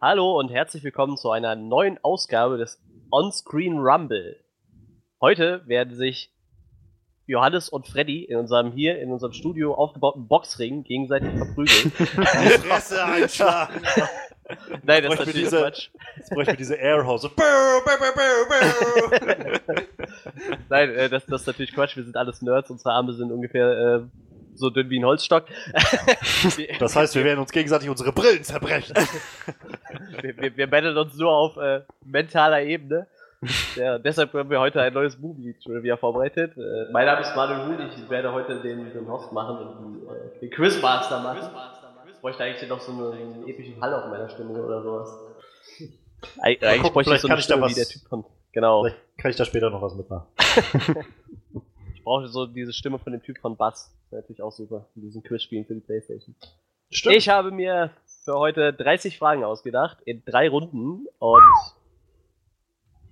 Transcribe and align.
Hallo 0.00 0.38
und 0.38 0.50
herzlich 0.50 0.84
willkommen 0.84 1.16
zu 1.16 1.30
einer 1.30 1.56
neuen 1.56 1.98
Ausgabe 2.02 2.58
des 2.58 2.78
Onscreen 3.10 3.78
Rumble. 3.78 4.36
Heute 5.20 5.62
werden 5.66 5.94
sich 5.94 6.30
Johannes 7.26 7.68
und 7.70 7.88
Freddy 7.88 8.24
in 8.24 8.36
unserem 8.36 8.72
hier 8.72 9.00
in 9.00 9.10
unserem 9.10 9.32
Studio 9.32 9.74
aufgebauten 9.74 10.28
Boxring 10.28 10.84
gegenseitig 10.84 11.30
verprügeln. 11.36 11.92
Die 11.98 12.58
Fresse 12.58 13.04
einschlagen. 13.04 13.80
Nein, 14.84 15.02
das 15.04 15.18
ist 15.20 15.34
diese- 15.34 15.58
Quatsch. 15.58 15.88
Jetzt 16.16 16.30
bräuchte 16.30 16.52
ich 16.52 16.58
diese 16.58 16.76
Airhose. 16.76 17.30
Nein, 20.68 20.90
äh, 20.90 21.08
das, 21.08 21.26
das 21.26 21.40
ist 21.40 21.46
natürlich 21.48 21.74
Quatsch. 21.74 21.96
Wir 21.96 22.04
sind 22.04 22.16
alles 22.16 22.42
Nerds. 22.42 22.70
Unsere 22.70 22.92
Arme 22.92 23.12
sind 23.12 23.32
ungefähr 23.32 23.70
äh, 23.70 24.02
so 24.56 24.70
dünn 24.70 24.90
wie 24.90 24.98
ein 24.98 25.04
Holzstock. 25.04 25.44
Das 26.78 26.94
heißt, 26.96 27.14
wir 27.14 27.24
werden 27.24 27.40
uns 27.40 27.50
gegenseitig 27.52 27.88
unsere 27.88 28.12
Brillen 28.12 28.42
zerbrechen. 28.44 28.94
wir, 30.22 30.36
wir, 30.36 30.56
wir 30.56 30.66
battlen 30.70 30.96
uns 30.96 31.16
nur 31.16 31.30
auf 31.32 31.56
äh, 31.56 31.82
mentaler 32.04 32.62
Ebene. 32.62 33.06
Ja, 33.76 33.98
deshalb 33.98 34.32
haben 34.32 34.48
wir 34.50 34.58
heute 34.60 34.80
ein 34.80 34.92
neues 34.92 35.18
Movie-Trivia 35.18 35.96
vorbereitet. 35.96 36.56
Äh, 36.56 36.90
mein 36.92 37.06
Name 37.06 37.20
ist 37.20 37.34
Manuel 37.36 37.66
Huth. 37.78 37.92
Ich 37.96 38.08
werde 38.10 38.32
heute 38.32 38.60
den, 38.60 38.92
den 38.92 39.08
Host 39.08 39.32
machen 39.32 39.58
und 39.58 40.02
äh, 40.08 40.40
den 40.40 40.50
Quizmaster 40.50 41.20
machen. 41.20 41.48
Ich 42.10 42.20
bräuchte 42.20 42.42
eigentlich 42.44 42.68
noch 42.68 42.80
so 42.80 42.92
einen, 42.92 43.12
einen 43.12 43.48
epischen 43.48 43.80
Hall 43.80 43.94
auf 43.94 44.10
meiner 44.10 44.28
Stimme 44.30 44.52
oder 44.62 44.82
sowas. 44.82 45.18
Eig 46.42 46.62
eigentlich 46.62 46.82
gucken, 46.82 46.94
bräuchte 46.94 47.14
ich 47.14 47.20
so 47.20 47.28
eine 47.28 47.42
Stimme 47.42 47.62
wie 47.62 47.66
was- 47.66 47.74
der 47.74 47.86
Typ 47.86 48.02
von. 48.08 48.24
Genau. 48.52 48.82
Vielleicht 48.84 48.96
kann 49.18 49.30
ich 49.32 49.36
da 49.36 49.44
später 49.44 49.68
noch 49.70 49.82
was 49.82 49.94
mitmachen. 49.94 50.26
Ich 52.06 52.08
brauche 52.08 52.28
so 52.28 52.46
diese 52.46 52.72
Stimme 52.72 53.00
von 53.00 53.12
dem 53.12 53.20
Typ 53.20 53.38
von 53.38 53.56
Bass. 53.56 53.92
Das 54.12 54.20
natürlich 54.20 54.40
auch 54.40 54.52
super. 54.52 54.88
In 54.94 55.02
diesen 55.02 55.24
Quizspielen 55.24 55.64
für 55.64 55.74
die 55.74 55.80
Playstation. 55.80 56.36
Stimmt. 56.88 57.16
Ich 57.16 57.28
habe 57.28 57.50
mir 57.50 57.90
für 58.24 58.34
heute 58.34 58.72
30 58.72 59.18
Fragen 59.18 59.42
ausgedacht 59.42 59.98
in 60.04 60.22
drei 60.24 60.48
Runden 60.48 61.08
und 61.18 61.42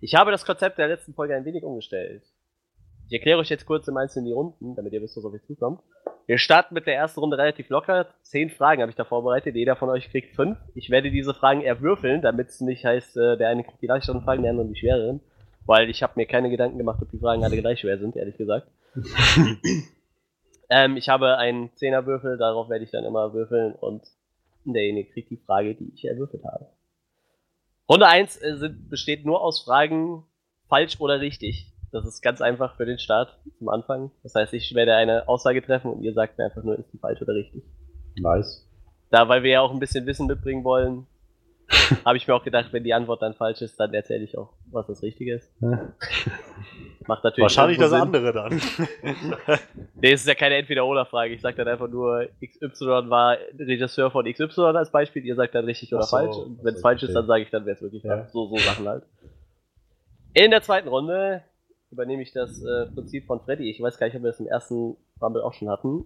ich 0.01 0.14
habe 0.14 0.31
das 0.31 0.45
Konzept 0.45 0.78
der 0.78 0.86
letzten 0.86 1.12
Folge 1.12 1.34
ein 1.34 1.45
wenig 1.45 1.64
umgestellt. 1.64 2.23
Ich 3.09 3.12
erkläre 3.14 3.41
euch 3.41 3.48
jetzt 3.48 3.67
kurz 3.67 3.89
im 3.89 3.97
Einzelnen 3.97 4.27
die 4.27 4.33
Runden, 4.33 4.77
damit 4.77 4.92
ihr 4.92 5.03
wisst, 5.03 5.17
was 5.17 5.25
auf 5.25 5.33
euch 5.33 5.42
zukommt. 5.42 5.81
Wir 6.27 6.39
starten 6.39 6.75
mit 6.75 6.86
der 6.86 6.95
ersten 6.95 7.19
Runde 7.19 7.36
relativ 7.36 7.70
locker. 7.70 8.14
Zehn 8.23 8.48
Fragen 8.48 8.81
habe 8.81 8.91
ich 8.91 8.97
da 8.97 9.05
vorbereitet. 9.05 9.56
Jeder 9.56 9.75
von 9.75 9.89
euch 9.89 10.08
kriegt 10.08 10.36
fünf. 10.36 10.56
Ich 10.77 10.89
werde 10.91 11.11
diese 11.11 11.34
Fragen 11.34 11.62
erwürfeln, 11.62 12.23
damit 12.23 12.51
es 12.51 12.61
nicht 12.61 12.84
heißt, 12.84 13.17
äh, 13.17 13.36
der 13.39 13.48
eine 13.48 13.64
kriegt 13.64 13.83
die 13.83 13.89
leichteren 13.89 14.23
Fragen, 14.23 14.42
der 14.42 14.53
andere 14.53 14.69
die 14.69 14.77
schwereren. 14.77 15.20
Weil 15.67 15.91
ich 15.91 16.05
habe 16.05 16.12
mir 16.14 16.27
keine 16.27 16.48
Gedanken 16.48 16.79
gemacht, 16.79 17.03
ob 17.03 17.11
die 17.11 17.19
Fragen 17.19 17.42
alle 17.42 17.56
gleich 17.56 17.81
schwer 17.81 17.98
sind, 17.98 18.14
ehrlich 18.14 18.36
gesagt. 18.36 18.69
ähm, 20.70 20.97
ich 20.97 21.09
habe 21.09 21.37
einen 21.37 21.75
Zehnerwürfel, 21.77 22.39
darauf 22.39 22.69
werde 22.69 22.84
ich 22.84 22.91
dann 22.91 23.05
immer 23.05 23.33
würfeln 23.33 23.75
und 23.75 24.03
derjenige 24.64 25.11
kriegt 25.12 25.31
die 25.31 25.36
Frage, 25.36 25.75
die 25.75 25.92
ich 25.95 26.05
erwürfelt 26.05 26.45
habe. 26.45 26.67
Runde 27.89 28.06
1 28.06 28.41
äh, 28.42 28.56
sind, 28.56 28.89
besteht 28.89 29.27
nur 29.27 29.42
aus 29.42 29.61
Fragen 29.61 30.25
falsch 30.69 31.01
oder 31.01 31.20
richtig. 31.20 31.70
Das 31.92 32.06
ist 32.06 32.23
ganz 32.23 32.41
einfach 32.41 32.77
für 32.77 32.86
den 32.86 32.98
Start 32.98 33.39
zum 33.59 33.69
Anfang. 33.69 34.11
Das 34.23 34.34
heißt, 34.34 34.53
ich 34.55 34.75
werde 34.75 34.97
eine 34.97 35.29
Aussage 35.29 35.62
treffen 35.62 35.92
und 35.92 36.03
ihr 36.03 36.12
sagt 36.12 36.39
mir 36.39 36.47
einfach 36.47 36.64
nur, 36.64 36.79
ist 36.79 36.92
die 36.92 36.98
falsch 36.98 37.23
oder 37.23 37.34
richtig. 37.34 37.62
Nice. 38.17 38.69
Da, 39.11 39.29
weil 39.29 39.42
wir 39.42 39.51
ja 39.51 39.61
auch 39.61 39.70
ein 39.70 39.79
bisschen 39.79 40.06
Wissen 40.06 40.27
mitbringen 40.27 40.64
wollen, 40.64 41.06
habe 42.05 42.17
ich 42.17 42.27
mir 42.27 42.34
auch 42.34 42.42
gedacht, 42.42 42.73
wenn 42.73 42.84
die 42.84 42.95
Antwort 42.95 43.23
dann 43.23 43.34
falsch 43.34 43.62
ist, 43.62 43.79
dann 43.79 43.95
erzähle 43.95 44.25
ich 44.25 44.36
auch, 44.36 44.55
was 44.70 44.86
das 44.86 45.03
Richtige 45.03 45.36
ist. 45.36 45.53
Macht 47.07 47.23
natürlich 47.23 47.43
Wahrscheinlich 47.43 47.79
das 47.79 47.91
Sinn. 47.91 48.01
andere 48.01 48.33
dann. 48.33 48.61
Nee, 49.97 50.13
es 50.13 50.21
ist 50.23 50.27
ja 50.27 50.35
keine 50.35 50.57
Entweder-Oder-Frage. 50.57 51.35
Ich 51.35 51.41
sage 51.41 51.57
dann 51.57 51.69
einfach 51.69 51.89
nur, 51.89 52.29
XY 52.45 53.09
war 53.09 53.37
Regisseur 53.59 54.11
von 54.11 54.31
XY 54.31 54.61
als 54.75 54.91
Beispiel. 54.91 55.25
Ihr 55.25 55.35
sagt 55.35 55.55
dann 55.55 55.64
richtig 55.64 55.95
oder 55.95 56.03
so, 56.03 56.17
falsch. 56.17 56.37
Und 56.37 56.63
wenn 56.63 56.75
es 56.75 56.81
falsch 56.81 57.03
ist, 57.03 57.14
dann 57.14 57.27
sage 57.27 57.43
ich 57.45 57.51
dann, 57.51 57.64
wer 57.64 57.75
es 57.75 57.83
wirklich 57.83 58.03
Ja. 58.03 58.27
So, 58.29 58.47
so 58.48 58.57
Sachen 58.59 58.87
halt. 58.89 59.05
In 60.35 60.51
der 60.51 60.63
zweiten 60.63 60.89
Runde 60.89 61.43
übernehme 61.91 62.23
ich 62.23 62.33
das 62.33 62.63
äh, 62.63 62.87
Prinzip 62.87 63.27
von 63.27 63.41
Freddy. 63.41 63.70
Ich 63.70 63.81
weiß 63.81 63.98
gar 63.98 64.07
nicht, 64.07 64.17
ob 64.17 64.23
wir 64.23 64.31
das 64.31 64.41
im 64.41 64.48
ersten 64.48 64.97
Rumble 65.23 65.43
auch 65.43 65.55
schon 65.55 65.70
hatten. 65.70 66.05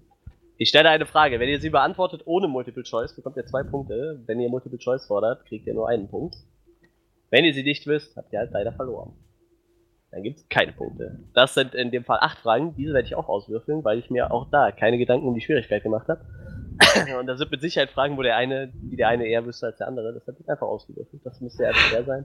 Ich 0.59 0.69
stelle 0.69 0.91
eine 0.91 1.07
Frage. 1.07 1.41
Wenn 1.41 1.49
ihr 1.49 1.61
sie 1.61 1.71
beantwortet 1.71 2.23
ohne 2.25 2.47
Multiple 2.49 2.83
Choice, 2.83 3.15
bekommt 3.17 3.37
ihr 3.37 3.47
zwei 3.47 3.63
Punkte. 3.63 4.21
Wenn 4.27 4.39
ihr 4.41 4.49
Multiple 4.49 4.79
Choice 4.79 5.07
fordert, 5.07 5.45
kriegt 5.47 5.67
ihr 5.67 5.75
nur 5.75 5.89
einen 5.89 6.09
Punkt. 6.09 6.37
Wenn 7.31 7.45
ihr 7.45 7.55
sie 7.55 7.63
nicht 7.63 7.87
wisst, 7.87 8.17
habt 8.17 8.33
ihr 8.33 8.41
halt 8.41 8.51
leider 8.53 8.73
verloren. 8.73 9.13
Dann 10.11 10.23
gibt 10.23 10.39
es 10.39 10.49
keine 10.49 10.73
Punkte. 10.73 11.19
Das 11.35 11.53
sind 11.55 11.75
in 11.75 11.91
dem 11.91 12.05
Fall 12.05 12.19
acht 12.21 12.39
Fragen. 12.39 12.75
Diese 12.77 12.95
werde 12.95 13.07
ich 13.07 13.15
auch 13.15 13.29
auswürfeln, 13.29 13.85
weil 13.85 13.99
ich 13.99 14.09
mir 14.11 14.31
auch 14.33 14.49
da 14.51 14.73
keine 14.73 14.97
Gedanken 14.99 15.27
um 15.29 15.35
die 15.35 15.41
Schwierigkeit 15.43 15.83
gemacht 15.83 16.09
habe. 16.09 16.25
Und 17.21 17.27
da 17.27 17.37
sind 17.37 17.51
mit 17.51 17.61
Sicherheit 17.61 17.91
Fragen, 17.91 18.17
wo 18.17 18.23
der 18.23 18.37
eine, 18.37 18.69
die 18.69 18.97
der 18.97 19.09
eine 19.09 19.27
eher 19.27 19.45
wüsste 19.45 19.67
als 19.67 19.77
der 19.79 19.89
andere. 19.89 20.15
Das 20.15 20.27
wird 20.27 20.49
einfach 20.49 20.67
ausgewürfelt. 20.67 21.21
Das 21.25 21.41
müsste 21.41 21.65
ja 21.65 21.75
schwer 21.75 22.05
sein. 22.05 22.25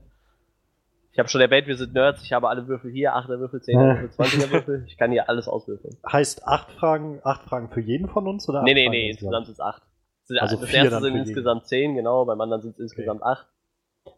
Ich 1.11 1.19
habe 1.19 1.29
schon 1.29 1.41
erwähnt, 1.41 1.67
wir 1.67 1.77
sind 1.77 1.93
Nerds. 1.93 2.23
Ich 2.23 2.33
habe 2.33 2.49
alle 2.49 2.67
Würfel 2.67 2.91
hier. 2.91 3.15
8er 3.15 3.39
Würfel, 3.39 3.59
10er 3.59 4.01
Würfel, 4.01 4.09
20er 4.25 4.51
Würfel. 4.51 4.83
Ich 4.87 4.97
kann 4.97 5.11
hier 5.11 5.29
alles 5.29 5.47
auswürfeln. 5.47 5.95
Heißt 6.11 6.47
acht 6.47 6.71
Fragen, 6.71 7.19
acht 7.23 7.43
Fragen 7.43 7.69
für 7.69 7.81
jeden 7.81 8.07
von 8.09 8.27
uns? 8.27 8.47
Oder 8.49 8.63
Nee, 8.63 8.73
nee, 8.73 8.85
Fragen 8.85 8.91
nee. 8.91 9.09
insgesamt? 9.09 9.35
Insgesamt 9.39 9.45
sind 9.45 9.53
es 9.53 9.59
acht. 9.59 9.83
Sind- 10.23 10.39
Also 10.39 10.55
das 10.57 10.69
vier 10.69 10.77
erste 10.79 10.91
dann 10.91 11.01
sind 11.03 11.11
für 11.11 11.17
jeden. 11.17 11.27
insgesamt 11.29 11.65
zehn, 11.67 11.95
genau. 11.95 12.25
Beim 12.25 12.39
anderen 12.41 12.61
sind 12.63 12.71
es 12.73 12.79
insgesamt 12.79 13.21
acht. 13.23 13.45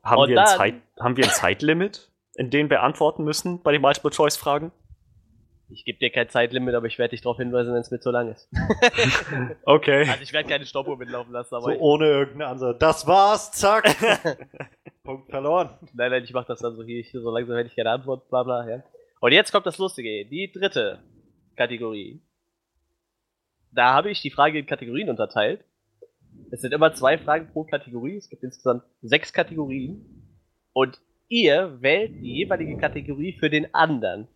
Haben, 0.03 0.21
Und 0.21 0.29
wir 0.29 0.39
ein 0.39 0.47
Zeit, 0.47 0.75
haben 0.99 1.17
wir 1.17 1.25
ein 1.25 1.29
Zeitlimit, 1.31 2.11
in 2.35 2.49
dem 2.49 2.69
wir 2.69 2.83
antworten 2.83 3.23
müssen 3.23 3.61
bei 3.61 3.71
den 3.71 3.81
Multiple-Choice-Fragen? 3.81 4.71
Ich 5.69 5.83
gebe 5.83 5.97
dir 5.97 6.11
kein 6.11 6.29
Zeitlimit, 6.29 6.75
aber 6.75 6.85
ich 6.85 6.99
werde 6.99 7.11
dich 7.11 7.21
darauf 7.21 7.37
hinweisen, 7.37 7.73
wenn 7.73 7.81
es 7.81 7.89
mir 7.89 7.99
zu 7.99 8.11
lang 8.11 8.31
ist. 8.31 8.47
Okay. 9.65 10.07
Also 10.07 10.21
ich 10.21 10.31
werde 10.31 10.47
keine 10.47 10.65
Stoppuhr 10.65 10.95
mitlaufen 10.97 11.33
lassen, 11.33 11.55
aber 11.55 11.73
So 11.73 11.79
ohne 11.79 12.05
irgendeine 12.05 12.47
Ansage. 12.47 12.77
Das 12.77 13.07
war's, 13.07 13.51
zack. 13.51 13.85
Punkt 15.03 15.29
verloren. 15.29 15.77
Nein, 15.93 16.11
nein, 16.11 16.23
ich 16.23 16.33
mach 16.33 16.45
das 16.45 16.59
dann 16.59 16.75
so 16.75 16.83
hier, 16.83 17.03
so 17.11 17.31
langsam 17.31 17.57
hätte 17.57 17.69
ich 17.69 17.75
keine 17.75 17.91
Antwort, 17.91 18.29
bla 18.29 18.43
bla, 18.43 18.69
ja. 18.69 18.83
Und 19.21 19.31
jetzt 19.31 19.51
kommt 19.51 19.65
das 19.65 19.77
Lustige, 19.77 20.25
die 20.25 20.51
dritte 20.51 20.99
Kategorie. 21.55 22.21
Da 23.71 23.93
habe 23.93 24.11
ich 24.11 24.21
die 24.21 24.31
Frage 24.31 24.59
in 24.59 24.65
Kategorien 24.65 25.09
unterteilt. 25.09 25.63
Es 26.51 26.61
sind 26.61 26.73
immer 26.73 26.93
zwei 26.93 27.17
Fragen 27.17 27.49
pro 27.51 27.63
Kategorie, 27.63 28.17
es 28.17 28.29
gibt 28.29 28.43
insgesamt 28.43 28.83
sechs 29.01 29.33
Kategorien. 29.33 30.05
Und 30.73 30.99
ihr 31.27 31.77
wählt 31.81 32.11
die 32.21 32.35
jeweilige 32.35 32.77
Kategorie 32.77 33.33
für 33.33 33.49
den 33.49 33.73
anderen. 33.73 34.27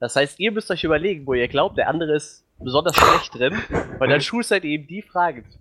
Das 0.00 0.16
heißt, 0.16 0.38
ihr 0.38 0.52
müsst 0.52 0.70
euch 0.70 0.84
überlegen, 0.84 1.26
wo 1.26 1.34
ihr 1.34 1.48
glaubt, 1.48 1.76
der 1.76 1.88
andere 1.88 2.14
ist 2.14 2.46
besonders 2.58 2.96
schlecht 2.96 3.34
drin, 3.34 3.54
und 4.00 4.08
dann 4.08 4.20
schustert 4.20 4.64
ihr 4.64 4.78
ihm 4.78 4.86
die 4.86 5.02
Fragen 5.02 5.44
zu. 5.50 5.58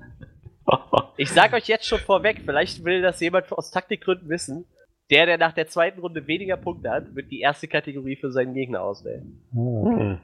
Ich 1.18 1.32
sag 1.32 1.54
euch 1.54 1.68
jetzt 1.68 1.88
schon 1.88 2.00
vorweg, 2.00 2.42
vielleicht 2.46 2.84
will 2.84 3.02
das 3.02 3.20
jemand 3.20 3.52
aus 3.52 3.72
Taktikgründen 3.72 4.30
wissen. 4.30 4.66
Der, 5.10 5.26
der 5.26 5.38
nach 5.38 5.54
der 5.54 5.68
zweiten 5.68 6.02
Runde 6.02 6.28
weniger 6.28 6.58
Punkte 6.58 6.90
hat, 6.90 7.16
wird 7.16 7.32
die 7.32 7.40
erste 7.40 7.68
Kategorie 7.68 8.18
für 8.18 8.32
seinen 8.32 8.54
Gegner 8.54 8.82
auswählen. 8.82 9.42
Hm. 9.54 10.20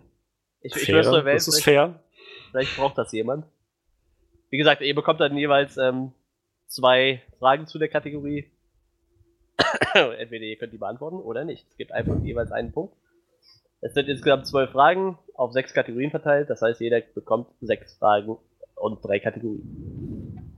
Ich, 0.62 0.76
ich 0.76 0.86
Fair, 0.86 1.04
nur 1.04 1.18
erwähnen, 1.20 1.36
das 1.36 1.48
ist 1.48 1.64
vielleicht, 1.64 1.94
fair. 1.94 2.00
vielleicht 2.52 2.78
braucht 2.78 2.98
das 2.98 3.12
jemand. 3.14 3.46
Wie 4.50 4.58
gesagt, 4.58 4.82
ihr 4.82 4.94
bekommt 4.94 5.22
dann 5.22 5.38
jeweils 5.38 5.78
ähm, 5.78 6.12
zwei 6.68 7.22
Fragen 7.40 7.66
zu 7.66 7.80
der 7.80 7.88
Kategorie. 7.88 8.52
Entweder 9.94 10.46
ihr 10.46 10.58
könnt 10.58 10.74
die 10.74 10.78
beantworten 10.78 11.18
oder 11.18 11.46
nicht. 11.46 11.68
Es 11.70 11.78
gibt 11.78 11.92
einfach 11.92 12.20
jeweils 12.24 12.52
einen 12.52 12.72
Punkt. 12.72 12.96
Es 13.82 13.94
sind 13.94 14.08
insgesamt 14.08 14.48
zwölf 14.48 14.72
Fragen 14.72 15.18
auf 15.36 15.52
sechs 15.52 15.74
Kategorien 15.74 16.12
verteilt. 16.12 16.50
Das 16.50 16.62
heißt, 16.62 16.80
jeder 16.80 17.02
bekommt 17.02 17.48
sechs 17.62 17.96
Fragen 17.98 18.38
und 18.76 19.04
drei 19.04 19.20
Kategorien. 19.20 20.56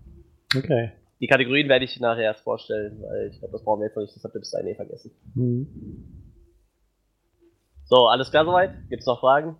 Okay. 0.55 0.91
Die 1.19 1.27
Kategorien 1.27 1.69
werde 1.69 1.85
ich 1.85 1.99
nachher 1.99 2.23
erst 2.23 2.41
vorstellen, 2.43 3.01
weil 3.01 3.29
ich 3.31 3.39
glaube, 3.39 3.53
das 3.53 3.63
brauchen 3.63 3.79
wir 3.79 3.87
jetzt 3.87 3.95
noch 3.95 4.03
nicht, 4.03 4.15
das 4.15 4.23
habt 4.23 4.35
ihr 4.35 4.39
bis 4.39 4.51
dahin 4.51 4.67
eh 4.67 4.75
vergessen. 4.75 5.11
Hm. 5.33 5.67
So, 7.85 8.07
alles 8.07 8.29
klar 8.31 8.45
soweit? 8.45 8.73
Gibt's 8.89 9.05
noch 9.05 9.19
Fragen? 9.21 9.57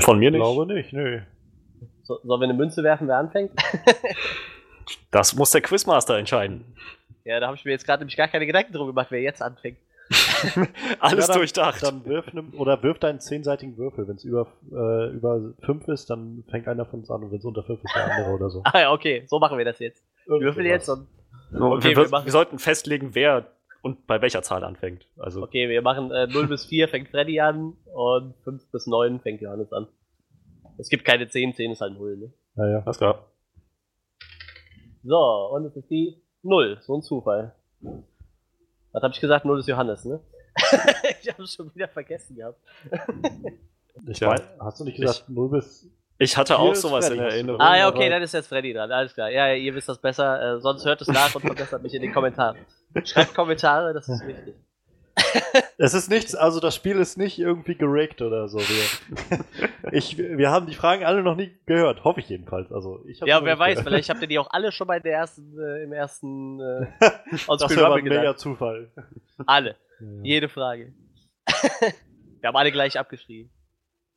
Von 0.00 0.18
mir 0.18 0.28
Ich 0.28 0.32
nicht. 0.32 0.40
glaube 0.42 0.66
nicht, 0.74 0.92
nö. 0.92 1.20
So, 2.02 2.18
sollen 2.24 2.40
wir 2.40 2.44
eine 2.48 2.54
Münze 2.54 2.82
werfen, 2.82 3.08
wer 3.08 3.18
anfängt? 3.18 3.52
Das 5.10 5.34
muss 5.34 5.50
der 5.50 5.60
Quizmaster 5.60 6.16
entscheiden. 6.18 6.64
Ja, 7.26 7.40
da 7.40 7.46
habe 7.46 7.56
ich 7.56 7.64
mir 7.64 7.72
jetzt 7.72 7.84
gerade 7.84 8.00
nämlich 8.02 8.16
gar 8.16 8.28
keine 8.28 8.46
Gedanken 8.46 8.72
drum 8.72 8.86
gemacht, 8.86 9.08
wer 9.10 9.20
jetzt 9.20 9.42
anfängt. 9.42 9.78
Alles 11.00 11.26
Ja, 11.26 11.32
dann- 11.32 11.38
durchdacht. 11.40 11.82
Dann 11.82 12.04
wirf 12.06 12.32
ne, 12.32 12.44
oder 12.56 12.80
wirf 12.82 12.98
deinen 13.00 13.18
zehnseitigen 13.20 13.76
Würfel. 13.76 14.06
Wenn 14.06 14.16
es 14.16 14.24
über, 14.24 14.46
äh, 14.70 15.10
über 15.10 15.52
fünf 15.64 15.88
ist, 15.88 16.08
dann 16.10 16.44
fängt 16.48 16.68
einer 16.68 16.86
von 16.86 17.00
uns 17.00 17.10
an 17.10 17.24
und 17.24 17.30
wenn 17.32 17.38
es 17.38 17.44
unter 17.44 17.64
fünf 17.64 17.82
ist, 17.82 17.94
der 17.94 18.04
andere 18.04 18.34
oder 18.34 18.48
so. 18.50 18.62
Ah 18.64 18.78
ja, 18.80 18.92
okay, 18.92 19.24
so 19.26 19.38
machen 19.40 19.58
wir 19.58 19.64
das 19.64 19.78
jetzt. 19.80 20.04
Ich 20.24 20.28
würfel 20.30 20.64
jetzt 20.64 20.88
und. 20.88 21.08
So, 21.50 21.72
okay, 21.72 21.90
wir, 21.90 21.96
wir 22.04 22.10
wir, 22.12 22.24
wir 22.24 22.32
sollten 22.32 22.58
festlegen, 22.58 23.14
wer 23.14 23.46
und 23.82 24.06
bei 24.06 24.20
welcher 24.20 24.42
Zahl 24.42 24.64
anfängt. 24.64 25.06
Also, 25.16 25.42
Okay, 25.42 25.68
wir 25.68 25.82
machen 25.82 26.10
äh, 26.10 26.26
0 26.26 26.48
bis 26.48 26.64
4 26.64 26.88
fängt 26.88 27.08
Freddy 27.08 27.40
an 27.40 27.74
und 27.94 28.34
5 28.44 28.70
bis 28.72 28.86
9 28.86 29.20
fängt 29.20 29.40
Johannes 29.40 29.72
an. 29.72 29.86
Es 30.78 30.88
gibt 30.88 31.04
keine 31.04 31.28
10, 31.28 31.54
10 31.54 31.70
ist 31.72 31.80
halt 31.80 31.94
0, 31.94 32.16
ne? 32.16 32.32
Naja. 32.56 32.82
alles 32.84 32.98
klar. 32.98 33.26
So, 35.04 35.16
und 35.52 35.64
es 35.66 35.76
ist 35.76 35.88
die 35.90 36.16
0, 36.46 36.78
so 36.80 36.96
ein 36.96 37.02
Zufall. 37.02 37.52
Was 38.92 39.02
habe 39.02 39.12
ich 39.14 39.20
gesagt? 39.20 39.44
0 39.44 39.60
ist 39.60 39.68
Johannes, 39.68 40.04
ne? 40.04 40.20
ich 41.20 41.28
habe 41.30 41.42
es 41.42 41.52
schon 41.52 41.74
wieder 41.74 41.88
vergessen 41.88 42.36
gehabt. 42.36 42.58
Ich 44.08 44.20
Ja. 44.20 44.28
mein, 44.28 44.40
hast 44.58 44.80
du 44.80 44.84
nicht 44.84 44.96
gesagt 44.96 45.28
0 45.28 45.50
bis 45.50 45.86
Ich 46.18 46.36
hatte 46.36 46.58
auch 46.58 46.74
sowas 46.74 47.06
Freddy, 47.06 47.20
in 47.20 47.24
Erinnerung. 47.26 47.60
Ah 47.60 47.76
ja, 47.76 47.88
okay, 47.88 48.08
dann 48.08 48.22
ist 48.22 48.32
jetzt 48.32 48.46
Freddy 48.48 48.72
dran. 48.72 48.90
Alles 48.90 49.12
klar. 49.14 49.28
Ja, 49.30 49.48
ja, 49.48 49.54
ihr 49.54 49.74
wisst 49.74 49.88
das 49.88 49.98
besser. 49.98 50.56
Äh, 50.56 50.60
sonst 50.60 50.84
hört 50.86 51.00
es 51.02 51.08
nach 51.08 51.34
und 51.34 51.42
verbessert 51.42 51.82
mich 51.82 51.94
in 51.94 52.02
den 52.02 52.12
Kommentaren. 52.12 52.56
Schreibt 53.04 53.34
Kommentare, 53.34 53.92
das 53.92 54.08
ist 54.08 54.26
wichtig. 54.26 54.54
Es 55.78 55.94
ist 55.94 56.08
nichts, 56.10 56.34
also 56.34 56.60
das 56.60 56.74
Spiel 56.74 56.98
ist 56.98 57.18
nicht 57.18 57.38
irgendwie 57.38 57.74
geregt 57.74 58.22
oder 58.22 58.48
so. 58.48 58.58
Wir, 58.58 59.38
ich, 59.92 60.16
wir 60.18 60.50
haben 60.50 60.66
die 60.66 60.74
Fragen 60.74 61.04
alle 61.04 61.22
noch 61.22 61.36
nie 61.36 61.56
gehört, 61.66 62.04
hoffe 62.04 62.20
ich 62.20 62.28
jedenfalls. 62.28 62.72
Also 62.72 63.04
ich 63.06 63.20
Ja, 63.20 63.44
wer 63.44 63.58
weiß, 63.58 63.76
gehört. 63.76 63.88
vielleicht 63.88 64.08
habt 64.08 64.22
ihr 64.22 64.28
die 64.28 64.38
auch 64.38 64.50
alle 64.50 64.72
schon 64.72 64.86
bei 64.86 65.00
der 65.00 65.12
ersten, 65.12 65.58
äh, 65.58 65.82
im 65.84 65.92
ersten 65.92 66.60
äh, 66.60 66.86
Das 67.00 67.76
wäre 67.76 67.94
ein 67.94 68.04
mega. 68.04 68.36
Zufall. 68.36 68.90
Alle. 69.46 69.76
Ja. 70.00 70.06
Jede 70.22 70.48
Frage. 70.48 70.92
Wir 72.40 72.48
haben 72.48 72.56
alle 72.56 72.72
gleich 72.72 72.98
abgeschrieben. 72.98 73.50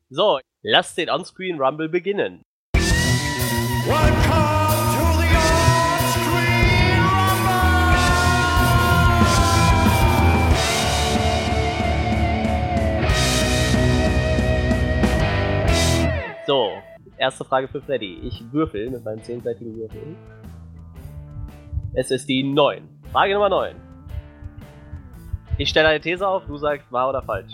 So, 0.09 0.39
lasst 0.61 0.97
den 0.97 1.09
Onscreen 1.09 1.61
Rumble 1.61 1.89
beginnen. 1.89 2.41
So, 16.49 16.71
erste 17.19 17.45
Frage 17.45 17.67
für 17.67 17.79
Freddy. 17.79 18.21
Ich 18.23 18.43
würfel 18.51 18.89
mit 18.89 19.05
meinem 19.05 19.21
zehnseitigen 19.21 19.77
Würfel. 19.77 20.15
Es 21.93 22.09
ist 22.09 22.27
die 22.27 22.41
9. 22.41 22.89
Frage 23.11 23.35
Nummer 23.35 23.49
9. 23.49 23.75
Ich 25.59 25.69
stelle 25.69 25.89
eine 25.89 26.01
These 26.01 26.27
auf, 26.27 26.47
du 26.47 26.57
sagst 26.57 26.91
wahr 26.91 27.09
oder 27.09 27.21
falsch. 27.21 27.53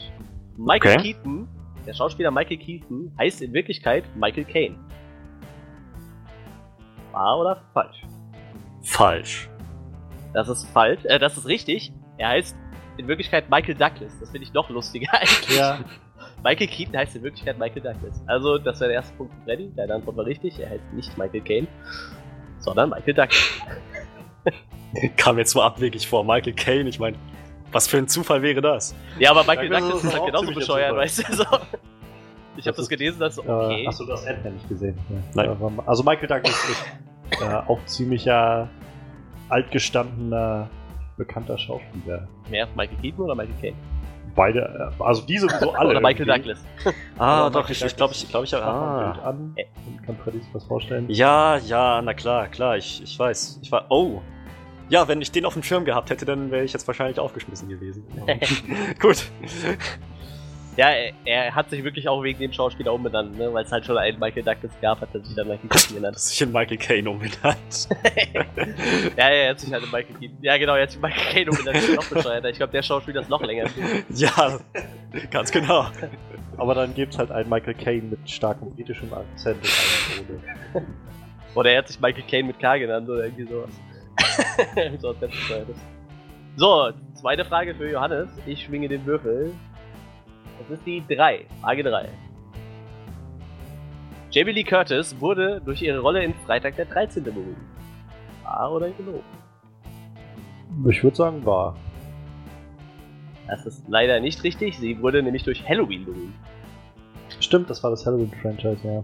Michael 0.55 0.93
Okay. 0.93 1.13
Keaton, 1.13 1.45
der 1.85 1.93
Schauspieler 1.93 2.31
Michael 2.31 2.55
Keaton, 2.55 3.13
heißt 3.19 3.41
in 3.41 3.51
Wirklichkeit 3.51 4.05
Michael 4.15 4.45
Caine. 4.45 4.77
Wahr 7.11 7.39
oder 7.39 7.61
falsch? 7.73 8.01
Falsch. 8.81 9.49
Das 10.33 10.47
ist 10.47 10.69
falsch. 10.69 11.03
Äh, 11.03 11.19
das 11.19 11.35
ist 11.35 11.47
richtig. 11.47 11.91
Er 12.15 12.29
heißt 12.29 12.55
in 12.95 13.09
Wirklichkeit 13.09 13.49
Michael 13.49 13.75
Douglas. 13.75 14.17
Das 14.21 14.31
finde 14.31 14.47
ich 14.47 14.53
noch 14.53 14.69
lustiger 14.69 15.13
eigentlich. 15.19 15.57
Ja, 15.57 15.79
Michael 16.45 16.67
Keaton 16.67 16.95
heißt 16.95 17.15
in 17.15 17.23
Wirklichkeit 17.23 17.57
Michael 17.57 17.81
Douglas. 17.81 18.21
Also, 18.27 18.59
das 18.59 18.79
wäre 18.79 18.89
der 18.89 18.97
erste 18.97 19.15
Punkt 19.15 19.33
für 19.33 19.41
Freddy. 19.45 19.71
Deine 19.75 19.95
Antwort 19.95 20.15
war 20.15 20.25
richtig. 20.27 20.59
Er 20.59 20.69
heißt 20.69 20.93
nicht 20.93 21.17
Michael 21.17 21.41
Caine, 21.41 21.67
sondern 22.59 22.91
Michael 22.91 23.15
Douglas. 23.15 23.51
Kam 25.17 25.39
jetzt 25.39 25.51
so 25.53 25.61
abwegig 25.63 26.07
vor. 26.07 26.23
Michael 26.23 26.53
Caine, 26.53 26.87
ich 26.87 26.99
meine, 26.99 27.17
was 27.71 27.87
für 27.87 27.97
ein 27.97 28.07
Zufall 28.07 28.43
wäre 28.43 28.61
das? 28.61 28.93
Ja, 29.17 29.31
aber 29.31 29.43
Michael 29.43 29.69
Douglas 29.69 29.81
Douglas 29.81 30.03
ist 30.03 30.05
ist 30.05 30.13
halt 30.13 30.21
auch 30.21 30.25
genauso 30.27 30.45
ziemlich 30.45 30.59
bescheuert, 30.67 30.89
Zufall. 30.89 31.03
weißt 31.03 31.29
du? 31.29 31.33
So. 31.35 31.45
Ich 32.57 32.67
habe 32.67 32.77
Das 32.77 32.89
gelesen, 32.89 33.19
das 33.19 33.35
so, 33.35 33.41
äh, 33.41 33.47
okay. 33.49 33.85
hast 33.87 33.99
du 33.99 34.05
das 34.05 34.25
Ant-Man 34.27 34.53
nicht 34.53 34.69
gesehen? 34.69 34.97
Ja. 35.09 35.43
Nein. 35.55 35.79
Also 35.87 36.03
Michael 36.03 36.27
Douglas 36.27 36.69
ist 36.69 37.41
äh, 37.41 37.45
auch 37.67 37.83
ziemlicher 37.85 38.69
altgestandener, 39.49 40.69
bekannter 41.17 41.57
Schauspieler. 41.57 42.27
Mehr 42.51 42.67
Michael 42.75 42.97
Keaton 43.01 43.25
oder 43.25 43.33
Michael 43.33 43.55
Caine? 43.59 43.77
Beide, 44.35 44.91
also 44.99 45.21
die 45.21 45.37
sowieso 45.37 45.71
alle. 45.73 45.91
oder 45.91 46.01
Michael 46.01 46.27
irgendwie. 46.27 46.53
Douglas. 46.53 46.65
Ah, 47.17 47.49
doch, 47.49 47.69
Michael 47.69 47.71
ich 47.71 47.85
ich 47.85 47.95
glaube, 47.95 48.13
ich, 48.13 48.29
glaub, 48.29 48.43
ich, 48.43 48.53
ein 48.53 48.61
ah. 48.61 49.11
Bild 49.13 49.25
an 49.25 49.53
Äh. 49.55 49.65
und 49.87 50.05
kann 50.05 50.17
Freddy 50.17 50.39
sich 50.39 50.53
was 50.53 50.65
vorstellen. 50.65 51.05
Ja, 51.09 51.57
ja, 51.57 52.01
na 52.01 52.13
klar, 52.13 52.47
klar, 52.49 52.77
ich, 52.77 53.01
ich 53.01 53.17
weiß. 53.17 53.59
Ich 53.61 53.71
war, 53.71 53.85
oh. 53.89 54.21
Ja, 54.89 55.07
wenn 55.07 55.21
ich 55.21 55.31
den 55.31 55.45
auf 55.45 55.53
dem 55.53 55.63
Schirm 55.63 55.85
gehabt 55.85 56.09
hätte, 56.09 56.25
dann 56.25 56.51
wäre 56.51 56.63
ich 56.63 56.73
jetzt 56.73 56.85
wahrscheinlich 56.85 57.19
aufgeschmissen 57.19 57.69
gewesen. 57.69 58.03
Gut. 58.99 59.25
Ja, 60.77 60.89
er, 60.89 61.13
er 61.23 61.55
hat 61.55 61.69
sich 61.69 61.83
wirklich 61.83 62.07
auch 62.09 62.21
wegen 62.21 62.39
dem 62.39 62.51
Schauspieler 62.51 62.93
umbenannt, 62.93 63.37
ne? 63.37 63.53
weil 63.53 63.63
es 63.63 63.71
halt 63.71 63.85
schon 63.85 63.97
einen 63.97 64.19
Michael 64.19 64.43
Douglas 64.43 64.73
gab, 64.81 64.99
hat 64.99 65.09
er 65.13 65.23
sich 65.23 65.33
dann 65.33 65.47
Michael 65.47 65.69
Keaton 65.69 65.95
genannt. 65.95 66.15
Das 66.15 66.25
ist 66.25 66.41
in 66.41 66.51
Michael 66.51 66.77
Caine 66.77 67.09
umbenannt. 67.09 67.89
ja, 68.35 68.43
ja, 69.15 69.29
er 69.29 69.49
hat 69.51 69.59
sich 69.61 69.71
halt 69.71 69.83
in 69.83 69.91
Michael 69.91 70.15
Keaton. 70.19 70.37
Ja, 70.41 70.57
genau, 70.57 70.75
er 70.75 70.83
hat 70.83 70.91
sich 70.91 71.01
Michael 71.01 71.33
Caine 71.33 71.51
umbenannt. 71.51 71.77
Das 71.77 71.87
ist 71.87 71.95
noch 71.95 72.09
bescheuerter. 72.09 72.49
Ich 72.49 72.57
glaube, 72.57 72.73
der 72.73 72.81
Schauspieler 72.81 73.21
ist 73.21 73.29
noch 73.29 73.41
länger. 73.41 73.69
ja, 74.09 74.59
ganz 75.31 75.51
genau. 75.51 75.87
Aber 76.57 76.75
dann 76.75 76.93
gibt's 76.93 77.17
halt 77.17 77.31
einen 77.31 77.49
Michael 77.49 77.75
Caine 77.75 78.03
mit 78.09 78.29
starkem 78.29 78.71
britischem 78.75 79.13
Akzent 79.13 79.57
und 79.63 79.71
einer 80.25 80.29
ohne. 80.73 80.85
Oder 81.55 81.71
er 81.71 81.77
hat 81.77 81.87
sich 81.87 82.01
Michael 82.01 82.23
Caine 82.29 82.47
mit 82.47 82.59
K 82.59 82.77
genannt 82.77 83.07
oder 83.07 83.23
irgendwie 83.23 83.45
sowas. 83.45 83.69
so 84.99 85.07
was 85.07 85.19
ganz 85.21 85.31
bescheuertes. 85.31 85.77
So, 86.57 86.91
zweite 87.13 87.45
Frage 87.45 87.73
für 87.75 87.89
Johannes. 87.89 88.27
Ich 88.45 88.63
schwinge 88.63 88.89
den 88.89 89.05
Würfel. 89.05 89.53
Das 90.59 90.77
ist 90.79 90.85
die 90.85 91.03
3. 91.07 91.45
Frage 91.61 91.83
3. 91.83 92.09
Jamie 94.31 94.51
Lee 94.51 94.63
Curtis 94.63 95.15
wurde 95.19 95.61
durch 95.63 95.81
ihre 95.81 95.99
Rolle 95.99 96.23
in 96.23 96.33
Freitag 96.45 96.75
der 96.75 96.85
13. 96.85 97.23
berühmt. 97.23 97.57
Wahr 98.43 98.71
oder 98.73 98.89
gelogen? 98.89 99.23
Ich 100.89 101.03
würde 101.03 101.15
sagen, 101.15 101.45
war. 101.45 101.75
Das 103.47 103.65
ist 103.65 103.83
leider 103.87 104.19
nicht 104.19 104.43
richtig. 104.43 104.77
Sie 104.77 105.01
wurde 105.01 105.21
nämlich 105.23 105.43
durch 105.43 105.67
Halloween 105.67 106.03
berühmt. 106.05 106.33
Stimmt, 107.39 107.69
das 107.69 107.83
war 107.83 107.91
das 107.91 108.05
Halloween-Franchise, 108.05 108.79
ja. 108.83 109.03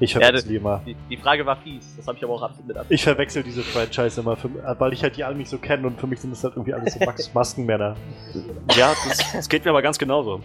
Ich 0.00 0.14
Ja, 0.14 0.20
verwechsel 0.20 0.32
das- 0.42 0.48
die 0.48 0.56
immer. 0.56 0.80
Die, 0.86 0.96
die 1.10 1.16
Frage 1.16 1.44
war 1.44 1.56
fies. 1.56 1.96
Das 1.96 2.06
habe 2.06 2.16
ich 2.16 2.24
aber 2.24 2.32
auch 2.34 2.42
absolut 2.42 2.68
mit 2.68 2.76
Absicht. 2.76 2.92
Ich 3.00 3.04
verwechsel 3.04 3.42
diese 3.42 3.62
Franchise 3.62 4.20
immer, 4.20 4.36
für, 4.36 4.48
weil 4.78 4.92
ich 4.92 5.02
halt 5.02 5.16
die 5.16 5.24
alle 5.24 5.36
nicht 5.36 5.48
so 5.50 5.58
kenne 5.58 5.86
und 5.86 6.00
für 6.00 6.06
mich 6.06 6.20
sind 6.20 6.30
das 6.30 6.42
halt 6.44 6.54
irgendwie 6.54 6.74
alles 6.74 6.94
so 6.94 7.04
Max 7.04 7.32
Maskenmänner. 7.34 7.94
Ja, 8.76 8.94
das, 9.06 9.32
das 9.32 9.48
geht 9.48 9.64
mir 9.64 9.70
aber 9.70 9.82
ganz 9.82 9.98
genauso. 9.98 10.40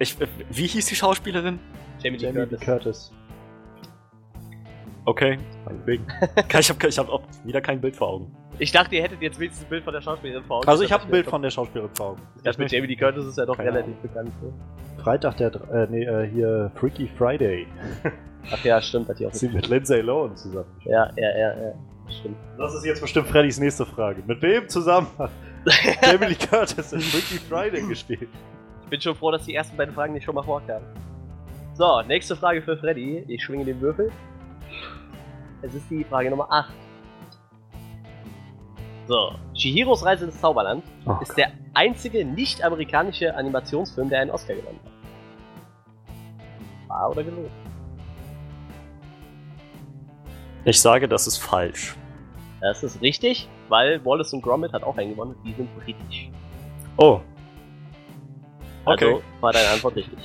Ich, 0.00 0.18
äh, 0.20 0.26
wie 0.48 0.66
hieß 0.66 0.86
die 0.86 0.94
Schauspielerin? 0.96 1.60
Jamie 2.02 2.16
Lee 2.16 2.26
Jamie 2.26 2.46
Curtis. 2.46 2.60
Curtis. 2.60 3.12
Okay, 5.04 5.38
meinetwegen. 5.66 6.06
ich 6.58 6.70
habe 6.70 6.88
ich 6.88 6.98
hab 6.98 7.08
auch 7.10 7.22
wieder 7.44 7.60
kein 7.60 7.80
Bild 7.80 7.96
vor 7.96 8.08
Augen. 8.08 8.34
Ich 8.58 8.72
dachte, 8.72 8.94
ihr 8.96 9.02
hättet 9.02 9.20
jetzt 9.20 9.38
wenigstens 9.38 9.66
ein 9.66 9.70
Bild 9.70 9.84
von 9.84 9.92
der 9.92 10.00
Schauspielerin 10.00 10.44
vor 10.44 10.58
Augen. 10.58 10.68
Also 10.68 10.82
ich 10.82 10.88
Das 10.88 10.98
habe 11.00 11.08
ein 11.08 11.10
Bild 11.10 11.26
von 11.26 11.42
der 11.42 11.50
Schauspielerin 11.50 11.94
vor 11.94 12.06
Augen. 12.10 12.22
dachte, 12.42 12.60
mit 12.60 12.72
Jamie 12.72 12.86
Lee 12.88 12.96
Curtis 12.96 13.26
ist 13.26 13.36
ja 13.36 13.44
doch 13.44 13.56
Keine 13.56 13.72
relativ 13.72 13.94
bekannt. 13.96 14.30
Ne? 14.42 14.52
Freitag 15.02 15.36
der, 15.36 15.54
äh, 15.70 15.86
nee, 15.90 16.04
äh, 16.04 16.28
hier 16.30 16.72
Freaky 16.76 17.06
Friday. 17.18 17.66
Ach 18.50 18.64
ja, 18.64 18.80
stimmt, 18.80 19.08
hat 19.08 19.18
die 19.18 19.26
auch 19.26 19.32
Sie 19.34 19.48
mit 19.48 19.68
Lindsay 19.68 20.00
Lohan 20.00 20.34
zusammen. 20.34 20.70
Ja, 20.84 21.10
ja, 21.16 21.38
ja, 21.38 21.62
ja. 21.62 21.74
Stimmt. 22.08 22.36
Das 22.56 22.74
ist 22.74 22.84
jetzt 22.86 23.02
bestimmt 23.02 23.28
Freddys 23.28 23.60
nächste 23.60 23.84
Frage. 23.84 24.22
Mit 24.26 24.40
wem 24.40 24.66
zusammen 24.66 25.08
hat 25.18 25.30
Jamie 26.02 26.26
Lee 26.26 26.34
Curtis 26.34 26.92
in 26.92 27.00
Freaky 27.00 27.38
Friday 27.38 27.86
gespielt? 27.86 28.28
Bin 28.90 29.00
schon 29.00 29.14
froh, 29.14 29.30
dass 29.30 29.44
die 29.44 29.54
ersten 29.54 29.76
beiden 29.76 29.94
Fragen 29.94 30.14
nicht 30.14 30.24
schon 30.24 30.34
mal 30.34 30.42
vorkamen. 30.42 30.84
So, 31.74 32.02
nächste 32.02 32.34
Frage 32.34 32.60
für 32.60 32.76
Freddy. 32.76 33.24
Ich 33.28 33.44
schwinge 33.44 33.64
den 33.64 33.80
Würfel. 33.80 34.10
Es 35.62 35.74
ist 35.74 35.88
die 35.88 36.02
Frage 36.02 36.28
Nummer 36.28 36.50
8. 36.50 36.74
So, 39.06 39.32
Chihiros 39.54 40.04
Reise 40.04 40.24
ins 40.24 40.40
Zauberland 40.40 40.84
Oh 41.06 41.16
ist 41.20 41.36
der 41.36 41.52
einzige 41.74 42.24
nicht-amerikanische 42.24 43.34
Animationsfilm, 43.34 44.08
der 44.08 44.22
einen 44.22 44.30
Oscar 44.32 44.54
gewonnen 44.54 44.80
hat. 44.84 44.92
Wahr 46.88 47.10
oder 47.10 47.22
gelogen? 47.22 47.50
Ich 50.64 50.80
sage, 50.80 51.08
das 51.08 51.26
ist 51.28 51.38
falsch. 51.38 51.96
Das 52.60 52.82
ist 52.82 53.00
richtig, 53.00 53.48
weil 53.68 54.04
Wallace 54.04 54.32
und 54.32 54.42
Gromit 54.42 54.72
hat 54.72 54.82
auch 54.82 54.96
einen 54.98 55.10
gewonnen. 55.10 55.36
Die 55.44 55.52
sind 55.52 55.68
britisch. 55.78 56.28
Oh, 56.96 57.20
Also 58.84 59.06
Okay. 59.06 59.22
war 59.40 59.52
deine 59.52 59.68
Antwort 59.68 59.96
richtig. 59.96 60.18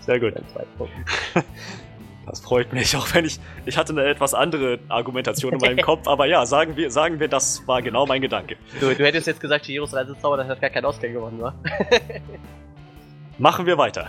sehr 0.00 0.18
gut. 0.20 0.34
Das 2.26 2.38
freut 2.40 2.72
mich, 2.72 2.94
auch 2.96 3.12
wenn 3.12 3.24
ich. 3.24 3.40
Ich 3.66 3.76
hatte 3.76 3.92
eine 3.92 4.04
etwas 4.04 4.34
andere 4.34 4.78
Argumentation 4.88 5.52
in 5.54 5.58
meinem 5.58 5.78
Kopf, 5.82 6.06
aber 6.06 6.26
ja, 6.26 6.46
sagen 6.46 6.76
wir, 6.76 6.88
sagen 6.90 7.18
wir, 7.18 7.26
das 7.26 7.66
war 7.66 7.82
genau 7.82 8.06
mein 8.06 8.20
Gedanke. 8.20 8.56
Du, 8.78 8.94
du 8.94 9.04
hättest 9.04 9.26
jetzt 9.26 9.40
gesagt, 9.40 9.64
Chihiros 9.64 9.92
Reise 9.92 10.12
ins 10.12 10.20
Zauberland 10.20 10.48
hat 10.48 10.60
gar 10.60 10.70
keinen 10.70 10.84
Oscar 10.84 11.08
gewonnen, 11.08 11.40
wa? 11.40 11.52
Machen 13.38 13.66
wir 13.66 13.76
weiter. 13.78 14.06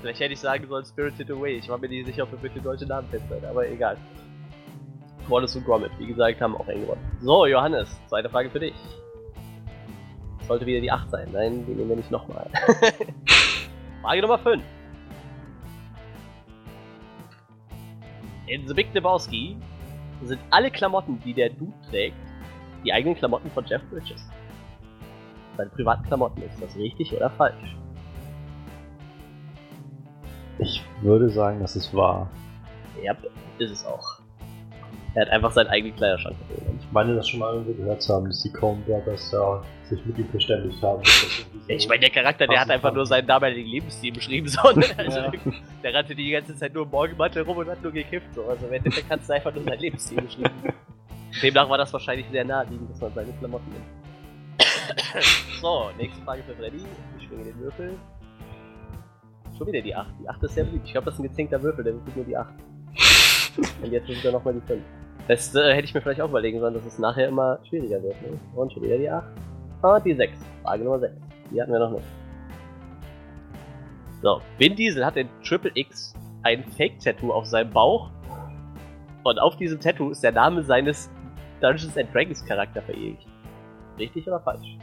Vielleicht 0.00 0.20
hätte 0.20 0.32
ich 0.32 0.40
sagen 0.40 0.66
sollen 0.66 0.84
Spirited 0.84 1.30
Away. 1.30 1.58
Ich 1.58 1.68
war 1.68 1.78
mir 1.78 1.88
nicht 1.88 2.06
sicher, 2.06 2.24
ob 2.24 2.32
wir 2.32 2.38
mit 2.40 2.56
den 2.56 2.62
deutschen 2.64 2.88
Namen 2.88 3.06
fest 3.08 3.24
seid, 3.28 3.44
aber 3.44 3.68
egal. 3.68 3.96
Wallace 5.28 5.54
und 5.56 5.64
Gromit, 5.64 5.92
wie 5.98 6.06
gesagt, 6.06 6.40
haben 6.40 6.56
auch 6.56 6.66
einen 6.66 6.80
gewonnen. 6.80 7.00
So, 7.22 7.46
Johannes, 7.46 7.88
zweite 8.08 8.28
Frage 8.28 8.50
für 8.50 8.58
dich. 8.60 8.74
Sollte 10.46 10.66
wieder 10.66 10.80
die 10.80 10.90
8 10.90 11.10
sein. 11.10 11.28
Nein, 11.32 11.64
die 11.66 11.72
nehmen 11.72 11.88
wir 11.88 11.96
nicht 11.96 12.10
nochmal. 12.10 12.48
Frage 14.02 14.20
Nummer 14.20 14.38
5. 14.38 14.62
In 18.46 18.68
The 18.68 18.74
Big 18.74 18.92
Lebowski 18.92 19.56
sind 20.22 20.40
alle 20.50 20.70
Klamotten, 20.70 21.18
die 21.24 21.32
der 21.32 21.48
Dude 21.48 21.72
trägt, 21.88 22.16
die 22.84 22.92
eigenen 22.92 23.16
Klamotten 23.16 23.50
von 23.50 23.64
Jeff 23.64 23.82
Bridges. 23.90 24.28
Seine 25.56 25.70
privaten 25.70 26.04
Klamotten. 26.04 26.42
Ist 26.42 26.62
das 26.62 26.76
richtig 26.76 27.12
oder 27.14 27.30
falsch? 27.30 27.76
Ich 30.58 30.84
würde 31.00 31.30
sagen, 31.30 31.60
das 31.60 31.74
ist 31.74 31.94
wahr. 31.94 32.30
Ja, 33.02 33.16
ist 33.58 33.70
es 33.70 33.86
auch. 33.86 34.20
Er 35.14 35.22
hat 35.22 35.30
einfach 35.30 35.52
seinen 35.52 35.68
eigenen 35.68 35.94
Kleiderschrank 35.94 36.36
geholt. 36.48 36.80
meine 36.90 37.14
das 37.14 37.28
schon 37.28 37.38
mal 37.38 37.54
irgendwo 37.54 37.72
gehört 37.72 38.02
zu 38.02 38.12
haben, 38.12 38.26
dass 38.26 38.42
die 38.42 38.52
Coen 38.52 38.82
Brothers 38.84 39.30
ja 39.30 39.62
sich 39.88 40.04
mit 40.04 40.18
ihm 40.18 40.28
verständigt 40.28 40.82
haben. 40.82 41.02
Ich 41.66 41.88
meine, 41.88 42.00
der 42.00 42.10
Charakter, 42.10 42.46
der 42.46 42.60
hat 42.60 42.68
einfach 42.68 42.92
nur 42.92 43.06
seinen 43.06 43.26
damaligen 43.26 43.66
Lebensstil 43.66 44.12
beschrieben. 44.12 44.48
So, 44.48 44.60
ne? 44.72 44.84
also, 44.98 45.18
Ja. 45.18 45.32
Der 45.82 45.94
rannte 45.94 46.14
die 46.14 46.30
ganze 46.30 46.54
Zeit 46.54 46.74
nur 46.74 46.82
im 46.82 46.90
Morgenmantel 46.90 47.42
rum 47.42 47.56
und 47.56 47.70
hat 47.70 47.82
nur 47.82 47.90
gekifft. 47.90 48.26
So. 48.34 48.44
Also 48.44 48.66
im 48.66 48.72
Endeffekt 48.74 49.08
hat 49.08 49.22
es 49.22 49.30
einfach 49.30 49.54
nur 49.54 49.64
seinen 49.64 49.80
Lebensstil 49.80 50.20
beschrieben. 50.20 50.50
Demnach 51.42 51.66
war 51.70 51.78
das 51.78 51.90
wahrscheinlich 51.90 52.26
sehr 52.30 52.44
naheliegend, 52.44 52.90
dass 52.90 53.00
man 53.00 53.14
seine 53.14 53.32
Klamotten 53.32 53.70
nimmt. 53.70 53.86
so, 55.62 55.90
nächste 55.96 56.22
Frage 56.22 56.42
für 56.42 56.54
Freddy. 56.54 56.84
Ich 57.18 57.24
schwinge 57.26 57.44
den 57.44 57.58
Würfel. 57.58 57.94
Schon 59.56 59.66
wieder 59.68 59.80
die 59.80 59.94
8. 59.94 60.06
Die 60.20 60.28
8 60.28 60.42
ist 60.42 60.54
sehr 60.54 60.64
beliebt. 60.64 60.84
Ich 60.84 60.92
glaube, 60.92 61.06
das 61.06 61.14
ist 61.14 61.20
ein 61.20 61.28
gezinkter 61.28 61.62
Würfel, 61.62 61.82
der 61.82 61.94
würfelt 61.94 62.16
nur 62.16 62.24
die 62.26 62.36
8. 62.36 62.52
Und 63.82 63.90
jetzt 63.90 64.08
ist 64.10 64.24
er 64.24 64.32
nochmal 64.32 64.52
die 64.52 64.66
5. 64.66 64.82
Das 65.28 65.54
äh, 65.54 65.74
hätte 65.74 65.84
ich 65.84 65.94
mir 65.94 66.02
vielleicht 66.02 66.20
auch 66.20 66.28
überlegen 66.28 66.60
sollen, 66.60 66.74
dass 66.74 66.84
es 66.84 66.98
nachher 66.98 67.28
immer 67.28 67.58
schwieriger 67.68 68.02
wird. 68.02 68.20
Ne? 68.22 68.38
Und 68.54 68.72
schon 68.72 68.82
wieder 68.82 68.98
die 68.98 69.08
8. 69.08 69.24
Und 69.82 70.04
die 70.04 70.14
6. 70.14 70.38
Frage 70.62 70.84
Nummer 70.84 71.00
6. 71.00 71.14
Die 71.50 71.60
hatten 71.60 71.72
wir 71.72 71.78
noch 71.78 71.90
nicht. 71.90 72.04
So, 74.22 74.40
Vin 74.58 74.76
Diesel 74.76 75.04
hat 75.04 75.16
in 75.16 75.28
Triple 75.42 75.72
X 75.74 76.14
ein 76.42 76.64
Fake-Tattoo 76.64 77.32
auf 77.32 77.46
seinem 77.46 77.70
Bauch. 77.70 78.10
Und 79.22 79.38
auf 79.38 79.56
diesem 79.56 79.80
Tattoo 79.80 80.10
ist 80.10 80.22
der 80.22 80.32
Name 80.32 80.62
seines 80.62 81.10
Dungeons 81.60 81.96
and 81.96 82.14
Dragons 82.14 82.44
Charakter 82.44 82.82
verewigt. 82.82 83.26
Richtig 83.98 84.26
oder 84.26 84.40
falsch? 84.40 84.76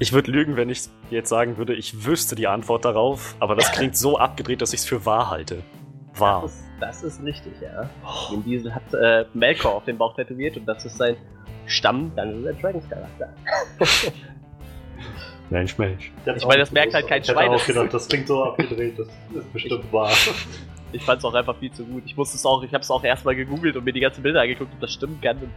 Ich 0.00 0.12
würde 0.12 0.30
lügen, 0.30 0.56
wenn 0.56 0.70
ich 0.70 0.82
jetzt 1.10 1.28
sagen 1.28 1.56
würde, 1.56 1.74
ich 1.74 2.04
wüsste 2.06 2.36
die 2.36 2.46
Antwort 2.46 2.84
darauf, 2.84 3.34
aber 3.40 3.56
das 3.56 3.72
klingt 3.72 3.96
so 3.96 4.18
abgedreht, 4.18 4.62
dass 4.62 4.72
ich 4.72 4.80
es 4.80 4.86
für 4.86 5.04
wahr 5.04 5.30
halte. 5.30 5.62
Wahr. 6.14 6.42
Das 6.42 6.52
ist, 6.52 6.64
das 6.80 7.02
ist 7.02 7.22
richtig, 7.24 7.52
ja. 7.60 7.88
Vin 8.30 8.44
Diesel 8.44 8.74
hat 8.74 8.94
äh, 8.94 9.24
Melkor 9.34 9.74
auf 9.74 9.84
dem 9.84 9.98
Bauch 9.98 10.14
tätowiert 10.14 10.56
und 10.56 10.66
das 10.66 10.84
ist 10.84 10.98
sein 10.98 11.16
Stamm 11.66 12.14
Dungeons 12.14 12.60
Dragons 12.60 12.88
Charakter. 12.88 13.28
Mensch, 15.50 15.78
Mensch. 15.78 16.12
Ich, 16.26 16.36
Ich 16.36 16.46
meine, 16.46 16.60
das 16.60 16.72
merkt 16.72 16.94
halt 16.94 17.06
kein 17.06 17.22
ich 17.22 17.28
hätte 17.28 17.38
Schwein. 17.38 17.50
auch 17.50 17.66
gedacht, 17.66 17.94
das 17.94 18.08
klingt 18.08 18.28
so 18.28 18.44
abgedreht, 18.44 18.98
das 18.98 19.08
ist 19.34 19.52
bestimmt 19.52 19.92
wahr. 19.92 20.12
Ich 20.90 21.02
fand 21.04 21.18
es 21.18 21.24
auch 21.26 21.34
einfach 21.34 21.54
viel 21.58 21.70
zu 21.70 21.84
gut. 21.84 22.02
Ich 22.06 22.16
musste 22.16 22.36
es 22.38 22.46
auch, 22.46 22.62
ich 22.62 22.72
habe 22.72 22.80
es 22.80 22.90
auch 22.90 23.04
erstmal 23.04 23.36
gegoogelt 23.36 23.76
und 23.76 23.84
mir 23.84 23.92
die 23.92 24.00
ganzen 24.00 24.22
Bilder 24.22 24.40
angeguckt, 24.40 24.72
ob 24.72 24.80
das 24.80 24.90
stimmen 24.94 25.20
kann. 25.20 25.36
Und 25.36 25.50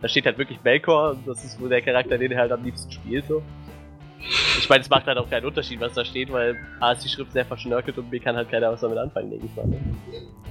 da 0.00 0.08
steht 0.08 0.26
halt 0.26 0.38
wirklich 0.38 0.58
Melkor 0.64 1.12
und 1.12 1.24
das 1.24 1.44
ist 1.44 1.60
wohl 1.60 1.68
der 1.68 1.80
Charakter, 1.80 2.18
den 2.18 2.32
er 2.32 2.40
halt 2.40 2.50
am 2.50 2.64
liebsten 2.64 2.90
spielt. 2.90 3.24
So. 3.28 3.44
Ich 4.58 4.68
meine, 4.68 4.82
es 4.82 4.88
macht 4.90 5.06
halt 5.06 5.18
auch 5.18 5.28
keinen 5.28 5.44
Unterschied, 5.46 5.80
was 5.80 5.94
da 5.94 6.04
steht, 6.04 6.30
weil 6.32 6.56
A 6.80 6.92
ist 6.92 7.04
die 7.04 7.08
Schrift 7.08 7.32
sehr 7.32 7.44
verschnörkelt 7.44 7.98
und 7.98 8.08
B 8.10 8.18
kann 8.20 8.36
halt 8.36 8.50
keiner 8.50 8.70
was 8.72 8.80
damit 8.80 8.98
anfangen, 8.98 9.30
denke 9.30 9.46
ich 9.46 9.56
mal. 9.56 9.66
Ne? 9.66 9.80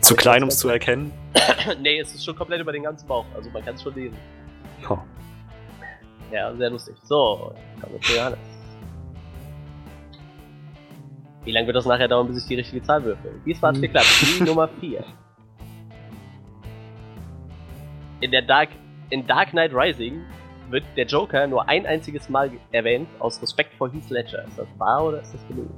Zu 0.01 0.15
klein, 0.15 0.43
um 0.43 0.49
es 0.49 0.57
zu 0.59 0.67
erkennen. 0.69 1.11
nee, 1.81 1.99
es 1.99 2.13
ist 2.13 2.25
schon 2.25 2.35
komplett 2.35 2.59
über 2.61 2.71
den 2.73 2.83
ganzen 2.83 3.07
Bauch, 3.07 3.25
also 3.35 3.49
man 3.51 3.63
kann 3.63 3.75
es 3.75 3.83
schon 3.83 3.95
lesen. 3.95 4.17
Oh. 4.89 4.97
Ja, 6.31 6.53
sehr 6.55 6.69
lustig. 6.69 6.95
So, 7.03 7.53
kommen 7.79 7.93
wir 7.93 8.01
zu 8.01 8.15
Johannes. 8.15 8.39
Wie 11.43 11.51
lange 11.51 11.67
wird 11.67 11.77
das 11.77 11.85
nachher 11.85 12.07
dauern, 12.07 12.27
bis 12.27 12.43
ich 12.43 12.47
die 12.47 12.55
richtige 12.55 12.83
Zahl 12.83 13.03
würfel? 13.03 13.31
Diesmal 13.45 13.69
hat's 13.69 13.77
Hm. 13.77 13.81
geklappt. 13.81 14.07
Die 14.39 14.43
Nummer 14.45 14.67
4. 14.79 15.03
In 18.21 18.31
der 18.31 18.43
Dark, 18.43 18.69
in 19.09 19.25
Dark 19.25 19.49
Knight 19.49 19.71
Rising 19.73 20.21
wird 20.71 20.85
der 20.95 21.05
Joker 21.05 21.47
nur 21.47 21.67
ein 21.67 21.85
einziges 21.85 22.29
Mal 22.29 22.51
erwähnt, 22.71 23.07
aus 23.19 23.41
Respekt 23.41 23.73
vor 23.75 23.91
Heath 23.91 24.09
Ledger. 24.09 24.45
Ist 24.45 24.57
das 24.57 24.67
wahr 24.77 25.05
oder 25.05 25.21
ist 25.21 25.33
das 25.33 25.47
gelogen? 25.47 25.73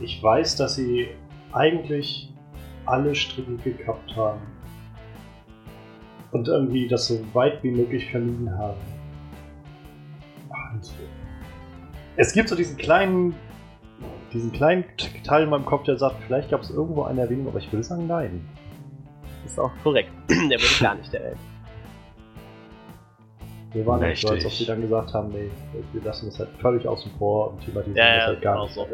Ich 0.00 0.22
weiß, 0.22 0.56
dass 0.56 0.76
sie 0.76 1.08
eigentlich 1.52 2.32
alle 2.86 3.14
Stricke 3.14 3.56
gekappt 3.56 4.14
haben. 4.16 4.40
Und 6.30 6.46
irgendwie 6.46 6.86
das 6.86 7.08
so 7.08 7.20
weit 7.32 7.62
wie 7.62 7.70
möglich 7.70 8.10
vermieden 8.10 8.56
haben. 8.56 8.78
Und 10.72 10.94
es 12.16 12.32
gibt 12.32 12.48
so 12.48 12.56
diesen 12.56 12.76
kleinen, 12.76 13.34
diesen 14.32 14.52
kleinen 14.52 14.84
Teil 15.24 15.44
in 15.44 15.50
meinem 15.50 15.64
Kopf, 15.64 15.84
der 15.84 15.96
sagt, 15.96 16.16
vielleicht 16.26 16.50
gab 16.50 16.62
es 16.62 16.70
irgendwo 16.70 17.04
eine 17.04 17.22
Erwähnung, 17.22 17.48
aber 17.48 17.58
ich 17.58 17.72
will 17.72 17.82
sagen 17.82 18.06
nein. 18.06 18.46
Ist 19.46 19.58
auch 19.58 19.70
korrekt. 19.82 20.10
der 20.28 20.60
wird 20.60 20.80
gar 20.80 20.94
nicht 20.94 21.12
erwähnt. 21.14 21.38
Wir 23.72 23.84
waren 23.86 24.00
nicht 24.00 24.22
so, 24.22 24.28
als 24.28 24.44
ob 24.46 24.52
sie 24.52 24.64
dann 24.64 24.80
gesagt 24.80 25.12
haben, 25.12 25.28
nee, 25.28 25.50
wir 25.92 26.02
lassen 26.02 26.26
das 26.26 26.38
halt 26.38 26.48
völlig 26.60 26.86
außen 26.88 27.12
vor 27.18 27.50
und 27.50 27.64
thematisieren 27.64 27.96
Ja, 27.96 28.14
das 28.14 28.18
ja, 28.18 28.26
halt 28.26 28.42
gar 28.42 28.54
genau 28.54 28.64
nicht. 28.64 28.74
so. 28.74 28.86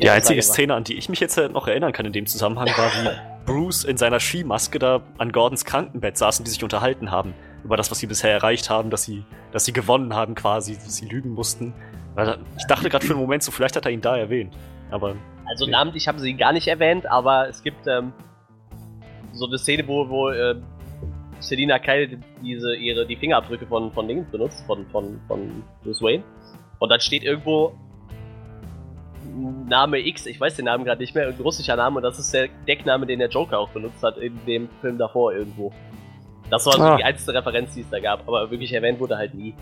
Die 0.00 0.10
einzige. 0.10 0.42
Szene, 0.42 0.74
an 0.74 0.82
die 0.82 0.94
ich 0.94 1.08
mich 1.08 1.20
jetzt 1.20 1.38
äh, 1.38 1.48
noch 1.48 1.68
erinnern 1.68 1.92
kann 1.92 2.04
in 2.04 2.12
dem 2.12 2.26
Zusammenhang, 2.26 2.66
war, 2.76 2.90
wie 2.90 3.08
Bruce 3.46 3.84
in 3.84 3.96
seiner 3.96 4.18
Skimaske 4.18 4.78
da 4.78 5.02
an 5.18 5.30
Gordons 5.30 5.64
Krankenbett 5.64 6.16
saß 6.16 6.40
und 6.40 6.46
die 6.46 6.50
sich 6.50 6.64
unterhalten 6.64 7.10
haben 7.10 7.34
über 7.62 7.76
das, 7.76 7.90
was 7.90 7.98
sie 7.98 8.06
bisher 8.06 8.32
erreicht 8.32 8.70
haben, 8.70 8.90
dass 8.90 9.04
sie, 9.04 9.24
dass 9.52 9.64
sie 9.64 9.72
gewonnen 9.72 10.14
haben 10.14 10.34
quasi, 10.34 10.74
dass 10.74 10.96
sie 10.96 11.06
lügen 11.06 11.30
mussten. 11.30 11.72
Ich 12.56 12.66
dachte 12.66 12.88
gerade 12.88 13.04
für 13.04 13.12
einen 13.12 13.22
Moment 13.22 13.42
so, 13.42 13.50
vielleicht 13.52 13.76
hat 13.76 13.84
er 13.86 13.92
ihn 13.92 14.00
da 14.00 14.16
erwähnt. 14.16 14.52
Aber 14.90 15.16
Also 15.46 15.66
namentlich 15.66 16.06
haben 16.08 16.18
sie 16.18 16.30
ihn 16.30 16.38
gar 16.38 16.52
nicht 16.52 16.68
erwähnt, 16.68 17.06
aber 17.10 17.48
es 17.48 17.62
gibt 17.62 17.86
ähm, 17.86 18.12
so 19.32 19.46
eine 19.46 19.58
Szene, 19.58 19.86
wo, 19.88 20.08
wo 20.08 20.30
ähm, 20.30 20.62
Selina 21.40 21.78
Kyle 21.78 22.08
diese 22.42 22.74
ihre 22.76 23.04
die 23.06 23.16
Fingerabdrücke 23.16 23.66
von 23.66 23.92
von 23.92 24.06
Dingen 24.08 24.26
benutzt, 24.30 24.64
von 24.66 24.86
von 24.86 25.20
von 25.26 25.62
Bruce 25.82 26.00
Wayne. 26.02 26.22
Und 26.78 26.88
dann 26.90 27.00
steht 27.00 27.22
irgendwo 27.24 27.74
Name 29.68 29.98
X, 29.98 30.26
ich 30.26 30.40
weiß 30.40 30.54
den 30.56 30.66
Namen 30.66 30.84
gerade 30.84 31.00
nicht 31.00 31.14
mehr, 31.14 31.26
ein 31.26 31.34
russischer 31.40 31.74
Name 31.76 31.96
und 31.96 32.02
das 32.04 32.18
ist 32.20 32.32
der 32.32 32.48
Deckname, 32.68 33.04
den 33.06 33.18
der 33.18 33.28
Joker 33.28 33.58
auch 33.58 33.70
benutzt 33.70 34.02
hat 34.02 34.16
in 34.18 34.38
dem 34.46 34.68
Film 34.80 34.96
davor 34.98 35.32
irgendwo. 35.32 35.72
Das 36.50 36.64
war 36.66 36.74
so 36.74 36.82
Ah. 36.82 36.96
die 36.96 37.02
einzige 37.04 37.34
Referenz, 37.34 37.74
die 37.74 37.80
es 37.80 37.90
da 37.90 37.98
gab, 37.98 38.20
aber 38.28 38.48
wirklich 38.50 38.72
erwähnt 38.72 39.00
wurde 39.00 39.16
halt 39.16 39.34
nie. 39.34 39.54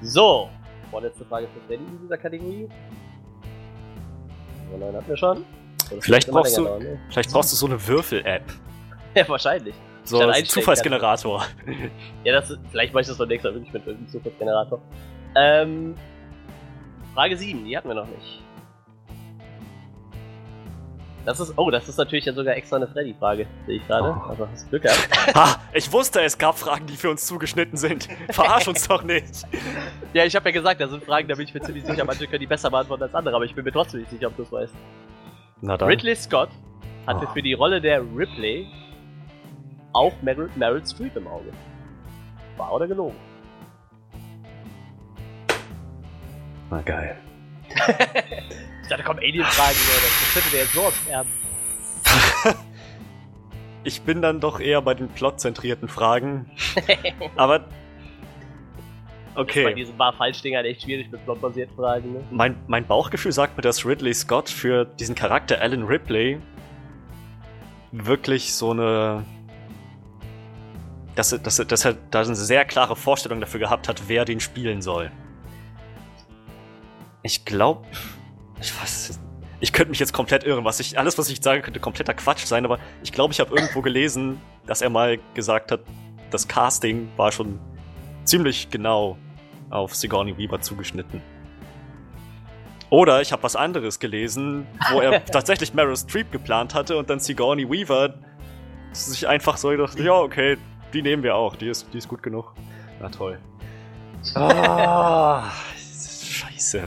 So, 0.00 0.48
vorletzte 0.90 1.24
Frage 1.24 1.46
für 1.48 1.60
Freddy 1.66 1.84
in 1.84 2.00
dieser 2.02 2.18
Kategorie. 2.18 2.68
Nummer 4.70 4.86
9 4.86 4.96
hatten 4.96 5.08
wir 5.08 5.16
schon. 5.16 5.44
Vielleicht 6.00 6.30
brauchst 6.30 6.56
du- 6.58 6.64
dauern, 6.64 6.82
ne? 6.82 7.00
vielleicht 7.10 7.32
brauchst 7.32 7.52
du 7.52 7.56
so 7.56 7.66
eine 7.66 7.86
Würfel-App. 7.86 8.44
Ja, 9.14 9.26
wahrscheinlich. 9.28 9.74
So 10.04 10.20
ein 10.20 10.44
Zufallsgenerator. 10.44 11.44
Ja, 12.24 12.34
das 12.34 12.56
vielleicht 12.70 12.92
mache 12.92 13.02
ich 13.02 13.08
das 13.08 13.16
beim 13.18 13.28
nächsten 13.28 13.48
Mal 13.48 13.54
wirklich 13.54 13.72
mit 13.72 13.86
irgendeinem 13.86 14.08
Zufallsgenerator. 14.12 14.80
Ähm, 15.34 15.94
Frage 17.14 17.36
7, 17.36 17.64
die 17.64 17.76
hatten 17.76 17.88
wir 17.88 17.94
noch 17.94 18.06
nicht. 18.06 18.42
Das 21.28 21.40
ist, 21.40 21.52
oh, 21.58 21.70
das 21.70 21.86
ist 21.86 21.98
natürlich 21.98 22.24
ja 22.24 22.32
sogar 22.32 22.56
extra 22.56 22.76
eine 22.76 22.88
Freddy-Frage, 22.88 23.46
sehe 23.66 23.76
ich 23.76 23.86
gerade. 23.86 24.16
Oh. 24.18 24.30
Also 24.30 24.48
hast 24.48 24.64
du 24.64 24.70
Glück 24.70 24.82
gehabt. 24.84 25.08
Ha! 25.36 25.60
Ich 25.74 25.92
wusste, 25.92 26.22
es 26.22 26.38
gab 26.38 26.58
Fragen, 26.58 26.86
die 26.86 26.96
für 26.96 27.10
uns 27.10 27.26
zugeschnitten 27.26 27.76
sind. 27.76 28.08
Verarsch 28.30 28.66
uns 28.66 28.88
doch 28.88 29.02
nicht. 29.02 29.42
ja, 30.14 30.24
ich 30.24 30.34
habe 30.34 30.48
ja 30.48 30.54
gesagt, 30.54 30.80
da 30.80 30.88
sind 30.88 31.04
Fragen, 31.04 31.28
da 31.28 31.34
bin 31.34 31.44
ich 31.44 31.52
mir 31.52 31.60
ziemlich 31.60 31.84
sicher, 31.84 32.06
manche 32.06 32.26
können 32.26 32.40
die 32.40 32.46
besser 32.46 32.70
beantworten 32.70 33.02
als 33.02 33.14
andere, 33.14 33.36
aber 33.36 33.44
ich 33.44 33.54
bin 33.54 33.62
mir 33.62 33.72
trotzdem 33.72 34.00
nicht 34.00 34.08
sicher, 34.10 34.28
ob 34.28 34.36
du 34.38 34.42
es 34.44 34.50
weißt. 34.50 34.72
Na 35.60 35.76
dann. 35.76 35.86
Ridley 35.86 36.16
Scott 36.16 36.48
hatte 37.06 37.26
Oh. 37.28 37.32
für 37.34 37.42
die 37.42 37.52
Rolle 37.52 37.82
der 37.82 38.00
Ripley 38.00 38.66
auch 39.92 40.14
Meryl, 40.22 40.48
Meryl 40.56 40.86
Streep 40.86 41.14
im 41.14 41.26
Auge. 41.26 41.52
Wahr 42.56 42.72
oder 42.72 42.88
gelogen? 42.88 43.16
Na 46.70 46.80
geil. 46.80 47.18
Ich 48.88 48.90
dachte, 48.96 49.04
komm, 49.04 49.18
Alien-Fragen, 49.18 49.76
das 49.76 50.32
könnte 50.32 50.50
der 50.50 50.60
jetzt 50.60 50.72
so 50.72 50.80
ausfärben. 50.82 51.30
Ich 53.84 54.02
bin 54.02 54.20
dann 54.20 54.40
doch 54.40 54.60
eher 54.60 54.82
bei 54.82 54.92
den 54.94 55.08
plotzentrierten 55.08 55.88
Fragen. 55.88 56.50
Aber. 57.36 57.60
Bei 57.60 57.66
Okay. 59.42 59.72
diesen 59.72 59.96
Wahr-Falsch-Dingern 59.98 60.64
echt 60.64 60.82
schwierig 60.82 61.10
mit 61.12 61.24
plotbasierten 61.24 61.76
Fragen, 61.76 62.12
ne? 62.14 62.20
Mein, 62.30 62.56
mein 62.66 62.84
Bauchgefühl 62.86 63.30
sagt 63.30 63.56
mir, 63.56 63.62
dass 63.62 63.86
Ridley 63.86 64.12
Scott 64.12 64.50
für 64.50 64.84
diesen 64.84 65.14
Charakter 65.14 65.60
Alan 65.60 65.84
Ripley 65.84 66.40
wirklich 67.92 68.52
so 68.52 68.72
eine. 68.72 69.24
Dass 71.14 71.30
dass, 71.40 71.56
dass 71.56 71.84
er 71.84 71.94
da 72.10 72.22
eine 72.22 72.34
sehr 72.34 72.64
klare 72.64 72.96
Vorstellung 72.96 73.40
dafür 73.40 73.60
gehabt 73.60 73.88
hat, 73.88 74.02
wer 74.08 74.24
den 74.24 74.40
spielen 74.40 74.82
soll. 74.82 75.12
Ich 77.22 77.44
glaube. 77.44 77.86
Ich 78.60 78.80
weiß. 78.80 79.18
Ich 79.60 79.72
könnte 79.72 79.90
mich 79.90 79.98
jetzt 79.98 80.12
komplett 80.12 80.44
irren. 80.44 80.64
Was 80.64 80.78
ich, 80.80 80.98
alles, 80.98 81.18
was 81.18 81.28
ich 81.28 81.40
sage, 81.42 81.62
könnte 81.62 81.80
kompletter 81.80 82.14
Quatsch 82.14 82.44
sein, 82.44 82.64
aber 82.64 82.78
ich 83.02 83.12
glaube, 83.12 83.32
ich 83.32 83.40
habe 83.40 83.54
irgendwo 83.54 83.82
gelesen, 83.82 84.40
dass 84.66 84.82
er 84.82 84.90
mal 84.90 85.18
gesagt 85.34 85.72
hat, 85.72 85.80
das 86.30 86.46
Casting 86.46 87.08
war 87.16 87.32
schon 87.32 87.58
ziemlich 88.24 88.70
genau 88.70 89.16
auf 89.70 89.94
Sigourney 89.94 90.36
Weaver 90.36 90.60
zugeschnitten. 90.60 91.20
Oder 92.90 93.20
ich 93.20 93.32
habe 93.32 93.42
was 93.42 93.56
anderes 93.56 93.98
gelesen, 93.98 94.66
wo 94.92 95.00
er 95.00 95.24
tatsächlich 95.26 95.74
Meryl 95.74 95.96
Streep 95.96 96.30
geplant 96.32 96.74
hatte 96.74 96.96
und 96.96 97.10
dann 97.10 97.20
Sigourney 97.20 97.68
Weaver 97.68 98.14
sich 98.92 99.26
einfach 99.28 99.56
so 99.56 99.68
gedacht, 99.68 99.98
ja, 99.98 100.14
okay, 100.14 100.56
die 100.92 101.02
nehmen 101.02 101.22
wir 101.22 101.34
auch, 101.34 101.56
die 101.56 101.68
ist, 101.68 101.86
die 101.92 101.98
ist 101.98 102.08
gut 102.08 102.22
genug. 102.22 102.52
Na 103.00 103.08
toll. 103.08 103.38
Ah, 104.34 105.44
scheiße. 105.76 106.82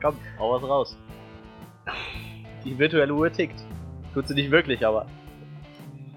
Komm, 0.00 0.16
hau 0.38 0.52
was 0.52 0.62
raus. 0.62 0.96
Die 2.64 2.78
virtuelle 2.78 3.12
Uhr 3.12 3.32
tickt. 3.32 3.62
Tut 4.14 4.28
sie 4.28 4.34
nicht 4.34 4.50
wirklich, 4.50 4.84
aber. 4.84 5.06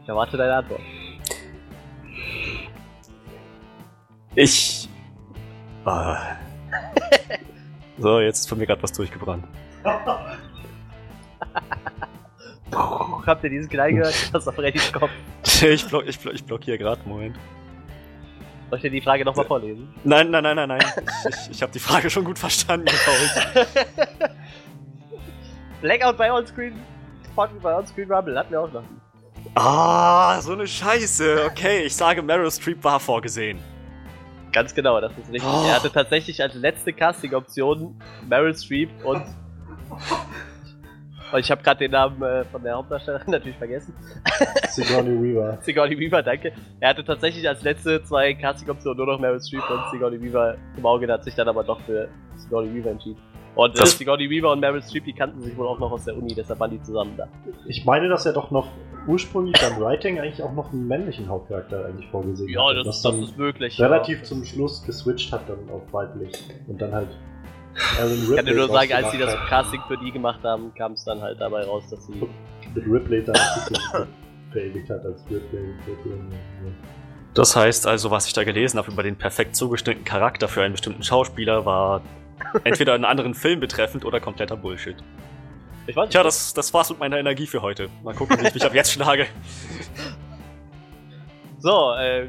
Ich 0.01 0.09
erwarte 0.09 0.37
deine 0.37 0.55
Antwort. 0.55 0.81
Ich. 4.35 4.89
Ah. 5.85 6.37
So, 7.99 8.19
jetzt 8.19 8.39
ist 8.39 8.49
von 8.49 8.57
mir 8.57 8.65
gerade 8.65 8.81
was 8.81 8.91
durchgebrannt. 8.91 9.45
Habt 13.25 13.43
ihr 13.43 13.49
diesen 13.51 13.69
Knall 13.69 13.93
gehört? 13.93 14.33
Das 14.33 14.41
ist 14.41 14.47
auf 14.47 14.57
Reddys 14.57 14.91
Kopf. 14.91 15.11
Ich, 15.61 15.87
block, 15.87 16.05
ich, 16.07 16.19
block, 16.19 16.33
ich 16.33 16.43
blockiere 16.43 16.77
gerade, 16.77 17.01
Moment. 17.05 17.37
Soll 18.73 18.77
ich 18.77 18.81
dir 18.81 18.89
die 18.89 19.01
Frage 19.01 19.23
nochmal 19.23 19.45
vorlesen? 19.45 19.93
Nein, 20.03 20.31
nein, 20.31 20.41
nein, 20.41 20.55
nein, 20.55 20.67
nein. 20.67 20.81
Ich, 21.29 21.51
ich, 21.51 21.61
habe 21.61 21.71
die 21.71 21.77
Frage 21.77 22.09
schon 22.09 22.23
gut 22.23 22.39
verstanden. 22.39 22.87
Blackout 25.81 26.17
bei 26.17 26.33
Onscreen. 26.33 26.73
Fucking 27.35 27.59
bei 27.61 27.77
Onscreen 27.77 28.11
Rumble. 28.11 28.35
Hatten 28.35 28.49
wir 28.49 28.61
auch 28.61 28.73
noch. 28.73 28.81
Ah, 29.53 30.41
so 30.41 30.53
eine 30.53 30.65
Scheiße. 30.65 31.51
Okay, 31.51 31.83
ich 31.83 31.95
sage, 31.95 32.23
Meryl 32.23 32.49
Streep 32.49 32.83
war 32.83 32.99
vorgesehen. 32.99 33.59
Ganz 34.51 34.73
genau, 34.73 34.99
das 34.99 35.11
ist 35.11 35.31
richtig. 35.31 35.43
Oh. 35.43 35.67
Er 35.67 35.75
hatte 35.75 35.91
tatsächlich 35.91 36.41
als 36.41 36.55
letzte 36.55 36.93
Casting-Option 36.93 38.01
Meryl 38.27 38.55
Streep 38.55 38.89
und. 39.05 39.21
und 41.33 41.39
ich 41.39 41.49
habe 41.49 41.63
gerade 41.63 41.79
den 41.79 41.91
Namen 41.91 42.21
äh, 42.21 42.43
von 42.45 42.61
der 42.61 42.75
Hauptdarstellerin 42.75 43.25
natürlich 43.31 43.57
vergessen. 43.57 43.93
Sigourney 44.69 45.21
Weaver. 45.21 45.57
Sigourney 45.61 45.97
Weaver, 45.97 46.21
danke. 46.21 46.53
Er 46.79 46.89
hatte 46.89 47.03
tatsächlich 47.03 47.47
als 47.47 47.63
letzte 47.63 48.03
zwei 48.03 48.33
Casting-Optionen 48.35 48.97
nur 48.97 49.07
noch 49.07 49.19
Meryl 49.19 49.41
Streep 49.41 49.63
und 49.69 49.81
Sigourney 49.91 50.21
Weaver 50.21 50.55
im 50.77 50.85
Auge, 50.85 51.11
hat 51.11 51.23
sich 51.23 51.33
dann 51.35 51.47
aber 51.47 51.63
doch 51.63 51.79
für 51.81 52.07
Sigourney 52.35 52.73
Weaver 52.73 52.91
entschieden. 52.91 53.17
Und 53.55 53.79
äh, 53.79 53.85
Sigourney 53.85 54.29
Weaver 54.29 54.51
und 54.51 54.59
Meryl 54.59 54.81
Streep, 54.81 55.05
die 55.05 55.13
kannten 55.13 55.41
sich 55.41 55.57
wohl 55.57 55.67
auch 55.67 55.79
noch 55.79 55.91
aus 55.91 56.05
der 56.05 56.15
Uni, 56.15 56.33
deshalb 56.35 56.59
waren 56.59 56.71
die 56.71 56.81
zusammen 56.81 57.15
da. 57.17 57.27
Ich 57.67 57.83
meine, 57.85 58.09
dass 58.09 58.25
er 58.25 58.33
doch 58.33 58.51
noch 58.51 58.67
ursprünglich 59.07 59.59
beim 59.59 59.79
Writing 59.81 60.19
eigentlich 60.19 60.41
auch 60.41 60.53
noch 60.53 60.71
einen 60.71 60.87
männlichen 60.87 61.27
Hauptcharakter 61.27 61.85
eigentlich 61.85 62.09
vorgesehen 62.09 62.49
Ja, 62.49 62.67
hatte, 62.69 62.83
das, 62.83 63.01
das 63.01 63.15
ist 63.15 63.37
möglich. 63.37 63.79
relativ 63.79 64.19
ja. 64.19 64.23
zum 64.23 64.43
Schluss 64.43 64.83
geswitcht 64.85 65.31
hat 65.31 65.49
dann 65.49 65.69
auf 65.69 65.81
weiblich 65.91 66.31
und 66.67 66.81
dann 66.81 66.93
halt 66.93 67.09
Ich 67.75 68.35
kann 68.35 68.45
dir 68.45 68.55
nur 68.55 68.67
sagen, 68.67 68.93
als 68.93 69.11
sie 69.11 69.17
das 69.17 69.35
hat. 69.35 69.47
Casting 69.47 69.81
für 69.87 69.97
die 69.97 70.11
gemacht 70.11 70.43
haben, 70.43 70.73
kam 70.75 70.93
es 70.93 71.03
dann 71.03 71.21
halt 71.21 71.39
dabei 71.39 71.63
raus, 71.63 71.83
dass 71.89 72.05
sie. 72.05 72.13
mit 72.13 72.85
Ripley 72.87 73.23
dann 73.23 73.35
verewigt 74.51 74.89
hat 74.89 75.05
als 75.05 75.23
Ripley. 75.29 75.73
Ripley 75.87 76.13
Das 77.33 77.55
heißt 77.55 77.87
also, 77.87 78.11
was 78.11 78.27
ich 78.27 78.33
da 78.33 78.43
gelesen 78.43 78.77
habe 78.77 78.91
über 78.91 79.03
den 79.03 79.15
perfekt 79.15 79.55
zugeschnittenen 79.55 80.05
Charakter 80.05 80.47
für 80.47 80.61
einen 80.63 80.73
bestimmten 80.73 81.03
Schauspieler, 81.03 81.65
war 81.65 82.01
entweder 82.63 82.93
einen 82.93 83.05
anderen 83.05 83.33
Film 83.33 83.59
betreffend 83.59 84.05
oder 84.05 84.19
kompletter 84.19 84.55
Bullshit. 84.57 84.97
Ich 85.87 85.95
weiß 85.95 86.05
nicht. 86.05 86.11
Tja, 86.11 86.23
das, 86.23 86.53
das 86.53 86.73
war's 86.73 86.89
mit 86.89 86.99
meiner 86.99 87.17
Energie 87.17 87.47
für 87.47 87.61
heute. 87.61 87.89
Mal 88.03 88.13
gucken, 88.13 88.37
wie 88.39 88.47
ich 88.47 88.53
mich 88.53 88.65
ab 88.65 88.73
jetzt 88.73 88.91
schlage. 88.91 89.27
So, 91.63 91.93
äh. 91.93 92.27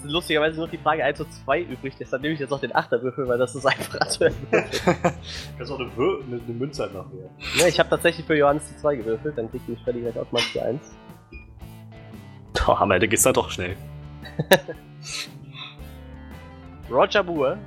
Sind 0.00 0.10
lustigerweise 0.10 0.58
nur 0.58 0.68
die 0.68 0.78
Frage 0.78 1.04
1 1.04 1.20
und 1.20 1.32
2 1.32 1.62
übrig, 1.62 1.94
deshalb 1.98 2.22
nehme 2.22 2.34
ich 2.34 2.40
jetzt 2.40 2.50
noch 2.50 2.60
den 2.60 2.74
Achterwürfel, 2.74 3.26
weil 3.28 3.38
das 3.38 3.54
ist 3.54 3.66
einfacher 3.66 4.08
zu 4.08 4.24
erwürfeln. 4.24 4.64
Kannst 5.58 5.72
auch 5.72 5.78
eine, 5.78 5.96
Wür 5.96 6.22
eine, 6.26 6.40
eine 6.42 6.54
Münze 6.54 6.84
einfach 6.84 7.10
wählen. 7.12 7.30
Ja, 7.56 7.66
ich 7.66 7.78
habe 7.78 7.88
tatsächlich 7.88 8.26
für 8.26 8.36
Johannes 8.36 8.68
die 8.68 8.76
2 8.76 8.96
gewürfelt, 8.96 9.38
dann 9.38 9.50
kriegt 9.50 9.68
mich 9.68 9.80
Freddy 9.82 10.00
gleich 10.00 10.18
automatisch 10.18 10.52
die 10.52 10.60
1. 10.60 10.80
Oh, 12.66 12.72
am 12.72 12.90
Ende 12.90 13.06
geht's 13.06 13.22
dann 13.22 13.34
doch 13.34 13.50
schnell. 13.50 13.76
Roger 16.90 17.22
Moore 17.22 17.58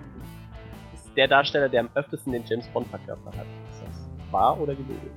ist 0.94 1.10
der 1.16 1.28
Darsteller, 1.28 1.70
der 1.70 1.82
am 1.82 1.90
öftesten 1.96 2.34
den 2.34 2.44
James 2.46 2.68
Bond 2.68 2.88
verkörpert 2.88 3.38
hat. 3.38 3.46
Ist 3.72 3.82
das 3.86 4.32
wahr 4.32 4.60
oder 4.60 4.76
gelogen? 4.76 5.12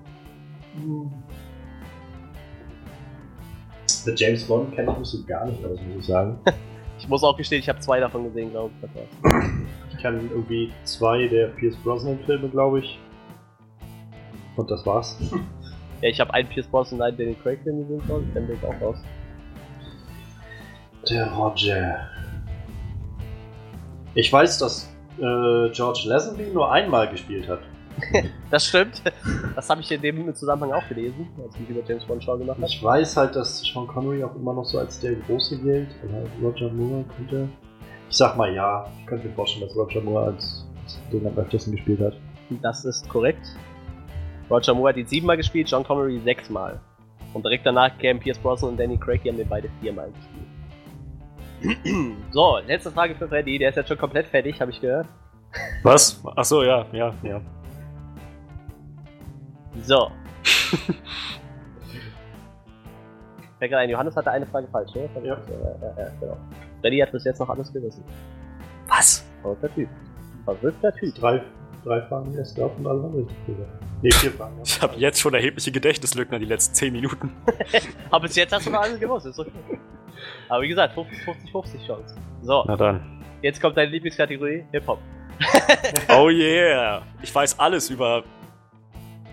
Der 4.06 4.14
James 4.14 4.44
Bond 4.44 4.74
kenne 4.74 4.92
ich 4.92 4.98
mich 4.98 5.08
so 5.08 5.24
gar 5.24 5.46
nicht 5.46 5.64
aus, 5.64 5.78
muss 5.80 6.00
ich 6.00 6.06
sagen. 6.06 6.38
Ich 7.02 7.08
muss 7.08 7.24
auch 7.24 7.36
gestehen, 7.36 7.58
ich 7.58 7.68
habe 7.68 7.80
zwei 7.80 7.98
davon 7.98 8.22
gesehen, 8.22 8.52
glaube 8.52 8.70
ich. 8.80 8.88
Ich 9.92 9.98
kenne 10.00 10.20
irgendwie 10.30 10.72
zwei 10.84 11.26
der 11.26 11.48
Pierce 11.48 11.74
Brosnan-Filme, 11.78 12.48
glaube 12.48 12.78
ich. 12.78 12.96
Und 14.56 14.70
das 14.70 14.86
war's. 14.86 15.18
Ja, 16.00 16.08
ich 16.08 16.18
habe 16.18 16.34
einen 16.34 16.48
Pierce 16.48 16.66
Brosnan 16.66 17.00
und 17.00 17.06
einen 17.06 17.16
Danny 17.16 17.34
Craig 17.34 17.60
Film 17.62 17.78
gesehen, 17.78 18.02
glaube 18.06 18.24
ich. 18.26 18.34
Dann 18.34 18.46
bin 18.48 18.56
ich 18.56 18.64
auch 18.64 18.80
raus. 18.80 18.96
Der 21.08 21.32
Roger. 21.32 22.08
Ich 24.14 24.32
weiß, 24.32 24.58
dass 24.58 24.92
äh, 25.18 25.70
George 25.70 26.02
Lazenby 26.06 26.50
nur 26.52 26.72
einmal 26.72 27.08
gespielt 27.08 27.48
hat. 27.48 27.60
Das 28.50 28.66
stimmt. 28.66 29.02
Das 29.56 29.70
habe 29.70 29.80
ich 29.80 29.90
in 29.90 30.02
dem 30.02 30.34
Zusammenhang 30.34 30.72
auch 30.72 30.86
gelesen, 30.88 31.28
als 31.42 31.54
ich 31.54 31.60
mich 31.60 31.70
über 31.70 31.80
James 31.88 32.04
Bond 32.04 32.22
schlau 32.22 32.36
gemacht 32.36 32.58
habe. 32.58 32.66
Ich 32.66 32.82
weiß 32.82 33.16
halt, 33.16 33.34
dass 33.34 33.62
Sean 33.62 33.86
Connery 33.86 34.22
auch 34.22 34.34
immer 34.34 34.52
noch 34.52 34.64
so 34.64 34.78
als 34.78 35.00
der 35.00 35.14
Große 35.14 35.58
gilt. 35.58 35.88
Und 36.02 36.12
halt 36.12 36.28
Roger 36.42 36.70
Moore 36.70 37.04
könnte. 37.16 37.48
Ich 38.10 38.16
sag 38.16 38.36
mal 38.36 38.52
ja. 38.52 38.86
Ich 39.00 39.06
könnte 39.06 39.28
mir 39.28 39.34
vorstellen, 39.34 39.66
dass 39.66 39.76
Roger 39.76 40.02
Moore 40.02 40.26
als, 40.26 40.66
als 40.82 40.98
den 41.10 41.26
am 41.26 41.36
öftesten 41.38 41.74
gespielt 41.74 42.00
hat. 42.00 42.14
Das 42.62 42.84
ist 42.84 43.08
korrekt. 43.08 43.46
Roger 44.50 44.74
Moore 44.74 44.90
hat 44.90 44.96
ihn 44.98 45.06
siebenmal 45.06 45.38
gespielt, 45.38 45.70
John 45.70 45.84
Connery 45.84 46.20
sechsmal. 46.20 46.78
Und 47.32 47.44
direkt 47.44 47.64
danach 47.64 47.96
kämen 47.98 48.20
Pierce 48.20 48.38
Brosnan 48.38 48.72
und 48.72 48.76
Danny 48.80 48.98
Craig, 48.98 49.22
die 49.22 49.30
haben 49.30 49.38
den 49.38 49.48
beide 49.48 49.70
viermal 49.80 50.10
gespielt. 50.12 50.52
so, 52.32 52.58
letzte 52.66 52.90
Frage 52.90 53.14
für 53.14 53.28
Freddy, 53.28 53.58
der 53.58 53.70
ist 53.70 53.76
jetzt 53.76 53.88
schon 53.88 53.96
komplett 53.96 54.26
fertig, 54.26 54.60
habe 54.60 54.70
ich 54.70 54.80
gehört. 54.80 55.06
Was? 55.82 56.22
Ach 56.36 56.44
so, 56.44 56.62
ja, 56.62 56.84
ja, 56.92 57.14
ja. 57.22 57.40
So. 59.82 60.10
Fällt 63.58 63.70
gerade 63.70 63.82
ein, 63.84 63.90
Johannes 63.90 64.16
hatte 64.16 64.30
eine 64.30 64.46
Frage 64.46 64.66
falsch, 64.68 64.94
ne? 64.94 65.08
Ja. 65.16 65.20
Ja, 65.22 65.36
ja, 65.36 65.94
ja, 66.04 66.08
genau. 66.20 66.36
Freddy 66.80 66.98
hat 66.98 67.12
bis 67.12 67.24
jetzt 67.24 67.38
noch 67.38 67.48
alles 67.48 67.72
gerissen. 67.72 68.04
Was? 68.88 69.24
Verrückter 69.40 69.72
Typ. 69.74 69.88
Verrückter 70.44 70.92
Typ. 70.94 71.14
Drei, 71.14 71.42
drei 71.84 72.02
Fragen 72.02 72.34
erst 72.34 72.56
gehabt 72.56 72.78
und 72.78 72.86
alle 72.86 73.02
waren 73.02 73.14
richtig 73.14 73.46
gesagt. 73.46 73.70
Ne, 74.02 74.10
vier 74.10 74.30
Fragen. 74.32 74.56
ja. 74.56 74.62
Ich 74.64 74.82
habe 74.82 74.94
jetzt 74.96 75.20
schon 75.20 75.34
erhebliche 75.34 75.70
Gedächtnislücken 75.70 76.34
an 76.34 76.40
die 76.40 76.46
letzten 76.48 76.74
10 76.74 76.92
Minuten. 76.92 77.32
Aber 78.10 78.22
bis 78.26 78.34
jetzt 78.34 78.52
hast 78.52 78.66
du 78.66 78.70
noch 78.70 78.80
alles 78.80 78.98
gewusst, 78.98 79.26
ist 79.26 79.38
okay. 79.38 79.50
Aber 80.48 80.62
wie 80.62 80.68
gesagt, 80.68 80.96
50-50 80.96 81.86
Chance. 81.86 82.16
So, 82.42 82.64
Na 82.66 82.76
dann. 82.76 83.22
jetzt 83.42 83.60
kommt 83.60 83.76
deine 83.76 83.90
Lieblingskategorie, 83.90 84.64
Hip-Hop. 84.72 84.98
Oh 86.08 86.28
yeah! 86.28 87.02
Ich 87.22 87.34
weiß 87.34 87.58
alles 87.58 87.90
über 87.90 88.22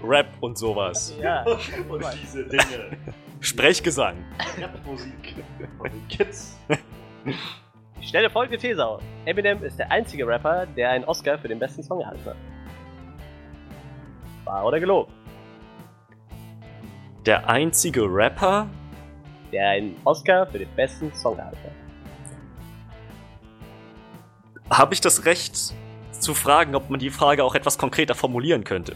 Rap 0.04 0.28
und 0.42 0.58
sowas. 0.58 1.16
Ja. 1.22 1.44
Und 1.90 2.06
diese 2.22 2.46
Dinge. 2.46 2.98
Sprechgesang. 3.42 4.16
Rapmusik. 4.60 5.36
Von 5.78 5.90
den 5.90 6.08
Kids. 6.08 6.58
Ich 8.00 8.08
stelle 8.08 8.30
folgende 8.30 8.58
These 8.58 8.86
auf. 8.86 9.02
Eminem 9.26 9.64
ist 9.64 9.80
der 9.80 9.92
einzige 9.92 10.28
Rapper, 10.28 10.66
der 10.66 10.92
einen 10.92 11.06
Oscar 11.06 11.38
für 11.38 11.48
den 11.48 11.60
besten 11.60 11.84
Song 11.84 12.02
erhalten 12.02 12.26
hat. 12.26 12.36
Wahr 14.46 14.66
oder 14.66 14.80
gelogen? 14.80 15.12
Der 17.26 17.50
einzige 17.50 18.04
Rapper? 18.04 18.68
Der 19.52 19.70
einen 19.70 19.96
Oscar 20.06 20.48
für 20.48 20.60
den 20.60 20.70
besten 20.76 21.14
Song 21.14 21.38
erhalten 21.38 21.60
hat. 21.64 21.72
Habe 24.78 24.94
ich 24.94 25.02
das 25.02 25.26
Recht 25.26 25.74
zu 26.12 26.34
fragen, 26.34 26.76
ob 26.76 26.90
man 26.90 27.00
die 27.00 27.10
Frage 27.10 27.44
auch 27.44 27.56
etwas 27.56 27.78
konkreter 27.78 28.16
formulieren 28.16 28.64
könnte? 28.64 28.96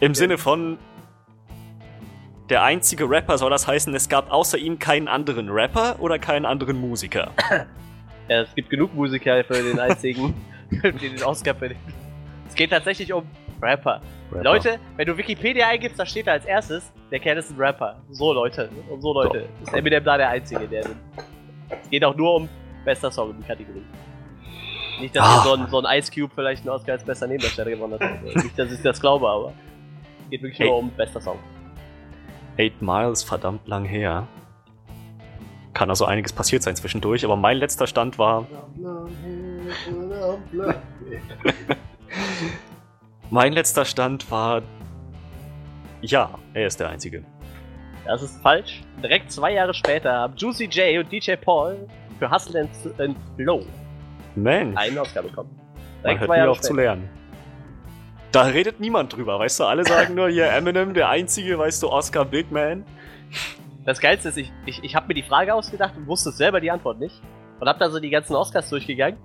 Im 0.00 0.14
Sinne 0.14 0.38
von 0.38 0.78
der 2.48 2.62
einzige 2.62 3.08
Rapper 3.08 3.36
soll 3.36 3.50
das 3.50 3.66
heißen, 3.66 3.94
es 3.94 4.08
gab 4.08 4.30
außer 4.32 4.56
ihm 4.58 4.78
keinen 4.78 5.08
anderen 5.08 5.50
Rapper 5.50 5.96
oder 6.00 6.18
keinen 6.18 6.46
anderen 6.46 6.80
Musiker. 6.80 7.30
Ja, 8.28 8.42
es 8.42 8.54
gibt 8.54 8.70
genug 8.70 8.94
Musiker 8.94 9.42
für 9.44 9.54
den 9.62 9.78
einzigen, 9.78 10.34
für 10.80 10.92
den 10.92 11.22
Oscar 11.22 11.54
für 11.54 11.68
den. 11.70 11.78
Es 12.48 12.54
geht 12.54 12.70
tatsächlich 12.70 13.12
um 13.12 13.24
Rapper. 13.60 14.00
Rapper. 14.30 14.44
Leute, 14.44 14.78
wenn 14.96 15.06
du 15.06 15.16
Wikipedia 15.16 15.66
eingibst, 15.68 15.98
da 15.98 16.06
steht 16.06 16.26
da 16.26 16.32
als 16.32 16.44
erstes, 16.44 16.90
der 17.10 17.18
Kerl 17.18 17.36
ist 17.38 17.50
ein 17.50 17.56
Rapper. 17.58 17.96
So 18.10 18.32
Leute, 18.32 18.68
um 18.88 19.00
so 19.00 19.12
Leute. 19.12 19.46
Ist 19.62 19.72
Eminem 19.74 20.04
da 20.04 20.16
der 20.16 20.28
Einzige, 20.30 20.66
der 20.68 20.82
den. 20.84 20.96
Es 21.82 21.90
geht 21.90 22.04
auch 22.04 22.14
nur 22.16 22.36
um 22.36 22.48
bester 22.84 23.10
Song 23.10 23.30
in 23.30 23.38
die 23.38 23.46
Kategorie. 23.46 23.84
Nicht, 25.00 25.14
dass 25.14 25.24
Ah. 25.24 25.42
so 25.44 25.54
ein, 25.54 25.66
so 25.68 25.82
ein 25.82 25.98
Ice 25.98 26.10
Cube 26.12 26.32
vielleicht 26.34 26.62
einen 26.62 26.70
Oscar 26.70 26.92
als 26.92 27.04
bester 27.04 27.26
Nebendarsteller 27.26 27.70
gewonnen 27.70 27.98
hat. 28.00 28.22
Nicht, 28.42 28.58
dass 28.58 28.72
ich 28.72 28.80
das 28.82 29.00
glaube, 29.00 29.28
aber. 29.28 29.52
Geht 30.30 30.42
wirklich 30.42 30.58
Hey. 30.58 30.68
nur 30.68 30.78
um 30.78 30.90
bester 30.90 31.20
Song. 31.20 31.38
Eight 32.58 32.80
Miles, 32.82 33.22
verdammt 33.22 33.66
lang 33.68 33.84
her. 33.84 34.26
Kann 35.74 35.90
also 35.90 36.06
einiges 36.06 36.32
passiert 36.32 36.62
sein 36.62 36.74
zwischendurch, 36.74 37.24
aber 37.24 37.36
mein 37.36 37.58
letzter 37.58 37.86
Stand 37.86 38.18
war, 38.18 38.46
mein 43.30 43.52
letzter 43.52 43.84
Stand 43.84 44.30
war, 44.30 44.62
ja, 46.00 46.30
er 46.54 46.66
ist 46.66 46.80
der 46.80 46.88
Einzige. 46.88 47.24
Das 48.04 48.22
ist 48.22 48.40
falsch. 48.42 48.82
Direkt 49.02 49.30
zwei 49.30 49.52
Jahre 49.52 49.74
später 49.74 50.12
haben 50.12 50.34
Juicy 50.36 50.64
J 50.64 51.04
und 51.04 51.12
DJ 51.12 51.34
Paul 51.36 51.86
für 52.18 52.30
Hustle 52.30 52.62
and, 52.62 53.00
and 53.00 53.16
Flow 53.36 53.64
Mensch, 54.34 54.76
einen 54.76 54.98
Oscar 54.98 55.22
bekommen. 55.22 55.50
man 55.54 56.02
Direkt 56.02 56.20
hört 56.20 56.28
zwei 56.30 56.40
nie 56.42 56.48
auf 56.48 56.60
zu 56.60 56.72
später. 56.72 56.82
lernen. 56.82 57.08
Da 58.32 58.42
redet 58.42 58.78
niemand 58.78 59.14
drüber, 59.14 59.38
weißt 59.38 59.60
du? 59.60 59.64
Alle 59.64 59.84
sagen 59.84 60.14
nur, 60.14 60.28
hier 60.28 60.50
Eminem, 60.50 60.92
der 60.92 61.08
einzige, 61.08 61.58
weißt 61.58 61.82
du, 61.82 61.88
Oscar 61.88 62.24
Big 62.24 62.50
Man. 62.52 62.84
Das 63.84 64.00
Geilste 64.00 64.28
ist, 64.28 64.36
ich, 64.36 64.52
ich, 64.66 64.84
ich 64.84 64.94
habe 64.94 65.08
mir 65.08 65.14
die 65.14 65.22
Frage 65.22 65.54
ausgedacht 65.54 65.94
und 65.96 66.06
wusste 66.06 66.30
selber 66.30 66.60
die 66.60 66.70
Antwort 66.70 67.00
nicht. 67.00 67.22
Und 67.58 67.68
hab 67.68 67.78
da 67.78 67.88
so 67.88 67.98
die 67.98 68.10
ganzen 68.10 68.36
Oscars 68.36 68.68
durchgegangen. 68.68 69.18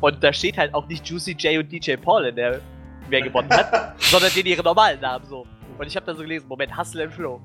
Und 0.00 0.24
da 0.24 0.32
steht 0.32 0.56
halt 0.56 0.74
auch 0.74 0.88
nicht 0.88 1.06
Juicy 1.06 1.32
J 1.32 1.62
und 1.62 1.70
DJ 1.70 1.96
Paul 1.96 2.24
in 2.24 2.34
der, 2.34 2.60
wer 3.08 3.20
gewonnen 3.20 3.50
hat, 3.50 3.94
sondern 4.00 4.32
den 4.32 4.46
ihre 4.46 4.62
normalen 4.62 5.00
Namen 5.00 5.24
so. 5.26 5.46
Und 5.78 5.86
ich 5.86 5.94
habe 5.94 6.06
da 6.06 6.14
so 6.14 6.22
gelesen, 6.22 6.48
Moment, 6.48 6.76
Hustle 6.76 7.04
and 7.04 7.12
Flow. 7.12 7.40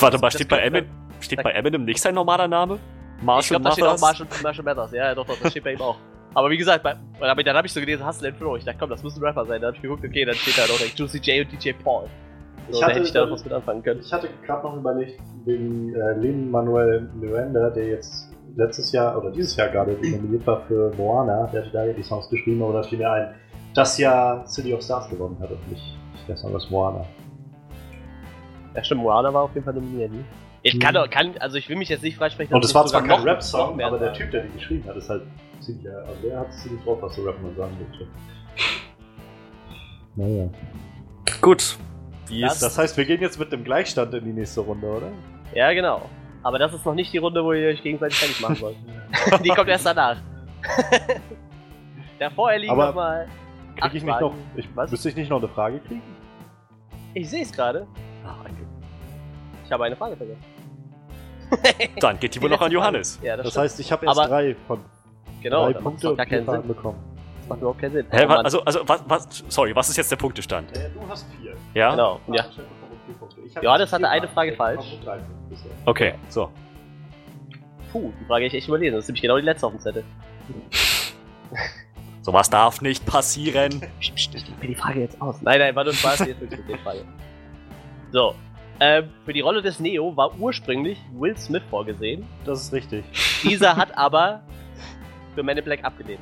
Warte 0.00 0.18
mal, 0.18 0.30
steht 0.30 0.48
bei, 0.48 0.60
Eminem, 0.60 0.88
steht 1.20 1.42
bei 1.42 1.50
Eminem 1.50 1.84
nicht 1.84 2.00
sein 2.00 2.14
normaler 2.14 2.48
Name? 2.48 2.78
ich 3.18 3.22
Marshall 3.22 3.60
glaube, 3.60 3.64
da 3.64 3.72
steht 3.72 3.84
auch 3.84 4.00
Mathers? 4.00 4.00
Marshall, 4.00 4.26
Marshall 4.42 4.64
Mathers. 4.64 4.92
Ja, 4.92 5.04
ja, 5.06 5.14
doch, 5.14 5.26
doch, 5.26 5.38
das 5.40 5.50
steht 5.50 5.64
bei 5.64 5.72
ihm 5.72 5.80
auch. 5.80 5.96
Aber 6.34 6.50
wie 6.50 6.56
gesagt, 6.56 6.82
bei, 6.82 6.94
aber 7.20 7.42
dann 7.42 7.56
habe 7.56 7.66
ich 7.66 7.72
so 7.72 7.80
gelesen, 7.80 8.06
Hustle 8.06 8.28
and 8.28 8.36
Flow. 8.36 8.56
Ich 8.56 8.64
dachte, 8.64 8.78
komm, 8.80 8.90
das 8.90 9.02
muss 9.02 9.16
ein 9.16 9.22
Rapper 9.22 9.44
sein. 9.46 9.60
Dann 9.60 9.68
hab 9.68 9.76
ich 9.76 9.82
geguckt, 9.82 10.04
okay, 10.04 10.24
dann 10.24 10.34
steht 10.34 10.58
da 10.58 10.62
noch 10.62 10.78
Juicy 10.80 11.18
J 11.18 11.46
und 11.46 11.52
DJ 11.64 11.72
Paul. 11.82 12.06
So, 12.70 12.72
Ich 12.72 12.80
da 12.80 12.86
hatte- 12.86 12.94
hätte 12.96 13.06
ich 13.06 13.12
da 13.12 13.24
noch 13.26 13.32
was 13.32 13.44
mit 13.44 13.52
anfangen 13.52 13.82
können. 13.82 14.00
Ich 14.00 14.12
hatte 14.12 14.28
gerade 14.44 14.66
noch 14.66 14.76
überlegt, 14.76 15.20
wegen 15.44 15.94
äh, 15.94 16.12
Lin 16.18 16.50
Manuel 16.50 17.08
Miranda, 17.14 17.70
der 17.70 17.88
jetzt 17.88 18.30
letztes 18.56 18.90
Jahr 18.92 19.16
oder 19.18 19.30
dieses 19.30 19.54
Jahr 19.56 19.68
gerade 19.68 19.92
nominiert 20.02 20.46
war 20.46 20.62
für 20.66 20.90
Moana, 20.96 21.46
der 21.52 21.62
hatte 21.62 21.70
da 21.72 21.84
ja 21.84 21.92
die 21.92 22.02
Songs 22.02 22.28
geschrieben, 22.30 22.62
aber 22.62 22.72
da 22.74 22.82
fiel 22.82 22.98
mir 22.98 23.10
ein, 23.10 23.34
das 23.74 23.98
Jahr 23.98 24.46
City 24.46 24.72
of 24.74 24.82
Stars 24.82 25.08
gewonnen 25.10 25.36
hat 25.40 25.50
und 25.50 25.70
nicht, 25.70 25.82
nicht 26.14 26.28
der 26.28 26.36
Song 26.36 26.54
aus 26.54 26.70
Moana. 26.70 27.04
Ja, 28.74 28.82
stimmt, 28.82 29.02
Moana 29.02 29.32
war 29.32 29.42
auf 29.42 29.54
jeden 29.54 29.64
Fall 29.64 29.74
nominiert. 29.74 30.12
ne? 30.12 30.24
Ich 30.62 30.80
kann, 30.80 30.94
doch- 30.94 31.08
kann, 31.10 31.34
also 31.40 31.56
ich 31.58 31.68
will 31.68 31.76
mich 31.76 31.88
jetzt 31.90 32.02
nicht 32.02 32.16
freisprechen. 32.16 32.54
Und 32.54 32.64
dass 32.64 32.70
es 32.70 32.74
war 32.74 32.86
zwar 32.86 33.02
kein 33.02 33.20
Rap-Song, 33.22 33.80
aber 33.82 33.98
der. 33.98 34.12
Typ, 34.14 34.30
der 34.30 34.42
die 34.44 34.52
geschrieben 34.58 34.88
hat, 34.88 34.96
ist 34.96 35.10
halt 35.10 35.22
ziemlich, 35.64 35.88
also 35.88 36.22
der 36.22 36.38
hat 36.40 36.48
es 36.50 36.62
ziemlich 36.62 36.82
drauf, 36.84 36.98
was 37.02 37.14
so 37.16 37.22
Rappen 37.24 37.44
und 37.44 37.56
sagen 37.56 37.76
möchte. 37.80 38.06
Naja. 40.16 40.48
Gut. 41.40 41.76
Wie 42.28 42.40
Das- 42.40 42.54
ist 42.54 42.62
Das 42.62 42.78
heißt, 42.78 42.96
wir 42.96 43.04
gehen 43.04 43.20
jetzt 43.20 43.38
mit 43.38 43.52
dem 43.52 43.64
Gleichstand 43.64 44.14
in 44.14 44.24
die 44.24 44.32
nächste 44.32 44.60
Runde, 44.60 44.86
oder? 44.86 45.08
Ja, 45.54 45.72
genau. 45.72 46.08
Aber 46.42 46.58
das 46.58 46.72
ist 46.74 46.84
noch 46.84 46.94
nicht 46.94 47.12
die 47.12 47.18
Runde, 47.18 47.42
wo 47.44 47.52
ihr 47.52 47.68
euch 47.68 47.82
gegenseitig 47.82 48.18
fertig 48.18 48.40
machen 48.40 48.60
wollt. 48.60 48.76
die 49.44 49.48
kommt 49.50 49.68
erst 49.68 49.86
danach. 49.86 50.18
Davor 52.18 52.56
liegen 52.56 52.72
Aber 52.72 52.86
nochmal. 52.88 53.28
Krieg 53.76 53.94
ich 53.94 54.04
nicht 54.04 54.20
noch, 54.20 54.34
ich, 54.54 54.68
Was? 54.76 54.90
müsste 54.90 55.08
ich 55.08 55.16
nicht 55.16 55.30
noch 55.30 55.38
eine 55.38 55.48
Frage 55.48 55.80
kriegen? 55.80 56.02
Ich 57.14 57.28
sehe 57.28 57.42
es 57.42 57.52
gerade. 57.52 57.86
Ach, 58.26 58.44
Glück. 58.44 58.56
Ich 59.64 59.72
habe 59.72 59.84
eine 59.84 59.96
Frage 59.96 60.16
vergessen. 60.16 60.42
Dann 62.00 62.18
geht 62.20 62.34
die 62.34 62.42
wohl 62.42 62.50
noch 62.50 62.60
an 62.60 62.70
Johannes. 62.72 63.18
Ja, 63.22 63.36
das, 63.36 63.46
Das 63.46 63.56
heißt, 63.56 63.80
ich 63.80 63.90
habe 63.92 64.06
erst 64.06 64.18
Aber- 64.18 64.28
drei 64.28 64.54
von 64.66 64.80
genau, 65.44 65.70
drei 65.70 65.80
Punkte 65.80 66.10
und 66.10 66.16
gar 66.16 66.26
keinen 66.26 66.46
Sinn. 66.46 66.66
bekommen. 66.66 66.98
Das 67.38 67.48
macht 67.48 67.58
überhaupt 67.60 67.80
keinen 67.80 67.92
Sinn. 67.92 68.06
Hä, 68.10 68.28
wa- 68.28 68.36
also, 68.40 68.60
also, 68.64 68.80
was, 68.88 69.02
was, 69.06 69.44
sorry, 69.48 69.74
was 69.76 69.88
ist 69.90 69.96
jetzt 69.96 70.10
der 70.10 70.16
Punktestand? 70.16 70.76
Äh, 70.76 70.90
du 70.90 71.00
hast 71.08 71.26
vier. 71.40 71.54
Ja? 71.74 71.90
Genau, 71.92 72.20
ja. 72.28 72.46
Johannes 73.62 73.92
hatte 73.92 74.08
eine 74.08 74.26
Frage 74.28 74.54
falsch. 74.54 74.98
Okay, 75.84 76.14
so. 76.28 76.50
Puh, 77.92 78.12
die 78.20 78.24
Frage 78.24 78.44
hab 78.46 78.48
ich 78.48 78.54
echt 78.54 78.66
überlesen. 78.68 78.94
Das 78.96 79.04
ist 79.04 79.08
nämlich 79.08 79.22
genau 79.22 79.36
die 79.36 79.44
letzte 79.44 79.66
auf 79.66 79.72
dem 79.72 79.80
Zettel. 79.80 80.04
Sowas 82.22 82.48
darf 82.48 82.80
nicht 82.80 83.04
passieren. 83.04 83.82
Psst, 84.00 84.14
psst, 84.14 84.34
ich 84.34 84.46
leg 84.48 84.60
mir 84.62 84.68
die 84.68 84.74
Frage 84.74 85.00
jetzt 85.00 85.20
aus. 85.20 85.42
Nein, 85.42 85.58
nein, 85.58 85.76
war 85.76 85.84
nur 85.84 85.92
Spaß, 85.92 86.20
jetzt 86.20 86.40
wirklich 86.40 86.60
mit 86.60 86.70
der 86.70 86.78
Frage. 86.78 87.04
So. 88.10 88.34
Ähm, 88.80 89.10
für 89.24 89.32
die 89.32 89.40
Rolle 89.40 89.62
des 89.62 89.78
Neo 89.78 90.16
war 90.16 90.34
ursprünglich 90.38 90.98
Will 91.12 91.36
Smith 91.36 91.62
vorgesehen. 91.70 92.26
Das 92.44 92.60
ist 92.62 92.72
richtig. 92.72 93.04
Dieser 93.44 93.76
hat 93.76 93.96
aber 93.96 94.40
für 95.34 95.42
Men 95.42 95.58
in 95.58 95.64
Black 95.64 95.84
abgelehnt. 95.84 96.20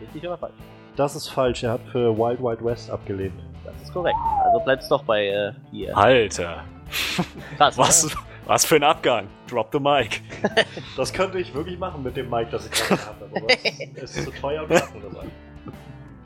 Richtig 0.00 0.26
oder 0.26 0.38
falsch? 0.38 0.54
Das 0.96 1.16
ist 1.16 1.28
falsch. 1.28 1.62
Er 1.62 1.72
hat 1.72 1.80
für 1.90 2.16
Wild 2.16 2.40
Wild 2.42 2.64
West 2.64 2.90
abgelehnt. 2.90 3.40
Das 3.64 3.80
ist 3.82 3.92
korrekt. 3.92 4.16
Also 4.44 4.60
bleibt 4.60 4.82
es 4.82 4.88
doch 4.88 5.02
bei 5.04 5.28
äh, 5.28 5.52
vier. 5.70 5.96
Alter. 5.96 6.64
Krass. 7.56 7.78
Was, 7.78 8.04
oder? 8.04 8.14
was 8.46 8.64
für 8.64 8.76
ein 8.76 8.82
Abgang. 8.82 9.28
Drop 9.48 9.68
the 9.72 9.80
mic. 9.80 10.20
Das 10.96 11.12
könnte 11.12 11.38
ich 11.38 11.54
wirklich 11.54 11.78
machen 11.78 12.02
mit 12.02 12.16
dem 12.16 12.28
Mic, 12.28 12.48
das 12.50 12.66
ich 12.66 12.72
gerade 12.72 13.06
habe. 13.06 13.26
Aber 13.34 13.46
es 13.94 14.16
ist 14.16 14.24
zu 14.24 14.30
teuer 14.32 14.64
und 14.64 14.72
an. 14.72 15.30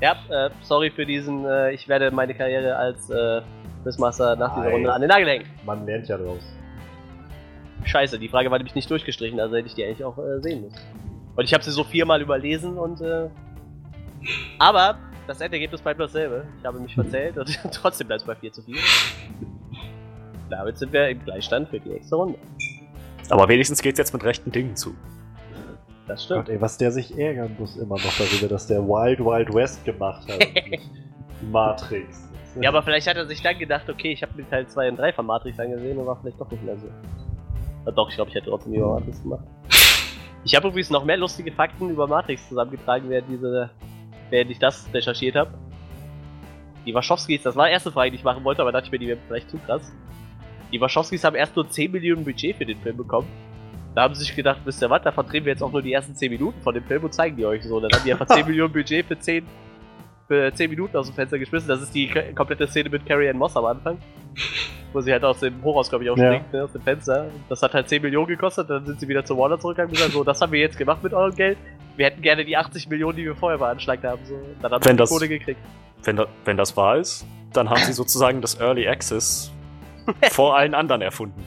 Ja, 0.00 0.16
äh, 0.28 0.50
sorry 0.62 0.90
für 0.90 1.06
diesen. 1.06 1.44
Äh, 1.44 1.72
ich 1.72 1.88
werde 1.88 2.10
meine 2.10 2.34
Karriere 2.34 2.76
als 2.76 3.08
äh, 3.10 3.42
Quizmaster 3.82 4.36
nach 4.36 4.54
dieser 4.54 4.64
Nein. 4.64 4.72
Runde 4.72 4.92
an 4.92 5.00
den 5.00 5.08
Nagel 5.08 5.28
hängen. 5.28 5.46
Man 5.64 5.86
lernt 5.86 6.08
ja 6.08 6.18
draus. 6.18 6.42
Scheiße, 7.84 8.18
die 8.18 8.28
Frage 8.28 8.50
war 8.50 8.58
nämlich 8.58 8.74
nicht 8.74 8.90
durchgestrichen, 8.90 9.38
also 9.38 9.54
hätte 9.54 9.68
ich 9.68 9.74
die 9.74 9.84
eigentlich 9.84 10.04
auch 10.04 10.18
äh, 10.18 10.40
sehen 10.40 10.62
müssen. 10.62 10.76
Und 11.36 11.44
ich 11.44 11.54
habe 11.54 11.62
sie 11.62 11.70
so 11.70 11.84
viermal 11.84 12.20
überlesen 12.20 12.78
und. 12.78 13.00
Äh, 13.00 13.28
aber 14.58 14.98
das 15.26 15.40
Endergebnis 15.40 15.80
bleibt 15.80 16.00
dasselbe. 16.00 16.46
Ich 16.58 16.64
habe 16.64 16.80
mich 16.80 16.94
verzählt 16.94 17.36
und 17.36 17.58
trotzdem 17.72 18.06
bleibt 18.06 18.22
es 18.22 18.26
bei 18.26 18.34
4 18.34 18.52
zu 18.52 18.62
4. 18.62 18.76
Damit 20.50 20.78
sind 20.78 20.92
wir 20.92 21.08
im 21.08 21.22
Gleichstand 21.24 21.68
für 21.68 21.80
die 21.80 21.90
nächste 21.90 22.16
Runde. 22.16 22.38
Aber 23.28 23.48
wenigstens 23.48 23.82
geht's 23.82 23.98
jetzt 23.98 24.12
mit 24.12 24.24
rechten 24.24 24.50
Dingen 24.50 24.76
zu. 24.76 24.94
Das 26.06 26.24
stimmt. 26.24 26.46
Gott, 26.46 26.54
ey, 26.54 26.60
was 26.60 26.78
der 26.78 26.92
sich 26.92 27.18
ärgern 27.18 27.56
muss 27.58 27.76
immer 27.76 27.96
noch 27.96 28.16
darüber, 28.16 28.48
dass 28.48 28.68
der 28.68 28.80
Wild 28.82 29.18
Wild 29.18 29.52
West 29.52 29.84
gemacht 29.84 30.26
hat. 30.30 30.46
Matrix. 31.50 32.22
Ja, 32.58 32.70
aber 32.70 32.82
vielleicht 32.82 33.06
hat 33.06 33.18
er 33.18 33.26
sich 33.26 33.42
dann 33.42 33.58
gedacht, 33.58 33.86
okay, 33.86 34.12
ich 34.12 34.22
habe 34.22 34.32
mir 34.34 34.48
Teil 34.48 34.66
2 34.66 34.88
und 34.88 34.96
3 34.96 35.12
von 35.12 35.26
Matrix 35.26 35.60
angesehen 35.60 35.98
und 35.98 36.06
war 36.06 36.18
vielleicht 36.18 36.40
doch 36.40 36.50
nicht 36.50 36.64
mehr 36.64 36.78
so. 36.78 36.86
Ja, 37.84 37.92
doch, 37.92 38.08
ich 38.08 38.14
glaube, 38.14 38.30
ich 38.30 38.34
hätte 38.34 38.48
trotzdem 38.48 38.72
lieber 38.72 38.94
Matrix 38.94 39.22
gemacht. 39.22 39.44
Ich 40.46 40.54
habe 40.54 40.68
übrigens 40.68 40.90
noch 40.90 41.04
mehr 41.04 41.16
lustige 41.16 41.50
Fakten 41.50 41.90
über 41.90 42.06
Matrix 42.06 42.48
zusammengetragen, 42.48 43.10
während, 43.10 43.28
diese, 43.28 43.68
während 44.30 44.48
ich 44.52 44.60
das 44.60 44.88
recherchiert 44.94 45.34
habe. 45.34 45.52
Die 46.86 46.94
Wachowskis, 46.94 47.42
das 47.42 47.56
war 47.56 47.66
die 47.66 47.72
erste 47.72 47.90
Frage, 47.90 48.12
die 48.12 48.18
ich 48.18 48.22
machen 48.22 48.44
wollte, 48.44 48.62
aber 48.62 48.70
dachte 48.70 48.86
ich 48.86 48.92
mir, 48.92 49.00
die 49.00 49.08
wäre 49.08 49.18
vielleicht 49.26 49.50
zu 49.50 49.58
krass. 49.58 49.92
Die 50.72 50.80
Wachowskis 50.80 51.24
haben 51.24 51.34
erst 51.34 51.56
nur 51.56 51.68
10 51.68 51.90
Millionen 51.90 52.24
Budget 52.24 52.54
für 52.54 52.64
den 52.64 52.78
Film 52.78 52.96
bekommen. 52.96 53.26
Da 53.96 54.02
haben 54.02 54.14
sie 54.14 54.22
sich 54.22 54.36
gedacht, 54.36 54.60
wisst 54.64 54.80
ihr 54.80 54.88
was, 54.88 55.02
da 55.02 55.10
verdrehen 55.10 55.44
wir 55.44 55.50
jetzt 55.50 55.62
auch 55.64 55.72
nur 55.72 55.82
die 55.82 55.92
ersten 55.92 56.14
10 56.14 56.30
Minuten 56.30 56.60
von 56.62 56.74
dem 56.74 56.84
Film 56.84 57.02
und 57.02 57.12
zeigen 57.12 57.36
die 57.36 57.44
euch 57.44 57.64
so. 57.64 57.80
Dann 57.80 57.90
haben 57.90 58.04
die 58.04 58.12
einfach 58.12 58.26
10 58.32 58.46
Millionen 58.46 58.72
Budget 58.72 59.04
für 59.04 59.18
10, 59.18 59.44
für 60.28 60.52
10 60.52 60.70
Minuten 60.70 60.96
aus 60.96 61.06
dem 61.06 61.14
Fenster 61.14 61.38
geschmissen. 61.38 61.68
Das 61.68 61.80
ist 61.82 61.94
die 61.94 62.08
komplette 62.34 62.66
Szene 62.66 62.90
mit 62.90 63.06
Carrie 63.06 63.28
Ann 63.28 63.36
Moss 63.38 63.56
am 63.56 63.64
Anfang. 63.64 63.98
Wo 64.92 65.00
sie 65.00 65.12
halt 65.12 65.24
aus 65.24 65.40
dem 65.40 65.62
Hochhaus, 65.62 65.88
glaube 65.88 66.04
ich, 66.04 66.10
auch 66.10 66.16
Ja. 66.16 66.32
springt, 66.32 66.52
ne, 66.52 66.64
aus 66.64 66.72
dem 66.72 66.82
Fenster. 66.82 67.26
Das 67.48 67.62
hat 67.62 67.74
halt 67.74 67.88
10 67.88 68.02
Millionen 68.02 68.28
gekostet, 68.28 68.70
dann 68.70 68.86
sind 68.86 68.98
sie 69.00 69.08
wieder 69.08 69.24
zu 69.24 69.36
Warner 69.36 69.58
zurückgegangen 69.58 69.90
und 69.90 69.96
gesagt, 69.96 70.12
so, 70.12 70.24
das 70.24 70.40
haben 70.40 70.52
wir 70.52 70.60
jetzt 70.60 70.78
gemacht 70.78 71.02
mit 71.02 71.12
eurem 71.12 71.34
Geld. 71.34 71.58
Wir 71.96 72.06
hätten 72.06 72.22
gerne 72.22 72.44
die 72.44 72.56
80 72.56 72.88
Millionen, 72.88 73.16
die 73.16 73.24
wir 73.24 73.34
vorher 73.36 73.58
veranschlagt 73.58 74.04
haben. 74.04 74.20
So. 74.24 74.34
Dann 74.62 74.72
haben 74.72 74.84
Wenn 74.84 74.90
sie 74.90 74.92
die 74.92 74.96
das- 74.98 75.10
Kohle 75.10 75.28
gekriegt. 75.28 75.60
Wenn, 76.04 76.16
da, 76.16 76.26
wenn 76.44 76.56
das 76.56 76.76
wahr 76.76 76.96
ist, 76.98 77.26
dann 77.52 77.68
haben 77.70 77.80
sie 77.82 77.92
sozusagen 77.92 78.40
das 78.40 78.60
Early 78.60 78.86
Access 78.86 79.50
vor 80.30 80.56
allen 80.56 80.74
anderen 80.74 81.02
erfunden. 81.02 81.42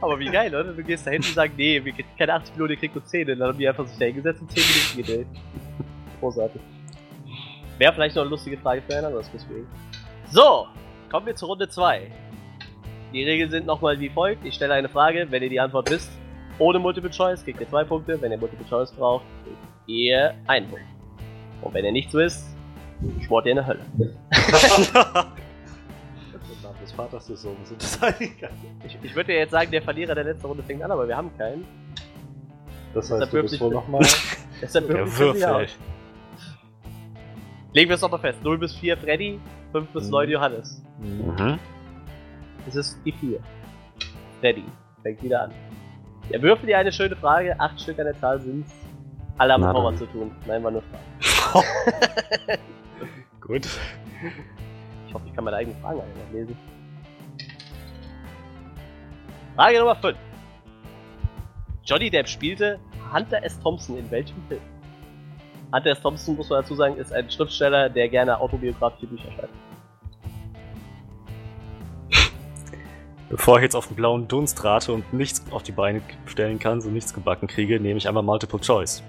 Aber 0.00 0.18
wie 0.18 0.26
geil, 0.28 0.54
oder? 0.54 0.72
Du 0.72 0.82
gehst 0.82 1.06
da 1.06 1.10
hin 1.12 1.22
und 1.22 1.32
sagst, 1.34 1.56
nee, 1.56 1.82
wir 1.82 1.92
kriegen 1.92 2.08
keine 2.18 2.34
80 2.34 2.54
Millionen, 2.54 2.72
ihr 2.72 2.76
kriegt 2.78 2.94
nur 2.94 3.04
10. 3.04 3.30
Und 3.30 3.38
dann 3.38 3.48
haben 3.48 3.58
die 3.58 3.66
einfach 3.68 3.86
sich 3.86 3.98
da 3.98 4.04
hingesetzt 4.04 4.42
und 4.42 4.50
10 4.50 4.62
Minuten 4.62 4.96
gedreht. 5.14 5.26
Großartig. 6.20 6.60
Wäre 7.78 7.92
vielleicht 7.92 8.16
noch 8.16 8.22
eine 8.22 8.30
lustige 8.30 8.56
Frage 8.58 8.82
für 8.82 8.96
ein 8.96 9.04
anderes 9.04 9.30
Deswegen. 9.32 9.66
So, 10.30 10.66
kommen 11.10 11.26
wir 11.26 11.34
zur 11.36 11.48
Runde 11.50 11.68
2. 11.68 12.10
Die 13.12 13.24
Regeln 13.24 13.50
sind 13.50 13.66
nochmal 13.66 13.98
wie 14.00 14.08
folgt. 14.08 14.44
Ich 14.44 14.54
stelle 14.54 14.74
eine 14.74 14.88
Frage, 14.88 15.26
wenn 15.30 15.42
ihr 15.42 15.48
die 15.50 15.60
Antwort 15.60 15.90
wisst, 15.90 16.10
ohne 16.58 16.78
Multiple 16.78 17.10
Choice 17.10 17.44
kriegt 17.44 17.60
ihr 17.60 17.68
zwei 17.68 17.84
Punkte. 17.84 18.20
Wenn 18.20 18.32
ihr 18.32 18.38
Multiple 18.38 18.66
Choice 18.68 18.90
braucht, 18.92 19.24
kriegt 19.44 19.56
ihr 19.88 20.34
einen 20.46 20.68
Punkt. 20.68 20.84
Und 21.62 21.74
wenn 21.74 21.84
ihr 21.84 21.92
nichts 21.92 22.12
wisst, 22.14 22.46
schmort 23.24 23.46
ihr 23.46 23.52
in 23.52 23.56
der 23.56 23.66
Hölle. 23.66 23.80
Im 26.32 26.62
Namen 26.62 26.80
des 26.80 26.92
Vaters 26.92 27.26
des 27.26 27.42
Sohnes 27.42 27.70
und 27.70 27.80
des 27.82 28.00
Heiligen 28.00 28.38
Geistes. 28.40 28.58
Ich, 28.86 28.98
ich 29.02 29.14
würde 29.14 29.32
ja 29.34 29.40
jetzt 29.40 29.50
sagen, 29.52 29.70
der 29.70 29.82
Verlierer 29.82 30.14
der 30.14 30.24
letzten 30.24 30.46
Runde 30.46 30.62
fängt 30.62 30.82
an, 30.82 30.90
aber 30.90 31.06
wir 31.06 31.16
haben 31.16 31.30
keinen. 31.36 31.66
Das 32.94 33.04
Deshalb 33.08 33.20
heißt, 33.22 33.32
du 33.32 33.36
wirklich- 33.36 33.50
bist 33.52 33.62
wohl 33.62 33.74
nochmal. 33.74 34.00
Deshalb 34.62 34.88
wir 34.88 35.06
sie 35.06 35.18
Würfel. 35.18 35.44
aus. 35.44 35.68
Legen 37.76 37.90
wir 37.90 37.96
es 37.96 38.00
doch 38.00 38.10
mal 38.10 38.16
fest. 38.16 38.42
0 38.42 38.56
bis 38.56 38.74
4 38.76 38.96
Freddy, 38.96 39.38
5 39.72 39.90
bis 39.90 40.04
Mhm. 40.06 40.10
9 40.12 40.30
Johannes. 40.30 40.82
Mhm. 40.98 41.58
Es 42.66 42.74
ist 42.74 42.98
die 43.04 43.12
4. 43.12 43.38
Freddy 44.40 44.64
fängt 45.02 45.22
wieder 45.22 45.42
an. 45.42 45.50
Er 46.30 46.40
würfelt 46.40 46.70
dir 46.70 46.78
eine 46.78 46.90
schöne 46.90 47.14
Frage. 47.16 47.54
8 47.60 47.78
Stück 47.78 47.98
an 47.98 48.06
der 48.06 48.18
Zahl 48.18 48.40
sind 48.40 48.64
Alle 49.36 49.52
haben 49.52 49.60
mit 49.62 49.70
Horror 49.74 49.94
zu 49.94 50.06
tun. 50.06 50.34
Nein, 50.46 50.64
war 50.64 50.70
nur 50.70 50.82
Spaß. 51.20 51.64
Gut. 53.42 53.68
Ich 55.06 55.12
hoffe, 55.12 55.26
ich 55.26 55.34
kann 55.34 55.44
meine 55.44 55.58
eigenen 55.58 55.78
Fragen 55.82 56.00
alle 56.00 56.08
noch 56.08 56.32
lesen. 56.32 56.56
Frage 59.54 59.78
Nummer 59.80 59.96
5. 59.96 60.16
Johnny 61.84 62.08
Depp 62.08 62.26
spielte 62.26 62.80
Hunter 63.12 63.44
S. 63.44 63.60
Thompson 63.60 63.98
in 63.98 64.10
welchem 64.10 64.42
Film? 64.48 64.62
Hunter 65.76 65.90
S. 65.90 66.00
Thompson, 66.00 66.36
muss 66.36 66.48
man 66.48 66.62
dazu 66.62 66.74
sagen, 66.74 66.96
ist 66.96 67.12
ein 67.12 67.30
Schriftsteller, 67.30 67.90
der 67.90 68.08
gerne 68.08 68.40
autobiografische 68.40 69.06
Bücher 69.06 69.30
schreibt. 69.32 69.52
Bevor 73.28 73.56
ich 73.56 73.62
jetzt 73.64 73.74
auf 73.74 73.88
den 73.88 73.96
blauen 73.96 74.28
Dunst 74.28 74.62
rate 74.64 74.92
und 74.92 75.12
nichts 75.12 75.44
auf 75.50 75.62
die 75.62 75.72
Beine 75.72 76.00
stellen 76.26 76.58
kann, 76.58 76.80
so 76.80 76.88
nichts 76.88 77.12
gebacken 77.12 77.48
kriege, 77.48 77.78
nehme 77.80 77.98
ich 77.98 78.08
einfach 78.08 78.22
Multiple 78.22 78.60
Choice. 78.60 79.02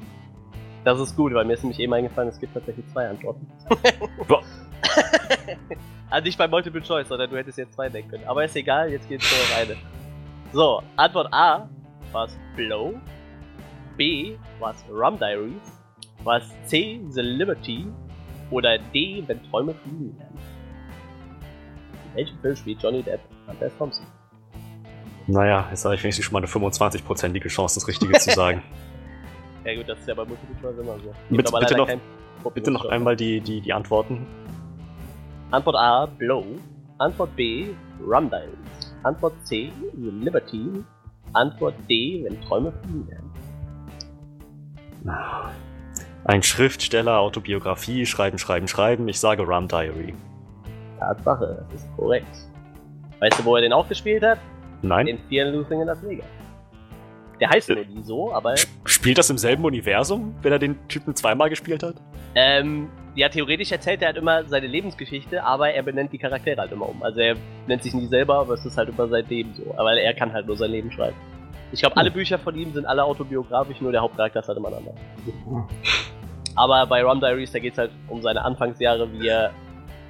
Das 0.83 0.99
ist 0.99 1.15
gut, 1.15 1.33
weil 1.33 1.45
mir 1.45 1.53
ist 1.53 1.63
nämlich 1.63 1.79
eben 1.79 1.93
eingefallen, 1.93 2.29
es 2.29 2.39
gibt 2.39 2.53
tatsächlich 2.53 2.85
zwei 2.91 3.07
Antworten. 3.09 3.47
Also 6.09 6.23
nicht 6.23 6.37
bei 6.37 6.47
Multiple 6.47 6.81
Choice, 6.81 7.09
sondern 7.09 7.29
du 7.29 7.35
hättest 7.35 7.57
jetzt 7.57 7.73
zwei 7.73 7.89
denken 7.89 8.11
können. 8.11 8.23
Aber 8.27 8.45
ist 8.45 8.55
egal, 8.55 8.89
jetzt 8.89 9.09
geht's 9.09 9.29
nur 9.29 9.39
noch 9.41 9.57
eine. 9.57 9.77
So, 10.53 10.81
Antwort 10.95 11.33
A 11.33 11.67
war 12.13 12.29
Blow. 12.55 12.93
B 13.97 14.37
war 14.59 14.73
Rum 14.89 15.19
Diaries. 15.19 15.76
War 16.27 16.41
C 16.65 16.99
The 17.09 17.21
Liberty. 17.21 17.87
Oder 18.51 18.77
D, 18.77 19.23
wenn 19.27 19.41
Träume 19.49 19.73
fliegen 19.73 20.19
werden. 20.19 20.37
In 22.09 22.15
welchem 22.17 22.37
Film 22.39 22.55
spielt 22.57 22.83
Johnny 22.83 23.01
Depp 23.01 23.21
Beth 23.57 23.71
Thompson? 23.77 24.05
Naja, 25.27 25.67
jetzt 25.69 25.85
habe 25.85 25.95
ich 25.95 26.03
wenigstens 26.03 26.25
schon 26.25 26.33
mal 26.33 26.39
eine 26.39 26.47
25%ige 26.47 27.47
Chance, 27.47 27.75
das 27.79 27.87
Richtige 27.87 28.13
zu 28.19 28.31
sagen. 28.31 28.61
Ja 29.65 29.75
gut, 29.75 29.89
das 29.89 29.99
ist 29.99 30.07
ja 30.07 30.13
bei 30.13 30.23
Multiple 30.23 30.55
Choice 30.61 30.77
immer 30.77 30.97
so. 30.99 31.13
Bitte, 31.29 31.51
bitte 31.59 31.75
noch, 31.75 32.51
bitte 32.53 32.71
noch 32.71 32.85
einmal 32.85 33.17
die, 33.17 33.41
die, 33.41 33.59
die 33.59 33.73
Antworten. 33.73 34.25
Antwort 35.51 35.75
A, 35.75 36.05
Blow. 36.05 36.45
Antwort 36.99 37.35
B, 37.35 37.71
Rum 38.01 38.29
Diaries. 38.29 38.95
Antwort 39.03 39.33
C, 39.45 39.69
The 39.93 40.09
Liberty. 40.09 40.71
Antwort 41.33 41.73
D, 41.89 42.23
wenn 42.23 42.39
Träume 42.43 42.71
fliegen 42.71 43.09
werden. 43.09 43.31
Ein 46.27 46.43
Schriftsteller, 46.43 47.19
Autobiografie, 47.19 48.05
schreiben, 48.05 48.37
schreiben, 48.37 48.67
schreiben. 48.67 49.07
Ich 49.07 49.19
sage 49.19 49.43
Rum 49.43 49.67
Diary. 49.67 50.13
Tatsache, 50.99 51.65
das 51.71 51.81
ist 51.81 51.95
korrekt. 51.95 52.27
Weißt 53.19 53.39
du, 53.39 53.45
wo 53.45 53.55
er 53.55 53.61
den 53.61 53.71
auch 53.73 53.87
gespielt 53.87 54.23
hat? 54.23 54.37
Nein? 54.81 55.07
In 55.07 55.19
Fear 55.29 55.47
and 55.47 55.55
Loathing 55.55 55.81
in 55.81 55.87
Las 55.87 56.03
Vegas. 56.03 56.25
Der 57.39 57.49
heißt 57.49 57.69
nur 57.69 57.77
nie 57.85 58.03
so, 58.03 58.33
aber 58.33 58.53
Sp- 58.57 58.67
Spielt 58.85 59.17
das 59.19 59.29
im 59.29 59.37
selben 59.37 59.63
Universum, 59.63 60.35
wenn 60.41 60.51
er 60.51 60.59
den 60.59 60.75
Typen 60.87 61.15
zweimal 61.15 61.49
gespielt 61.49 61.81
hat? 61.83 61.95
ähm, 62.35 62.89
ja, 63.15 63.29
theoretisch 63.29 63.71
erzählt 63.71 64.01
er 64.01 64.07
halt 64.09 64.17
immer 64.17 64.43
seine 64.45 64.67
Lebensgeschichte, 64.67 65.43
aber 65.43 65.71
er 65.71 65.81
benennt 65.81 66.11
die 66.13 66.17
Charaktere 66.19 66.59
halt 66.61 66.71
immer 66.71 66.87
um. 66.89 67.01
Also 67.01 67.19
er 67.19 67.35
nennt 67.67 67.81
sich 67.81 67.93
nie 67.93 68.05
selber, 68.05 68.39
aber 68.39 68.53
es 68.55 68.65
ist 68.65 68.77
halt 68.77 68.89
immer 68.89 69.07
sein 69.07 69.25
Leben 69.27 69.53
so. 69.55 69.73
Aber 69.77 69.93
er 69.93 70.13
kann 70.13 70.33
halt 70.33 70.45
nur 70.45 70.55
sein 70.57 70.69
Leben 70.71 70.91
schreiben. 70.91 71.15
Ich 71.71 71.79
glaube, 71.81 71.97
alle 71.97 72.11
Bücher 72.11 72.37
von 72.37 72.55
ihm 72.55 72.71
sind 72.73 72.85
alle 72.85 73.03
autobiografisch, 73.03 73.81
nur 73.81 73.91
der 73.91 74.01
Hauptcharakter 74.01 74.39
ist 74.41 74.47
halt 74.47 74.57
immer 74.57 74.67
ein 74.69 74.75
anderer. 74.75 74.95
Aber 76.57 76.85
bei 76.87 77.03
Rum 77.03 77.19
Diaries, 77.19 77.51
da 77.51 77.59
geht 77.59 77.73
es 77.73 77.77
halt 77.77 77.91
um 78.09 78.21
seine 78.21 78.43
Anfangsjahre, 78.43 79.11
wie 79.13 79.27
er. 79.27 79.51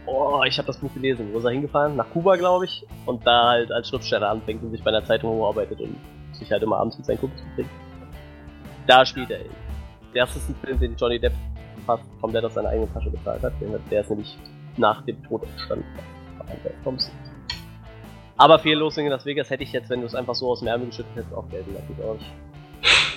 Oh, 0.06 0.42
ich 0.48 0.58
habe 0.58 0.66
das 0.66 0.78
Buch 0.78 0.94
gelesen. 0.94 1.30
Wo 1.34 1.40
ist 1.40 1.44
er 1.44 1.52
hingefahren? 1.52 1.98
Nach 1.98 2.10
Kuba, 2.10 2.38
glaube 2.38 2.64
ich. 2.66 2.86
Und 3.06 3.28
da 3.28 3.50
halt 3.50 3.72
als 3.72 3.90
Schriftsteller 3.90 4.30
anfängt 4.30 4.64
und 4.64 4.72
sich 4.72 4.82
bei 4.82 4.90
einer 4.90 5.04
Zeitung 5.04 5.32
hocharbeitet 5.32 5.82
und 5.82 5.98
sich 6.32 6.50
halt 6.50 6.64
immer 6.64 6.78
abends 6.78 6.98
mit 6.98 7.06
seinen 7.06 7.20
Kumpels 7.20 7.42
verbringt. 7.42 7.70
Da 8.88 9.06
spielt 9.06 9.30
er 9.30 9.42
ihn. 9.42 9.52
Das 10.14 10.34
ist 10.36 10.48
ein 10.50 10.56
Film, 10.64 10.80
den 10.80 10.96
Johnny 10.96 11.20
Depp 11.20 11.34
fast 11.86 12.04
komplett 12.22 12.46
aus 12.46 12.54
seiner 12.54 12.70
eigenen 12.70 12.94
Tasche 12.94 13.10
bezahlt 13.10 13.44
hat. 13.44 13.54
Der 13.92 14.02
ist 14.02 14.10
nämlich 14.10 14.38
nach 14.78 15.04
dem 15.04 15.22
Tod 15.24 15.44
entstanden. 15.44 15.86
Aber 18.38 18.60
fehllos 18.60 18.98
in 18.98 19.08
Las 19.08 19.26
Vegas 19.26 19.50
hätte 19.50 19.64
ich 19.64 19.74
jetzt, 19.74 19.90
wenn 19.90 20.00
du 20.00 20.06
es 20.06 20.16
einfach 20.16 20.36
so 20.36 20.52
aus 20.52 20.60
dem 20.60 20.70
Ärmel 20.70 20.88
geschüttet 20.88 21.12
hättest, 21.16 21.34
auch 21.34 21.50
gelten 21.50 21.74
lassen, 21.74 21.96
glaube 21.98 22.20
ich. 22.22 23.17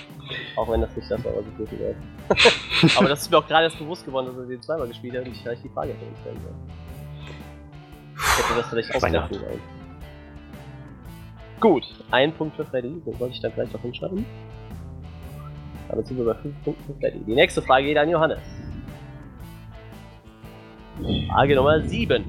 Auch 0.55 0.69
wenn 0.69 0.81
das 0.81 0.95
nicht 0.95 1.09
das 1.09 1.23
war, 1.23 1.33
was 1.35 1.45
ich 1.45 1.59
wissen 1.59 1.79
wollte. 1.79 2.97
Aber 2.97 3.09
das 3.09 3.21
ist 3.21 3.31
mir 3.31 3.37
auch 3.37 3.47
gerade 3.47 3.65
erst 3.65 3.79
bewusst 3.79 4.05
geworden, 4.05 4.27
dass 4.27 4.37
er 4.37 4.45
den 4.45 4.61
zweimal 4.61 4.87
gespielt 4.87 5.15
hat 5.15 5.25
und 5.25 5.31
ich 5.31 5.41
vielleicht 5.41 5.63
die 5.63 5.69
Frage 5.69 5.93
hätte 5.93 6.05
stellen 6.21 6.41
sollen. 6.41 6.55
Ich 8.15 8.37
hätte 8.37 8.59
das 8.59 8.69
vielleicht 8.69 8.95
ausgrenzen 8.95 9.39
sollen. 9.39 9.61
Gut, 11.59 11.83
ein 12.09 12.33
Punkt 12.33 12.55
für 12.55 12.65
Freddy, 12.65 13.01
den 13.05 13.19
wollte 13.19 13.35
ich 13.35 13.41
dann 13.41 13.53
gleich 13.53 13.71
noch 13.71 13.81
hinschreiben. 13.81 14.25
Damit 15.89 16.07
sind 16.07 16.17
wir 16.17 16.25
bei 16.25 16.35
5 16.35 16.63
Punkten 16.63 16.93
für 16.93 16.99
Freddy. 16.99 17.19
Die 17.19 17.35
nächste 17.35 17.61
Frage 17.61 17.85
geht 17.85 17.97
an 17.97 18.09
Johannes. 18.09 18.39
Frage 21.29 21.55
Nummer 21.55 21.81
7. 21.81 22.23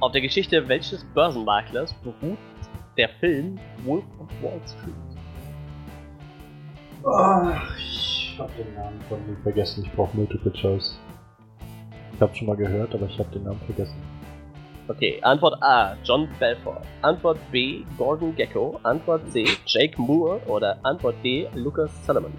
Auf 0.00 0.12
der 0.12 0.20
Geschichte 0.20 0.68
welches 0.68 1.04
Börsenmaklers 1.14 1.94
beruht 1.94 2.38
der 2.96 3.08
Film 3.20 3.58
Wolf 3.84 4.04
of 4.20 4.28
Wall 4.42 4.60
Street? 4.66 4.94
Ach, 7.06 7.76
ich 7.76 8.36
hab 8.38 8.56
den 8.56 8.74
Namen 8.74 9.00
von 9.08 9.18
ihm 9.28 9.36
vergessen. 9.42 9.84
Ich 9.84 9.92
brauche 9.92 10.16
Multiple 10.16 10.52
Choice. 10.52 10.98
Ich 12.14 12.20
hab's 12.20 12.38
schon 12.38 12.46
mal 12.46 12.56
gehört, 12.56 12.94
aber 12.94 13.06
ich 13.06 13.18
hab 13.18 13.30
den 13.32 13.44
Namen 13.44 13.60
vergessen. 13.66 13.96
Okay, 14.86 15.18
Antwort 15.22 15.62
A, 15.62 15.96
John 16.04 16.28
Belfort. 16.38 16.82
Antwort 17.02 17.38
B, 17.50 17.84
Gordon 17.96 18.34
Gecko. 18.36 18.78
Antwort 18.82 19.30
C, 19.30 19.46
Jake 19.66 20.00
Moore. 20.00 20.40
Oder 20.46 20.78
Antwort 20.82 21.16
D, 21.24 21.48
Lucas 21.54 21.90
Solomon. 22.06 22.32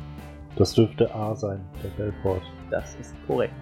Das 0.55 0.73
dürfte 0.73 1.13
A 1.13 1.35
sein, 1.35 1.59
der 1.83 1.89
Belfort. 1.89 2.43
Das 2.69 2.95
ist 2.95 3.15
korrekt. 3.27 3.53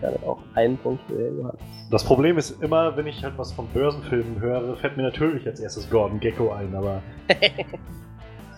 Damit 0.00 0.22
auch 0.24 0.38
ein 0.54 0.76
Punkt 0.78 1.02
für 1.06 1.14
Johannes. 1.28 1.60
Das 1.90 2.04
Problem 2.04 2.36
ist 2.38 2.62
immer, 2.62 2.96
wenn 2.96 3.06
ich 3.06 3.22
halt 3.22 3.34
was 3.38 3.52
von 3.52 3.66
Börsenfilmen 3.68 4.40
höre, 4.40 4.76
fällt 4.76 4.96
mir 4.96 5.04
natürlich 5.04 5.46
als 5.46 5.60
erstes 5.60 5.88
Gordon 5.88 6.20
Gecko 6.20 6.52
ein, 6.52 6.74
aber. 6.74 7.02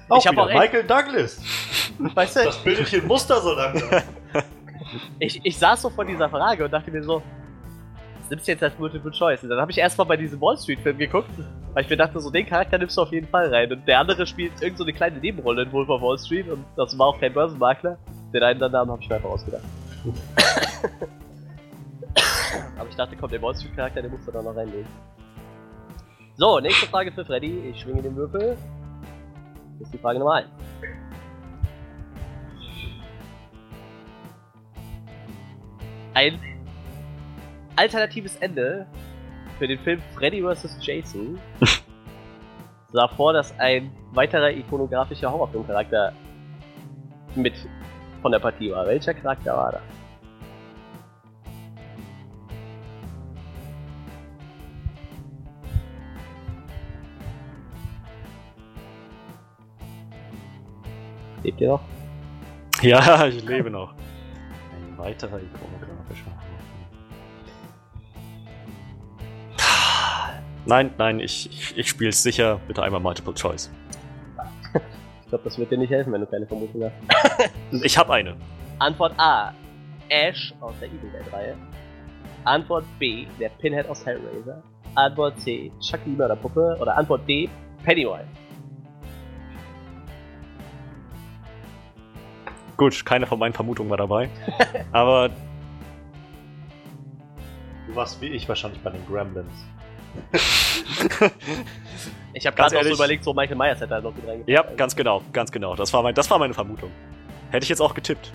auch 0.08 0.18
Ich 0.18 0.26
hab 0.26 0.32
wieder 0.32 0.42
auch 0.44 0.48
echt- 0.48 0.58
Michael 0.58 0.84
Douglas. 0.84 1.40
Weißt 1.98 2.36
du, 2.36 2.44
Das 2.44 2.58
Bildchen 2.58 3.06
Muster 3.06 3.40
so 3.40 3.52
langsam. 3.54 4.02
ich, 5.18 5.40
ich 5.44 5.56
saß 5.58 5.82
so 5.82 5.90
vor 5.90 6.04
dieser 6.04 6.28
Frage 6.28 6.64
und 6.64 6.72
dachte 6.72 6.90
mir 6.90 7.02
so, 7.02 7.22
was 8.20 8.30
nimmst 8.30 8.48
du 8.48 8.52
jetzt 8.52 8.62
als 8.62 8.78
Multiple 8.78 9.10
Choice? 9.12 9.42
Und 9.44 9.50
dann 9.50 9.60
habe 9.60 9.70
ich 9.70 9.78
erstmal 9.78 10.06
bei 10.06 10.16
diesem 10.16 10.40
Wall 10.40 10.56
Street 10.58 10.80
Film 10.80 10.98
geguckt, 10.98 11.30
weil 11.74 11.84
ich 11.84 11.90
mir 11.90 11.96
dachte, 11.96 12.18
so 12.20 12.30
den 12.30 12.46
Charakter 12.46 12.76
nimmst 12.78 12.96
du 12.96 13.02
auf 13.02 13.12
jeden 13.12 13.28
Fall 13.28 13.54
rein. 13.54 13.70
Und 13.72 13.86
der 13.86 14.00
andere 14.00 14.26
spielt 14.26 14.52
irgend 14.60 14.78
so 14.78 14.84
eine 14.84 14.92
kleine 14.92 15.18
Nebenrolle 15.18 15.62
in 15.62 15.72
Wolf 15.72 15.88
of 15.88 16.02
Wall 16.02 16.18
Street 16.18 16.48
und 16.48 16.64
das 16.76 16.98
war 16.98 17.08
auch 17.08 17.20
kein 17.20 17.32
Börsenmakler. 17.32 17.98
Den 18.32 18.42
einen 18.42 18.58
der 18.58 18.68
Namen 18.68 18.90
habe 18.90 19.00
ich 19.02 19.08
mir 19.08 19.16
einfach 19.16 19.30
ausgedacht. 19.30 19.62
Ich 22.96 22.98
dachte, 22.98 23.14
komm, 23.14 23.28
der 23.28 23.42
Wall 23.42 23.54
Street 23.54 23.76
Charakter, 23.76 24.00
den 24.00 24.10
musst 24.10 24.26
du 24.26 24.32
da 24.32 24.40
noch 24.40 24.56
reinlegen. 24.56 24.88
So, 26.36 26.60
nächste 26.60 26.86
Frage 26.86 27.12
für 27.12 27.26
Freddy. 27.26 27.68
Ich 27.68 27.82
schwinge 27.82 28.00
den 28.00 28.16
Würfel. 28.16 28.56
Das 29.78 29.88
ist 29.88 29.92
die 29.92 29.98
Frage 29.98 30.18
Nummer 30.18 30.36
1. 30.36 30.48
Ein 36.14 36.40
alternatives 37.76 38.36
Ende 38.36 38.86
für 39.58 39.68
den 39.68 39.78
Film 39.80 40.00
Freddy 40.14 40.40
vs. 40.40 40.78
Jason 40.80 41.38
sah 42.92 43.08
vor, 43.08 43.34
dass 43.34 43.52
ein 43.60 43.90
weiterer 44.12 44.50
ikonografischer 44.52 45.30
Horrorfilmcharakter 45.30 46.14
mit 47.34 47.52
von 48.22 48.32
der 48.32 48.38
Partie 48.38 48.72
war. 48.72 48.86
Welcher 48.86 49.12
Charakter 49.12 49.54
war 49.54 49.72
das? 49.72 49.95
Lebt 61.46 61.60
ihr 61.60 61.68
noch? 61.68 61.80
Ja, 62.82 63.24
ich 63.28 63.44
lebe 63.44 63.70
noch. 63.70 63.94
Ein 63.94 64.98
weiterer 64.98 65.38
ikonografischer. 65.38 66.32
Nein, 70.64 70.90
nein, 70.98 71.20
ich, 71.20 71.48
ich, 71.48 71.78
ich 71.78 71.88
spiele 71.88 72.10
es 72.10 72.24
sicher. 72.24 72.60
Bitte 72.66 72.82
einmal 72.82 73.00
Multiple 73.00 73.32
Choice. 73.34 73.70
Ich 75.22 75.30
glaube, 75.30 75.42
das 75.42 75.58
wird 75.58 75.72
dir 75.72 75.78
nicht 75.78 75.90
helfen, 75.90 76.12
wenn 76.12 76.20
du 76.20 76.26
keine 76.26 76.46
Vermutung 76.46 76.84
hast. 76.84 77.50
Ich 77.84 77.96
habe 77.98 78.12
eine. 78.12 78.36
Antwort 78.78 79.12
A. 79.18 79.52
Ash 80.08 80.54
aus 80.60 80.74
der 80.80 80.88
Evil 80.88 81.10
Dead 81.10 81.32
Reihe. 81.32 81.56
Antwort 82.44 82.84
B. 82.98 83.26
Der 83.40 83.48
Pinhead 83.50 83.88
aus 83.88 84.04
Hellraiser. 84.06 84.62
Antwort 84.94 85.40
C. 85.40 85.72
Chucky 85.80 86.10
Mörderpuppe. 86.10 86.76
Oder 86.80 86.96
Antwort 86.96 87.28
D. 87.28 87.48
Pennywise. 87.84 88.45
Gut, 92.76 93.04
keine 93.06 93.26
von 93.26 93.38
meinen 93.38 93.52
Vermutungen 93.52 93.90
war 93.90 93.96
dabei. 93.96 94.28
Aber 94.92 95.30
Du 97.86 97.94
warst 97.94 98.20
wie 98.20 98.26
ich 98.26 98.48
wahrscheinlich 98.48 98.80
bei 98.82 98.90
den 98.90 99.06
Gremlins. 99.06 99.48
Ich 102.32 102.46
habe 102.46 102.56
Ganz 102.56 102.72
gerade 102.72 102.78
auch 102.78 102.88
so 102.88 102.94
überlegt, 102.94 103.24
so 103.24 103.32
Michael 103.32 103.56
Myers 103.56 103.76
hätte 103.80 103.88
da 103.88 104.00
noch 104.00 104.14
mit 104.14 104.26
reingepackt. 104.26 104.48
ja, 104.48 104.62
Also, 104.62 104.76
ganz 104.76 104.96
genau, 104.96 105.22
ganz 105.32 105.50
genau. 105.52 105.74
Das 105.76 105.92
war, 105.92 106.02
mein, 106.02 106.14
das 106.14 106.30
war 106.30 106.38
meine 106.38 106.52
Vermutung. 106.54 106.90
Hätte 107.50 107.64
ich 107.64 107.68
jetzt 107.70 107.80
auch 107.80 107.94
getippt. 107.94 108.32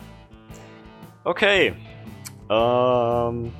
Okay. 1.24 1.74
Ähm, 2.50 3.52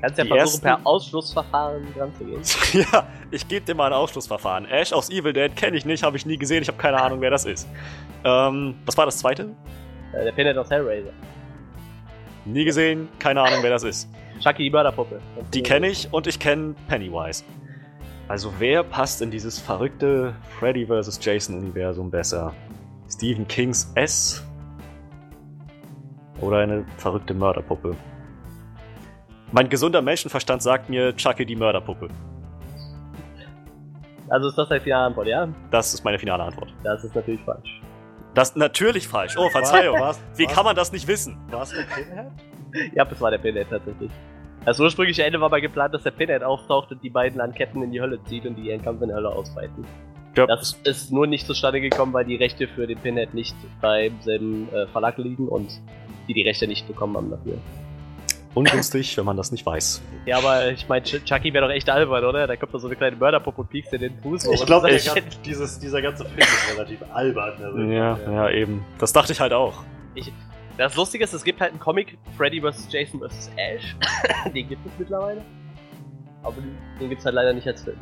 Kannst 0.00 0.16
ja 0.18 0.24
versuchen, 0.24 0.36
ersten- 0.38 0.62
per 0.62 0.80
Ausschlussverfahren 0.84 1.86
dran 1.94 2.12
zu 2.14 2.24
gehen. 2.24 2.40
ja, 2.92 3.06
ich 3.30 3.46
gebe 3.48 3.66
dir 3.66 3.74
mal 3.74 3.86
ein 3.88 3.92
Ausschlussverfahren. 3.92 4.64
Ash 4.66 4.92
aus 4.92 5.10
Evil 5.10 5.32
Dead 5.32 5.54
kenne 5.54 5.76
ich 5.76 5.84
nicht, 5.84 6.02
habe 6.02 6.16
ich 6.16 6.24
nie 6.24 6.38
gesehen, 6.38 6.62
ich 6.62 6.68
habe 6.68 6.78
keine 6.78 7.00
Ahnung, 7.00 7.20
wer 7.20 7.30
das 7.30 7.44
ist. 7.44 7.68
Ähm, 8.24 8.76
was 8.86 8.96
war 8.96 9.04
das 9.06 9.18
zweite? 9.18 9.50
Äh, 10.12 10.24
der 10.24 10.32
Pinhead 10.32 10.56
aus 10.56 10.70
Hellraiser. 10.70 11.12
Nie 12.44 12.64
gesehen, 12.64 13.08
keine 13.18 13.42
Ahnung, 13.42 13.58
wer 13.62 13.70
das 13.70 13.82
ist. 13.82 14.08
Chucky, 14.40 14.64
die 14.64 14.70
Mörderpuppe. 14.70 15.20
Die 15.52 15.62
kenne 15.62 15.88
ich 15.88 16.12
und 16.12 16.26
ich 16.26 16.38
kenne 16.38 16.74
Pennywise. 16.88 17.44
Also 18.28 18.52
wer 18.58 18.82
passt 18.82 19.20
in 19.22 19.30
dieses 19.30 19.58
verrückte 19.58 20.34
Freddy 20.58 20.86
vs. 20.86 21.18
Jason-Universum 21.20 22.10
besser? 22.10 22.54
Stephen 23.08 23.46
Kings 23.48 23.90
S 23.96 24.46
oder 26.40 26.58
eine 26.58 26.84
verrückte 26.96 27.34
Mörderpuppe? 27.34 27.96
Mein 29.52 29.68
gesunder 29.68 30.00
Menschenverstand 30.00 30.62
sagt 30.62 30.88
mir 30.88 31.14
Chucky 31.16 31.44
die 31.44 31.56
Mörderpuppe. 31.56 32.08
Also 34.28 34.48
ist 34.48 34.56
das 34.56 34.68
deine 34.68 34.80
finale 34.80 35.06
Antwort, 35.06 35.26
ja? 35.26 35.48
Das 35.72 35.92
ist 35.92 36.04
meine 36.04 36.18
finale 36.18 36.44
Antwort. 36.44 36.72
Das 36.84 37.02
ist 37.02 37.14
natürlich 37.16 37.40
falsch. 37.40 37.82
Das 38.34 38.50
ist 38.50 38.56
natürlich 38.56 39.08
falsch. 39.08 39.36
Oh, 39.36 39.48
Verzeihung. 39.50 39.98
Was? 40.00 40.20
Wie 40.36 40.46
Was? 40.46 40.52
kann 40.54 40.64
man 40.64 40.76
das 40.76 40.92
nicht 40.92 41.06
wissen? 41.08 41.38
Was 41.50 41.72
mit 41.72 41.86
Pinhead? 41.90 42.26
Ja, 42.94 43.04
das 43.04 43.20
war 43.20 43.30
der 43.30 43.38
Pinhead 43.38 43.68
tatsächlich. 43.68 44.10
Das 44.64 44.78
ursprüngliche 44.78 45.24
Ende 45.24 45.40
war 45.40 45.48
mal 45.48 45.60
geplant, 45.60 45.94
dass 45.94 46.02
der 46.02 46.10
Pinhead 46.12 46.42
auftaucht 46.42 46.92
und 46.92 47.02
die 47.02 47.10
beiden 47.10 47.40
an 47.40 47.52
Ketten 47.52 47.82
in 47.82 47.90
die 47.90 48.00
Hölle 48.00 48.22
zieht 48.24 48.46
und 48.46 48.54
die 48.56 48.68
ihren 48.68 48.82
Kampf 48.82 49.00
in 49.02 49.08
der 49.08 49.16
Hölle 49.16 49.30
ausweiten. 49.30 49.84
Ja, 50.36 50.46
Das 50.46 50.78
ist 50.84 51.10
nur 51.10 51.26
nicht 51.26 51.46
zustande 51.46 51.80
gekommen, 51.80 52.12
weil 52.12 52.24
die 52.24 52.36
Rechte 52.36 52.68
für 52.68 52.86
den 52.86 52.98
Pinhead 52.98 53.34
nicht 53.34 53.56
beim 53.80 54.20
selben 54.20 54.68
äh, 54.72 54.86
Verlag 54.88 55.18
liegen 55.18 55.48
und 55.48 55.80
die 56.28 56.34
die 56.34 56.42
Rechte 56.42 56.68
nicht 56.68 56.86
bekommen 56.86 57.16
haben 57.16 57.30
dafür. 57.30 57.58
Ungünstig, 58.54 59.16
wenn 59.16 59.24
man 59.24 59.36
das 59.36 59.52
nicht 59.52 59.64
weiß. 59.64 60.02
Ja, 60.26 60.38
aber 60.38 60.70
ich 60.70 60.88
meine, 60.88 61.04
Ch 61.04 61.22
Chucky 61.24 61.52
wäre 61.52 61.66
doch 61.66 61.72
echt 61.72 61.88
albern, 61.88 62.24
oder? 62.24 62.46
Da 62.46 62.56
kommt 62.56 62.74
da 62.74 62.78
so 62.78 62.86
eine 62.88 62.96
kleine 62.96 63.16
Mörderpuppe 63.16 63.60
und 63.62 63.70
piekst 63.70 63.92
in 63.92 64.00
den 64.00 64.18
Fuß. 64.20 64.44
Ich 64.44 64.60
Und 64.60 64.66
glaube, 64.66 64.88
dieser 64.90 66.02
ganze 66.02 66.24
Film 66.24 66.38
ist 66.38 66.74
relativ 66.74 66.98
albern. 67.12 67.54
Also, 67.62 67.78
Ja, 67.78 68.18
ja, 68.30 68.50
eben. 68.50 68.84
Das 68.98 69.12
dachte 69.12 69.32
ich 69.32 69.40
halt 69.40 69.52
auch. 69.52 69.84
Das 70.76 70.96
Lustige 70.96 71.24
ist, 71.24 71.32
es 71.32 71.44
gibt 71.44 71.60
halt 71.60 71.72
einen 71.72 71.80
Comic, 71.80 72.16
Freddy 72.36 72.60
vs. 72.60 72.88
Jason 72.90 73.20
vs. 73.20 73.50
Ash. 73.56 73.96
den 74.54 74.68
gibt 74.68 74.84
es 74.86 74.92
mittlerweile. 74.98 75.42
Aber 76.42 76.54
den 76.98 77.08
gibt's 77.08 77.24
halt 77.24 77.34
leider 77.34 77.52
nicht 77.52 77.66
als 77.66 77.82
Film. 77.82 77.98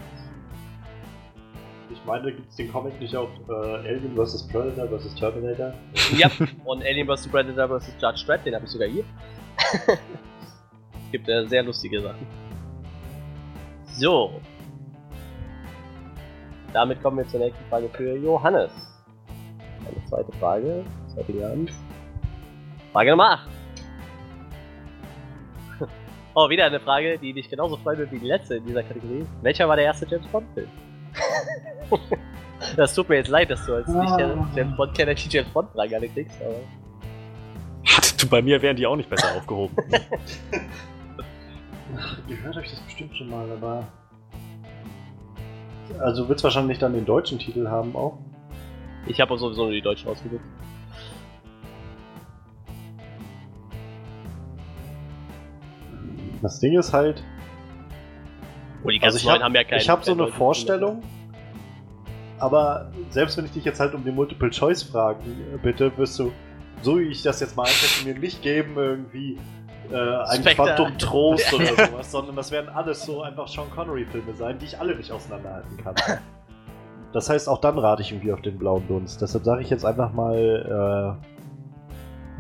Ich 1.91 1.99
meine, 2.05 2.33
gibt 2.33 2.49
es 2.49 2.57
den 2.57 2.71
Comic 2.71 3.01
nicht 3.01 3.17
auf 3.17 3.31
äh, 3.49 3.53
Alien 3.53 4.15
vs. 4.15 4.47
Predator 4.47 4.99
vs. 4.99 5.15
Terminator? 5.17 5.73
ja, 6.17 6.31
und 6.65 6.85
Alien 6.85 7.09
vs. 7.09 7.27
Predator 7.29 7.81
vs. 7.81 7.95
Judge 8.01 8.23
Dredd, 8.27 8.47
den 8.47 8.55
habe 8.55 8.65
ich 8.65 8.71
sogar 8.71 8.89
hier. 8.89 9.05
gibt 11.11 11.29
äh, 11.29 11.47
sehr 11.47 11.63
lustige 11.63 12.01
Sachen. 12.01 12.27
So. 13.99 14.41
Damit 16.73 17.03
kommen 17.03 17.19
wir 17.19 17.27
zur 17.29 17.41
nächsten 17.41 17.65
Frage 17.69 17.89
für 17.89 18.17
Johannes. 18.17 18.71
Eine 19.87 20.05
zweite 20.07 20.33
Frage. 20.39 20.85
Zweite 21.15 21.47
Abend. 21.47 21.73
Frage 22.93 23.11
Nummer 23.11 23.31
8. 23.31 23.49
Oh, 26.35 26.49
wieder 26.49 26.67
eine 26.67 26.79
Frage, 26.79 27.19
die 27.19 27.33
dich 27.33 27.51
genauso 27.51 27.77
freuen 27.79 27.99
wird 27.99 28.13
wie 28.13 28.21
die 28.21 28.27
letzte 28.27 28.57
in 28.57 28.67
dieser 28.67 28.85
Kategorie. 28.85 29.27
Welcher 29.43 29.67
war 29.67 29.75
der 29.75 29.87
erste 29.87 30.07
James 30.09 30.27
Bond-Film? 30.29 30.69
das 32.77 32.95
tut 32.95 33.09
mir 33.09 33.17
jetzt 33.17 33.29
leid, 33.29 33.51
dass 33.51 33.67
du 33.67 33.75
als 33.75 33.89
nicht 33.89 34.17
der 34.19 34.37
James 34.55 34.77
Bond-Kenner 34.77 35.15
die 35.15 35.29
James 35.29 35.49
Bond-Frage 35.49 35.97
alle 35.97 36.09
kriegst, 36.09 36.41
aber. 36.41 36.55
Du, 38.21 38.29
Bei 38.29 38.43
mir 38.43 38.61
wären 38.63 38.77
die 38.77 38.87
auch 38.87 38.97
nicht 38.97 39.11
besser 39.11 39.37
aufgehoben. 39.37 39.75
Ihr 42.29 42.37
hört 42.43 42.57
euch 42.57 42.71
das 42.71 42.81
bestimmt 42.81 43.17
schon 43.17 43.31
mal, 43.31 43.51
aber. 43.51 43.87
Also 46.01 46.23
du 46.25 46.29
willst 46.29 46.45
wahrscheinlich 46.45 46.79
dann 46.79 46.93
den 46.93 47.07
deutschen 47.07 47.39
Titel 47.39 47.69
haben 47.69 47.97
auch. 47.97 48.19
Ich 49.07 49.21
habe 49.21 49.39
sowieso 49.39 49.65
nur 49.65 49.73
die 49.73 49.81
Deutschen 49.81 50.09
ausgesucht. 50.09 50.43
Das 56.43 56.61
Ding 56.61 56.79
ist 56.79 56.93
halt, 56.93 57.23
Oh, 58.85 58.91
die 58.91 59.01
also 59.03 59.07
ganzen 59.07 59.17
ich 59.17 59.25
neuen 59.25 59.35
habe 59.37 59.45
haben 59.45 59.55
ja 59.55 59.65
keinen. 59.65 59.81
ich 59.81 59.89
hab 59.89 60.05
so 60.05 60.13
eine 60.13 60.29
Vorstellung, 60.29 61.03
aber 62.39 62.93
selbst 63.11 63.37
wenn 63.37 63.45
ich 63.45 63.51
dich 63.53 63.65
jetzt 63.65 63.81
halt 63.81 63.95
um 63.95 64.05
die 64.05 64.13
Multiple-Choice-Fragen 64.13 65.59
bitte, 65.63 65.97
wirst 65.97 66.19
du, 66.19 66.31
so 66.83 66.99
wie 67.01 67.05
ich 67.05 67.23
das 67.23 67.41
jetzt 67.41 67.57
mal 67.57 67.65
einschätze, 67.65 68.07
mir 68.07 68.17
nicht 68.17 68.41
geben 68.43 68.77
irgendwie 68.77 69.37
äh, 69.91 69.97
ein. 69.97 70.45
Quantum 70.45 70.99
Trost 70.99 71.53
oder 71.55 71.67
sowas, 71.67 72.11
sondern 72.11 72.37
das 72.37 72.51
werden 72.51 72.69
alles 72.71 73.03
so 73.03 73.23
einfach 73.23 73.49
Sean 73.49 73.71
Connery-Filme 73.71 74.35
sein, 74.35 74.59
die 74.59 74.67
ich 74.67 74.79
alle 74.79 74.95
nicht 74.95 75.11
auseinanderhalten 75.13 75.77
kann. 75.79 75.95
Das 77.11 77.31
heißt, 77.31 77.49
auch 77.49 77.63
dann 77.63 77.79
rate 77.79 78.03
ich 78.03 78.13
irgendwie 78.13 78.35
auf 78.35 78.43
den 78.43 78.59
blauen 78.59 78.87
Dunst. 78.87 79.23
Deshalb 79.23 79.43
sage 79.43 79.63
ich 79.63 79.71
jetzt 79.71 79.83
einfach 79.83 80.13
mal, 80.13 81.17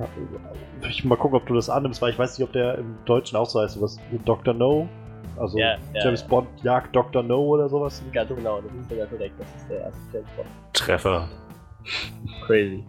äh, 0.02 0.86
ich 0.86 1.02
mal 1.06 1.16
gucken, 1.16 1.38
ob 1.38 1.46
du 1.46 1.54
das 1.54 1.70
annimmst, 1.70 2.02
weil 2.02 2.10
ich 2.10 2.18
weiß 2.18 2.38
nicht, 2.38 2.46
ob 2.46 2.52
der 2.52 2.76
im 2.76 2.98
Deutschen 3.06 3.38
auch 3.38 3.48
so 3.48 3.62
heißt, 3.62 3.80
was 3.80 3.98
Dr. 4.26 4.52
No, 4.52 4.86
also 5.38 5.58
Ja, 5.58 5.76
ja, 5.94 6.04
James 6.04 6.22
ja. 6.22 6.28
Bond 6.28 6.48
jagt 6.62 6.94
Dr. 6.94 7.22
No 7.22 7.40
oder 7.40 7.68
sowas. 7.68 8.02
Ganz 8.12 8.28
genau, 8.28 8.60
das 8.60 8.72
ist 8.72 8.90
sogar 8.90 9.06
korrekt. 9.06 9.34
Das 9.38 9.48
ist 9.56 9.70
der 9.70 9.80
erste 9.80 10.00
James 10.12 10.30
Bond. 10.36 10.48
Treffer. 10.72 11.28
Crazy. 12.46 12.84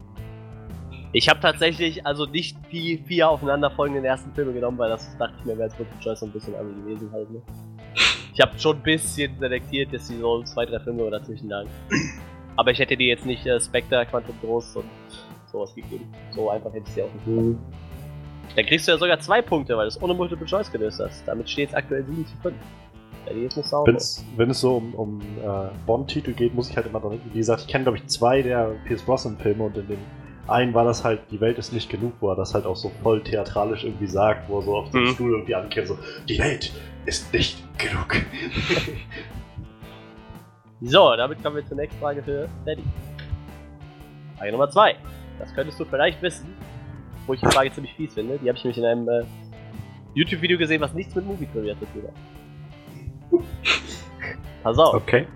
Ich 1.11 1.27
habe 1.27 1.39
tatsächlich 1.39 2.05
also 2.05 2.25
nicht 2.25 2.55
die 2.71 2.99
vier 2.99 3.29
aufeinanderfolgenden 3.29 4.05
ersten 4.05 4.31
Filme 4.33 4.53
genommen, 4.53 4.77
weil 4.77 4.89
das 4.89 5.17
dachte 5.17 5.33
ich 5.39 5.45
mir 5.45 5.57
wäre 5.57 5.71
wirklich 5.71 5.99
Choice 6.01 6.19
so 6.19 6.27
ein 6.27 6.31
bisschen 6.31 6.55
an 6.55 6.75
gewesen 6.83 7.11
halt. 7.11 7.31
Ne? 7.31 7.41
Ich 8.33 8.39
habe 8.39 8.57
schon 8.59 8.77
ein 8.77 8.83
bisschen 8.83 9.37
selektiert, 9.39 9.93
dass 9.93 10.07
sie 10.07 10.17
so 10.19 10.43
zwei, 10.43 10.65
drei 10.65 10.79
Filme 10.79 11.09
dazwischen 11.09 11.49
lagen. 11.49 11.69
Aber 12.55 12.71
ich 12.71 12.79
hätte 12.79 12.95
dir 12.95 13.07
jetzt 13.07 13.25
nicht 13.25 13.45
äh, 13.45 13.59
Spectre, 13.59 14.05
Quantum 14.05 14.35
Trost 14.41 14.77
und 14.77 14.85
sowas 15.51 15.73
gegeben. 15.73 16.13
So 16.31 16.49
einfach 16.49 16.71
hätte 16.71 16.85
ich 16.87 16.93
sie 16.93 17.01
auch 17.01 17.13
nicht 17.13 17.25
gemacht. 17.25 17.57
Dann 18.55 18.65
kriegst 18.65 18.87
du 18.87 18.91
ja 18.91 18.97
sogar 18.97 19.19
zwei 19.19 19.41
Punkte, 19.41 19.75
weil 19.77 19.85
du 19.85 19.87
es 19.89 20.01
ohne 20.01 20.13
Multiple 20.13 20.45
Choice 20.45 20.71
gelöst 20.71 20.99
hast. 20.99 21.27
Damit 21.27 21.49
steht 21.49 21.69
es 21.69 21.75
aktuell 21.75 22.05
7 22.05 22.25
zu 22.27 22.35
5. 22.43 22.55
Ja, 23.25 23.33
die 23.33 23.41
ist 23.41 23.57
nicht 23.57 23.67
sauber. 23.67 23.91
Wenn's, 23.91 24.23
wenn 24.37 24.49
es 24.51 24.61
so 24.61 24.77
um, 24.77 24.93
um 24.93 25.21
äh, 25.21 25.69
Bond-Titel 25.85 26.33
geht, 26.33 26.53
muss 26.53 26.69
ich 26.69 26.75
halt 26.75 26.85
immer 26.85 26.99
dran 26.99 27.11
denken. 27.11 27.29
Wie 27.33 27.37
gesagt, 27.39 27.61
ich 27.61 27.67
kenne, 27.67 27.83
glaube 27.83 27.97
ich, 27.97 28.07
zwei 28.07 28.41
der 28.41 28.75
Pierce 28.85 29.03
Brosnan-Filme 29.03 29.63
und 29.63 29.77
in 29.77 29.87
dem 29.87 29.99
einen 30.51 30.73
war 30.73 30.83
das 30.85 31.03
halt, 31.03 31.21
die 31.31 31.39
Welt 31.41 31.57
ist 31.57 31.71
nicht 31.73 31.89
genug, 31.89 32.13
wo 32.19 32.29
er 32.29 32.35
das 32.35 32.53
halt 32.53 32.65
auch 32.65 32.75
so 32.75 32.89
voll 33.03 33.21
theatralisch 33.23 33.83
irgendwie 33.83 34.07
sagt, 34.07 34.49
wo 34.49 34.59
er 34.59 34.61
so 34.63 34.75
auf 34.75 34.91
dem 34.91 35.03
Mhm. 35.03 35.07
Stuhl 35.13 35.31
irgendwie 35.31 35.55
ankehrt, 35.55 35.87
so, 35.87 35.97
die 36.27 36.37
Welt 36.39 36.71
ist 37.05 37.33
nicht 37.33 37.57
genug. 37.77 38.15
So, 40.81 41.13
damit 41.17 41.43
kommen 41.43 41.57
wir 41.57 41.65
zur 41.65 41.75
nächsten 41.75 41.99
Frage 41.99 42.23
für 42.23 42.47
Freddy. 42.63 42.83
Frage 44.37 44.51
Nummer 44.53 44.69
2. 44.69 44.95
Das 45.37 45.53
könntest 45.53 45.77
du 45.77 45.83
vielleicht 45.85 46.21
wissen, 46.21 46.53
wo 47.27 47.33
ich 47.33 47.41
die 47.41 47.47
Frage 47.47 47.69
ziemlich 47.71 47.93
fies 47.95 48.13
finde. 48.13 48.37
Die 48.41 48.47
habe 48.47 48.57
ich 48.57 48.63
nämlich 48.63 48.77
in 48.77 48.85
einem 48.85 49.09
äh, 49.09 49.23
YouTube-Video 50.13 50.57
gesehen, 50.57 50.79
was 50.79 50.93
nichts 50.93 51.13
mit 51.15 51.25
Movie 51.25 51.47
Trivia 51.51 51.75
zu 51.77 51.85
tun 51.87 52.03
hat. 52.07 53.43
Pass 54.63 54.77
auf. 54.77 54.93
Okay. 54.93 55.27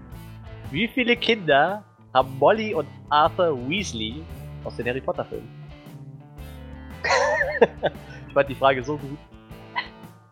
Wie 0.71 0.87
viele 0.87 1.17
Kinder 1.17 1.83
haben 2.13 2.37
Molly 2.39 2.73
und 2.73 2.87
Arthur 3.09 3.57
Weasley 3.67 4.21
aus 4.63 4.75
den 4.75 4.87
Harry 4.87 5.01
Potter 5.01 5.25
Filmen? 5.25 5.49
ich 8.27 8.33
fand 8.33 8.49
die 8.49 8.55
Frage 8.55 8.83
so 8.83 8.97
gut. 8.97 9.17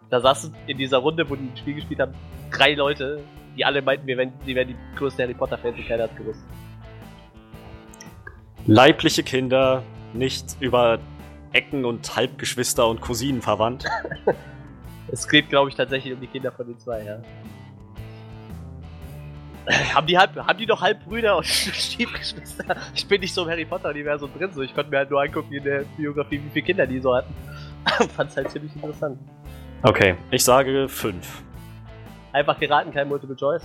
Da 0.09 0.19
saßen 0.19 0.53
in 0.67 0.77
dieser 0.77 0.97
Runde, 0.97 1.29
wo 1.29 1.35
die 1.35 1.43
ein 1.43 1.57
Spiel 1.57 1.75
gespielt 1.75 1.99
haben, 1.99 2.13
drei 2.51 2.73
Leute, 2.73 3.23
die 3.55 3.63
alle 3.63 3.81
meinten, 3.81 4.07
wir 4.07 4.17
wären, 4.17 4.33
die 4.45 4.55
wären 4.55 4.67
die 4.67 4.75
größten 4.97 5.23
Harry 5.23 5.33
Potter 5.33 5.57
Fans 5.57 5.77
und 5.77 5.87
keiner 5.87 6.03
hat 6.03 6.17
gewusst. 6.17 6.43
Leibliche 8.67 9.23
Kinder, 9.23 9.83
nicht 10.13 10.57
über 10.59 10.99
Ecken 11.53 11.85
und 11.85 12.15
Halbgeschwister 12.15 12.87
und 12.87 13.01
Cousinen 13.01 13.41
verwandt. 13.41 13.85
Es 15.13 15.27
geht, 15.27 15.49
glaube 15.49 15.69
ich, 15.69 15.75
tatsächlich 15.75 16.13
um 16.13 16.21
die 16.21 16.27
Kinder 16.27 16.53
von 16.53 16.65
den 16.65 16.79
zwei, 16.79 17.03
ja. 17.03 17.19
Haben, 19.93 20.07
die 20.07 20.17
halb, 20.17 20.35
haben 20.35 20.57
die 20.57 20.65
doch 20.65 20.81
Halbbrüder 20.81 21.37
und 21.37 21.45
Stiefgeschwister? 21.45 22.75
Ich 22.95 23.07
bin 23.07 23.21
nicht 23.21 23.33
so 23.33 23.43
im 23.43 23.49
Harry 23.49 23.65
Potter-Universum 23.65 24.31
drin, 24.37 24.51
so 24.53 24.61
ich 24.61 24.73
konnte 24.73 24.89
mir 24.89 24.97
halt 24.97 25.09
nur 25.09 25.21
angucken 25.21 25.53
in 25.53 25.63
der 25.63 25.83
Biografie, 25.97 26.41
wie 26.43 26.49
viele 26.49 26.65
Kinder 26.65 26.87
die 26.87 26.99
so 26.99 27.15
hatten. 27.15 27.33
Fand's 28.15 28.35
halt 28.35 28.49
ziemlich 28.51 28.75
interessant. 28.75 29.19
Okay, 29.83 30.15
ich 30.29 30.43
sage 30.43 30.87
fünf. 30.87 31.43
Einfach 32.33 32.59
geraten, 32.59 32.91
kein 32.91 33.07
Multiple 33.07 33.35
Choice. 33.35 33.63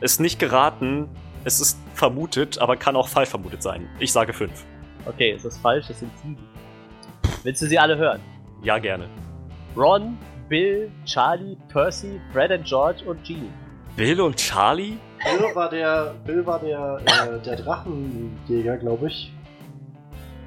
Ist 0.00 0.20
nicht 0.20 0.38
geraten, 0.38 1.08
es 1.44 1.60
ist 1.60 1.78
vermutet, 1.94 2.58
aber 2.58 2.76
kann 2.76 2.96
auch 2.96 3.08
falsch 3.08 3.28
vermutet 3.28 3.62
sein. 3.62 3.88
Ich 3.98 4.12
sage 4.12 4.32
fünf. 4.32 4.64
Okay, 5.06 5.32
es 5.32 5.44
ist 5.44 5.58
falsch, 5.58 5.90
es 5.90 6.00
sind 6.00 6.10
sieben. 6.18 6.38
Willst 7.42 7.60
du 7.60 7.66
sie 7.66 7.78
alle 7.78 7.96
hören? 7.96 8.20
Ja, 8.62 8.78
gerne. 8.78 9.06
Ron, 9.76 10.16
Bill, 10.48 10.90
Charlie, 11.04 11.56
Percy, 11.68 12.20
Fred 12.32 12.50
and 12.50 12.64
George 12.64 13.04
und 13.04 13.22
Jean. 13.22 13.52
Bill 13.96 14.20
und 14.20 14.36
Charlie? 14.36 14.96
Bill 15.24 15.54
war 15.54 15.68
der, 15.70 16.14
Bill 16.24 16.46
war 16.46 16.58
der, 16.60 17.00
äh, 17.04 17.40
der 17.40 17.56
Drachenjäger, 17.56 18.76
glaube 18.78 19.08
ich. 19.08 19.32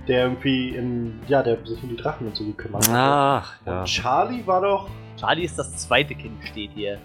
Der 0.08 0.24
irgendwie 0.24 0.70
in, 0.70 1.20
ja, 1.28 1.44
der 1.44 1.58
sich 1.66 1.82
um 1.84 1.90
die 1.90 1.98
Drachen 1.98 2.28
und 2.28 2.36
so 2.36 2.46
gekümmert 2.46 2.88
hat. 2.88 2.96
Ach, 2.96 3.54
ja. 3.66 3.80
Und 3.82 3.86
Charlie 3.88 4.46
war 4.48 4.62
doch, 4.62 4.90
Charlie 5.18 5.44
ist 5.44 5.58
das 5.60 5.76
zweite 5.78 6.16
Kind, 6.16 6.42
steht 6.46 6.72
hier. 6.74 6.98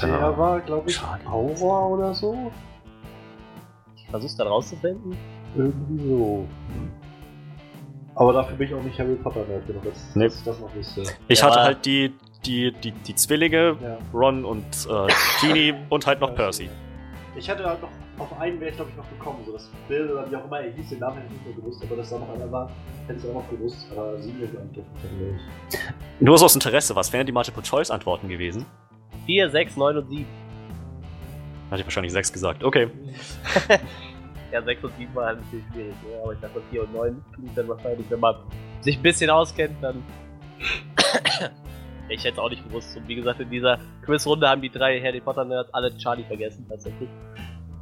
der 0.00 0.38
war, 0.38 0.60
glaube 0.60 0.90
ich, 0.90 0.96
Charlie. 0.96 1.26
Aura 1.26 1.86
oder 1.86 2.14
so. 2.14 2.52
Versuch's 4.10 4.36
dann 4.36 4.46
rauszufinden. 4.46 5.16
Irgendwie 5.56 6.08
so. 6.08 6.46
Aber 8.14 8.32
dafür 8.32 8.56
bin 8.56 8.68
ich 8.68 8.74
auch 8.74 8.82
nicht 8.82 8.98
Harry 8.98 9.14
Potter 9.16 9.44
Nerd 9.46 9.66
genug, 9.66 9.84
dass, 9.84 10.14
Nee. 10.14 10.24
dass 10.24 10.38
ich 10.38 10.44
das 10.44 10.60
noch 10.60 10.74
wüsste. 10.74 11.02
Ich 11.28 11.40
Ja, 11.40 11.46
hatte 11.46 11.60
halt 11.62 11.84
die, 11.86 12.14
die, 12.48 12.72
die, 12.72 12.92
die 12.92 13.14
Zwillinge, 13.14 13.76
Ja. 13.80 13.98
Ron 14.12 14.44
und 14.44 14.64
äh, 14.90 15.06
Genie 15.40 15.74
und 15.90 16.06
halt 16.06 16.20
noch 16.20 16.34
Percy. 16.34 16.68
Ich 17.36 17.48
hatte 17.48 17.64
halt 17.64 17.80
noch, 17.82 17.90
auf 18.18 18.40
einen 18.40 18.58
wäre 18.60 18.70
ich 18.70 18.76
glaube 18.76 18.90
ich 18.90 18.96
noch 18.96 19.08
gekommen, 19.10 19.38
so 19.46 19.52
das 19.52 19.70
Bill 19.86 20.10
oder 20.10 20.28
wie 20.28 20.34
auch 20.36 20.44
immer 20.44 20.60
er 20.60 20.72
hieß, 20.72 20.88
den 20.88 20.98
Namen 20.98 21.18
hätte 21.18 21.26
ich 21.26 21.32
nicht 21.34 21.46
mehr 21.46 21.54
gewusst, 21.56 21.82
aber 21.84 21.96
dass 21.96 22.10
da 22.10 22.18
noch 22.18 22.34
einer 22.34 22.50
war, 22.50 22.70
hätte 23.06 23.20
ich 23.20 23.28
auch 23.30 23.34
noch 23.34 23.48
gewusst, 23.50 23.86
aber 23.92 24.18
sie 24.20 24.32
mir 24.32 24.46
glaube 24.48 24.66
ich 24.72 24.78
nicht. 24.78 25.82
Nur 26.18 26.36
so 26.38 26.46
aus 26.46 26.54
Interesse, 26.54 26.96
was 26.96 27.12
wären 27.12 27.26
die 27.26 27.32
Multiple-Choice-Antworten 27.32 28.28
gewesen? 28.28 28.66
4, 29.26 29.50
6, 29.50 29.76
9 29.76 29.96
und 29.98 30.08
7. 30.08 30.26
Hatte 31.70 31.80
ich 31.80 31.86
wahrscheinlich 31.86 32.12
sechs 32.12 32.32
gesagt. 32.32 32.64
Okay. 32.64 32.88
Ja, 34.50 34.62
6 34.62 34.82
und 34.84 34.96
7 34.96 35.14
war 35.14 35.26
halt 35.26 35.40
natürlich 35.42 35.66
schwierig, 35.74 35.94
ne? 36.08 36.22
aber 36.22 36.32
ich 36.32 36.40
dachte 36.40 36.62
4 36.70 36.82
und 36.84 36.94
9 36.94 37.24
klingt 37.34 37.58
dann 37.58 37.68
wahrscheinlich, 37.68 38.06
wenn 38.08 38.20
man 38.20 38.34
sich 38.80 38.96
ein 38.96 39.02
bisschen 39.02 39.28
auskennt, 39.28 39.76
dann. 39.82 40.02
Ich 42.08 42.24
hätte 42.24 42.34
es 42.34 42.38
auch 42.38 42.50
nicht 42.50 42.64
gewusst. 42.64 42.96
Und 42.96 43.08
wie 43.08 43.14
gesagt, 43.14 43.40
in 43.40 43.50
dieser 43.50 43.78
Quizrunde 44.04 44.48
haben 44.48 44.62
die 44.62 44.70
drei 44.70 45.00
Harry 45.00 45.20
Potter 45.20 45.44
Nerds 45.44 45.72
alle 45.72 45.96
Charlie 45.96 46.24
vergessen, 46.24 46.66
tatsächlich. 46.68 47.08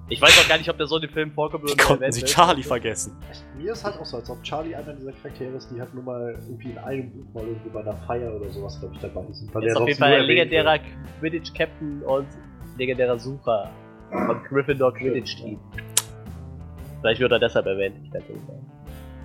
Ich 0.09 0.22
weiß 0.22 0.41
auch 0.45 0.49
gar 0.49 0.57
nicht, 0.57 0.70
ob 0.70 0.77
der 0.77 0.87
so 0.87 0.97
in 0.97 1.03
dem 1.03 1.11
Film 1.11 1.33
vorkommt 1.33 1.64
oder 1.64 1.74
konnten 1.83 2.12
sie. 2.12 2.22
Charlie 2.22 2.62
vergessen? 2.62 3.16
Mir 3.57 3.72
ist 3.72 3.85
halt 3.85 3.99
auch 3.99 4.05
so, 4.05 4.18
als 4.18 4.31
ob 4.31 4.41
Charlie 4.45 4.74
einer 4.74 4.93
dieser 4.93 5.11
Charaktere 5.11 5.57
ist, 5.57 5.68
die 5.68 5.81
halt 5.81 5.93
nur 5.95 6.05
mal 6.05 6.39
irgendwie 6.49 6.70
in 6.70 6.79
einem 6.79 7.11
Buch 7.11 7.35
mal 7.35 7.49
irgendwie 7.49 7.70
bei 7.70 7.81
einer 7.81 7.97
Feier 8.07 8.33
oder 8.33 8.49
sowas, 8.51 8.79
glaube 8.79 8.95
ich, 8.95 9.01
dabei 9.01 9.24
sind. 9.33 9.53
Weil 9.53 9.64
Er 9.64 9.70
ist 9.70 9.77
auf 9.77 9.89
jeden 9.89 9.99
Fall 9.99 10.12
ein 10.14 10.22
legendärer 10.22 10.79
Quidditch-Captain 11.18 12.03
und 12.03 12.29
legendärer 12.79 13.18
Sucher 13.18 13.68
von 14.11 14.45
Gryffindor 14.45 14.95
Quidditch-Team. 14.95 15.59
Vielleicht 17.01 17.20
wird 17.20 17.33
er 17.33 17.41
deshalb 17.41 17.66
erwähnt, 17.66 17.97
ich 18.05 18.11
kann 18.12 18.22
es 18.22 18.29
nicht 18.29 18.47
sagen. 18.47 18.70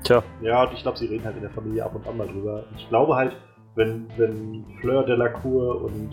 Tja. 0.04 0.24
Ja, 0.42 0.64
und 0.64 0.74
ich 0.74 0.82
glaube, 0.82 0.98
sie 0.98 1.06
reden 1.06 1.24
halt 1.24 1.36
in 1.36 1.44
der 1.44 1.52
Familie 1.52 1.86
ab 1.86 1.94
und 1.94 2.08
an 2.08 2.18
mal 2.18 2.28
drüber. 2.28 2.64
Ich 2.76 2.90
glaube 2.90 3.16
halt, 3.16 3.36
wenn, 3.76 4.08
wenn 4.18 4.66
Fleur 4.82 5.04
Delacour 5.06 5.82
und 5.84 6.12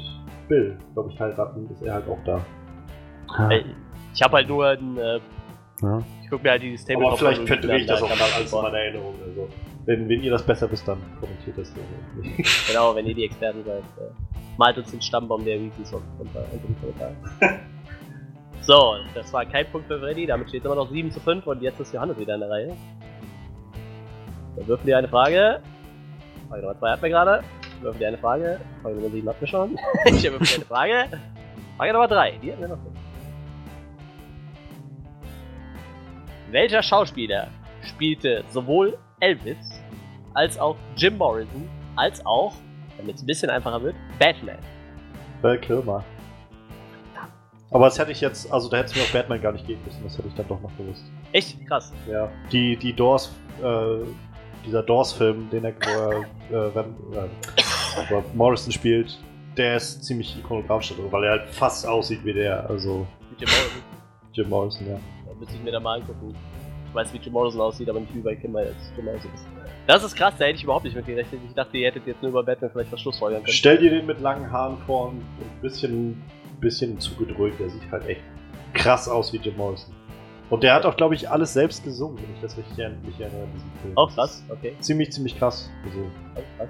Bill, 0.48 0.78
glaube 0.94 1.10
ich, 1.12 1.20
heiraten, 1.20 1.68
ist 1.70 1.82
er 1.82 1.94
halt 1.94 2.08
auch 2.08 2.18
da. 2.24 2.40
Weil 3.36 3.64
Ich 4.14 4.22
habe 4.22 4.36
halt 4.36 4.48
nur 4.48 4.66
ein, 4.68 4.96
äh, 4.96 5.20
Ja. 5.82 6.02
ich 6.22 6.30
gucke 6.30 6.42
mir 6.44 6.50
halt 6.52 6.62
dieses 6.62 6.84
Table 6.84 7.06
Aber 7.06 7.16
vielleicht 7.16 7.46
verdrehe 7.46 7.78
ich 7.78 7.86
das 7.86 8.02
auch 8.02 8.08
mal 8.08 8.28
alles 8.36 8.52
in 8.52 8.62
meiner 8.62 8.78
Erinnerung. 8.78 9.14
Also, 9.24 9.48
wenn, 9.84 10.08
wenn 10.08 10.22
ihr 10.22 10.30
das 10.30 10.42
besser 10.42 10.70
wisst, 10.70 10.86
dann 10.88 10.98
kommentiert 11.20 11.58
das 11.58 11.72
gerne. 11.74 12.34
Genau, 12.68 12.94
wenn 12.94 13.06
ihr 13.06 13.14
die 13.14 13.24
Experten 13.24 13.62
seid, 13.64 13.78
äh, 13.98 14.10
malt 14.56 14.78
uns 14.78 14.90
den 14.90 15.00
Stammbaum 15.00 15.44
der 15.44 15.58
unter 15.58 15.70
den 15.70 16.76
Kommentaren. 16.80 17.16
so, 18.62 18.96
das 19.14 19.32
war 19.32 19.44
kein 19.46 19.66
Punkt 19.70 19.86
für 19.86 19.98
Freddy, 19.98 20.26
damit 20.26 20.48
steht 20.48 20.60
es 20.60 20.66
immer 20.66 20.74
noch 20.74 20.90
7 20.90 21.10
zu 21.10 21.20
5 21.20 21.46
und 21.46 21.62
jetzt 21.62 21.80
ist 21.80 21.92
Johannes 21.94 22.18
wieder 22.18 22.34
in 22.34 22.40
der 22.40 22.50
Reihe. 22.50 22.76
Dann 24.56 24.66
würfeln 24.66 24.86
wir 24.86 24.98
eine 24.98 25.08
Frage. 25.08 25.60
Frage 26.48 26.62
Nummer 26.62 26.78
2 26.78 26.90
hatten 26.90 27.02
wir 27.02 27.08
gerade. 27.10 27.44
Würfeln 27.80 28.00
wir 28.00 28.08
eine 28.08 28.18
Frage. 28.18 28.60
Frage 28.82 28.94
Nummer 28.96 29.10
7 29.10 29.28
hatten 29.28 29.40
wir 29.40 29.48
schon. 29.48 29.78
ich 30.06 30.22
würfel 30.24 30.56
eine 30.56 30.64
Frage. 30.64 31.20
Frage 31.76 31.92
Nummer 31.92 32.08
3, 32.08 32.38
die 32.42 32.52
hatten 32.52 32.60
wir 32.60 32.68
noch 32.68 32.76
nicht. 32.78 32.96
Welcher 36.50 36.82
Schauspieler 36.82 37.48
spielte 37.82 38.42
sowohl 38.50 38.96
Elvis 39.20 39.82
als 40.34 40.58
auch 40.58 40.76
Jim 40.96 41.18
Morrison 41.18 41.68
als 41.96 42.24
auch, 42.24 42.54
damit 42.96 43.16
es 43.16 43.22
ein 43.22 43.26
bisschen 43.26 43.50
einfacher 43.50 43.82
wird, 43.82 43.96
Batman? 44.18 44.58
Val 45.42 45.58
Kilmer. 45.58 46.04
Aber 47.70 47.84
das 47.84 47.98
hätte 47.98 48.12
ich 48.12 48.20
jetzt, 48.22 48.50
also 48.50 48.70
da 48.70 48.78
hätte 48.78 48.90
es 48.92 48.96
mir 48.96 49.02
auch 49.02 49.12
Batman 49.12 49.42
gar 49.42 49.52
nicht 49.52 49.66
geben 49.66 49.82
müssen, 49.84 50.02
das 50.02 50.16
hätte 50.16 50.28
ich 50.28 50.34
dann 50.34 50.48
doch 50.48 50.60
noch 50.62 50.74
gewusst. 50.78 51.04
Echt 51.32 51.66
krass. 51.66 51.92
Ja. 52.10 52.30
Die, 52.50 52.76
die 52.76 52.94
Doors, 52.94 53.30
äh, 53.62 53.98
dieser 54.64 54.82
Doors-Film, 54.82 55.48
den 55.50 55.64
er, 55.64 55.74
wo 55.74 55.90
er, 55.90 56.68
äh, 56.68 56.74
wenn, 56.74 56.84
äh, 57.14 57.28
wo 58.08 58.16
er 58.16 58.24
Morrison 58.34 58.72
spielt, 58.72 59.18
der 59.56 59.76
ist 59.76 60.04
ziemlich 60.04 60.38
ikonografisch, 60.38 60.94
weil 61.10 61.24
er 61.24 61.30
halt 61.30 61.48
fast 61.50 61.86
aussieht 61.86 62.24
wie 62.24 62.32
der, 62.32 62.68
also 62.68 63.06
Mit 63.30 63.40
Jim 63.40 63.48
Morrison. 63.50 63.82
Jim 64.32 64.48
Morrison, 64.48 64.86
ja. 64.88 65.00
Da 65.26 65.34
müsste 65.38 65.54
ich 65.56 65.62
mir 65.62 65.72
da 65.72 65.80
mal 65.80 65.98
angucken. 66.00 66.34
Ich 66.88 66.94
weiß, 66.94 67.12
wie 67.12 67.18
Jim 67.18 67.32
Morrison 67.32 67.60
aussieht, 67.60 67.88
aber 67.90 68.00
nicht 68.00 68.14
wie 68.14 68.20
bei 68.20 68.32
Jim 68.40 68.52
Morrison 68.52 69.30
ist. 69.34 69.46
Das 69.86 70.04
ist 70.04 70.14
krass, 70.14 70.34
da 70.38 70.44
hätte 70.44 70.56
ich 70.56 70.64
überhaupt 70.64 70.84
nicht 70.84 70.94
mit 70.94 71.06
gerechnet. 71.06 71.40
Ich 71.46 71.54
dachte, 71.54 71.76
ihr 71.78 71.86
hättet 71.86 72.06
jetzt 72.06 72.20
nur 72.22 72.30
über 72.30 72.42
Batman 72.42 72.70
vielleicht 72.70 72.92
was 72.92 73.00
Schlussfolgern 73.00 73.42
können. 73.42 73.54
Stell 73.54 73.78
dir 73.78 73.90
den 73.90 74.06
mit 74.06 74.20
langen 74.20 74.50
Haaren 74.50 74.76
vor 74.86 75.08
und 75.08 75.16
ein 75.16 75.60
bisschen, 75.62 76.22
bisschen 76.60 77.00
zugedrückt, 77.00 77.58
der 77.58 77.70
sieht 77.70 77.90
halt 77.90 78.06
echt 78.06 78.20
krass 78.74 79.08
aus 79.08 79.32
wie 79.32 79.38
Jim 79.38 79.56
Morrison. 79.56 79.94
Und 80.50 80.62
der 80.62 80.74
hat 80.74 80.86
auch, 80.86 80.96
glaube 80.96 81.14
ich, 81.14 81.28
alles 81.28 81.52
selbst 81.52 81.84
gesungen, 81.84 82.18
wenn 82.22 82.34
ich 82.34 82.40
das 82.40 82.56
richtig 82.56 82.78
erinnere. 82.78 83.48
Auch 83.96 84.12
krass, 84.14 84.42
okay. 84.48 84.74
Ziemlich, 84.80 85.12
ziemlich 85.12 85.38
krass. 85.38 85.70
Also, 85.84 85.98
Auch 86.34 86.56
krass. 86.58 86.68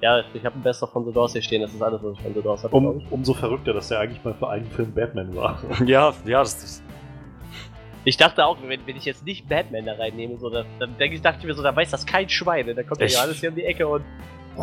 Ja, 0.00 0.22
ich 0.34 0.44
habe 0.44 0.58
ein 0.58 0.62
Bester 0.62 0.86
von 0.86 1.04
The 1.06 1.12
Doors 1.12 1.32
hier 1.32 1.42
stehen, 1.42 1.62
das 1.62 1.72
ist 1.72 1.82
alles, 1.82 2.02
was 2.02 2.12
ich 2.16 2.22
von 2.22 2.34
The 2.34 2.42
Doors 2.42 2.62
habe, 2.62 2.76
um, 2.76 3.02
umso 3.10 3.32
verrückter, 3.32 3.72
dass 3.72 3.88
der 3.88 4.00
eigentlich 4.00 4.22
mal 4.22 4.34
für 4.34 4.48
einen 4.48 4.66
Film 4.66 4.92
Batman 4.92 5.34
war. 5.34 5.58
Ja, 5.86 6.12
ja, 6.26 6.40
das 6.40 6.62
ist. 6.62 6.82
Ich 8.04 8.18
dachte 8.18 8.44
auch, 8.44 8.58
wenn, 8.66 8.86
wenn 8.86 8.96
ich 8.96 9.06
jetzt 9.06 9.24
nicht 9.24 9.48
Batman 9.48 9.86
da 9.86 9.94
reinnehme, 9.94 10.36
so, 10.38 10.50
dann, 10.50 10.66
dann 10.78 10.94
denke 10.98 11.16
ich, 11.16 11.22
dachte 11.22 11.38
ich 11.40 11.46
mir 11.46 11.54
so, 11.54 11.62
da 11.62 11.74
weiß 11.74 11.90
das 11.90 12.04
kein 12.04 12.28
Schwein, 12.28 12.66
ne? 12.66 12.74
da 12.74 12.82
kommt 12.82 13.00
Echt? 13.00 13.14
Johannes 13.14 13.40
hier 13.40 13.48
um 13.48 13.54
die 13.56 13.64
Ecke 13.64 13.88
und 13.88 14.04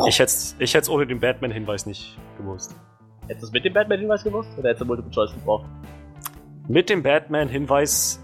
Ich 0.06 0.20
hätte 0.20 0.32
ich 0.60 0.74
hätt's 0.74 0.88
ohne 0.88 1.06
den 1.08 1.18
Batman-Hinweis 1.18 1.86
nicht 1.86 2.16
gewusst. 2.38 2.76
hättest 3.22 3.42
du 3.42 3.46
es 3.48 3.52
mit 3.52 3.64
dem 3.64 3.72
Batman-Hinweis 3.72 4.22
gewusst? 4.22 4.48
Oder 4.56 4.68
hättest 4.68 4.82
du 4.82 4.84
Multiple 4.86 5.10
Choice 5.10 5.34
gebraucht? 5.34 5.66
Mit 6.72 6.88
dem 6.88 7.02
Batman-Hinweis 7.02 8.18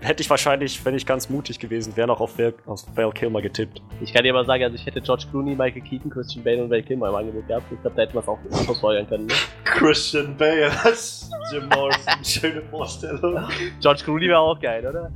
hätte 0.00 0.22
ich 0.22 0.28
wahrscheinlich, 0.28 0.84
wenn 0.84 0.96
ich 0.96 1.06
ganz 1.06 1.30
mutig 1.30 1.60
gewesen 1.60 1.96
wäre, 1.96 2.08
noch 2.08 2.20
auf 2.20 2.36
Val, 2.36 2.52
auf 2.66 2.84
Val 2.96 3.12
Kilmer 3.12 3.40
getippt. 3.40 3.80
Ich 4.00 4.12
kann 4.12 4.24
dir 4.24 4.34
aber 4.34 4.44
sagen, 4.44 4.64
also 4.64 4.74
ich 4.74 4.84
hätte 4.84 5.00
George 5.00 5.26
Clooney, 5.30 5.54
Michael 5.54 5.82
Keaton, 5.82 6.10
Christian 6.10 6.42
Bale 6.42 6.64
und 6.64 6.68
Val 6.68 6.82
Kilmer 6.82 7.10
im 7.10 7.14
Angebot 7.14 7.46
gehabt. 7.46 7.64
Ich 7.70 7.80
glaube, 7.80 7.94
da 7.94 8.02
hätten 8.02 8.14
wir 8.14 8.20
es 8.22 8.26
auch 8.26 8.40
ausfeuern 8.68 9.06
können. 9.06 9.26
Ne? 9.26 9.34
Christian 9.64 10.36
Bale 10.36 10.72
als 10.82 11.30
Jim 11.52 11.68
Morrison, 11.68 12.24
schöne 12.24 12.62
Vorstellung. 12.62 13.48
George 13.80 14.00
Clooney 14.02 14.26
wäre 14.26 14.40
auch 14.40 14.58
geil, 14.58 14.84
oder? 14.84 15.12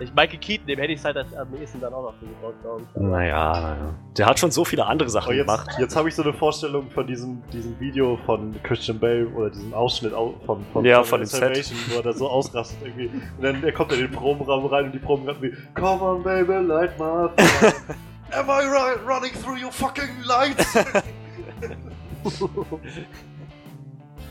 Ich, 0.00 0.12
Michael 0.14 0.38
Keaton, 0.38 0.66
dem 0.66 0.78
hätte 0.78 0.92
ich 0.92 0.98
es 1.00 1.04
halt 1.04 1.16
am 1.16 1.54
ehesten 1.60 1.80
dann 1.80 1.92
auch 1.94 2.02
noch 2.02 2.14
zugetraut, 2.18 2.54
glaube 2.62 2.82
ich. 2.94 3.00
Naja, 3.00 3.60
naja. 3.60 3.94
Der 4.16 4.26
hat 4.26 4.38
schon 4.38 4.50
so 4.50 4.64
viele 4.64 4.86
andere 4.86 5.08
Sachen 5.10 5.30
Oh, 5.30 5.32
jetzt 5.32 5.46
gemacht. 5.46 5.70
jetzt 5.78 5.96
habe 5.96 6.08
ich 6.08 6.14
so 6.14 6.22
eine 6.22 6.32
Vorstellung 6.32 6.90
von 6.90 7.06
diesem, 7.06 7.42
diesem 7.52 7.78
Video 7.80 8.18
von 8.26 8.54
Christian 8.62 8.98
Bale 8.98 9.26
oder 9.28 9.50
diesem 9.50 9.72
Ausschnitt 9.74 10.12
au- 10.14 10.34
von, 10.46 10.64
von, 10.72 10.84
Ja, 10.84 11.02
von 11.02 11.20
dem 11.20 11.26
Set. 11.26 11.40
Salvation, 11.40 11.78
wo 11.90 11.96
er 11.96 12.02
da 12.02 12.12
so 12.12 12.28
ausrastet 12.28 12.78
irgendwie. 12.84 13.06
Und 13.08 13.42
dann 13.42 13.62
er 13.64 13.72
kommt 13.72 13.92
er 13.92 13.98
in 13.98 14.04
den 14.06 14.12
Probenraum 14.12 14.66
rein 14.66 14.86
und 14.86 14.92
die 14.92 14.98
Proben 14.98 15.26
wie 15.40 15.52
Come 15.74 16.02
on 16.02 16.22
baby, 16.22 16.52
light 16.66 16.98
my 16.98 17.28
fire. 17.36 17.72
Am 18.32 18.48
I 18.48 18.64
ri- 18.64 18.98
running 19.06 19.32
through 19.42 19.56
your 19.62 19.70
fucking 19.72 20.22
lights? 20.24 20.76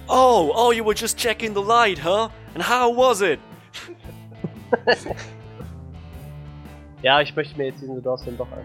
Oh, 0.07 0.51
oh, 0.55 0.71
you 0.71 0.83
were 0.83 0.93
just 0.93 1.17
checking 1.17 1.53
the 1.53 1.61
light, 1.61 1.97
huh? 1.99 2.29
And 2.53 2.61
how 2.61 2.89
was 2.91 3.21
it? 3.21 3.39
Ja, 7.01 7.21
ich 7.21 7.35
möchte 7.35 7.57
mir 7.57 7.65
jetzt 7.65 7.81
diesen 7.81 7.95
The 7.95 8.01
Doors 8.01 8.23
Film 8.23 8.37
doch 8.37 8.51
an. 8.51 8.63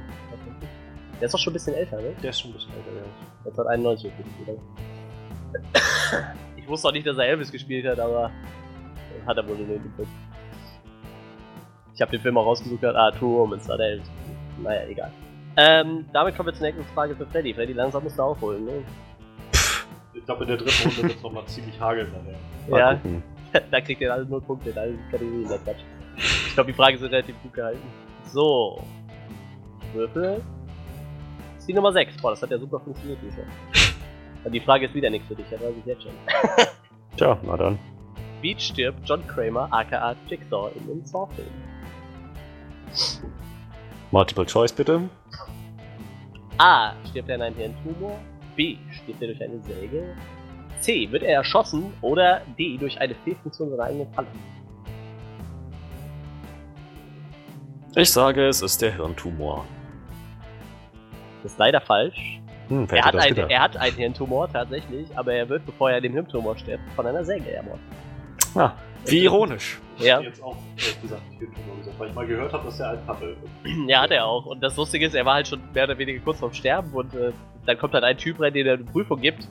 Der 1.20 1.26
ist 1.26 1.34
doch 1.34 1.38
schon 1.38 1.50
ein 1.50 1.54
bisschen 1.54 1.74
älter, 1.74 2.00
ne? 2.00 2.14
Der 2.22 2.30
ist 2.30 2.40
schon 2.40 2.50
ein 2.50 2.54
bisschen 2.54 2.72
älter, 2.72 2.90
ja. 2.96 3.02
1991 3.44 4.12
gespielt. 4.16 4.58
Ich 6.56 6.66
wusste 6.66 6.88
auch 6.88 6.92
nicht, 6.92 7.06
dass 7.06 7.18
er 7.18 7.26
Elvis 7.26 7.52
gespielt 7.52 7.86
hat, 7.86 8.00
aber 8.00 8.30
hat 9.26 9.36
er 9.36 9.46
wohl 9.46 9.56
in 9.56 9.68
dem 9.68 9.92
Film. 9.94 10.08
Ich 11.94 12.00
habe 12.00 12.10
den 12.12 12.20
Film 12.20 12.38
auch 12.38 12.46
rausgesucht, 12.46 12.82
ah, 12.82 13.10
True 13.10 13.40
Romance, 13.40 13.66
da 13.66 13.74
hat 13.74 13.80
er 13.80 13.86
Elvis 13.88 14.06
gespielt. 14.08 14.38
Naja, 14.62 14.82
egal. 14.88 15.10
Ähm, 15.56 16.06
damit 16.12 16.36
kommen 16.36 16.46
wir 16.46 16.54
zur 16.54 16.66
nächsten 16.66 16.84
Frage 16.94 17.14
für 17.14 17.26
Freddy. 17.26 17.52
Freddy, 17.52 17.74
langsam 17.74 18.04
musst 18.04 18.18
du 18.18 18.22
aufholen, 18.22 18.64
ne? 18.64 18.82
Ich 20.14 20.24
glaube, 20.24 20.44
in 20.44 20.48
der 20.48 20.56
dritten 20.56 20.88
Runde 20.88 21.02
wird 21.02 21.16
es 21.16 21.22
nochmal 21.22 21.44
ziemlich 21.46 21.78
hageln 21.78 22.08
Ja, 22.68 22.98
da 23.70 23.80
kriegt 23.80 24.00
ihr 24.00 24.12
alle 24.12 24.24
null 24.24 24.40
Punkte 24.40 24.70
in 24.70 24.78
allen 24.78 24.98
Kategorien, 25.10 25.48
der 25.48 25.58
Quatsch. 25.58 25.82
Ich 26.20 26.54
glaube, 26.54 26.70
die 26.70 26.76
Fragen 26.76 26.98
sind 26.98 27.10
relativ 27.10 27.40
gut 27.42 27.52
gehalten. 27.52 27.82
So. 28.26 28.82
Würfel. 29.94 30.42
Das 31.54 31.58
ist 31.58 31.68
die 31.68 31.74
Nummer 31.74 31.92
6. 31.92 32.16
Boah, 32.20 32.30
das 32.30 32.42
hat 32.42 32.50
ja 32.50 32.58
super 32.58 32.80
funktioniert, 32.80 33.18
Lisa. 33.22 33.42
Und 34.44 34.52
die 34.52 34.60
Frage 34.60 34.86
ist 34.86 34.94
wieder 34.94 35.10
nichts 35.10 35.28
für 35.28 35.34
dich, 35.34 35.46
das 35.50 35.60
weiß 35.60 35.74
ich 35.78 35.84
jetzt 35.84 36.02
schon. 36.02 36.12
Tja, 37.16 37.38
na 37.42 37.56
dann. 37.56 37.78
Wie 38.40 38.58
stirbt 38.58 39.06
John 39.06 39.26
Kramer, 39.26 39.68
aka 39.70 40.16
Jigsaw, 40.28 40.70
in 40.76 40.86
dem 40.86 41.04
Saw-Film? 41.04 41.48
Multiple 44.10 44.46
Choice 44.46 44.72
bitte. 44.72 45.08
A. 46.58 46.92
Stirbt 47.08 47.28
er 47.28 47.36
an 47.36 47.42
einem 47.42 47.56
Hirntumor? 47.56 48.18
B. 48.56 48.76
Stirbt 48.90 49.20
er 49.22 49.28
durch 49.28 49.42
eine 49.42 49.60
Säge? 49.60 50.16
C. 50.80 51.10
Wird 51.10 51.22
er 51.22 51.34
erschossen? 51.34 51.92
Oder 52.00 52.40
D. 52.58 52.78
Durch 52.78 52.98
eine 53.00 53.14
Fehlfunktion 53.14 53.70
seiner 53.70 53.84
eigenen 53.84 54.12
Falle? 54.14 54.28
Ich 57.96 58.10
sage, 58.12 58.46
es 58.46 58.62
ist 58.62 58.80
der 58.82 58.94
Hirntumor. 58.94 59.64
Das 61.42 61.52
ist 61.52 61.58
leider 61.58 61.80
falsch. 61.80 62.40
Hm, 62.68 62.86
Er 62.92 63.04
hat, 63.04 63.16
ein, 63.16 63.36
er 63.36 63.60
hat 63.62 63.76
einen 63.76 63.96
Hirntumor 63.96 64.48
tatsächlich, 64.48 65.08
aber 65.16 65.32
er 65.32 65.48
wird, 65.48 65.66
bevor 65.66 65.90
er 65.90 66.00
den 66.00 66.12
Hirntumor 66.12 66.56
stirbt, 66.56 66.84
von 66.94 67.06
einer 67.06 67.24
Säge 67.24 67.50
ermordet. 67.50 67.80
Ah, 68.54 68.72
wie 69.06 69.24
ironisch. 69.24 69.80
Ja. 69.98 70.20
jetzt 70.20 70.42
auch, 70.42 70.56
ehrlich 70.76 71.02
gesagt, 71.02 71.28
nicht 71.30 71.40
den 71.42 71.52
Tumor 71.54 71.76
gesagt, 71.78 71.98
weil 71.98 72.08
ich 72.08 72.14
mal 72.14 72.26
gehört 72.26 72.52
habe, 72.52 72.64
dass 72.66 72.78
er 72.80 72.90
ein 72.90 73.06
Pappe 73.06 73.36
Ja, 73.88 74.02
hat 74.02 74.10
er 74.12 74.24
auch. 74.24 74.46
Und 74.46 74.62
das 74.62 74.76
Lustige 74.76 75.06
ist, 75.06 75.14
er 75.14 75.24
war 75.24 75.34
halt 75.34 75.48
schon 75.48 75.60
mehr 75.74 75.84
oder 75.84 75.98
weniger 75.98 76.20
kurz 76.20 76.38
vorm 76.38 76.52
Sterben 76.52 76.92
und 76.92 77.12
äh, 77.14 77.32
dann 77.66 77.76
kommt 77.78 77.94
halt 77.94 78.04
ein 78.04 78.16
Typ 78.16 78.40
rein, 78.40 78.52
der 78.54 78.74
eine 78.74 78.84
Prüfung 78.84 79.20
gibt. 79.20 79.48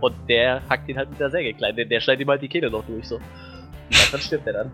Und 0.00 0.14
der 0.28 0.60
hackt 0.68 0.88
ihn 0.88 0.98
halt 0.98 1.08
mit 1.10 1.20
der 1.20 1.30
Säge 1.30 1.54
klein. 1.54 1.76
Der, 1.76 1.84
der 1.86 2.00
schneidet 2.00 2.22
ihm 2.22 2.28
halt 2.30 2.42
die 2.42 2.48
Kehle 2.48 2.70
noch 2.70 2.84
durch, 2.84 3.06
so. 3.06 3.16
Und 3.16 4.12
dann 4.12 4.20
stirbt 4.20 4.46
er 4.48 4.52
dann. 4.54 4.72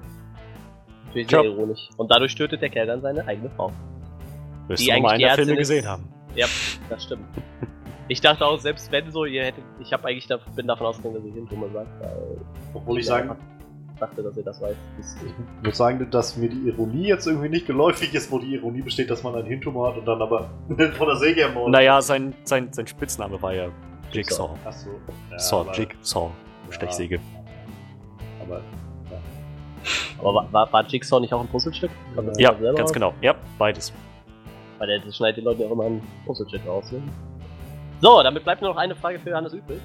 Natürlich 1.10 1.30
sehr 1.30 1.44
ironisch. 1.44 1.88
Und 1.96 2.10
dadurch 2.10 2.34
tötet 2.34 2.62
der 2.62 2.68
Kerl 2.70 2.86
dann 2.86 3.00
seine 3.02 3.26
eigene 3.26 3.50
Frau. 3.50 3.72
Wirst 4.68 4.82
Die 4.82 4.86
du 4.88 4.92
eigentlich 4.94 5.10
einen 5.12 5.18
der 5.20 5.30
die 5.30 5.36
Filme 5.36 5.52
ist- 5.52 5.58
gesehen 5.68 5.86
haben. 5.88 6.08
Ja, 6.34 6.46
das 6.88 7.02
stimmt. 7.04 7.24
Ich 8.08 8.20
dachte 8.20 8.44
auch, 8.44 8.58
selbst 8.58 8.90
wenn 8.92 9.10
so, 9.10 9.24
ihr 9.24 9.44
hättet. 9.44 9.64
Ich 9.80 9.92
habe 9.92 10.08
eigentlich 10.08 10.26
da, 10.26 10.38
bin 10.56 10.66
davon 10.66 10.86
ausgegangen, 10.86 11.16
dass 11.16 11.24
ich 11.24 11.34
den 11.34 11.48
Tumor 11.48 11.68
sagt, 11.72 11.88
Obwohl 12.74 12.98
ich 12.98 13.06
sagen, 13.06 13.36
dachte, 13.98 14.22
dass 14.22 14.36
ihr 14.36 14.42
das 14.44 14.60
weiß. 14.60 14.74
Ich 14.98 15.64
muss 15.66 15.76
sagen, 15.76 16.08
dass 16.10 16.36
mir 16.36 16.48
die 16.48 16.68
Ironie 16.68 17.06
jetzt 17.08 17.26
irgendwie 17.26 17.48
nicht 17.48 17.66
geläufig 17.66 18.14
ist, 18.14 18.30
wo 18.32 18.38
die 18.38 18.54
Ironie 18.54 18.82
besteht, 18.82 19.10
dass 19.10 19.22
man 19.22 19.34
einen 19.34 19.46
Hirntumor 19.46 19.90
hat 19.90 19.98
und 19.98 20.06
dann 20.06 20.22
aber 20.22 20.48
von 20.96 21.06
der 21.08 21.16
Säge 21.16 21.42
ermordet. 21.42 21.72
Naja, 21.72 22.00
sein, 22.00 22.32
sein, 22.44 22.72
sein 22.72 22.86
Spitzname 22.86 23.40
war 23.42 23.52
ja 23.54 23.68
Jigsaw. 24.12 24.50
Achso. 24.64 24.90
Ja, 25.30 25.38
Saw, 25.38 25.70
Jigsaw, 25.72 26.30
ja, 26.66 26.72
Stechsäge. 26.72 27.20
Aber 28.42 28.60
aber 30.18 30.46
war, 30.50 30.72
war, 30.72 30.84
Jigsaw 30.86 31.20
nicht 31.20 31.32
auch 31.32 31.40
ein 31.40 31.48
Puzzlestück? 31.48 31.90
Das 32.16 32.38
Ja, 32.38 32.52
ganz 32.52 32.80
raus? 32.80 32.92
genau. 32.92 33.14
Ja, 33.20 33.34
beides. 33.58 33.92
Weil 34.78 34.88
der 35.00 35.12
schneidet 35.12 35.38
den 35.38 35.44
Leuten 35.44 35.60
ja 35.62 35.66
auch 35.68 35.72
immer 35.72 35.84
ein 35.84 36.02
Puzzlestück 36.26 36.66
raus. 36.66 36.90
Ne? 36.92 37.02
So, 38.00 38.22
damit 38.22 38.44
bleibt 38.44 38.62
nur 38.62 38.70
noch 38.70 38.78
eine 38.78 38.94
Frage 38.96 39.18
für 39.18 39.34
Hannes 39.34 39.52
übrig. 39.52 39.80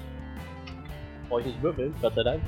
Brauche 1.28 1.40
ich 1.40 1.46
nicht 1.48 1.62
würfeln, 1.62 1.94
Gott 2.00 2.14
sei 2.14 2.22
Dank. 2.22 2.40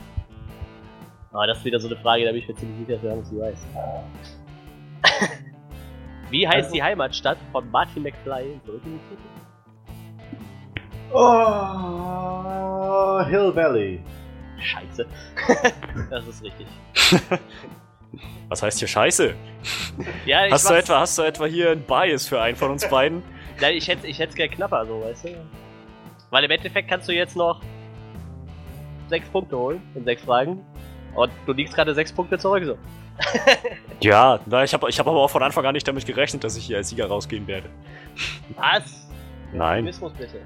Aber 1.32 1.46
das 1.46 1.58
ist 1.58 1.64
wieder 1.64 1.78
so 1.80 1.88
eine 1.88 1.96
Frage, 1.96 2.24
da 2.24 2.30
bin 2.30 2.40
ich 2.40 2.48
mir 2.48 2.54
ziemlich 2.54 2.78
sicher, 2.86 2.92
dass 2.94 3.02
der 3.02 3.10
Hannes 3.12 3.30
die 3.30 3.38
weiß. 3.38 3.66
Wie 6.30 6.46
heißt 6.48 6.56
Also- 6.56 6.72
die 6.74 6.82
Heimatstadt 6.82 7.36
von 7.52 7.70
Martin 7.70 8.02
McFly 8.02 8.52
in 8.52 8.62
Zurück 8.64 8.82
in 8.84 8.92
die 8.92 9.00
Zukunft? 9.08 9.24
Oh, 11.12 13.24
Hill 13.26 13.54
Valley. 13.54 14.00
Scheiße. 14.60 15.06
das 16.10 16.26
ist 16.26 16.42
richtig. 16.42 16.66
Was 18.48 18.62
heißt 18.62 18.78
hier 18.78 18.88
Scheiße? 18.88 19.34
Ja, 20.24 20.46
ich 20.46 20.52
Hast 20.52 20.70
du, 20.70 20.74
etwa, 20.74 21.00
hast 21.00 21.18
du 21.18 21.22
etwa 21.22 21.46
hier 21.46 21.70
ein 21.70 21.82
Bias 21.82 22.26
für 22.26 22.40
einen 22.40 22.56
von 22.56 22.70
uns 22.70 22.88
beiden? 22.88 23.22
Nein, 23.60 23.76
ich 23.76 23.88
hätte 23.88 24.06
ich 24.06 24.18
hätt's 24.18 24.34
gern 24.34 24.50
knapper, 24.50 24.86
so, 24.86 25.02
weißt 25.02 25.24
du? 25.24 25.28
Weil 26.30 26.44
im 26.44 26.50
Endeffekt 26.50 26.88
kannst 26.88 27.08
du 27.08 27.12
jetzt 27.12 27.36
noch 27.36 27.60
sechs 29.08 29.28
Punkte 29.28 29.56
holen 29.56 29.82
in 29.94 30.04
sechs 30.04 30.22
Fragen. 30.22 30.64
Und 31.14 31.32
du 31.46 31.52
liegst 31.52 31.74
gerade 31.74 31.94
sechs 31.94 32.12
Punkte 32.12 32.38
zurück, 32.38 32.64
so. 32.64 32.78
Ja, 34.00 34.38
na, 34.46 34.62
ich 34.62 34.72
habe 34.72 34.88
ich 34.88 34.98
hab 35.00 35.08
aber 35.08 35.18
auch 35.18 35.30
von 35.30 35.42
Anfang 35.42 35.66
an 35.66 35.72
nicht 35.72 35.88
damit 35.88 36.06
gerechnet, 36.06 36.44
dass 36.44 36.56
ich 36.56 36.64
hier 36.66 36.76
als 36.76 36.90
Sieger 36.90 37.06
rausgehen 37.06 37.48
werde. 37.48 37.68
Was? 38.56 39.08
Nein. 39.52 39.78
Optimismus 39.78 40.12
bitte. 40.12 40.40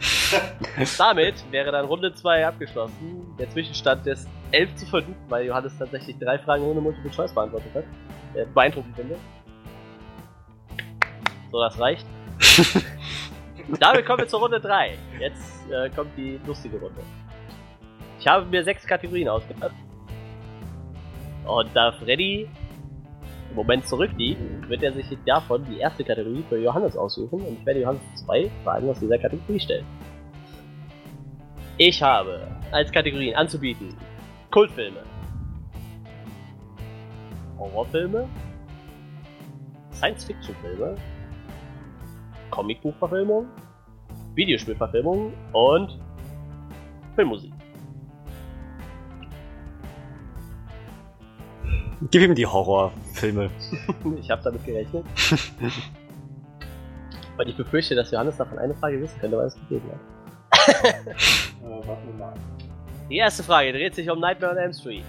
Damit 0.98 1.34
wäre 1.50 1.72
dann 1.72 1.86
Runde 1.86 2.12
2 2.12 2.46
abgeschlossen. 2.46 3.34
Der 3.38 3.48
Zwischenstand 3.50 4.06
ist 4.06 4.28
11 4.52 4.74
zu 4.76 4.86
5, 4.86 5.06
weil 5.28 5.46
Johannes 5.46 5.76
tatsächlich 5.78 6.18
drei 6.18 6.38
Fragen 6.38 6.64
ohne 6.64 6.80
Multiple 6.80 7.10
Choice 7.10 7.32
beantwortet 7.32 7.70
hat. 7.74 7.84
Äh, 8.34 8.44
beeindruckend 8.52 8.96
finde. 8.96 9.16
So, 11.50 11.60
das 11.60 11.78
reicht. 11.78 12.06
Damit 13.80 14.06
kommen 14.06 14.18
wir 14.20 14.28
zur 14.28 14.40
Runde 14.40 14.60
3. 14.60 14.96
Jetzt 15.18 15.70
äh, 15.70 15.88
kommt 15.90 16.16
die 16.16 16.38
lustige 16.46 16.78
Runde. 16.78 17.00
Ich 18.20 18.26
habe 18.26 18.46
mir 18.46 18.62
sechs 18.62 18.86
Kategorien 18.86 19.28
ausgedacht. 19.28 19.74
Und 21.46 21.70
da 21.74 21.92
Freddy 21.92 22.48
im 23.50 23.56
Moment 23.56 23.86
zurückliegt, 23.86 24.40
wird 24.68 24.82
er 24.82 24.92
sich 24.92 25.06
davon 25.24 25.64
die 25.64 25.78
erste 25.78 26.04
Kategorie 26.04 26.44
für 26.48 26.58
Johannes 26.58 26.96
aussuchen 26.96 27.40
und 27.40 27.58
ich 27.58 27.66
werde 27.66 27.80
Johannes 27.80 28.02
zwei 28.14 28.50
Fragen 28.64 28.88
aus 28.88 28.98
dieser 29.00 29.18
Kategorie 29.18 29.60
stellen. 29.60 29.84
Ich 31.78 32.02
habe 32.02 32.48
als 32.72 32.90
Kategorien 32.90 33.34
anzubieten 33.34 33.94
Kultfilme, 34.50 35.02
Horrorfilme, 37.58 38.26
Science-Fiction-Filme, 39.92 40.96
Comicbuchverfilmung, 42.50 43.46
Videospielverfilmung 44.34 45.32
und 45.52 45.98
Filmmusik. 47.14 47.52
Gib 52.10 52.22
ihm 52.22 52.34
die 52.34 52.46
Horrorfilme. 52.46 53.50
Ich 54.20 54.30
habe 54.30 54.42
damit 54.42 54.64
gerechnet. 54.64 55.04
Weil 57.36 57.48
ich 57.48 57.56
befürchte, 57.56 57.94
dass 57.94 58.10
Johannes 58.10 58.36
davon 58.36 58.58
eine 58.58 58.74
Frage 58.74 59.00
wissen 59.00 59.18
könnte, 59.20 59.36
weil 59.36 59.46
es 59.46 59.54
gegeben 59.54 59.90
hat. 59.92 60.00
Äh, 60.68 61.86
warten 61.86 62.06
wir 62.08 62.14
mal. 62.14 62.34
Die 63.10 63.16
erste 63.16 63.42
Frage 63.42 63.72
dreht 63.72 63.94
sich 63.94 64.08
um 64.10 64.18
Nightmare 64.20 64.52
on 64.52 64.58
Elm 64.58 64.72
Street. 64.72 65.04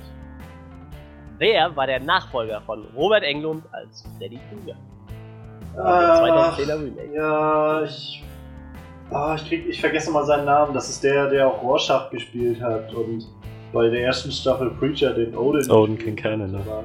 Wer 1.40 1.76
war 1.76 1.88
der 1.88 2.00
Nachfolger 2.00 2.62
von 2.62 2.86
Robert 2.96 3.24
Englund 3.24 3.64
als 3.72 4.04
Freddy 4.18 4.40
Krueger? 4.50 4.76
Ah, 5.78 6.20
Der 6.22 6.34
2010er 6.58 6.80
Remake. 6.84 7.14
Ja, 7.16 7.84
ich. 7.84 8.24
Ah, 9.12 9.36
ich, 9.36 9.48
krieg, 9.48 9.68
ich 9.70 9.80
vergesse 9.80 10.12
mal 10.12 10.26
seinen 10.26 10.46
Namen. 10.46 10.74
Das 10.74 10.90
ist 10.90 11.04
der, 11.04 11.30
der 11.30 11.48
auch 11.48 11.62
Rorschach 11.62 12.10
gespielt 12.10 12.60
hat 12.62 12.92
und 12.94 13.28
bei 13.74 13.90
der 13.90 14.02
ersten 14.06 14.32
Staffel 14.32 14.70
Preacher 14.72 15.14
den 15.14 15.36
Odin. 15.36 15.70
Odin 15.72 15.98
Kincannon, 15.98 16.58
hat. 16.58 16.66
ne? 16.66 16.84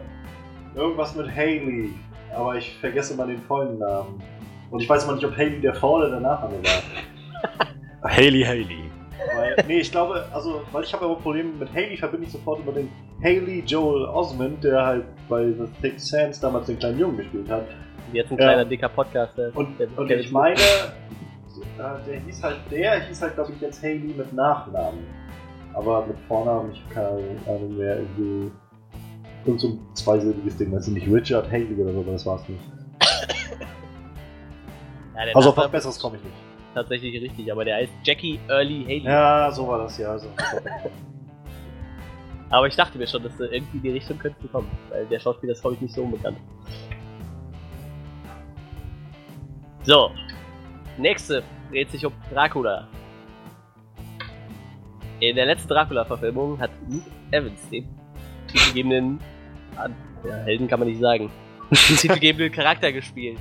Irgendwas 0.74 1.14
mit 1.14 1.28
Haley. 1.34 1.90
Aber 2.34 2.56
ich 2.56 2.74
vergesse 2.78 3.14
mal 3.14 3.26
den 3.26 3.38
vollen 3.42 3.78
Namen. 3.78 4.22
Und 4.70 4.80
ich 4.80 4.88
weiß 4.88 5.06
mal 5.06 5.14
nicht, 5.14 5.24
ob 5.24 5.36
Haley 5.36 5.60
der 5.60 5.74
Vor- 5.74 5.98
oder 5.98 6.10
der 6.10 6.20
Nachname 6.20 6.54
war. 6.62 8.10
Haley 8.10 8.42
Haley. 8.42 8.78
Weil, 9.36 9.54
nee, 9.68 9.80
ich 9.80 9.90
glaube, 9.92 10.24
also, 10.32 10.62
weil 10.72 10.82
ich 10.82 10.92
habe 10.92 11.04
aber 11.04 11.16
Probleme 11.16 11.50
mit 11.60 11.72
Haley, 11.72 11.96
verbinde 11.96 12.26
ich 12.26 12.32
sofort 12.32 12.58
über 12.60 12.72
den 12.72 12.88
Haley 13.22 13.62
Joel 13.66 14.06
Osmond, 14.06 14.64
der 14.64 14.84
halt 14.84 15.04
bei 15.28 15.44
The 15.52 15.66
Thick 15.80 16.00
Sands 16.00 16.40
damals 16.40 16.66
den 16.66 16.78
kleinen 16.78 16.98
Jungen 16.98 17.18
gespielt 17.18 17.48
hat. 17.50 17.66
Jetzt 18.12 18.32
ein 18.32 18.38
Ja. 18.38 18.44
kleiner 18.44 18.64
dicker 18.64 18.88
Podcast. 18.88 19.36
Der, 19.38 19.54
Und, 19.56 19.78
der, 19.78 19.86
und 19.96 20.08
der- 20.08 20.20
ich 20.20 20.32
meine, 20.32 20.56
äh, 20.56 20.60
der 22.10 22.18
hieß 22.26 22.42
halt, 22.42 22.56
der 22.70 23.00
hieß 23.00 23.22
halt, 23.22 23.34
glaube 23.34 23.52
ich, 23.54 23.60
jetzt 23.60 23.82
Haley 23.82 24.14
mit 24.16 24.32
Nachnamen. 24.32 25.04
Aber 25.74 26.06
mit 26.06 26.18
Vornamen, 26.28 26.72
ich 26.72 26.82
habe 26.84 26.94
keine 26.94 27.08
Ahnung 27.46 27.76
mehr, 27.76 27.96
irgendwie. 27.98 28.50
Irgend 29.44 29.60
so 29.60 29.68
ein 29.70 29.80
zweisilbiges 29.94 30.56
Ding, 30.56 30.70
weißt 30.72 30.86
du 30.86 30.92
nicht, 30.92 31.08
Richard 31.10 31.50
Haley 31.50 31.74
oder 31.74 31.92
so, 31.92 32.00
aber 32.00 32.12
das 32.12 32.24
war's 32.26 32.48
nicht. 32.48 32.60
ja, 35.16 35.22
Also 35.34 35.48
auf 35.50 35.56
was 35.56 35.68
Besseres 35.70 35.98
komme 35.98 36.16
ich 36.18 36.22
nicht. 36.22 36.34
tatsächlich 36.74 37.20
richtig, 37.20 37.50
aber 37.50 37.64
der 37.64 37.76
heißt 37.76 37.92
Jackie 38.04 38.38
Early 38.48 38.84
Haley. 38.84 39.02
Ja, 39.02 39.50
so 39.50 39.66
war 39.66 39.78
das, 39.78 39.98
ja. 39.98 40.10
Also. 40.12 40.28
Aber 42.50 42.66
ich 42.66 42.76
dachte 42.76 42.98
mir 42.98 43.06
schon, 43.06 43.22
dass 43.22 43.40
äh, 43.40 43.46
irgendwie 43.46 43.80
die 43.80 43.90
Richtung 43.92 44.18
könnte 44.18 44.46
kommen, 44.48 44.68
weil 44.90 45.06
der 45.06 45.18
Schauspieler 45.18 45.52
ist, 45.54 45.62
glaube 45.62 45.76
ich, 45.76 45.80
nicht 45.80 45.94
so 45.94 46.02
unbekannt. 46.02 46.36
So, 49.84 50.10
nächste 50.98 51.42
dreht 51.70 51.90
sich 51.90 52.04
um 52.04 52.12
Dracula. 52.30 52.86
In 55.22 55.36
der 55.36 55.46
letzten 55.46 55.68
Dracula-Verfilmung 55.68 56.58
hat 56.58 56.72
Luke 56.90 57.08
Evans 57.30 57.68
den 57.70 57.86
titelgebenden, 58.48 59.20
ja, 60.24 60.34
Helden 60.34 60.66
kann 60.66 60.80
man 60.80 60.88
nicht 60.88 61.00
sagen, 61.00 61.30
den 61.70 61.96
titelgebenden 61.96 62.50
Charakter 62.50 62.90
gespielt. 62.90 63.38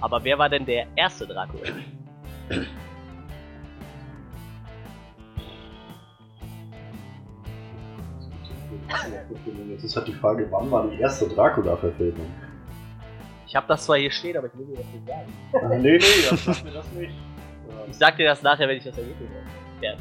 Aber 0.00 0.24
wer 0.24 0.38
war 0.38 0.48
denn 0.48 0.64
der 0.64 0.86
erste 0.96 1.26
Dracula? 1.26 1.68
Jetzt 9.68 9.84
ist 9.84 9.96
halt 9.96 10.08
die 10.08 10.14
Frage, 10.14 10.48
wann 10.50 10.70
war 10.70 10.88
die 10.88 10.98
erste 10.98 11.28
Dracula-Verfilmung? 11.28 12.32
Ich 13.46 13.54
habe 13.54 13.66
das 13.68 13.84
zwar 13.84 13.98
hier 13.98 14.10
stehen, 14.10 14.38
aber 14.38 14.46
ich 14.46 14.58
will 14.58 14.64
dir 14.64 14.76
das 14.76 14.86
nicht 14.86 15.06
sagen. 15.06 15.32
Ah, 15.52 15.68
nee, 15.76 15.98
nee, 15.98 15.98
das 15.98 16.42
sagt 16.42 16.64
mir 16.64 16.70
das 16.70 16.90
nicht. 16.92 17.12
Ich 17.90 17.96
sag 17.96 18.16
dir 18.16 18.28
das 18.28 18.42
nachher, 18.42 18.66
wenn 18.66 18.78
ich 18.78 18.84
das 18.84 18.96
Ergebnis 18.96 19.28
habe. 19.28 19.84
Ja. 19.84 19.94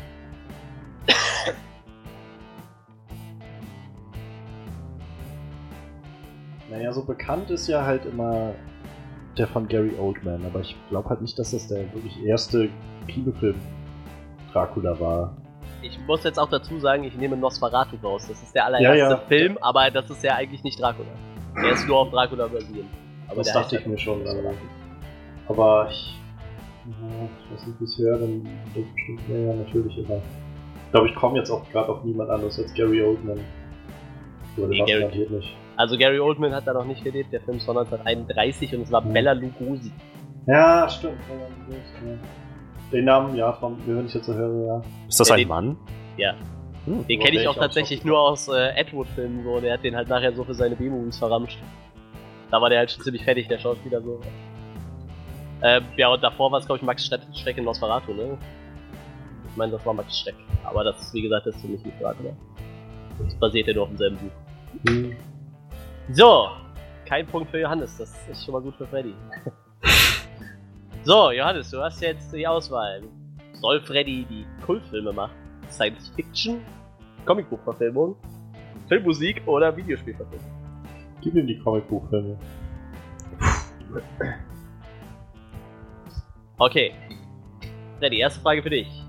Naja, 6.69 6.91
so 6.91 7.03
bekannt 7.03 7.49
ist 7.51 7.67
ja 7.67 7.85
halt 7.85 8.05
immer 8.05 8.53
der 9.37 9.47
von 9.47 9.67
Gary 9.67 9.93
Oldman, 9.99 10.45
aber 10.45 10.61
ich 10.61 10.75
glaube 10.89 11.09
halt 11.09 11.21
nicht, 11.21 11.37
dass 11.37 11.51
das 11.51 11.67
der 11.67 11.93
wirklich 11.93 12.23
erste 12.23 12.69
Kinofilm 13.07 13.55
Dracula 14.51 14.99
war. 14.99 15.37
Ich 15.81 15.99
muss 16.07 16.23
jetzt 16.23 16.39
auch 16.39 16.49
dazu 16.49 16.79
sagen, 16.79 17.03
ich 17.03 17.15
nehme 17.15 17.37
Nosferatu 17.37 17.97
raus. 18.01 18.25
Das 18.27 18.41
ist 18.41 18.55
der 18.55 18.65
allererste 18.65 18.97
Ja, 18.97 19.09
ja. 19.09 19.17
Film, 19.17 19.57
aber 19.61 19.91
das 19.91 20.09
ist 20.09 20.23
ja 20.23 20.35
eigentlich 20.35 20.63
nicht 20.63 20.81
Dracula. 20.81 21.09
Der 21.55 21.71
ist 21.71 21.87
nur 21.87 21.99
auf 21.99 22.09
Dracula 22.11 22.47
basierend. 22.47 22.89
Aber 23.27 23.37
das 23.37 23.53
dachte 23.53 23.77
ich 23.77 23.85
mir 23.85 23.97
schon. 23.97 24.21
Aber 25.47 25.87
ich. 25.89 26.19
Ja, 26.87 26.93
ich 27.25 27.51
weiß 27.51 27.67
nicht, 27.67 27.79
wie 27.79 27.83
es 27.83 27.97
höre, 27.97 28.19
dann 28.19 28.43
denke 28.75 28.89
ich 28.89 28.93
bestimmt, 28.93 29.21
ja, 29.29 29.37
ja, 29.37 29.53
natürlich 29.55 29.97
immer. 29.97 30.21
Ich 30.95 30.97
glaube, 30.97 31.09
ich 31.09 31.15
komme 31.15 31.37
jetzt 31.39 31.49
auch 31.51 31.69
gerade 31.71 31.89
auf 31.89 32.05
niemand 32.05 32.29
anderes 32.29 32.57
als 32.57 32.73
Gary 32.73 33.03
Oldman. 33.03 33.41
Oder 34.55 34.67
Nee, 34.69 34.81
Gary- 34.85 35.27
nicht. 35.29 35.53
Also 35.75 35.97
Gary 35.97 36.19
Oldman 36.21 36.53
hat 36.55 36.65
da 36.65 36.71
noch 36.71 36.85
nicht 36.85 37.03
gelebt, 37.03 37.33
der 37.33 37.41
Film 37.41 37.57
ist 37.57 37.65
von 37.65 37.75
1931 37.77 38.73
und 38.73 38.83
es 38.83 38.91
war 38.93 39.01
Mhm. 39.01 39.11
Bella 39.11 39.33
Lugosi. 39.33 39.91
Ja, 40.47 40.87
stimmt. 40.87 41.17
Den 42.93 43.03
Namen, 43.03 43.35
ja, 43.35 43.51
von, 43.51 43.75
wenn 43.85 44.05
ich 44.05 44.13
jetzt 44.13 44.25
so 44.25 44.33
höre, 44.33 44.67
ja. 44.67 44.81
Ist 45.09 45.19
das 45.19 45.27
Ja, 45.27 45.35
ein 45.35 45.39
den- 45.39 45.47
Mann? 45.49 45.77
Ja. 46.15 46.33
Hm. 46.85 47.05
Den 47.07 47.19
kenne 47.19 47.31
ich 47.41 47.45
auch 47.45 47.51
ich 47.51 47.57
auch 47.57 47.61
tatsächlich 47.63 48.05
nur 48.05 48.17
aus 48.17 48.47
äh, 48.47 48.69
Edward-Filmen, 48.77 49.43
so. 49.43 49.59
Der 49.59 49.73
hat 49.73 49.83
den 49.83 49.97
halt 49.97 50.07
nachher 50.07 50.31
so 50.31 50.45
für 50.45 50.53
seine 50.53 50.77
B-Movies 50.77 51.17
verramscht. 51.17 51.59
Da 52.51 52.61
war 52.61 52.69
der 52.69 52.79
halt 52.79 52.91
schon 52.91 53.03
ziemlich 53.03 53.25
fertig, 53.25 53.49
der 53.49 53.57
Schauspieler 53.57 54.01
so. 54.01 54.21
Ähm, 55.61 55.83
ja, 55.97 56.07
und 56.07 56.23
davor 56.23 56.53
war 56.53 56.59
es, 56.59 56.65
glaube 56.65 56.77
ich, 56.77 56.83
Max 56.85 57.05
Streck 57.05 57.19
Streck 57.33 57.57
in 57.57 57.65
Nosferatu, 57.65 58.13
ne? 58.13 58.37
Ich 59.55 59.57
meine, 59.57 59.71
das 59.71 59.85
war 59.85 59.93
Max 59.93 60.19
Streck. 60.19 60.35
Aber 60.65 60.83
das 60.83 61.01
ist, 61.01 61.13
wie 61.13 61.21
gesagt, 61.21 61.47
das 61.47 61.55
ist 61.55 61.61
für 61.61 61.69
mich 61.69 61.81
nicht 61.85 61.97
gerade, 61.97 62.21
ne? 62.21 62.35
Das 63.17 63.33
basiert 63.35 63.67
ja 63.67 63.73
nur 63.73 63.83
auf 63.83 63.87
demselben 63.87 64.17
Buch. 64.17 64.89
Hm. 64.89 65.15
So, 66.11 66.49
kein 67.05 67.25
Punkt 67.25 67.49
für 67.49 67.61
Johannes, 67.61 67.97
das 67.97 68.13
ist 68.29 68.43
schon 68.43 68.53
mal 68.53 68.61
gut 68.61 68.75
für 68.75 68.85
Freddy. 68.85 69.15
so, 71.05 71.31
Johannes, 71.31 71.71
du 71.71 71.81
hast 71.81 72.01
jetzt 72.01 72.33
die 72.33 72.45
Auswahl. 72.45 73.01
Soll 73.53 73.79
Freddy 73.79 74.25
die 74.29 74.45
Kultfilme 74.65 75.13
machen? 75.13 75.31
Science 75.69 76.09
Fiction, 76.09 76.59
Comicbuchverfilmung, 77.25 78.17
Filmmusik 78.89 79.41
oder 79.45 79.73
Videospielverfilmung? 79.77 80.51
Gib 81.21 81.33
ihm 81.33 81.47
die 81.47 81.57
Comicbuchfilme. 81.59 82.37
Okay. 86.57 86.91
Freddy, 87.99 88.19
erste 88.19 88.41
Frage 88.41 88.61
für 88.61 88.69
dich. 88.69 89.04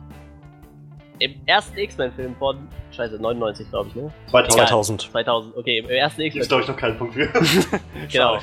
Im 1.18 1.34
ersten 1.46 1.78
X-Men-Film 1.78 2.36
von, 2.36 2.68
scheiße, 2.90 3.16
99 3.16 3.70
glaube 3.70 3.88
ich, 3.88 3.94
ne? 3.94 4.12
2000. 4.30 4.68
2000. 4.68 5.02
2000, 5.02 5.56
okay, 5.56 5.78
im 5.78 5.88
ersten 5.88 6.20
Ist, 6.20 6.26
X-Men. 6.36 6.48
glaube 6.48 6.62
ich, 6.62 6.68
noch 6.68 6.76
kein 6.76 6.98
Punkt 6.98 7.14
für. 7.14 7.28
Genau. 8.12 8.38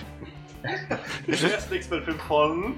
Der 1.28 1.52
erste 1.52 1.76
X-Men-Film 1.76 2.20
von. 2.20 2.76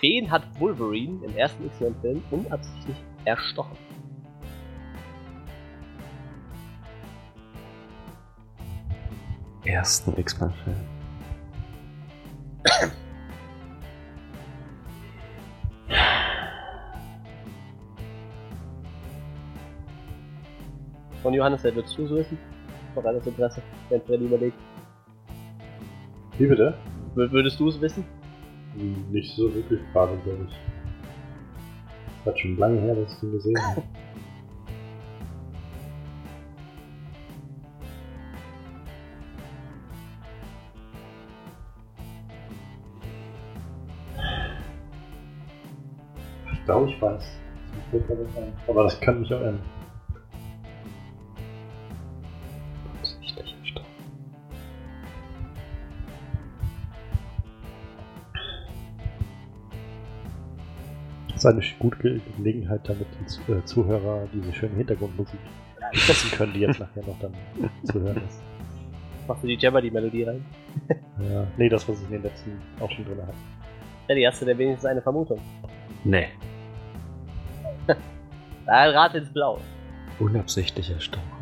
Wen 0.00 0.30
hat 0.30 0.42
Wolverine 0.58 1.24
im 1.24 1.36
ersten 1.36 1.66
X-Men-Film 1.66 2.22
unabsichtlich 2.30 2.96
erstochen? 3.24 3.76
Ersten 9.64 10.18
X-Men-Film. 10.18 10.76
Von 21.22 21.34
Johannes, 21.34 21.62
wer 21.64 21.74
würdest 21.74 21.96
du 21.96 22.06
so 22.06 22.16
wissen? 22.16 22.38
Noch 22.94 23.04
alles 23.04 23.26
Interesse, 23.26 23.62
wenn 23.88 24.02
Freddy 24.02 24.24
überlegt. 24.26 24.56
Wie 26.38 26.46
bitte? 26.46 26.74
W 27.14 27.30
würdest 27.30 27.60
du 27.60 27.68
es 27.68 27.80
wissen? 27.80 28.04
Hm, 28.76 29.04
Nicht 29.10 29.34
so 29.36 29.52
wirklich 29.54 29.80
gerade, 29.92 30.16
glaube 30.24 30.46
ich. 30.48 30.54
Das 32.24 32.34
hat 32.34 32.40
schon 32.40 32.56
lange 32.56 32.80
her, 32.80 32.94
dass 32.94 33.12
ich 33.14 33.20
den 33.20 33.32
gesehen 33.32 33.58
habe. 33.62 33.82
Ich 46.52 46.64
glaube, 46.64 46.90
ich 46.90 47.00
weiß. 47.00 47.22
Aber 48.68 48.84
das 48.84 49.00
kann 49.00 49.20
mich 49.20 49.32
auch 49.32 49.40
ändern. 49.40 49.60
Ist 61.44 61.46
eine 61.46 61.62
gute 61.78 61.98
Ge- 61.98 62.20
Gelegenheit, 62.36 62.80
damit 62.88 63.06
die 63.20 63.52
äh, 63.52 63.64
Zuhörer 63.64 64.26
diese 64.32 64.52
schöne 64.52 64.74
Hintergrundmusik 64.76 65.38
wissen 65.92 66.30
können, 66.36 66.52
die 66.52 66.60
jetzt 66.60 66.80
nachher 66.80 67.02
noch 67.06 67.18
dann 67.20 67.32
zu 67.84 68.00
hören 68.00 68.20
ist. 68.28 68.40
Machst 69.28 69.42
du 69.42 69.46
die 69.48 69.54
Jeopardy-Melodie 69.56 70.24
rein? 70.24 70.44
Ja. 71.30 71.46
Nee, 71.56 71.68
das, 71.68 71.88
was 71.88 71.98
ich 72.00 72.06
in 72.06 72.12
den 72.12 72.22
letzten 72.22 72.58
auch 72.80 72.90
schon 72.90 73.04
drin 73.04 73.18
hatte. 73.22 73.34
Freddy, 74.06 74.22
hast 74.24 74.40
du 74.42 74.46
denn 74.46 74.58
wenigstens 74.58 74.84
eine 74.86 75.00
Vermutung? 75.02 75.40
Nee. 76.04 76.26
Dann 77.86 77.96
rate 78.66 79.18
ins 79.18 79.32
Blau. 79.32 79.58
Unabsichtlich 80.18 80.90
erstochen. 80.90 81.41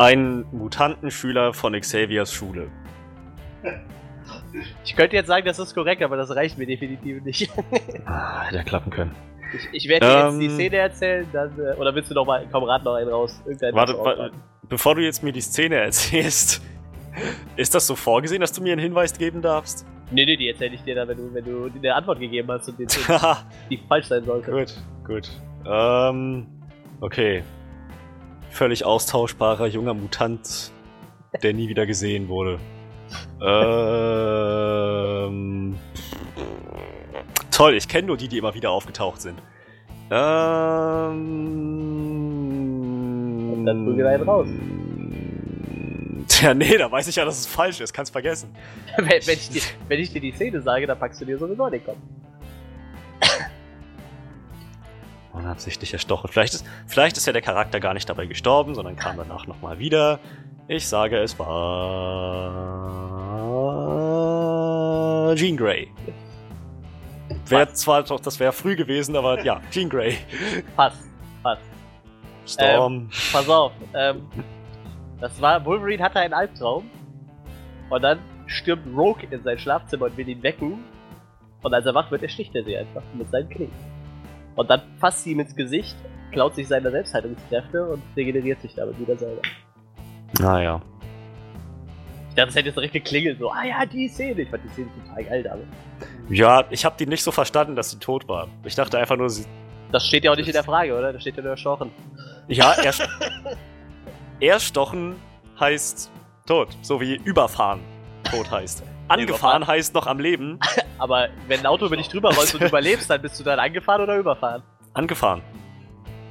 Ein 0.00 0.46
Mutantenschüler 0.50 1.52
von 1.52 1.78
Xaviers 1.78 2.32
Schule. 2.32 2.68
Ich 4.84 4.96
könnte 4.96 5.14
jetzt 5.14 5.28
sagen, 5.28 5.46
das 5.46 5.58
ist 5.60 5.74
korrekt, 5.74 6.02
aber 6.02 6.16
das 6.16 6.34
reicht 6.34 6.58
mir 6.58 6.66
definitiv 6.66 7.22
nicht. 7.22 7.50
Ah, 8.06 8.42
hätte 8.42 8.56
ja 8.56 8.62
klappen 8.64 8.90
können. 8.90 9.14
Ich, 9.54 9.68
ich 9.84 9.88
werde 9.88 10.06
dir 10.06 10.24
jetzt 10.24 10.40
die 10.40 10.46
Ähm. 10.46 10.54
Szene 10.54 10.76
erzählen, 10.76 11.26
dann, 11.32 11.52
äh, 11.58 11.74
oder 11.76 11.94
willst 11.94 12.10
du 12.10 12.14
noch 12.14 12.24
mal, 12.24 12.44
komm, 12.50 12.64
rat 12.64 12.84
noch 12.84 12.94
einen 12.94 13.10
raus. 13.10 13.40
Warte, 13.72 13.96
warte, 13.98 14.32
bevor 14.68 14.94
du 14.96 15.02
jetzt 15.02 15.22
mir 15.22 15.32
die 15.32 15.40
Szene 15.40 15.76
erzählst, 15.88 16.62
ist 17.56 17.74
das 17.74 17.86
so 17.86 17.94
vorgesehen, 17.94 18.40
dass 18.40 18.52
du 18.52 18.62
mir 18.62 18.72
einen 18.72 18.80
Hinweis 18.80 19.16
geben 19.16 19.42
darfst? 19.42 19.86
Nee, 20.10 20.24
nee, 20.24 20.36
die 20.36 20.48
erzähle 20.48 20.74
ich 20.74 20.82
dir 20.82 20.94
dann, 20.96 21.08
wenn 21.08 21.16
du, 21.18 21.34
wenn 21.34 21.44
du 21.44 21.70
eine 21.78 21.94
Antwort 21.94 22.18
gegeben 22.18 22.48
hast 22.50 22.68
und 22.68 22.78
die, 22.78 22.86
Haha, 22.86 23.44
die 23.70 23.78
falsch 23.88 24.06
sein 24.06 24.24
sollte. 24.24 24.50
gut, 24.50 24.74
gut. 25.06 25.28
Ähm, 25.66 26.46
okay. 27.00 27.42
Völlig 28.50 28.84
austauschbarer 28.84 29.66
junger 29.66 29.94
Mutant, 29.94 30.70
der 31.42 31.54
nie 31.54 31.68
wieder 31.68 31.86
gesehen 31.86 32.28
wurde. 32.28 32.58
Ähm, 33.42 33.50
toll, 37.50 37.74
ich 37.74 37.88
kenne 37.88 38.06
nur 38.08 38.16
die, 38.16 38.28
die 38.28 38.38
immer 38.38 38.54
wieder 38.54 38.70
aufgetaucht 38.70 39.20
sind. 39.20 39.40
Ähm, 40.10 41.20
Und 43.52 43.66
dann 43.66 43.84
prügel 43.84 44.06
einen 44.06 44.22
raus. 44.24 44.48
Tja, 46.28 46.54
nee, 46.54 46.76
da 46.76 46.90
weiß 46.90 47.06
ich 47.08 47.16
ja, 47.16 47.24
dass 47.24 47.38
es 47.38 47.46
falsch 47.46 47.80
ist. 47.80 47.92
Kannst 47.92 48.12
vergessen. 48.12 48.54
wenn, 48.96 49.06
wenn, 49.06 49.34
ich 49.34 49.50
dir, 49.50 49.62
wenn 49.88 50.00
ich 50.00 50.12
dir 50.12 50.20
die 50.20 50.32
Szene 50.32 50.60
sage, 50.62 50.86
dann 50.86 50.98
packst 50.98 51.20
du 51.20 51.24
dir 51.24 51.38
sowieso 51.38 51.68
den 51.70 51.84
Kopf. 51.84 51.96
Unabsichtlich 55.40 55.92
erstochen. 55.92 56.28
Vielleicht 56.30 56.54
ist, 56.54 56.66
vielleicht 56.86 57.16
ist 57.16 57.26
ja 57.26 57.32
der 57.32 57.40
Charakter 57.42 57.80
gar 57.80 57.94
nicht 57.94 58.08
dabei 58.08 58.26
gestorben, 58.26 58.74
sondern 58.74 58.94
kam 58.96 59.16
danach 59.16 59.46
nochmal 59.46 59.78
wieder. 59.78 60.18
Ich 60.68 60.86
sage, 60.86 61.16
es 61.18 61.38
war 61.38 62.50
Jean 65.34 65.56
Grey. 65.56 65.88
Wäre 67.46 67.72
zwar 67.72 68.02
doch, 68.02 68.20
das 68.20 68.38
wäre 68.38 68.52
früh 68.52 68.76
gewesen, 68.76 69.16
aber 69.16 69.42
ja, 69.42 69.62
Jean 69.70 69.88
Grey. 69.88 70.18
Passt, 70.76 71.02
passt. 71.42 71.62
Storm. 72.46 73.08
Pass 73.32 73.48
auf, 73.48 73.72
ähm, 73.94 74.28
das 75.20 75.40
war, 75.40 75.64
Wolverine 75.64 76.02
hatte 76.02 76.20
einen 76.20 76.34
Albtraum 76.34 76.90
und 77.88 78.02
dann 78.02 78.18
stürmt 78.46 78.86
Rogue 78.96 79.22
in 79.30 79.42
sein 79.42 79.58
Schlafzimmer 79.58 80.06
und 80.06 80.16
will 80.16 80.28
ihn 80.28 80.42
wecken 80.42 80.84
und 81.62 81.74
als 81.74 81.86
er 81.86 81.94
wach 81.94 82.10
wird, 82.10 82.22
ersticht 82.22 82.54
er 82.54 82.64
sie 82.64 82.76
einfach 82.76 83.02
mit 83.14 83.30
seinen 83.30 83.48
Klingen. 83.48 83.89
Und 84.60 84.68
dann 84.68 84.82
fasst 84.98 85.24
sie 85.24 85.30
ihm 85.30 85.40
ins 85.40 85.56
Gesicht, 85.56 85.96
klaut 86.32 86.54
sich 86.54 86.68
seine 86.68 86.90
Selbstheilungskräfte 86.90 87.82
und 87.82 88.02
regeneriert 88.14 88.60
sich 88.60 88.74
damit 88.74 89.00
wieder 89.00 89.16
selber. 89.16 89.40
naja. 90.38 90.82
Ich 92.28 92.34
dachte, 92.34 92.50
es 92.50 92.54
hätte 92.56 92.66
jetzt 92.66 92.76
direkt 92.76 92.92
geklingelt, 92.92 93.38
so, 93.38 93.50
ah 93.50 93.64
ja, 93.64 93.86
die 93.86 94.06
Szene. 94.06 94.42
Ich 94.42 94.50
fand 94.50 94.62
die 94.64 94.68
Szene 94.68 94.88
total 95.02 95.24
geil 95.24 95.42
damit. 95.42 95.66
Ja, 96.28 96.62
ich 96.68 96.84
habe 96.84 96.94
die 96.98 97.06
nicht 97.06 97.22
so 97.22 97.32
verstanden, 97.32 97.74
dass 97.74 97.90
sie 97.90 97.98
tot 98.00 98.28
war. 98.28 98.48
Ich 98.66 98.74
dachte 98.74 98.98
einfach 98.98 99.16
nur, 99.16 99.30
sie. 99.30 99.46
Das 99.92 100.06
steht 100.06 100.24
ja 100.24 100.30
auch 100.30 100.36
nicht 100.36 100.48
in 100.48 100.52
der 100.52 100.62
Frage, 100.62 100.94
oder? 100.94 101.10
Da 101.14 101.18
steht 101.18 101.36
ja 101.36 101.42
nur 101.42 101.52
erstochen. 101.52 101.90
Ja, 102.46 102.74
erst. 102.84 103.08
Erstochen 104.40 105.16
heißt 105.58 106.12
tot, 106.46 106.68
so 106.82 107.00
wie 107.00 107.14
überfahren 107.14 107.80
tot 108.24 108.50
heißt. 108.50 108.82
Angefahren 109.10 109.66
heißt 109.66 109.92
noch 109.94 110.06
am 110.06 110.20
Leben. 110.20 110.60
Aber 110.98 111.28
wenn 111.48 111.60
ein 111.60 111.66
Auto 111.66 111.86
über 111.86 111.96
dich 111.96 112.08
drüber 112.08 112.32
rollt 112.32 112.54
und 112.54 112.62
du 112.62 112.66
überlebst, 112.68 113.10
dann 113.10 113.20
bist 113.20 113.38
du 113.40 113.44
dann 113.44 113.58
angefahren 113.58 114.02
oder 114.02 114.16
überfahren? 114.16 114.62
Angefahren. 114.94 115.42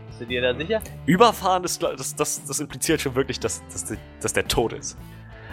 Bist 0.08 0.22
du 0.22 0.26
dir 0.26 0.42
da 0.42 0.56
sicher? 0.56 0.82
Überfahren 1.06 1.66
ist, 1.66 1.84
das, 1.84 2.16
das, 2.16 2.46
das 2.46 2.60
impliziert 2.60 3.02
schon 3.02 3.16
wirklich, 3.16 3.40
dass, 3.40 3.62
dass, 3.68 3.94
dass 4.22 4.34
der 4.34 4.48
tot 4.48 4.74
ist. 4.74 4.98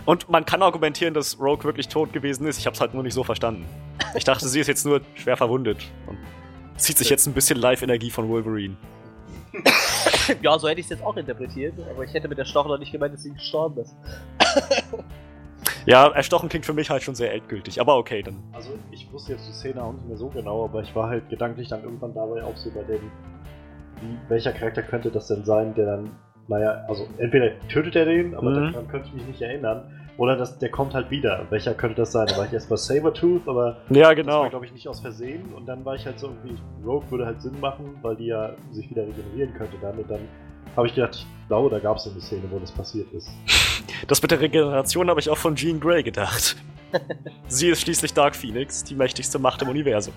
Und 0.05 0.29
man 0.29 0.45
kann 0.45 0.62
argumentieren, 0.62 1.14
dass 1.14 1.41
Rogue 1.41 1.64
wirklich 1.64 1.89
tot 1.89 2.12
gewesen 2.12 2.47
ist. 2.47 2.59
Ich 2.59 2.66
habe 2.66 2.74
es 2.74 2.81
halt 2.81 2.95
nur 2.95 3.03
nicht 3.03 3.14
so 3.14 3.24
verstanden. 3.24 3.66
Ich 4.14 4.22
dachte, 4.22 4.47
sie 4.47 4.61
ist 4.61 4.68
jetzt 4.68 4.87
nur 4.87 5.01
schwer 5.14 5.37
verwundet 5.37 5.79
und 6.07 6.18
zieht 6.77 6.97
sich 6.97 7.11
jetzt 7.11 7.27
ein 7.27 7.33
bisschen 7.33 7.59
Live-Energie 7.59 8.11
von 8.11 8.29
Wolverine. 8.29 8.77
Ja, 10.43 10.59
so 10.59 10.68
hätte 10.68 10.81
ich 10.81 10.87
es 10.87 10.91
jetzt 10.91 11.03
auch 11.03 11.16
interpretiert, 11.16 11.74
aber 11.91 12.05
ich 12.05 12.12
hätte 12.12 12.29
mit 12.29 12.39
der 12.39 12.45
Stoche 12.45 12.68
noch 12.68 12.79
nicht 12.79 12.93
gemeint, 12.93 13.14
dass 13.14 13.22
sie 13.22 13.33
gestorben 13.33 13.81
ist. 13.81 13.97
Ja, 15.87 16.09
erstochen 16.09 16.49
klingt 16.49 16.67
für 16.67 16.73
mich 16.73 16.91
halt 16.91 17.03
schon 17.03 17.15
sehr 17.15 17.33
endgültig, 17.33 17.81
aber 17.81 17.97
okay, 17.97 18.23
dann. 18.23 18.43
Also 18.53 18.71
ich 18.91 19.11
wusste 19.13 19.33
jetzt 19.33 19.47
die 19.49 19.53
Szene 19.53 19.83
auch 19.83 19.93
nicht 19.93 20.07
mehr 20.09 20.17
so 20.17 20.29
genau, 20.29 20.65
aber 20.65 20.83
ich 20.83 20.95
war 20.95 21.09
halt 21.09 21.29
gedanklich 21.29 21.69
dann 21.69 21.83
irgendwann 21.85 22.13
dabei 22.15 22.43
auch 22.45 22.57
so 22.57 22.71
bei 22.71 22.83
dem, 22.83 23.01
wie, 24.01 24.19
welcher 24.29 24.53
Charakter 24.53 24.83
könnte 24.83 25.11
das 25.11 25.29
denn 25.29 25.45
sein, 25.45 25.75
der 25.75 25.87
dann, 25.87 26.11
naja, 26.49 26.85
also 26.89 27.07
entweder 27.19 27.53
tötet 27.69 27.97
er 27.97 28.05
den, 28.05 28.35
aber 28.35 28.51
Mhm. 28.51 28.73
daran 28.73 28.89
könnte 28.89 29.09
ich 29.09 29.15
mich 29.15 29.27
nicht 29.27 29.43
erinnern, 29.43 29.91
oder 30.19 30.35
das, 30.37 30.59
der 30.59 30.71
kommt 30.71 30.95
halt 30.95 31.11
wieder. 31.11 31.47
Welcher 31.51 31.75
könnte 31.75 31.97
das 31.97 32.13
sein? 32.13 32.27
Da 32.27 32.39
war 32.39 32.47
ich 32.47 32.53
erst 32.53 32.71
bei 32.71 32.77
Sabertooth, 32.77 33.47
aber 33.47 33.77
Ja, 33.91 34.09
das 34.09 34.17
genau. 34.17 34.41
war 34.41 34.51
glaube 34.51 34.65
ich 34.65 34.73
nicht 34.73 34.89
aus 34.89 35.01
Versehen 35.01 35.53
und 35.55 35.67
dann 35.67 35.85
war 35.85 35.95
ich 35.95 36.07
halt 36.07 36.19
so 36.19 36.29
irgendwie, 36.29 36.59
Rogue 36.85 37.11
würde 37.11 37.27
halt 37.27 37.43
Sinn 37.43 37.61
machen, 37.61 37.99
weil 38.03 38.17
die 38.17 38.27
ja 38.27 38.51
sich 38.73 38.89
wieder 38.91 39.03
regenerieren 39.03 39.53
könnte 39.55 39.77
dann 39.81 39.99
und 39.99 40.11
dann 40.11 40.21
habe 40.77 40.87
ich 40.87 40.95
gedacht, 40.95 41.27
ich 41.43 41.49
glaube, 41.49 41.70
da 41.70 41.79
gab 41.79 41.97
es 41.97 42.05
so 42.05 42.11
eine 42.11 42.20
Szene, 42.20 42.43
wo 42.51 42.59
das 42.59 42.72
passiert 42.72 43.12
ist. 43.12 43.29
Das 44.09 44.20
mit 44.20 44.31
der 44.31 44.41
Regeneration 44.41 45.09
habe 45.09 45.20
ich 45.20 45.31
auch 45.31 45.39
von 45.39 45.57
Jean 45.57 45.81
Grey 45.81 46.03
gedacht. 46.03 46.57
Sie 47.49 47.68
ist 47.68 47.81
schließlich 47.81 48.12
Dark 48.12 48.37
Phoenix, 48.37 48.85
die 48.85 48.95
mächtigste 48.95 49.39
Macht 49.39 49.62
im 49.62 49.68
Universum. 49.68 50.12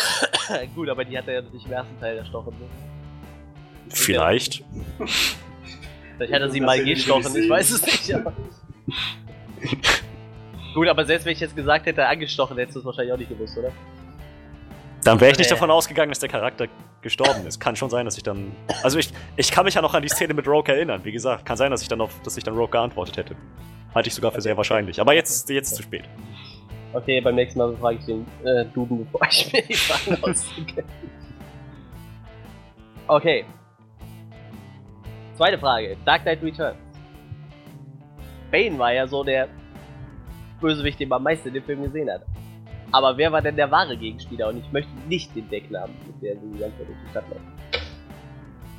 Gut, 0.74 0.88
aber 0.88 1.04
die 1.04 1.18
hat 1.18 1.26
er 1.28 1.34
ja 1.34 1.42
nicht 1.42 1.66
im 1.66 1.72
ersten 1.72 1.98
Teil 2.00 2.16
erstochen. 2.16 2.54
Ne? 2.58 2.66
Vielleicht. 3.90 4.64
Vielleicht 6.16 6.32
hat 6.32 6.40
er 6.40 6.50
sie 6.50 6.60
mal 6.60 6.82
gestochen, 6.82 7.36
ich 7.36 7.50
weiß 7.50 7.70
es 7.72 7.84
nicht. 7.84 8.14
Aber 8.14 8.32
Gut, 10.74 10.88
aber 10.88 11.04
selbst 11.04 11.24
wenn 11.24 11.32
ich 11.32 11.40
jetzt 11.40 11.56
gesagt 11.56 11.86
hätte, 11.86 12.06
angestochen, 12.06 12.56
hättest 12.56 12.76
du 12.76 12.80
es 12.80 12.86
wahrscheinlich 12.86 13.12
auch 13.12 13.18
nicht 13.18 13.28
gewusst, 13.28 13.58
oder? 13.58 13.72
Dann 15.06 15.20
wäre 15.20 15.30
ich 15.30 15.38
nicht 15.38 15.48
Nee. 15.48 15.54
davon 15.54 15.70
ausgegangen, 15.70 16.10
dass 16.10 16.18
der 16.18 16.28
Charakter 16.28 16.66
gestorben 17.00 17.46
ist. 17.46 17.60
Kann 17.60 17.76
schon 17.76 17.90
sein, 17.90 18.04
dass 18.06 18.16
ich 18.16 18.24
dann. 18.24 18.50
Also 18.82 18.98
ich, 18.98 19.10
ich 19.36 19.52
kann 19.52 19.64
mich 19.64 19.74
ja 19.74 19.82
noch 19.82 19.94
an 19.94 20.02
die 20.02 20.08
Szene 20.08 20.34
mit 20.34 20.48
Rogue 20.48 20.74
erinnern. 20.74 21.00
Wie 21.04 21.12
gesagt, 21.12 21.46
kann 21.46 21.56
sein, 21.56 21.70
dass 21.70 21.80
ich 21.82 21.88
dann 21.88 22.00
auf, 22.00 22.10
dass 22.24 22.36
ich 22.36 22.42
dann 22.42 22.54
Rogue 22.54 22.70
geantwortet 22.70 23.16
hätte. 23.16 23.36
Halte 23.94 24.08
ich 24.08 24.14
sogar 24.14 24.32
für 24.32 24.40
sehr 24.40 24.56
wahrscheinlich. 24.56 25.00
Aber 25.00 25.14
jetzt 25.14 25.30
ist 25.30 25.48
jetzt 25.48 25.70
ist 25.70 25.76
zu 25.76 25.82
spät. 25.84 26.04
Okay, 26.92 27.20
beim 27.20 27.36
nächsten 27.36 27.58
Mal 27.60 27.76
frage 27.76 27.98
ich 28.00 28.04
den 28.06 28.26
äh, 28.44 28.64
Duden, 28.66 29.04
bevor 29.04 29.26
ich 29.30 29.52
mir 29.52 29.62
die 29.62 29.74
Fragen 29.74 30.22
ausdrücke. 30.24 30.84
Okay. 33.06 33.44
Zweite 35.36 35.58
Frage. 35.58 35.96
Dark 36.04 36.22
Knight 36.22 36.42
Returns. 36.42 36.78
Bane 38.50 38.78
war 38.78 38.92
ja 38.92 39.06
so 39.06 39.22
der 39.22 39.48
Bösewicht, 40.60 40.98
den 40.98 41.08
man 41.10 41.18
am 41.18 41.22
meisten 41.24 41.48
in 41.48 41.54
dem 41.54 41.62
Film 41.64 41.82
gesehen 41.82 42.10
hat. 42.10 42.22
Aber 42.96 43.18
wer 43.18 43.30
war 43.30 43.42
denn 43.42 43.56
der 43.56 43.70
wahre 43.70 43.94
Gegenspieler? 43.94 44.48
Und 44.48 44.56
ich 44.56 44.72
möchte 44.72 44.90
nicht 45.06 45.36
den 45.36 45.46
Decknamen, 45.50 45.94
mit 46.06 46.22
der 46.22 46.34
sie 46.36 46.46
die 46.50 46.58
ganze 46.58 46.78
Zeit 46.78 46.88
durch 46.88 46.98
die 47.04 47.10
Stadt 47.10 47.28
läuft. 47.28 47.42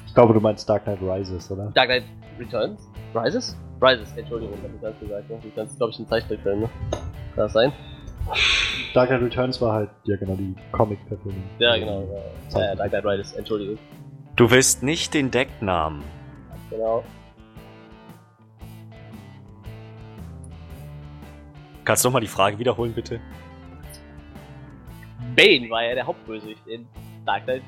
Ich 0.08 0.14
glaube, 0.16 0.34
du 0.34 0.40
meinst 0.40 0.68
Dark 0.68 0.86
Knight 0.86 1.04
Rises, 1.04 1.52
oder? 1.52 1.70
Dark 1.76 1.90
Knight 1.90 2.04
Returns? 2.40 2.90
Rises? 3.14 3.56
Rises, 3.80 4.12
Entschuldigung, 4.18 4.58
hab 4.64 4.74
ich 4.74 4.82
ganz 4.82 5.00
gesagt. 5.00 5.30
Ne? 5.30 5.40
Das 5.56 5.70
ist, 5.70 5.78
glaube 5.78 5.94
ich, 5.94 6.00
ein 6.00 6.08
Zeichentrickfilm, 6.08 6.62
ne? 6.62 6.70
Kann 6.90 7.02
das 7.36 7.54
sein? 7.54 7.72
Dark 8.96 9.10
Knight 9.10 9.22
Returns 9.22 9.62
war 9.62 9.74
halt, 9.74 9.92
ja 10.06 10.18
genau, 10.18 10.34
die 10.34 10.56
Comic-Verfilmung. 10.72 11.44
Ja, 11.60 11.78
genau. 11.78 12.08
Ja, 12.56 12.60
ja, 12.60 12.76
Dark 12.76 12.90
Knight 12.90 13.06
Rises, 13.06 13.34
Entschuldigung. 13.34 13.78
Du 14.36 14.50
willst 14.50 14.82
nicht 14.82 15.14
den 15.14 15.30
Decknamen. 15.30 16.02
Genau. 16.72 17.04
Kannst 21.86 22.04
du 22.04 22.08
nochmal 22.08 22.22
die 22.22 22.28
Frage 22.28 22.58
wiederholen, 22.58 22.94
bitte? 22.94 23.22
Bane 25.38 25.70
war 25.70 25.84
ja 25.86 25.94
der 25.96 26.06
Hauptbösewicht 26.06 26.66
in 26.68 26.88
Dark 27.26 27.44
Knight 27.46 27.62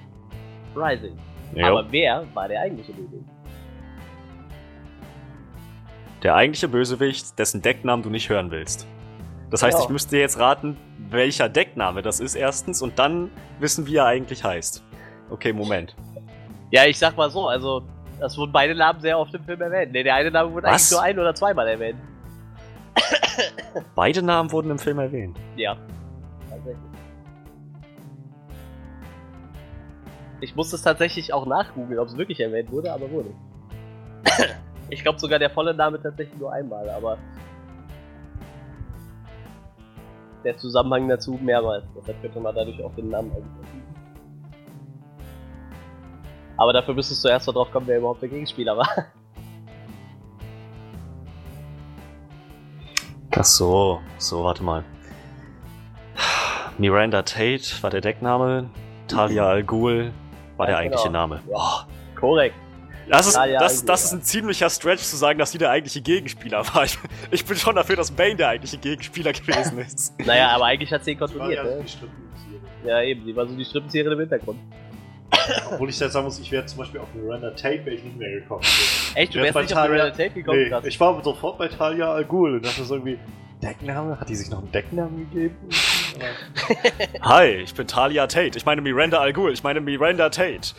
Rising. 0.76 1.16
Aber 1.64 1.86
wer 1.92 2.26
war 2.34 2.48
der 2.48 2.62
eigentliche 2.62 2.92
Bösewicht? 2.94 3.30
Der 6.24 6.36
eigentliche 6.36 6.68
Bösewicht, 6.68 7.38
dessen 7.40 7.62
Decknamen 7.62 8.04
du 8.04 8.10
nicht 8.10 8.28
hören 8.30 8.52
willst. 8.52 8.86
Das 9.52 9.64
heißt, 9.64 9.78
Ja. 9.78 9.84
ich 9.86 9.90
müsste 9.90 10.18
jetzt 10.18 10.38
raten, 10.40 10.78
welcher 11.10 11.48
Deckname 11.48 12.02
das 12.02 12.20
ist 12.20 12.36
erstens 12.36 12.82
und 12.82 13.00
dann 13.00 13.32
wissen, 13.60 13.88
wie 13.88 13.96
er 13.96 14.06
eigentlich 14.06 14.44
heißt. 14.44 14.84
Okay, 15.30 15.54
Moment. 15.54 15.96
Ja, 16.72 16.86
ich 16.86 16.98
sag 17.00 17.16
mal 17.18 17.30
so, 17.30 17.48
also, 17.48 17.84
das 18.20 18.38
wurden 18.38 18.52
beide 18.52 18.76
Namen 18.76 19.00
sehr 19.00 19.18
oft 19.18 19.34
im 19.34 19.44
Film 19.44 19.62
erwähnt. 19.62 19.92
Ne, 19.92 20.04
der 20.04 20.16
eine 20.16 20.30
Name 20.30 20.52
wurde 20.52 20.68
Was? 20.68 20.74
eigentlich 20.74 20.92
nur 20.92 21.02
ein- 21.04 21.20
oder 21.20 21.36
zweimal 21.36 21.68
erwähnt. 21.68 22.00
Beide 23.96 24.22
Namen 24.22 24.52
wurden 24.52 24.72
im 24.72 24.80
Film 24.80 25.00
erwähnt. 25.00 25.38
Ja. 25.56 25.78
Ich 30.42 30.56
musste 30.56 30.76
es 30.78 30.82
tatsächlich 30.82 31.34
auch 31.34 31.46
nachgoogeln, 31.46 32.00
ob 32.00 32.08
es 32.08 32.18
wirklich 32.18 32.40
erwähnt 32.40 32.72
wurde, 32.72 32.92
aber 32.94 33.10
wurde. 33.12 33.30
Ich 34.92 35.04
glaube 35.04 35.20
sogar 35.20 35.38
der 35.38 35.52
volle 35.52 35.72
Name 35.72 36.02
tatsächlich 36.02 36.36
nur 36.40 36.52
einmal, 36.52 36.90
aber 36.90 37.20
der 40.44 40.58
Zusammenhang 40.58 41.08
dazu 41.08 41.38
mehrmals. 41.40 41.86
Deshalb 41.96 42.20
könnte 42.24 42.40
man 42.40 42.56
dadurch 42.56 42.84
auch 42.84 42.96
den 42.96 43.10
Namen 43.10 43.32
eigentlich 43.32 43.70
Aber 46.58 46.74
dafür 46.74 46.96
müsstest 46.96 47.24
du 47.24 47.30
erst 47.30 47.46
mal 47.46 47.54
drauf 47.54 47.72
kommen, 47.72 47.86
wer 47.86 48.00
überhaupt 48.00 48.24
der 48.24 48.30
Gegenspieler 48.30 48.76
war. 48.76 48.90
Ach 53.32 53.46
so, 53.46 54.02
so, 54.18 54.44
warte 54.44 54.64
mal. 54.64 54.84
Miranda 56.80 57.22
Tate 57.22 57.82
war 57.82 57.92
der 57.92 58.02
Deckname, 58.02 58.70
Talia 59.08 59.48
Al 59.48 59.64
Ghul 59.64 60.12
war 60.60 60.68
der 60.68 60.78
eigentliche 60.78 61.08
genau. 61.08 61.20
Name. 61.28 61.42
Ja. 61.50 61.56
Oh, 61.56 62.20
Korrekt. 62.20 62.56
das, 63.10 63.28
ist, 63.28 63.36
das, 63.36 63.86
das 63.86 64.04
ist 64.06 64.12
ein 64.12 64.22
ziemlicher 64.22 64.70
Stretch 64.70 65.02
zu 65.02 65.16
sagen, 65.16 65.40
dass 65.40 65.52
sie 65.52 65.58
der 65.58 65.72
eigentliche 65.72 66.02
Gegenspieler 66.02 66.64
war. 66.74 66.84
Ich, 66.84 66.98
ich 67.32 67.46
bin 67.46 67.58
schon 67.58 67.76
dafür, 67.76 67.96
dass 67.96 68.12
Bane 68.12 68.36
der 68.36 68.50
eigentliche 68.50 68.78
Gegenspieler 68.78 69.32
gewesen 69.34 69.80
ist. 69.88 70.14
Naja, 70.26 70.50
aber 70.50 70.66
eigentlich 70.66 70.92
hat 70.92 71.04
sie 71.06 71.12
ihn 71.12 71.20
War 71.20 71.28
kontrolliert, 71.28 71.66
ja 71.66 71.76
ne? 71.76 71.86
Ja, 72.86 73.02
eben, 73.02 73.26
sie 73.26 73.36
war 73.36 73.48
so 73.48 73.56
die 73.56 73.66
Strippenzieherin 73.66 74.14
im 74.14 74.20
Hintergrund. 74.20 74.60
Obwohl 75.72 75.90
ich 75.90 76.00
jetzt 76.00 76.14
sagen 76.14 76.26
muss, 76.26 76.40
ich 76.40 76.52
wäre 76.52 76.66
zum 76.66 76.80
Beispiel 76.80 77.00
auf 77.02 77.08
Miranda 77.14 77.52
Tate 77.52 77.86
wäre 77.86 77.96
ich 77.96 78.04
nicht 78.04 78.18
mehr 78.18 78.30
gekommen. 78.32 78.62
Echt, 79.16 79.34
du 79.34 79.40
Wär's 79.40 79.46
wärst 79.46 79.54
bei 79.56 79.62
nicht 79.62 79.74
auf 79.74 79.80
Talia- 79.80 80.04
Red 80.06 80.18
Tape 80.18 80.30
gekommen? 80.32 80.70
Nee, 80.84 80.88
ich 80.88 81.00
war 81.00 81.24
sofort 81.24 81.58
bei 81.58 81.68
Talia 81.68 82.12
Al 82.14 82.26
Ghul 82.26 82.56
und 82.56 82.66
dachte 82.66 82.84
so 82.84 82.96
irgendwie, 82.96 83.18
Deckname? 83.62 84.20
Hat 84.20 84.30
die 84.30 84.36
sich 84.36 84.50
noch 84.50 84.60
einen 84.60 84.72
Decknamen 84.72 85.30
gegeben? 85.30 85.56
Hi, 87.22 87.46
ich 87.48 87.74
bin 87.74 87.88
Talia 87.88 88.28
Tate. 88.28 88.58
Ich 88.58 88.66
meine 88.66 88.82
Miranda 88.82 89.20
Al 89.20 89.34
Ghul. 89.34 89.52
Ich 89.54 89.64
meine 89.64 89.82
Miranda 89.82 90.30
Tate. 90.30 90.74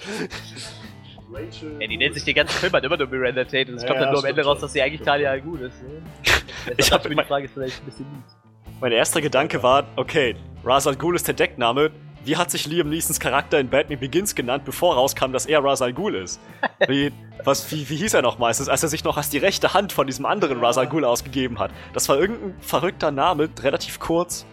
Rachel. 1.33 1.77
Ja, 1.81 1.87
die 1.87 1.97
nennt 1.97 2.15
sich 2.15 2.25
den 2.25 2.35
ganzen 2.35 2.59
Film 2.59 2.73
halt 2.73 2.85
immer 2.85 2.97
nur 2.97 3.07
Miranda 3.07 3.45
Tate 3.45 3.71
und 3.71 3.77
es 3.77 3.83
Ja, 3.83 3.89
kommt 3.89 4.01
dann 4.01 4.09
ja, 4.09 4.13
nur 4.13 4.21
am 4.21 4.27
Ende 4.27 4.43
raus, 4.45 4.61
dass 4.61 4.73
sie 4.73 4.83
eigentlich 4.83 5.03
Talia. 5.03 5.31
Al 5.31 5.41
Ghul 5.41 5.61
ist. 5.61 5.83
Ne? 5.83 6.03
Ich 6.71 6.77
Deshalb 6.77 6.93
hab 6.93 7.03
dachte 7.03 7.09
ich 7.09 7.09
mir, 7.09 7.13
immer- 7.15 7.23
die 7.23 7.29
Frage 7.29 7.45
ist 7.47 7.55
vielleicht 7.55 7.83
ein 7.83 7.85
bisschen 7.87 8.07
mies. 8.13 8.37
Mein 8.81 8.93
erster 8.93 9.21
Gedanke 9.21 9.63
war, 9.63 9.85
okay, 9.97 10.37
Ra's 10.65 10.87
al 10.87 10.97
Ghul 10.97 11.15
ist 11.17 11.27
der 11.27 11.35
Deckname. 11.35 11.91
Wie 12.25 12.37
hat 12.37 12.51
sich 12.51 12.67
Liam 12.67 12.91
Neesons 12.91 13.19
Charakter 13.19 13.59
in 13.59 13.69
Batman 13.71 13.99
Begins 13.99 14.35
genannt, 14.35 14.65
bevor 14.67 14.95
rauskam, 14.95 15.33
dass 15.33 15.47
er 15.47 15.65
Ra's 15.65 15.81
al 15.81 15.93
Ghul 15.95 16.15
ist? 16.17 16.39
Wie, 16.89 17.13
was, 17.45 17.71
wie, 17.73 17.89
wie 17.89 17.97
hieß 17.97 18.13
er 18.15 18.21
noch 18.23 18.39
meistens, 18.39 18.69
als 18.69 18.83
er 18.83 18.91
sich 18.91 19.05
noch 19.05 19.17
als 19.17 19.31
die 19.31 19.39
rechte 19.39 19.73
Hand 19.73 19.93
von 19.95 20.07
diesem 20.07 20.27
anderen 20.27 20.63
Ra's 20.63 20.77
al 20.77 20.87
Ghul 20.87 21.05
ausgegeben 21.07 21.59
hat? 21.59 21.71
Das 21.95 22.09
war 22.11 22.19
irgendein 22.19 22.55
verrückter 22.61 23.11
Name, 23.11 23.49
relativ 23.63 23.99
kurz. 24.01 24.45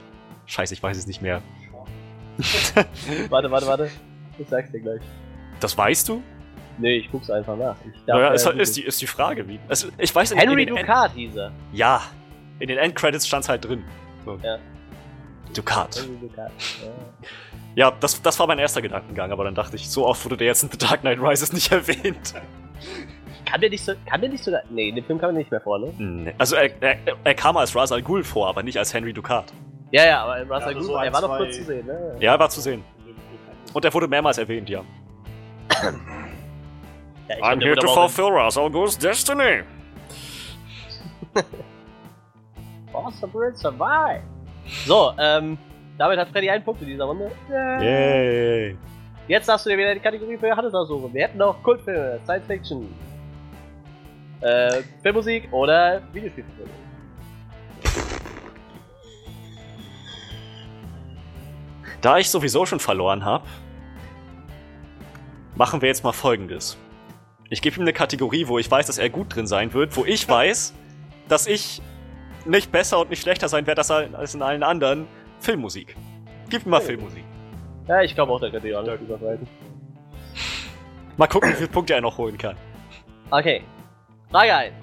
Scheiße, 0.47 0.73
ich 0.73 0.81
weiß 0.81 0.97
es 0.97 1.07
nicht 1.07 1.21
mehr. 1.21 1.41
Warte, 3.29 3.49
warte, 3.49 3.67
warte. 3.67 3.89
Ich 4.37 4.47
sag's 4.47 4.71
dir 4.71 4.79
gleich. 4.79 5.01
Das 5.59 5.75
weißt 5.75 6.07
du? 6.09 6.21
Nee, 6.77 6.97
ich 6.97 7.11
guck's 7.11 7.31
einfach 7.31 7.57
nach. 7.57 7.75
Naja, 8.05 8.27
ja 8.27 8.33
ist, 8.33 8.43
googeln. 8.43 8.59
ist, 8.61 8.77
die, 8.77 8.83
ist 8.83 9.01
die 9.01 9.07
Frage, 9.07 9.47
wie. 9.47 9.59
Also, 9.67 9.87
ich 9.97 10.13
weiß 10.13 10.31
in, 10.31 10.37
Henry 10.37 10.65
Ducat 10.65 11.13
hieß 11.13 11.35
er. 11.35 11.51
Ja, 11.73 12.03
in 12.59 12.67
den 12.67 12.77
Endcredits 12.77 13.25
stand's 13.25 13.49
halt 13.49 13.65
drin. 13.65 13.83
So. 14.25 14.39
Ja. 14.43 14.59
Ducat. 15.55 15.95
Henry 15.95 16.27
Ducat. 16.27 16.51
Ja. 16.83 17.27
Ja, 17.75 17.91
das, 17.99 18.21
das 18.21 18.39
war 18.39 18.47
mein 18.47 18.57
erster 18.59 18.81
Gedankengang, 18.81 19.31
aber 19.31 19.43
dann 19.43 19.53
dachte 19.55 19.75
ich, 19.75 19.89
so 19.89 20.05
oft 20.07 20.23
wurde 20.25 20.37
der 20.37 20.47
jetzt 20.47 20.63
in 20.63 20.69
The 20.71 20.77
Dark 20.77 21.01
Knight 21.01 21.19
Rises 21.19 21.53
nicht 21.53 21.71
erwähnt. 21.71 22.33
Kann 23.45 23.61
der 23.61 23.69
nicht 23.69 23.85
so, 23.85 23.93
kann 24.05 24.19
der 24.21 24.29
nicht 24.29 24.43
sogar, 24.43 24.61
nee, 24.69 24.89
in 24.89 24.95
dem 24.95 25.05
Film 25.05 25.19
kam 25.19 25.29
er 25.29 25.37
nicht 25.37 25.51
mehr 25.51 25.61
vor, 25.61 25.79
ne? 25.79 25.93
Nee. 25.97 26.33
Also 26.37 26.55
er, 26.55 26.71
er, 26.81 26.97
er 27.23 27.33
kam 27.35 27.55
als 27.55 27.75
Ra's 27.75 27.91
al 27.91 28.01
Ghul 28.01 28.23
vor, 28.23 28.47
aber 28.47 28.63
nicht 28.63 28.77
als 28.77 28.93
Henry 28.93 29.13
Ducat. 29.13 29.53
Ja, 29.91 30.05
ja, 30.05 30.23
aber 30.23 30.41
in 30.41 30.51
Russell 30.51 30.67
also 30.75 30.79
Ghul, 30.79 30.87
so 30.87 30.97
er 30.97 31.13
war 31.13 31.21
doch 31.21 31.27
zwei- 31.29 31.37
kurz 31.37 31.57
zu 31.57 31.63
sehen, 31.63 31.85
ne? 31.85 32.15
Ja, 32.19 32.33
er 32.33 32.39
war 32.39 32.49
zu 32.49 32.61
sehen. 32.61 32.83
Und 33.73 33.85
er 33.85 33.93
wurde 33.93 34.07
mehrmals 34.07 34.37
erwähnt, 34.37 34.69
ja. 34.69 34.81
Ja, 37.29 37.35
ich 37.35 37.43
I'm 37.43 37.61
here 37.61 37.75
to 37.75 37.87
fulfill 37.87 38.29
Ra's 38.31 38.57
al 38.57 38.69
destiny. 38.97 39.63
in 42.87 42.93
Awesome 42.93 43.31
Brit 43.31 43.57
Survive. 43.57 44.23
So, 44.85 45.13
ähm, 45.19 45.57
damit 45.97 46.19
hat 46.19 46.29
Freddy 46.29 46.49
einen 46.49 46.63
Punkt 46.63 46.81
in 46.81 46.87
dieser 46.87 47.05
Runde. 47.05 47.31
Yay. 47.49 48.77
Jetzt 49.27 49.47
darfst 49.49 49.65
du 49.65 49.69
dir 49.69 49.77
wieder 49.77 49.93
die 49.93 49.99
Kategorie 49.99 50.37
für 50.37 50.55
Hannes 50.55 50.73
aussuchen. 50.73 51.13
Wir 51.13 51.25
hätten 51.25 51.37
noch 51.37 51.61
Kultfilme, 51.63 52.19
Science 52.23 52.45
Fiction, 52.47 52.93
äh, 54.41 54.81
Filmmusik 55.01 55.51
oder 55.51 56.01
Videospielfilme. 56.13 56.71
Da 62.01 62.17
ich 62.17 62.29
sowieso 62.29 62.65
schon 62.65 62.79
verloren 62.79 63.25
habe, 63.25 63.45
machen 65.55 65.81
wir 65.81 65.87
jetzt 65.89 66.03
mal 66.03 66.11
folgendes. 66.13 66.77
Ich 67.49 67.61
gebe 67.61 67.77
ihm 67.77 67.81
eine 67.83 67.93
Kategorie, 67.93 68.47
wo 68.47 68.59
ich 68.59 68.69
weiß, 68.69 68.87
dass 68.87 68.97
er 68.97 69.09
gut 69.09 69.35
drin 69.35 69.47
sein 69.47 69.73
wird, 69.73 69.95
wo 69.97 70.05
ich 70.05 70.27
weiß, 70.29 70.73
dass 71.27 71.47
ich 71.47 71.81
nicht 72.45 72.71
besser 72.71 72.99
und 72.99 73.09
nicht 73.09 73.21
schlechter 73.21 73.49
sein 73.49 73.65
wird 73.67 73.79
als 73.79 74.33
in 74.35 74.41
allen 74.41 74.63
anderen. 74.63 75.07
Filmmusik. 75.39 75.95
Gib 76.49 76.65
mir 76.65 76.71
mal 76.71 76.81
Oh. 76.81 76.85
Filmmusik. 76.85 77.23
Ja, 77.87 78.01
ich 78.01 78.13
glaube 78.15 78.31
auch, 78.33 78.39
da 78.39 78.49
könnte 78.49 78.67
ich 78.67 78.75
auch 78.75 78.83
nicht 78.83 79.01
überweisen. 79.01 79.47
Mal 81.15 81.27
gucken, 81.27 81.51
wie 81.51 81.55
viele 81.55 81.67
Punkte 81.69 81.93
er 81.93 82.01
noch 82.01 82.17
holen 82.17 82.37
kann. 82.37 82.55
Okay. 83.31 83.63
Frage 84.29 84.53
1. 84.55 84.73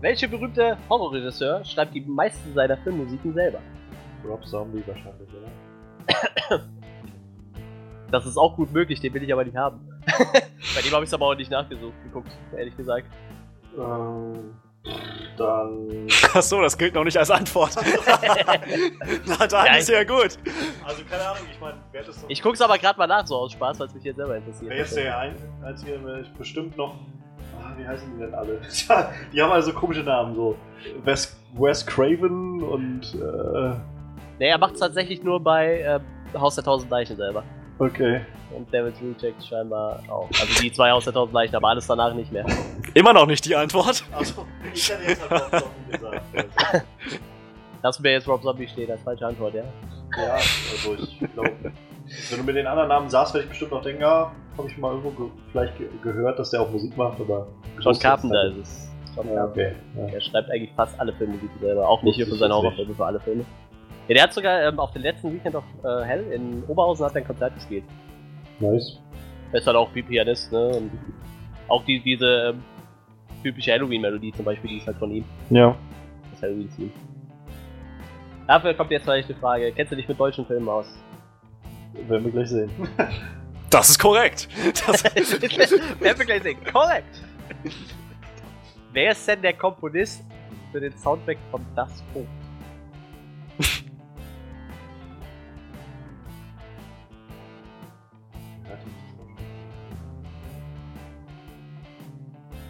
Welcher 0.00 0.28
berühmte 0.28 0.76
Horrorregisseur 0.88 1.64
schreibt 1.64 1.94
die 1.94 2.00
meisten 2.02 2.54
seiner 2.54 2.76
Filmmusiken 2.78 3.32
selber? 3.34 3.58
Rob 4.26 4.44
Zombie 4.46 4.82
wahrscheinlich, 4.86 5.28
oder? 5.30 5.48
Das 8.10 8.26
ist 8.26 8.36
auch 8.36 8.54
gut 8.54 8.72
möglich, 8.72 9.00
den 9.00 9.12
will 9.12 9.24
ich 9.24 9.32
aber 9.32 9.44
nicht 9.44 9.56
haben. 9.56 9.80
Bei 10.06 10.82
dem 10.82 10.92
habe 10.92 11.04
ich 11.04 11.10
es 11.10 11.14
aber 11.14 11.26
auch 11.26 11.34
nicht 11.34 11.50
nachgesucht, 11.50 11.94
geguckt, 12.04 12.30
ehrlich 12.56 12.76
gesagt. 12.76 13.08
Ähm, 13.76 14.54
dann. 15.36 16.06
Achso, 16.34 16.60
das 16.60 16.78
gilt 16.78 16.94
noch 16.94 17.04
nicht 17.04 17.16
als 17.16 17.30
Antwort. 17.30 17.74
Na 19.26 19.46
dann 19.46 19.66
Ja, 19.66 19.76
ist 19.76 19.88
ja 19.88 20.04
gut. 20.04 20.38
Also, 20.84 21.02
keine 21.10 21.22
Ahnung, 21.22 21.42
ich 21.50 21.60
meine, 21.60 21.78
wer 21.90 22.02
ist 22.02 22.08
das? 22.08 22.24
Ich 22.28 22.42
guck's 22.42 22.60
aber 22.60 22.78
gerade 22.78 22.98
mal 22.98 23.06
nach, 23.06 23.26
so 23.26 23.36
aus 23.36 23.52
Spaß, 23.52 23.80
weil 23.80 23.86
es 23.88 23.94
mich 23.94 24.04
jetzt 24.04 24.16
selber 24.16 24.36
interessiert. 24.36 24.70
Wer 24.70 24.84
ist 24.84 24.96
der 24.96 25.18
ein, 25.18 25.34
der 25.60 26.20
ich 26.20 26.32
bestimmt 26.34 26.76
noch. 26.76 26.94
Ah, 27.60 27.72
wie 27.76 27.86
heißen 27.86 28.12
die 28.14 28.20
denn 28.20 28.34
alle? 28.34 28.60
Tja, 28.60 29.10
die 29.32 29.42
haben 29.42 29.52
also 29.52 29.72
komische 29.72 30.02
Namen, 30.02 30.34
so. 30.34 30.56
Wes, 31.02 31.36
Wes 31.54 31.84
Craven 31.84 32.62
und. 32.62 33.14
Äh, 33.14 33.74
Nee, 34.38 34.48
er 34.48 34.58
macht's 34.58 34.80
tatsächlich 34.80 35.22
nur 35.22 35.40
bei 35.40 35.80
äh, 35.80 36.00
Haus 36.38 36.54
der 36.56 36.64
Tausend 36.64 36.90
Leichen 36.90 37.16
selber. 37.16 37.44
okay. 37.78 38.20
Und 38.54 38.72
David 38.72 38.94
Reject 39.02 39.44
scheinbar 39.44 40.00
auch. 40.08 40.28
Also 40.40 40.62
die 40.62 40.72
zwei 40.72 40.90
Haus 40.92 41.04
der 41.04 41.12
Tausend 41.12 41.34
Leichen, 41.34 41.56
aber 41.56 41.68
alles 41.68 41.86
danach 41.86 42.14
nicht 42.14 42.30
mehr. 42.30 42.46
Immer 42.94 43.12
noch 43.12 43.26
nicht 43.26 43.44
die 43.44 43.56
Antwort. 43.56 44.04
Also, 44.12 44.46
ich 44.72 44.88
hätte 44.88 45.02
jetzt 45.08 45.28
halt 45.28 45.42
Rob 45.42 45.50
Zombie 45.50 45.92
gesagt. 45.92 46.22
Lassen 47.82 48.04
wir 48.04 48.12
jetzt 48.12 48.28
Rob 48.28 48.42
Zombie 48.42 48.68
stehen 48.68 48.90
als 48.90 49.02
falsche 49.02 49.26
Antwort, 49.26 49.54
ja? 49.54 49.64
Ja, 50.16 50.34
also 50.34 50.94
ich 51.02 51.18
glaube, 51.34 51.50
wenn 52.30 52.38
du 52.38 52.44
mir 52.44 52.52
den 52.52 52.66
anderen 52.66 52.88
Namen 52.88 53.10
sagst, 53.10 53.34
werde 53.34 53.44
ich 53.44 53.50
bestimmt 53.50 53.72
noch 53.72 53.82
denken, 53.82 54.02
ja, 54.02 54.30
habe 54.56 54.68
ich 54.68 54.78
mal 54.78 54.90
irgendwo 54.90 55.10
ge 55.10 55.26
vielleicht 55.50 55.76
ge 55.78 55.88
gehört, 56.02 56.38
dass 56.38 56.50
der 56.50 56.62
auch 56.62 56.70
Musik 56.70 56.96
macht, 56.96 57.20
aber. 57.20 57.48
John 57.80 57.98
Carpenter 57.98 58.44
ist 58.44 58.56
es. 58.58 58.88
John 59.16 59.32
Ja, 59.32 59.44
okay. 59.46 59.72
Ja. 59.96 60.06
Er 60.14 60.20
schreibt 60.20 60.50
eigentlich 60.50 60.72
fast 60.76 60.98
alle 61.00 61.12
Filmmusiken 61.14 61.58
selber, 61.60 61.88
auch 61.88 62.02
nicht 62.02 62.16
hier 62.16 62.26
für 62.26 62.34
ich 62.34 62.38
seine 62.38 62.54
Horrorfilme, 62.54 62.94
für 62.94 63.04
alle 63.04 63.20
Filme. 63.20 63.44
Ja, 64.08 64.14
der 64.14 64.22
hat 64.24 64.32
sogar 64.34 64.62
ähm, 64.62 64.78
auf 64.78 64.92
dem 64.92 65.02
letzten 65.02 65.32
Weekend 65.32 65.54
of 65.54 65.64
äh, 65.82 66.04
Hell 66.04 66.32
in 66.32 66.62
Oberhausen 66.64 67.06
hat 67.06 67.14
er 67.14 67.22
ein 67.22 67.26
Konzert 67.26 67.54
gespielt. 67.54 67.84
Nice. 68.60 69.00
Er 69.52 69.60
ist 69.60 69.66
halt 69.66 69.76
auch 69.76 69.94
wie 69.94 70.02
Pianist, 70.02 70.52
ne? 70.52 70.68
Und 70.68 70.90
auch 71.68 71.84
die, 71.84 72.00
diese 72.00 72.50
ähm, 72.50 72.62
typische 73.42 73.72
Halloween-Melodie 73.72 74.32
zum 74.32 74.44
Beispiel, 74.44 74.70
die 74.70 74.76
ist 74.78 74.86
halt 74.86 74.98
von 74.98 75.10
ihm. 75.10 75.24
Ja. 75.50 75.74
Das 76.32 76.42
Halloween-Theme. 76.42 76.90
Dafür 78.46 78.74
kommt 78.74 78.90
jetzt 78.90 79.04
vielleicht 79.04 79.28
die 79.28 79.34
Frage, 79.34 79.72
kennst 79.72 79.92
du 79.92 79.96
dich 79.96 80.06
mit 80.06 80.20
deutschen 80.20 80.44
Filmen 80.44 80.68
aus? 80.68 80.86
Werden 82.08 82.24
wir 82.24 82.32
gleich 82.32 82.48
sehen. 82.48 82.70
Das 83.70 83.90
ist 83.90 83.98
korrekt. 83.98 84.46
Das, 84.86 85.02
Werden 86.00 86.18
wir 86.18 86.26
gleich 86.26 86.42
sehen. 86.44 86.58
Korrekt! 86.72 87.24
Wer 88.92 89.10
ist 89.10 89.26
denn 89.26 89.42
der 89.42 89.54
Komponist 89.54 90.22
für 90.70 90.78
den 90.78 90.96
Soundtrack 90.96 91.38
von 91.50 91.60
Das 91.74 91.90
Boot? 92.12 92.28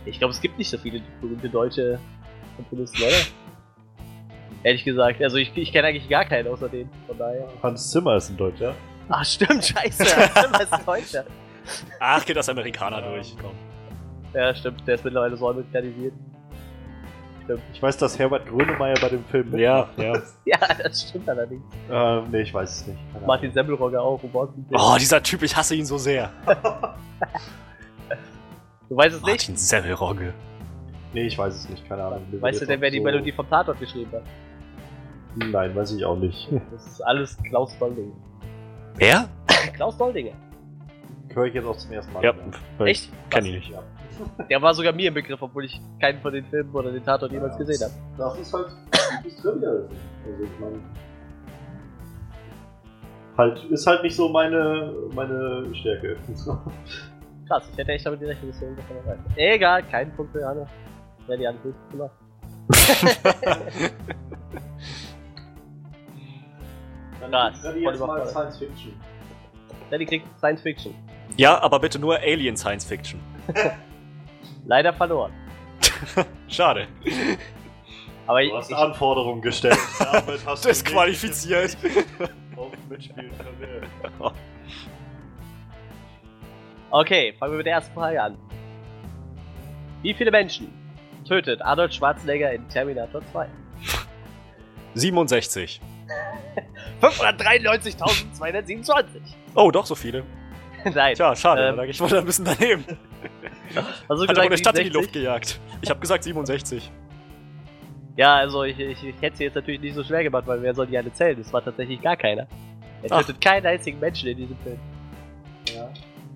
Ich 0.07 0.19
glaube, 0.19 0.33
es 0.33 0.41
gibt 0.41 0.59
nicht 0.59 0.71
so 0.71 0.79
viele 0.79 1.01
berühmte 1.21 1.49
deutsche 1.49 1.99
Komponisten, 2.57 3.03
oder? 3.03 3.17
Ehrlich 4.63 4.85
gesagt, 4.85 5.23
also 5.23 5.37
ich, 5.37 5.55
ich 5.57 5.73
kenne 5.73 5.89
eigentlich 5.89 6.09
gar 6.09 6.25
keinen 6.25 6.49
außer 6.49 6.69
den, 6.69 6.89
von 7.07 7.19
daher. 7.19 7.49
Hans 7.63 7.91
Zimmer 7.91 8.17
ist 8.17 8.31
ein 8.31 8.37
Deutscher. 8.37 8.75
Ach 9.09 9.25
stimmt, 9.25 9.65
scheiße, 9.65 10.05
Zimmer 10.05 10.61
ist 10.63 10.73
ein 10.73 10.85
Deutscher. 10.87 11.25
ach, 12.01 12.25
geht 12.25 12.37
das 12.37 12.49
Amerikaner 12.49 13.03
durch. 13.03 13.35
Komm. 13.41 13.53
Ja, 14.33 14.55
stimmt, 14.55 14.87
der 14.87 14.95
ist 14.97 15.05
mittlerweile 15.05 15.37
so 15.37 15.49
amerikanisiert. 15.49 16.15
Stimmt. 17.45 17.63
Ich 17.75 17.83
weiß, 17.83 17.99
dass 17.99 18.19
Herbert 18.19 18.47
Grönemeyer 18.47 18.95
bei 19.01 19.11
dem 19.11 19.25
Film 19.27 19.57
Ja, 19.59 19.89
ja. 19.99 20.15
Ja, 20.47 20.59
das 20.83 21.09
stimmt 21.09 21.29
allerdings. 21.29 21.63
Ähm, 21.91 22.25
nee, 22.31 22.41
ich 22.41 22.55
weiß 22.55 22.81
es 22.81 22.87
nicht. 22.87 22.99
Keine 23.13 23.27
Martin 23.27 23.53
Semmelrogge 23.53 24.01
auch, 24.01 24.21
Martin 24.33 24.65
Oh, 24.73 24.97
dieser 24.99 25.23
Typ, 25.23 25.43
ich 25.43 25.55
hasse 25.55 25.75
ihn 25.75 25.85
so 25.85 25.99
sehr. 25.99 26.31
Du 28.89 28.97
weißt 28.97 29.17
es 29.17 29.23
nicht? 29.23 29.31
Martin 29.31 29.57
Semmelrogge. 29.57 30.33
Nee, 31.13 31.27
ich 31.27 31.39
weiß 31.39 31.55
es 31.55 31.69
nicht. 31.69 31.89
Keine 31.89 32.05
Ahnung. 32.05 32.23
Weißt 32.33 32.61
du 32.63 32.67
denn, 32.67 32.81
wer 32.81 32.91
die 32.91 32.99
so- 32.99 33.05
Melodie 33.05 33.33
vom 33.33 33.49
Tatort 33.49 33.79
geschrieben 33.81 34.11
hat? 34.13 34.23
Nein, 35.37 35.75
weiß 35.75 35.93
ich 35.93 36.05
auch 36.05 36.17
nicht. 36.17 36.49
Das 36.73 36.87
ist 36.87 37.01
alles 37.01 37.37
Klaus 37.45 37.77
Doldinger. 37.79 38.13
Wer? 38.97 39.29
Klaus 39.75 39.97
Doldinger. 39.97 40.33
Höre 41.33 41.47
ich 41.47 41.55
jetzt 41.55 41.67
auch 41.67 41.77
zum 41.77 41.91
ersten 41.93 42.13
Mal. 42.13 42.23
Ja. 42.23 42.35
Echt? 42.85 43.11
kenn 43.31 43.45
ich 43.47 43.55
nicht. 43.55 43.71
Ja. 43.71 43.83
Der 44.49 44.63
war 44.63 44.73
sogar 44.75 44.93
mir 44.93 45.09
im 45.09 45.15
Begriff, 45.15 45.43
obwohl 45.43 45.65
ich 45.65 45.81
keinen 46.01 46.21
von 46.21 46.33
den 46.33 46.45
Filmen 46.45 46.73
oder 46.73 46.93
den 46.93 47.03
Tatort 47.05 47.33
jemals 47.33 47.57
gesehen 47.59 47.83
habe. 47.83 47.95
Das 48.17 48.39
ist 48.39 48.53
halt 48.55 48.69
gutes 49.23 49.37
Trivia. 49.43 49.69
Also 49.71 50.43
ich 50.45 50.61
meine. 50.61 50.79
Halt, 53.37 53.65
ist 53.65 53.85
halt 53.87 54.03
nicht 54.05 54.15
so 54.15 54.29
meine, 54.29 54.93
meine 55.15 55.65
Stärke. 55.75 56.17
Krass, 57.49 57.65
ich 57.73 57.79
hätte 57.79 57.93
echt 57.93 58.07
damit 58.07 58.21
gerechnet, 58.21 58.51
dass 58.51 58.59
du 58.59 58.65
irgendwas 58.67 58.87
davon. 58.89 59.25
Egal, 59.37 59.83
kein 59.85 60.15
Punkt 60.17 60.33
für 60.33 60.47
Anne. 60.49 60.67
Ja, 61.29 61.37
die 61.37 61.47
andere 61.47 61.69
ist 61.69 61.91
gemacht. 61.91 62.13
Krass, 67.21 67.53
Dann 67.63 67.81
jetzt 67.81 68.01
mal. 68.01 68.27
Science 68.27 68.59
Fiction. 68.59 68.93
Daddy 69.91 70.07
kriegt 70.07 70.27
Science 70.39 70.61
Fiction. 70.63 70.95
Ja, 71.37 71.61
aber 71.63 71.79
bitte 71.81 71.99
nur 71.99 72.19
Alien 72.19 72.57
Science 72.57 72.85
Fiction. 72.85 73.21
Leider 74.67 74.93
verloren. 74.93 75.33
Schade. 76.49 76.87
Aber 78.27 78.43
ich, 78.43 78.51
Du 78.51 78.57
hast 78.57 78.71
ich, 78.71 78.77
Anforderungen 78.77 79.43
gestellt. 79.43 79.79
Damit 79.99 80.47
hast 80.47 80.65
du 80.65 80.69
Disqualifiziert. 80.69 81.77
nicht 81.83 81.97
Auf 82.57 82.73
Mitspielen 82.89 83.33
verwehrt. 83.35 83.85
Okay, 86.95 87.35
fangen 87.39 87.53
wir 87.53 87.59
mit 87.59 87.67
der 87.67 87.75
ersten 87.75 87.95
Frage 87.95 88.23
an. 88.23 88.39
Wie 90.03 90.15
viele 90.15 90.31
Menschen 90.31 90.73
tötet 91.27 91.61
Arnold 91.63 91.95
Schwarzenegger 91.95 92.53
in 92.53 92.69
Terminator 92.69 93.23
2? 93.33 93.49
67. 94.95 95.81
593.227. 97.01 99.05
Oh, 99.55 99.71
doch 99.71 99.87
so 99.87 99.95
viele. 99.95 100.25
Nein. 100.95 101.15
Tja, 101.15 101.35
schade, 101.35 101.69
Ähm, 101.69 101.77
da 101.77 101.83
lag 101.83 101.89
ich 101.89 101.99
wohl 102.01 102.15
ein 102.15 102.25
bisschen 102.25 102.45
daneben. 102.45 102.85
Also 104.09 104.29
Hat 104.29 104.37
aber 104.37 104.43
eine 104.43 104.59
Stadt 104.59 104.79
in 104.79 104.85
die 104.85 104.91
67? 104.91 104.93
Luft 104.93 105.13
gejagt. 105.15 105.59
Ich 105.81 105.91
habe 105.91 105.99
gesagt 105.99 106.23
67. 106.23 106.93
Ja, 108.17 108.37
also 108.37 108.63
ich, 108.63 108.79
ich, 108.79 109.03
ich 109.03 109.21
hätte 109.21 109.39
sie 109.39 109.45
jetzt 109.45 109.55
natürlich 109.55 109.81
nicht 109.81 109.95
so 109.95 110.05
schwer 110.05 110.23
gemacht, 110.23 110.47
weil 110.47 110.61
wer 110.63 110.75
soll 110.75 110.87
die 110.87 110.97
alle 110.97 111.13
zählen? 111.13 111.37
Das 111.37 111.53
war 111.53 111.65
tatsächlich 111.65 112.01
gar 112.03 112.17
keiner. 112.17 112.47
Er 113.03 113.09
tötet 113.09 113.41
keinen 113.41 113.67
einzigen 113.67 113.99
Menschen 113.99 114.29
in 114.29 114.37
diesem 114.37 114.57
Film. 114.59 114.79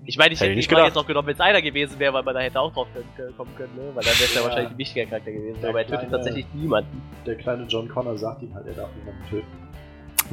Ich 0.09 0.17
meine, 0.17 0.33
ich 0.33 0.39
Hätte 0.39 0.49
hätte 0.53 0.59
ich 0.59 0.85
jetzt 0.87 0.97
auch 0.97 1.05
genommen, 1.05 1.27
wenn 1.27 1.35
es 1.35 1.39
einer 1.39 1.61
gewesen 1.61 1.99
wäre, 1.99 2.11
weil 2.11 2.23
man 2.23 2.33
da 2.33 2.39
hätte 2.41 2.59
auch 2.59 2.73
drauf 2.73 2.87
können, 2.93 3.35
kommen 3.37 3.55
können, 3.55 3.75
ne? 3.75 3.81
Weil 3.93 4.03
dann 4.03 4.05
wäre 4.05 4.23
es 4.23 4.33
ja. 4.33 4.41
Ja. 4.41 4.47
wahrscheinlich 4.47 4.71
ein 4.71 4.77
wichtiger 4.79 5.05
Charakter 5.05 5.31
gewesen. 5.31 5.61
Der 5.61 5.69
Aber 5.69 5.79
er 5.81 5.85
tötet 5.85 5.99
kleine- 5.99 6.11
tatsächlich 6.15 6.45
niemanden. 6.55 7.01
Der 7.27 7.35
kleine 7.35 7.63
John 7.65 7.87
Connor 7.87 8.17
sagt 8.17 8.41
ihm 8.41 8.51
halt, 8.55 8.65
er 8.65 8.73
darf 8.73 8.89
niemanden 8.97 9.29
töten. 9.29 9.47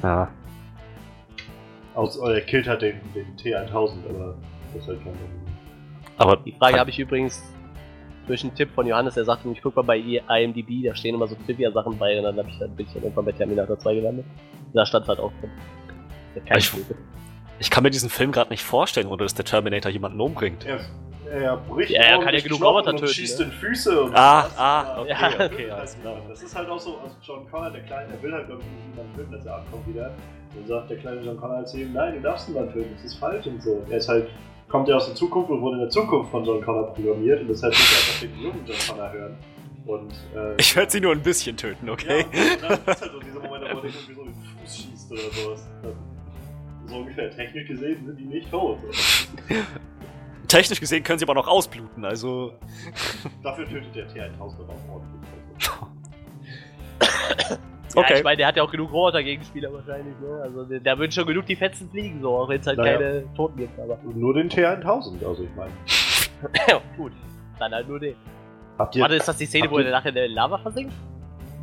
Ja. 0.03 0.31
Aus, 1.95 2.17
er 2.17 2.41
killt 2.41 2.67
halt 2.69 2.81
den, 2.81 3.01
den 3.15 3.37
T1000, 3.37 3.69
aber 4.09 4.37
das 4.73 4.83
ist 4.83 4.89
halt 4.89 5.05
kein 5.05 5.13
Aber 6.17 6.37
Die 6.39 6.53
Frage 6.53 6.79
habe 6.79 6.89
ich 6.89 6.99
übrigens 6.99 7.43
durch 8.27 8.43
einen 8.45 8.55
Tipp 8.55 8.71
von 8.75 8.87
Johannes, 8.87 9.13
der 9.13 9.27
sagte, 9.27 9.47
ich 9.51 9.61
guck 9.61 9.77
mal 9.77 9.83
bei 9.83 9.99
IMDb, 9.99 10.87
da 10.87 10.95
stehen 10.95 11.15
immer 11.15 11.27
so 11.27 11.37
Trivia-Sachen 11.47 11.99
bei 11.99 12.17
und 12.17 12.25
dann, 12.25 12.39
hab 12.39 12.49
ich, 12.49 12.59
dann 12.59 12.75
bin 12.75 12.87
ich 12.87 12.93
dann 12.95 13.03
irgendwann 13.03 13.27
bei 13.27 13.33
Terminator 13.33 13.79
2 13.79 13.95
gelandet. 13.97 14.25
Da 14.73 14.87
stand 14.87 15.07
halt 15.07 15.21
auch 15.21 15.33
drin. 15.41 15.51
Der 16.35 16.43
kein 16.45 16.59
Ich- 16.59 16.71
Tötet. 16.71 16.97
Ich 17.59 17.71
kann 17.71 17.83
mir 17.83 17.91
diesen 17.91 18.11
Film 18.11 18.33
gerade 18.33 18.51
nicht 18.51 18.63
vorstellen, 18.65 19.07
oder 19.09 19.25
dass 19.25 19.35
der 19.35 19.45
Terminator 19.45 19.91
jemanden 19.91 20.21
umbringt. 20.21 20.65
Er, 20.67 20.81
er 21.31 21.57
bricht 21.57 21.91
Ja, 21.91 22.03
er 22.03 22.19
kann 22.21 22.35
ja 22.35 22.41
genug 22.41 22.63
Roboter 22.63 22.91
und 22.91 22.99
töten, 22.99 23.13
schießt 23.13 23.41
ne? 23.41 23.45
in 23.47 23.53
Füße 23.53 24.01
und 24.03 24.15
Ah, 24.15 24.45
was. 24.45 24.59
ah, 24.59 25.01
okay, 25.01 25.11
Ja. 25.11 25.29
okay, 25.47 25.57
will 25.59 25.71
alles 25.73 26.01
klar. 26.01 26.17
Das 26.29 26.43
ist 26.43 26.55
halt 26.57 26.69
auch 26.69 26.79
so, 26.79 26.99
also 26.99 27.15
John 27.23 27.51
Connor, 27.51 27.71
der 27.71 27.83
Kleine, 27.83 28.09
der 28.13 28.23
will 28.23 28.33
halt 28.33 28.49
irgendwie 28.49 28.69
niemanden 28.91 29.15
töten, 29.17 29.33
dass 29.33 29.47
er 29.47 29.57
abkommt 29.57 29.89
wieder. 29.89 30.15
Dann 30.55 30.67
sagt 30.67 30.91
der 30.91 30.97
kleine 30.99 31.21
John 31.21 31.37
Connor 31.39 31.65
zu 31.65 31.79
ihm, 31.79 31.93
nein, 31.93 32.15
du 32.15 32.21
darfst 32.21 32.49
niemanden 32.49 32.73
töten, 32.73 32.91
das 32.95 33.05
ist 33.05 33.15
falsch 33.19 33.47
und 33.47 33.63
so. 33.63 33.85
Er 33.91 33.99
ist 33.99 34.09
halt, 34.09 34.29
kommt 34.69 34.89
ja 34.89 34.97
aus 34.97 35.07
der 35.07 35.15
Zukunft 35.15 35.51
und 35.51 35.61
wurde 35.61 35.75
in 35.77 35.81
der 35.83 35.91
Zukunft 35.91 36.31
von 36.31 36.45
John 36.45 36.63
Connor 36.65 36.95
programmiert 36.95 37.41
und 37.41 37.49
deshalb 37.49 37.73
muss 37.73 37.93
er 37.93 37.99
einfach 37.99 38.21
den 38.21 38.43
jungen 38.43 38.65
John 38.67 38.77
Connor 38.89 39.13
hören. 39.13 39.37
Und, 39.87 40.13
äh, 40.35 40.55
Ich 40.61 40.75
werde 40.75 40.91
sie 40.91 41.01
nur 41.01 41.13
ein 41.13 41.23
bisschen 41.23 41.57
töten, 41.57 41.89
okay? 41.91 42.25
Ja, 42.33 42.53
und 42.55 42.63
dann 42.63 42.95
ist 42.95 43.01
halt 43.03 43.13
so 43.13 43.21
dieser 43.21 43.41
Moment, 43.41 43.63
wo 43.65 43.79
er 43.79 43.85
irgendwie 43.85 44.15
so 44.15 44.21
in 44.23 44.27
den 44.27 44.35
Fuß 44.35 44.77
schießt 44.77 45.13
oder 45.13 45.21
sowas. 45.33 45.67
So 46.87 46.97
ungefähr 46.97 47.31
technisch 47.31 47.67
gesehen 47.69 48.07
sind 48.07 48.19
die 48.19 48.25
nicht 48.25 48.51
tot. 48.51 48.79
Technisch 50.49 50.79
gesehen 50.79 51.03
können 51.03 51.19
sie 51.19 51.25
aber 51.25 51.35
noch 51.35 51.49
ausbluten, 51.49 52.05
also. 52.05 52.53
Dafür 53.43 53.69
tötet 53.69 53.95
der 53.97 54.09
T1000 54.09 54.39
aber 54.39 54.73
auch 54.73 54.95
ordentlich. 54.95 55.31
Ja, 57.95 58.03
Okay. 58.03 58.15
ich 58.19 58.25
meine, 58.25 58.37
der 58.37 58.47
hat 58.49 58.57
ja 58.57 58.63
auch 58.63 58.71
genug 58.71 58.93
Roboter-Gegenspieler 58.93 59.73
wahrscheinlich, 59.73 60.15
ne? 60.21 60.41
Also 60.43 60.65
der- 60.65 60.81
da 60.81 60.99
würden 60.99 61.13
schon 61.13 61.27
genug 61.27 61.47
die 61.47 61.57
Fetzen 61.57 61.89
fliegen, 61.89 62.21
so, 62.21 62.37
auch 62.37 62.49
wenn 62.49 62.61
es 62.61 62.67
halt 62.67 62.77
Naja. 62.79 62.99
keine 62.99 63.35
Toten 63.35 63.57
gibt, 63.57 63.79
aber. 63.81 63.99
Nur 64.15 64.35
den 64.35 64.51
T1000, 64.51 65.25
also 65.27 65.43
ich 65.45 65.55
meine. 65.57 65.71
ja, 66.69 66.81
gut. 66.97 67.13
Dann 67.59 67.73
halt 67.73 67.89
nur 67.89 67.99
den. 67.99 68.15
Habt 68.79 68.95
ihr, 68.97 69.03
Warte, 69.03 69.15
ist 69.15 69.27
das 69.27 69.39
die 69.39 69.47
Szene, 69.47 69.71
wo 69.71 69.79
ihr- 69.79 69.87
er 69.87 69.93
nachher 69.93 70.11
in 70.11 70.15
der 70.15 70.29
Lava 70.29 70.59
versinkt? 70.59 70.93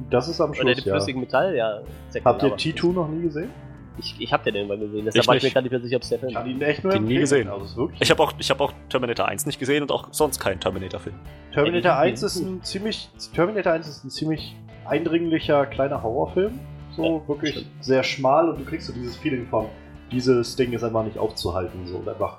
das 0.09 0.27
ist 0.27 0.41
am 0.41 0.49
Oder 0.49 0.59
Schluss, 0.61 0.75
dem 0.77 0.85
ja. 0.87 0.93
flüssigen 0.95 1.21
Metall? 1.21 1.55
Ja. 1.55 1.77
ist 2.07 2.15
ja 2.15 2.21
Habt 2.25 2.41
ihr 2.41 2.49
Lava. 2.49 2.57
T2 2.59 2.93
noch 2.93 3.07
nie 3.09 3.21
gesehen? 3.21 3.51
Ich, 3.97 4.15
ich 4.19 4.33
hab 4.33 4.43
den 4.43 4.55
irgendwann 4.55 4.79
gesehen, 4.79 5.05
deshalb 5.05 5.21
Ich 5.23 5.27
war 5.27 5.35
ich 5.35 5.43
mir 5.43 5.47
nicht. 5.47 5.53
gar 5.53 5.61
nicht 5.61 5.71
mehr 5.71 5.81
sicher, 5.81 5.95
ob 5.97 6.01
es 6.03 6.09
der 6.09 6.19
Film 6.19 6.29
Ich 6.29 6.35
kann 6.35 6.47
ist. 6.47 6.51
ihn 6.55 6.61
echt 6.61 6.83
nur 6.83 6.93
Den 6.93 7.05
nie 7.05 7.15
gesehen. 7.19 7.47
Also 7.47 7.85
ist 7.89 7.93
Ich 8.01 8.09
habe 8.11 8.23
auch, 8.23 8.33
ich 8.37 8.49
hab 8.49 8.59
auch 8.61 8.73
Terminator 8.89 9.27
1 9.27 9.45
nicht 9.45 9.59
gesehen 9.59 9.83
und 9.83 9.91
auch 9.91 10.07
sonst 10.11 10.39
keinen 10.39 10.59
Terminator-Film. 10.59 11.15
Terminator 11.53 11.91
Ja, 11.91 12.03
die 12.03 12.09
1 12.11 12.19
sind 12.21 12.27
ist 12.27 12.39
ein 12.39 12.63
ziemlich 12.63 13.09
Terminator 13.35 13.73
1 13.73 13.87
ist 13.87 14.03
ein 14.03 14.09
ziemlich 14.09 14.55
eindringlicher 14.85 15.65
kleiner 15.67 16.01
Horrorfilm. 16.01 16.59
So 16.95 17.23
wirklich 17.27 17.51
stimmt. 17.51 17.67
sehr 17.83 18.03
schmal 18.03 18.49
und 18.49 18.59
du 18.59 18.65
kriegst 18.65 18.87
so 18.87 18.93
dieses 18.93 19.15
Feeling 19.17 19.47
von 19.47 19.67
dieses 20.11 20.55
Ding 20.55 20.73
ist 20.73 20.83
einfach 20.83 21.03
nicht 21.03 21.17
aufzuhalten 21.17 21.87
so 21.87 21.97
und 21.97 22.07
einfach 22.07 22.37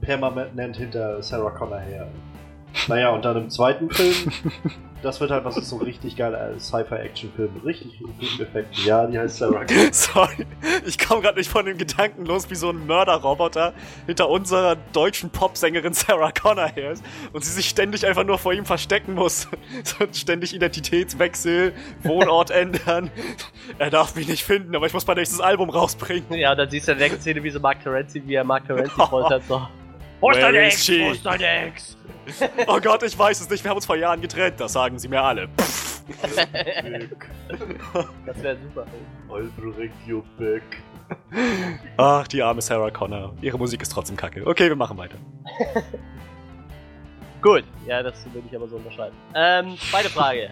permanent 0.00 0.76
hinter 0.76 1.22
Sarah 1.22 1.50
Connor 1.50 1.78
her. 1.78 2.08
Naja, 2.88 3.10
und 3.10 3.24
dann 3.24 3.36
im 3.36 3.50
zweiten 3.50 3.88
Film, 3.90 4.14
das 5.02 5.20
wird 5.20 5.30
halt 5.30 5.44
was 5.44 5.56
ist 5.56 5.68
so 5.68 5.76
ein 5.78 5.82
richtig 5.82 6.16
geiler 6.16 6.58
Sci-Fi-Action-Film. 6.58 7.60
Richtig, 7.64 7.92
richtig 7.92 8.30
guten 8.30 8.42
Effekten. 8.42 8.84
Ja, 8.84 9.06
die 9.06 9.18
heißt 9.18 9.36
Sarah 9.38 9.64
Connor. 9.66 9.92
Sorry, 9.92 10.46
ich 10.86 10.98
komme 10.98 11.22
gerade 11.22 11.38
nicht 11.38 11.50
von 11.50 11.64
dem 11.64 11.78
Gedanken 11.78 12.26
los, 12.26 12.50
wie 12.50 12.54
so 12.54 12.70
ein 12.70 12.86
Mörderroboter 12.86 13.74
hinter 14.06 14.28
unserer 14.28 14.76
deutschen 14.92 15.30
Popsängerin 15.30 15.94
Sarah 15.94 16.32
Connor 16.32 16.68
her 16.68 16.92
ist 16.92 17.04
und 17.32 17.44
sie 17.44 17.52
sich 17.52 17.68
ständig 17.68 18.06
einfach 18.06 18.24
nur 18.24 18.38
vor 18.38 18.52
ihm 18.52 18.64
verstecken 18.64 19.14
muss. 19.14 19.48
So 19.84 20.06
ständig 20.12 20.54
Identitätswechsel, 20.54 21.72
Wohnort 22.02 22.50
ändern. 22.52 23.10
Er 23.78 23.90
darf 23.90 24.14
mich 24.14 24.28
nicht 24.28 24.44
finden, 24.44 24.74
aber 24.74 24.86
ich 24.86 24.92
muss 24.94 25.06
mein 25.06 25.16
nächstes 25.16 25.40
Album 25.40 25.68
rausbringen. 25.68 26.32
Ja, 26.32 26.52
und 26.52 26.58
dann 26.58 26.70
siehst 26.70 26.88
du 26.88 26.92
in 26.92 26.98
der 26.98 27.08
nächsten 27.08 27.22
Szene, 27.22 27.42
wie 27.42 27.50
so 27.50 27.60
Mark 27.60 27.82
Terenzi, 27.82 28.22
wie 28.24 28.34
er 28.34 28.44
Mark 28.44 28.66
Terenzi 28.66 28.96
poltert, 28.96 29.42
so. 29.46 29.66
Wo 30.24 30.30
ist 30.30 30.40
deine 30.40 30.68
is 30.68 30.88
Ex? 30.88 30.88
Wo 30.88 31.10
ist 31.10 31.26
deine 31.26 31.66
Ex? 31.66 31.98
Oh 32.66 32.80
Gott, 32.80 33.02
ich 33.02 33.18
weiß 33.18 33.42
es 33.42 33.50
nicht, 33.50 33.62
wir 33.62 33.68
haben 33.68 33.76
uns 33.76 33.84
vor 33.84 33.96
Jahren 33.96 34.22
getrennt, 34.22 34.58
das 34.58 34.72
sagen 34.72 34.98
sie 34.98 35.08
mir 35.08 35.20
alle. 35.20 35.48
Das 38.26 38.42
wäre 38.42 38.58
super. 38.62 38.86
I'll 39.28 39.48
break 39.56 39.90
your 40.06 40.22
back. 40.38 40.62
Ach, 41.96 42.26
die 42.28 42.42
arme 42.42 42.60
Sarah 42.62 42.90
Connor. 42.90 43.34
Ihre 43.40 43.58
Musik 43.58 43.80
ist 43.82 43.90
trotzdem 43.90 44.16
kacke. 44.16 44.46
Okay, 44.46 44.68
wir 44.68 44.76
machen 44.76 44.96
weiter. 44.98 45.16
Gut, 47.42 47.64
ja, 47.86 48.02
das 48.02 48.24
würde 48.32 48.46
ich 48.48 48.56
aber 48.56 48.68
so 48.68 48.76
unterschreiben. 48.76 49.16
Ähm, 49.34 49.76
zweite 49.90 50.08
Frage. 50.08 50.50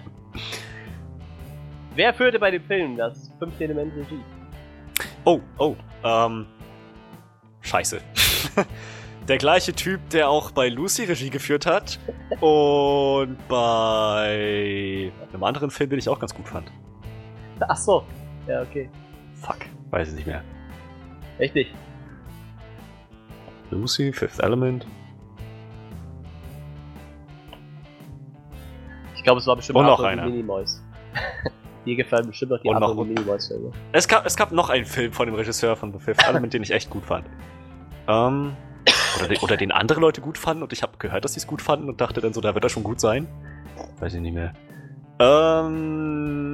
Wer 1.95 2.15
führte 2.15 2.39
bei 2.39 2.51
dem 2.51 2.63
Film 2.65 2.97
das 2.97 3.31
fünfte 3.39 3.65
Element 3.65 3.95
Regie? 3.95 4.23
Oh, 5.25 5.41
oh, 5.59 5.77
ähm. 6.05 6.47
Scheiße. 7.63 8.01
Der 9.29 9.39
gleiche 9.39 9.73
Typ, 9.73 10.01
der 10.11 10.29
auch 10.29 10.51
bei 10.51 10.69
Lucy 10.69 11.05
Regie 11.05 11.31
geführt 11.31 11.65
hat 11.65 11.99
und 12.41 13.37
bei 13.49 15.13
einem 15.33 15.45
anderen 15.45 15.71
Film, 15.71 15.91
den 15.91 15.99
ich 16.01 16.09
auch 16.09 16.19
ganz 16.19 16.35
gut 16.35 16.49
fand. 16.49 16.71
Ach 17.61 17.77
so. 17.77 18.05
Ja, 18.49 18.63
okay. 18.63 18.91
Fuck, 19.41 19.59
weiß 19.91 20.09
ich 20.11 20.15
nicht 20.17 20.27
mehr. 20.27 20.43
Echt 21.39 21.55
nicht. 21.55 21.73
Lucy, 23.71 24.13
Fifth 24.13 24.41
Element. 24.41 24.87
Ich 29.15 29.23
glaube, 29.23 29.39
es 29.41 29.47
war 29.47 29.55
bestimmt 29.55 29.79
Und 29.79 29.87
noch 29.87 30.01
einer. 30.03 30.25
Minimoys. 30.27 30.83
Dir 31.87 31.97
gefallen 31.97 32.27
bestimmt 32.27 32.53
auch 32.53 32.61
die 32.61 32.69
Und 32.69 32.75
Arthur 32.83 32.95
noch- 32.97 33.05
Minimoys-Filme. 33.05 33.71
Es 33.93 34.07
gab, 34.09 34.27
es 34.27 34.37
gab 34.37 34.51
noch 34.53 34.69
einen 34.69 34.85
Film 34.85 35.13
von 35.13 35.27
dem 35.27 35.35
Regisseur 35.37 35.77
von 35.77 35.93
The 35.93 35.99
Fifth 36.01 36.27
Element, 36.29 36.53
den 36.53 36.63
ich 36.65 36.73
echt 36.73 36.91
gut 36.91 37.05
fand. 37.05 37.27
Ähm, 38.09 38.57
oder, 39.19 39.29
den, 39.29 39.39
oder 39.39 39.57
den 39.57 39.73
andere 39.73 40.01
Leute 40.01 40.21
gut 40.21 40.39
fanden 40.39 40.63
und 40.63 40.73
ich 40.73 40.83
habe 40.83 40.97
gehört, 40.99 41.25
dass 41.25 41.35
sie 41.35 41.41
es 41.41 41.47
gut 41.47 41.63
fanden 41.63 41.89
und 41.89 42.01
dachte 42.01 42.21
dann 42.21 42.33
so, 42.33 42.41
da 42.41 42.55
wird 42.55 42.65
er 42.65 42.71
schon 42.71 42.83
gut 42.85 43.01
sein. 43.01 43.27
Weiß 44.01 44.15
ich 44.15 44.21
nicht 44.21 44.35
mehr. 44.35 44.53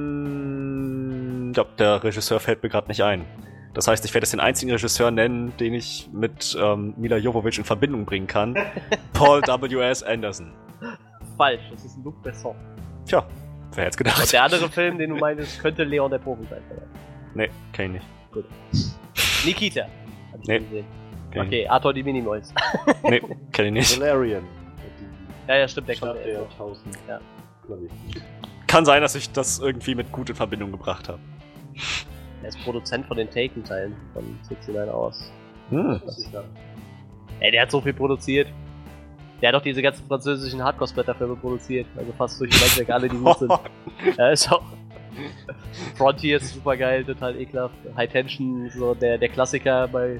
Ähm, 0.09 1.47
ich 1.49 1.53
glaube, 1.53 1.71
der 1.77 2.03
Regisseur 2.03 2.39
fällt 2.39 2.61
mir 2.63 2.69
gerade 2.69 2.87
nicht 2.87 3.03
ein. 3.03 3.25
Das 3.73 3.87
heißt, 3.87 4.03
ich 4.05 4.13
werde 4.13 4.23
jetzt 4.25 4.33
den 4.33 4.39
einzigen 4.39 4.71
Regisseur 4.71 5.11
nennen, 5.11 5.53
den 5.57 5.73
ich 5.73 6.09
mit 6.11 6.57
ähm, 6.59 6.93
Mila 6.97 7.17
Jovovich 7.17 7.57
in 7.57 7.63
Verbindung 7.65 8.05
bringen 8.05 8.27
kann. 8.27 8.55
Paul 9.13 9.41
W.S. 9.41 10.03
Anderson. 10.03 10.53
Falsch, 11.37 11.61
das 11.71 11.85
ist 11.85 11.97
ein 11.97 12.03
Luc 12.03 12.21
Besson. 12.23 12.55
Tja, 13.05 13.25
wer 13.73 13.85
hätte 13.85 13.93
Und 13.95 13.97
gedacht? 13.97 14.33
der 14.33 14.43
andere 14.43 14.69
Film, 14.69 14.97
den 14.97 15.11
du 15.11 15.15
meinst, 15.17 15.59
könnte 15.61 15.83
Leon 15.83 16.09
der 16.11 16.17
Profi 16.19 16.43
sein. 16.49 16.61
Oder? 16.71 16.81
Nee, 17.35 17.49
kenn 17.73 17.95
ich 17.95 18.01
nicht. 18.01 18.05
Nikita. 19.45 19.81
Hab 20.31 20.41
ich 20.41 20.47
Nee. 20.47 20.59
gesehen. 20.59 20.85
Ich 21.31 21.39
Okay, 21.39 21.67
Arthur 21.67 21.93
die 21.93 22.03
Minimoys. 22.03 22.53
nicht. 22.53 23.03
Nee, 23.03 23.21
kenn 23.51 23.65
ich 23.67 23.71
nicht. 23.71 23.99
Valerian. 23.99 24.43
ja, 25.47 25.57
ja, 25.57 25.67
stimmt, 25.67 25.87
der 25.89 25.95
kommt 25.97 26.11
Stadt 26.13 26.25
ja 26.25 26.31
der 26.31 26.41
erst 26.41 26.49
noch. 26.51 26.57
tausend 26.57 26.97
Ja. 27.07 27.19
Planeten. 27.65 27.95
Kann 28.67 28.85
sein, 28.85 29.01
dass 29.01 29.15
ich 29.15 29.31
das 29.31 29.59
irgendwie 29.59 29.95
mit 29.95 30.11
gut 30.11 30.29
in 30.29 30.35
Verbindung 30.35 30.71
gebracht 30.71 31.09
habe. 31.09 31.19
Er 32.41 32.49
ist 32.49 32.63
Produzent 32.63 33.05
von 33.07 33.17
den 33.17 33.29
Taken-Teilen 33.29 33.95
von 34.13 34.23
69 34.49 34.77
aus. 34.91 35.31
Hm. 35.69 36.01
Ey, 37.39 37.51
der 37.51 37.63
hat 37.63 37.71
so 37.71 37.81
viel 37.81 37.93
produziert. 37.93 38.47
Der 39.41 39.49
hat 39.49 39.55
auch 39.55 39.61
diese 39.61 39.81
ganzen 39.81 40.05
französischen 40.07 40.63
Hardcore-Splatter-Filme 40.63 41.35
produziert. 41.35 41.87
Also 41.95 42.11
fast 42.17 42.39
durch 42.39 42.49
die 42.51 42.77
Bank 42.79 42.89
alle, 42.89 43.07
die 43.09 43.17
gut 43.17 43.39
sind. 43.39 43.51
Ja, 44.17 44.29
ist 44.29 44.51
auch. 44.51 44.61
Frontier 45.95 46.37
ist 46.37 46.53
super 46.53 46.77
geil, 46.77 47.03
total 47.03 47.39
ekelhaft. 47.39 47.75
High 47.95 48.11
Tension, 48.11 48.69
so 48.69 48.93
der, 48.93 49.17
der 49.17 49.29
Klassiker 49.29 49.87
bei. 49.87 50.19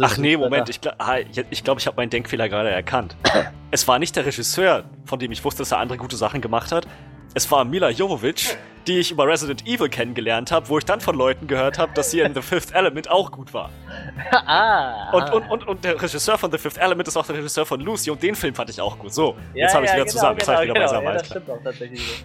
Ach 0.00 0.16
nee. 0.18 0.36
Moment, 0.36 0.68
ich 0.68 0.80
glaube, 0.80 0.96
ich, 1.30 1.44
ich, 1.50 1.64
glaub, 1.64 1.78
ich 1.78 1.86
habe 1.86 1.96
meinen 1.96 2.10
Denkfehler 2.10 2.48
gerade 2.48 2.70
erkannt. 2.70 3.16
Es 3.72 3.86
war 3.88 3.98
nicht 3.98 4.14
der 4.14 4.24
Regisseur, 4.24 4.84
von 5.04 5.18
dem 5.18 5.32
ich 5.32 5.44
wusste, 5.44 5.62
dass 5.62 5.72
er 5.72 5.78
andere 5.78 5.98
gute 5.98 6.16
Sachen 6.16 6.40
gemacht 6.40 6.70
hat. 6.70 6.86
Es 7.34 7.50
war 7.50 7.64
Mila 7.64 7.90
Jovovich, 7.90 8.56
die 8.86 9.00
ich 9.00 9.10
über 9.10 9.26
Resident 9.26 9.66
Evil 9.66 9.88
kennengelernt 9.88 10.52
habe, 10.52 10.68
wo 10.68 10.78
ich 10.78 10.84
dann 10.84 11.00
von 11.00 11.16
Leuten 11.16 11.46
gehört 11.48 11.78
habe, 11.78 11.92
dass 11.92 12.12
sie 12.12 12.20
in 12.20 12.32
The 12.32 12.40
Fifth 12.40 12.72
Element 12.72 13.10
auch 13.10 13.30
gut 13.30 13.52
war. 13.52 13.70
ah, 14.30 15.10
Und, 15.12 15.22
ah. 15.24 15.32
und, 15.32 15.50
und, 15.50 15.68
und 15.68 15.84
der 15.84 16.00
Regisseur 16.00 16.38
von 16.38 16.50
The 16.50 16.58
Fifth 16.58 16.78
Element 16.78 17.08
ist 17.08 17.16
auch 17.16 17.26
der 17.26 17.36
Regisseur 17.36 17.66
von 17.66 17.80
Lucy 17.80 18.10
und 18.10 18.22
den 18.22 18.34
Film 18.34 18.54
fand 18.54 18.70
ich 18.70 18.80
auch 18.80 18.98
gut. 18.98 19.12
So, 19.12 19.34
Ja, 19.52 19.64
jetzt 19.64 19.74
habe 19.74 19.84
ich 19.84 19.90
ja, 19.90 19.96
wieder 19.96 20.04
genau, 20.04 20.12
zusammen. 20.12 20.38
Jetzt 20.38 20.46
genau, 20.46 20.62
wieder 20.62 20.74
genau, 20.74 20.86
beisammen. 20.86 21.06
ja, 21.06 21.12
das 21.12 21.26
stimmt 21.26 21.50
auch 21.50 21.62
tatsächlich. 21.62 22.00
so. 22.00 22.24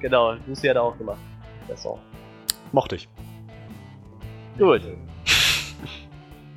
Genau, 0.00 0.32
Lucy 0.46 0.68
hat 0.68 0.76
er 0.76 0.82
auch 0.82 0.98
gemacht. 0.98 1.18
Besser. 1.66 1.98
Mochte 2.72 2.96
ich. 2.96 3.08
Gut. 4.58 4.82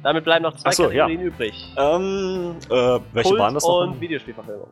Damit 0.03 0.23
bleiben 0.23 0.43
noch 0.43 0.55
zwei 0.55 0.69
Ach 0.69 0.73
so, 0.73 0.83
ja. 0.91 1.05
Kategorien 1.05 1.21
übrig. 1.21 1.73
Ähm, 1.77 2.55
äh, 2.69 2.99
welche 3.13 3.29
Kult 3.29 3.39
waren 3.39 3.53
das 3.53 3.63
und 3.63 3.89
noch? 3.91 3.99
Videospielverfilmung. 4.01 4.67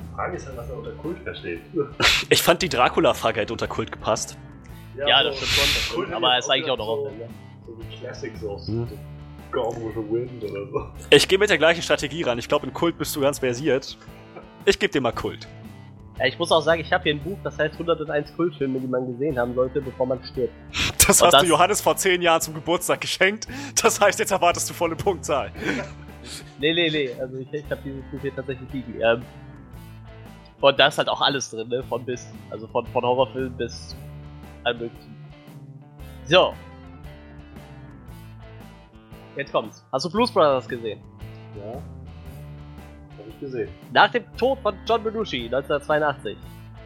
Die 0.00 0.14
Frage 0.14 0.36
ist 0.36 0.46
ja, 0.46 0.52
was 0.56 0.68
er 0.68 0.76
unter 0.78 0.90
Kult 0.92 1.18
versteht. 1.22 1.60
Ich 2.30 2.42
fand 2.42 2.60
die 2.62 2.68
Dracula-Frage 2.68 3.40
hätte 3.40 3.52
unter 3.52 3.68
Kult 3.68 3.90
gepasst. 3.92 4.36
Ja, 4.96 5.22
das 5.22 5.36
stimmt 5.36 5.50
schon. 5.52 5.64
Das 5.64 5.82
stimmt. 5.84 5.94
Kult 5.96 6.12
Aber 6.12 6.36
es 6.36 6.44
ist 6.44 6.48
ja 6.48 6.54
eigentlich 6.54 6.70
auch 6.70 6.76
noch 6.78 6.86
so- 6.86 7.06
offen. 7.06 7.18
Ne? 7.18 7.28
So 7.66 7.78
wie 7.78 7.96
Classic 7.96 8.32
so. 8.40 8.58
Hm. 8.66 8.88
Gone 9.50 9.76
with 9.76 9.94
the 9.94 10.12
Wind 10.12 10.44
oder 10.44 10.66
so. 10.66 10.86
Ich 11.08 11.26
gehe 11.26 11.38
mit 11.38 11.48
der 11.48 11.56
gleichen 11.56 11.80
Strategie 11.82 12.22
ran. 12.22 12.38
Ich 12.38 12.48
glaube, 12.48 12.66
in 12.66 12.74
Kult 12.74 12.98
bist 12.98 13.16
du 13.16 13.20
ganz 13.22 13.38
versiert. 13.38 13.96
Ich 14.66 14.78
gebe 14.78 14.92
dir 14.92 15.00
mal 15.00 15.12
Kult. 15.12 15.48
Ja, 16.18 16.26
ich 16.26 16.38
muss 16.38 16.50
auch 16.50 16.60
sagen, 16.62 16.80
ich 16.80 16.92
habe 16.92 17.04
hier 17.04 17.14
ein 17.14 17.20
Buch, 17.22 17.38
das 17.44 17.56
heißt 17.58 17.74
101 17.74 18.34
Kultfilme, 18.34 18.80
die 18.80 18.86
man 18.88 19.06
gesehen 19.06 19.38
haben 19.38 19.54
sollte, 19.54 19.80
bevor 19.80 20.06
man 20.06 20.22
stirbt. 20.24 20.52
Das 21.06 21.22
Und 21.22 21.26
hast 21.28 21.34
das- 21.34 21.42
du 21.42 21.48
Johannes 21.48 21.80
vor 21.80 21.96
zehn 21.96 22.20
Jahren 22.20 22.40
zum 22.42 22.52
Geburtstag 22.54 23.00
geschenkt. 23.00 23.46
Das 23.82 23.98
heißt, 24.00 24.18
jetzt 24.18 24.30
erwartest 24.30 24.68
du 24.68 24.74
volle 24.74 24.96
Punktzahl. 24.96 25.52
Nee, 26.58 26.74
nee, 26.74 26.90
nee, 26.90 27.10
also 27.18 27.36
ich, 27.38 27.50
ich 27.54 27.64
habe 27.70 27.80
dieses 27.82 28.02
Buch 28.10 28.20
hier 28.20 28.34
tatsächlich 28.34 28.70
liegen. 28.70 29.00
Ähm, 29.00 29.22
und 30.60 30.78
da 30.78 30.88
ist 30.88 30.98
halt 30.98 31.08
auch 31.08 31.22
alles 31.22 31.48
drin, 31.50 31.68
ne? 31.68 31.82
Von 31.84 32.04
bis. 32.04 32.26
Also 32.50 32.66
von, 32.66 32.84
von 32.88 33.02
Horrorfilm 33.02 33.56
bis 33.56 33.96
allem 34.64 34.78
möglichen. 34.80 35.16
So. 36.26 36.52
Jetzt 39.36 39.52
kommt's. 39.52 39.82
Hast 39.92 40.04
du 40.04 40.10
Blues 40.10 40.30
Brothers 40.30 40.68
gesehen? 40.68 41.00
Ja. 41.56 41.80
Ich 43.38 43.46
gesehen. 43.46 43.68
Nach 43.92 44.10
dem 44.10 44.24
Tod 44.36 44.58
von 44.60 44.74
John 44.86 45.02
Belushi 45.02 45.44
1982. 45.46 46.36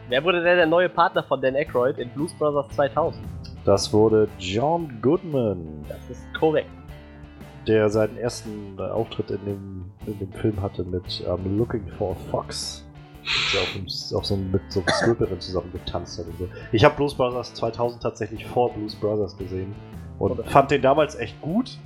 Wer 0.09 0.23
wurde 0.23 0.43
denn 0.43 0.57
der 0.57 0.65
neue 0.65 0.89
Partner 0.89 1.23
von 1.23 1.41
Dan 1.41 1.55
Aykroyd 1.55 1.97
in 1.97 2.09
Blues 2.09 2.33
Brothers 2.33 2.67
2000? 2.75 3.23
Das 3.65 3.91
wurde 3.93 4.27
John 4.37 4.91
Goodman, 5.01 5.85
Das 5.87 6.09
ist 6.09 6.21
korrekt. 6.33 6.69
der 7.67 7.89
seinen 7.89 8.17
ersten 8.17 8.77
Auftritt 8.79 9.31
in 9.31 9.45
dem, 9.45 9.85
in 10.05 10.19
dem 10.19 10.31
Film 10.33 10.61
hatte 10.61 10.83
mit 10.83 11.23
ähm, 11.25 11.57
Looking 11.57 11.87
for 11.97 12.11
a 12.11 12.15
Fox. 12.29 12.85
Der 13.53 13.61
auf, 13.61 13.71
dem, 13.73 13.85
auf 14.17 14.25
so 14.25 14.33
einem, 14.33 14.51
mit 14.51 14.61
so 14.69 14.81
einer 14.81 14.91
Stripperin 14.95 15.39
zusammen 15.39 15.71
getanzt 15.71 16.19
hat 16.19 16.25
und 16.25 16.37
so. 16.39 16.49
Ich 16.73 16.83
habe 16.83 16.93
Blues 16.97 17.15
Brothers 17.15 17.53
2000 17.53 18.03
tatsächlich 18.03 18.45
vor 18.45 18.73
Blues 18.73 18.95
Brothers 18.95 19.37
gesehen 19.37 19.73
und 20.19 20.31
Oder? 20.31 20.43
fand 20.43 20.71
den 20.71 20.81
damals 20.81 21.15
echt 21.15 21.39
gut. 21.41 21.77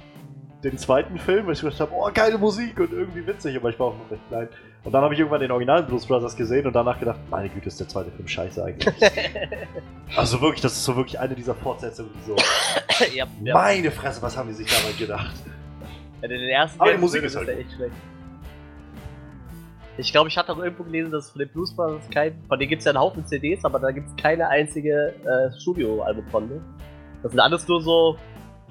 Den 0.64 0.78
zweiten 0.78 1.20
Film, 1.20 1.46
weil 1.46 1.54
ich 1.54 1.62
gedacht 1.62 1.80
habe, 1.80 1.92
oh, 1.94 2.10
geile 2.12 2.38
Musik 2.38 2.80
und 2.80 2.92
irgendwie 2.92 3.26
witzig, 3.28 3.56
aber 3.56 3.70
ich 3.70 3.80
war 3.80 3.88
auch 3.88 3.98
noch 3.98 4.10
recht 4.10 4.28
klein. 4.28 4.50
Und 4.84 4.92
dann 4.92 5.04
habe 5.04 5.14
ich 5.14 5.20
irgendwann 5.20 5.42
den 5.42 5.52
originalen 5.52 5.86
Blues 5.86 6.06
Brothers 6.06 6.36
gesehen 6.36 6.66
und 6.66 6.74
danach 6.74 7.00
gedacht, 7.00 7.20
meine 7.30 7.50
Güte, 7.50 7.68
ist 7.68 7.80
der 7.80 7.88
zweite 7.88 8.10
Film 8.10 8.28
scheiße 8.28 8.64
eigentlich. 8.64 8.94
also 10.16 10.42
wirklich, 10.42 10.62
das 10.62 10.74
ist 10.74 10.84
so 10.84 10.96
wirklich 10.96 11.20
eine 11.20 11.36
dieser 11.36 11.54
Fortsetzungen, 11.54 12.12
die 12.16 12.26
so. 12.26 12.36
ja, 13.16 13.26
ja. 13.44 13.54
Meine 13.54 13.92
Fresse, 13.92 14.22
was 14.22 14.36
haben 14.36 14.48
die 14.48 14.56
sich 14.56 14.68
dabei 14.68 14.98
gedacht? 14.98 15.36
Ja, 16.22 16.28
den 16.28 16.42
ersten 16.42 16.82
Aber 16.82 16.92
die 16.92 16.98
Musik 16.98 17.24
ist 17.24 17.36
halt 17.36 17.50
echt 17.50 17.72
schlecht. 17.74 17.94
Ich 20.00 20.12
glaube, 20.12 20.30
ich 20.30 20.38
hatte 20.38 20.54
auch 20.54 20.60
irgendwo 20.60 20.84
gelesen, 20.84 21.12
dass 21.12 21.32
von 21.32 21.40
den 21.40 21.50
Blues 21.50 21.76
Brothers 21.76 22.08
kein. 22.12 22.40
Von 22.48 22.60
denen 22.60 22.70
gibt 22.70 22.82
es 22.82 22.86
ja 22.86 22.92
einen 22.92 23.00
Haufen 23.00 23.26
CDs, 23.26 23.66
aber 23.66 23.80
da 23.80 23.92
gibt 23.92 24.08
es 24.08 24.16
keine 24.16 24.48
einzige 24.48 25.14
äh, 25.26 25.60
Studioalbum 25.60 26.26
von. 26.28 26.48
Ne? 26.48 26.62
Das 27.24 27.32
sind 27.32 27.40
alles 27.40 27.68
nur 27.68 27.82
so. 27.82 28.18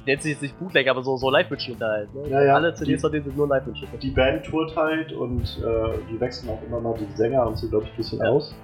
Nennt 0.07 0.23
sich 0.23 0.33
jetzt 0.33 0.43
nicht 0.43 0.59
Bootleg, 0.59 0.89
aber 0.89 1.03
so, 1.03 1.17
so 1.17 1.31
Live-Mitschnitte 1.31 1.85
halt. 1.85 2.15
Ne? 2.15 2.29
Ja, 2.31 2.43
ja. 2.43 2.55
Alle 2.55 2.73
CDs 2.75 2.97
Die- 2.97 3.01
von 3.01 3.13
denen 3.13 3.25
sind 3.25 3.37
nur 3.37 3.49
Live-Mitschnitte. 3.49 3.99
Die 3.99 4.11
Band 4.11 4.45
tourt 4.47 4.77
halt 4.77 5.13
und 5.13 5.43
äh, 5.43 5.99
die 6.11 6.21
wechseln 6.21 6.51
auch 6.51 6.63
immer 6.67 6.81
mal 6.81 6.95
die 6.99 7.13
Sänger 7.17 7.47
und 7.47 7.57
so, 7.59 7.69
glaube 7.69 7.85
ich, 7.87 7.91
ein 7.91 7.97
bisschen 7.97 8.19
Ja. 8.21 8.27
aus. 8.31 8.55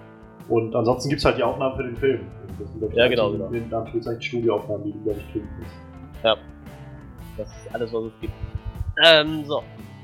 Und 0.49 0.75
ansonsten 0.75 1.09
gibt 1.09 1.19
es 1.21 1.25
halt 1.25 1.39
die 1.39 1.43
Aufnahmen 1.43 1.77
für 1.77 1.83
den 1.85 1.97
Film. 1.97 2.21
Das 2.59 2.69
sind, 2.69 2.79
glaub 2.79 2.91
ich, 2.93 2.97
Ja, 2.97 3.05
die 3.09 3.11
genau, 3.11 3.31
In 3.33 3.75
Anführungszeichen 3.75 4.23
Studioaufnahmen, 4.23 4.85
die 4.85 4.93
du, 4.93 5.03
glaube 5.03 5.21
ich, 5.21 5.33
kriegen 5.33 5.49
kannst. 6.23 6.39
Das 7.39 7.49
ist 7.49 7.75
alles, 7.75 7.93
was 7.93 8.05
es 8.05 8.13
gibt. 8.21 8.33
Ähm, 9.05 9.45
so. 9.47 9.63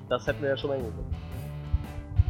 Das 0.08 0.26
hätten 0.26 0.40
wir 0.42 0.48
ja 0.50 0.56
schon 0.56 0.70
mal 0.70 0.76
hingekommen. 0.76 1.14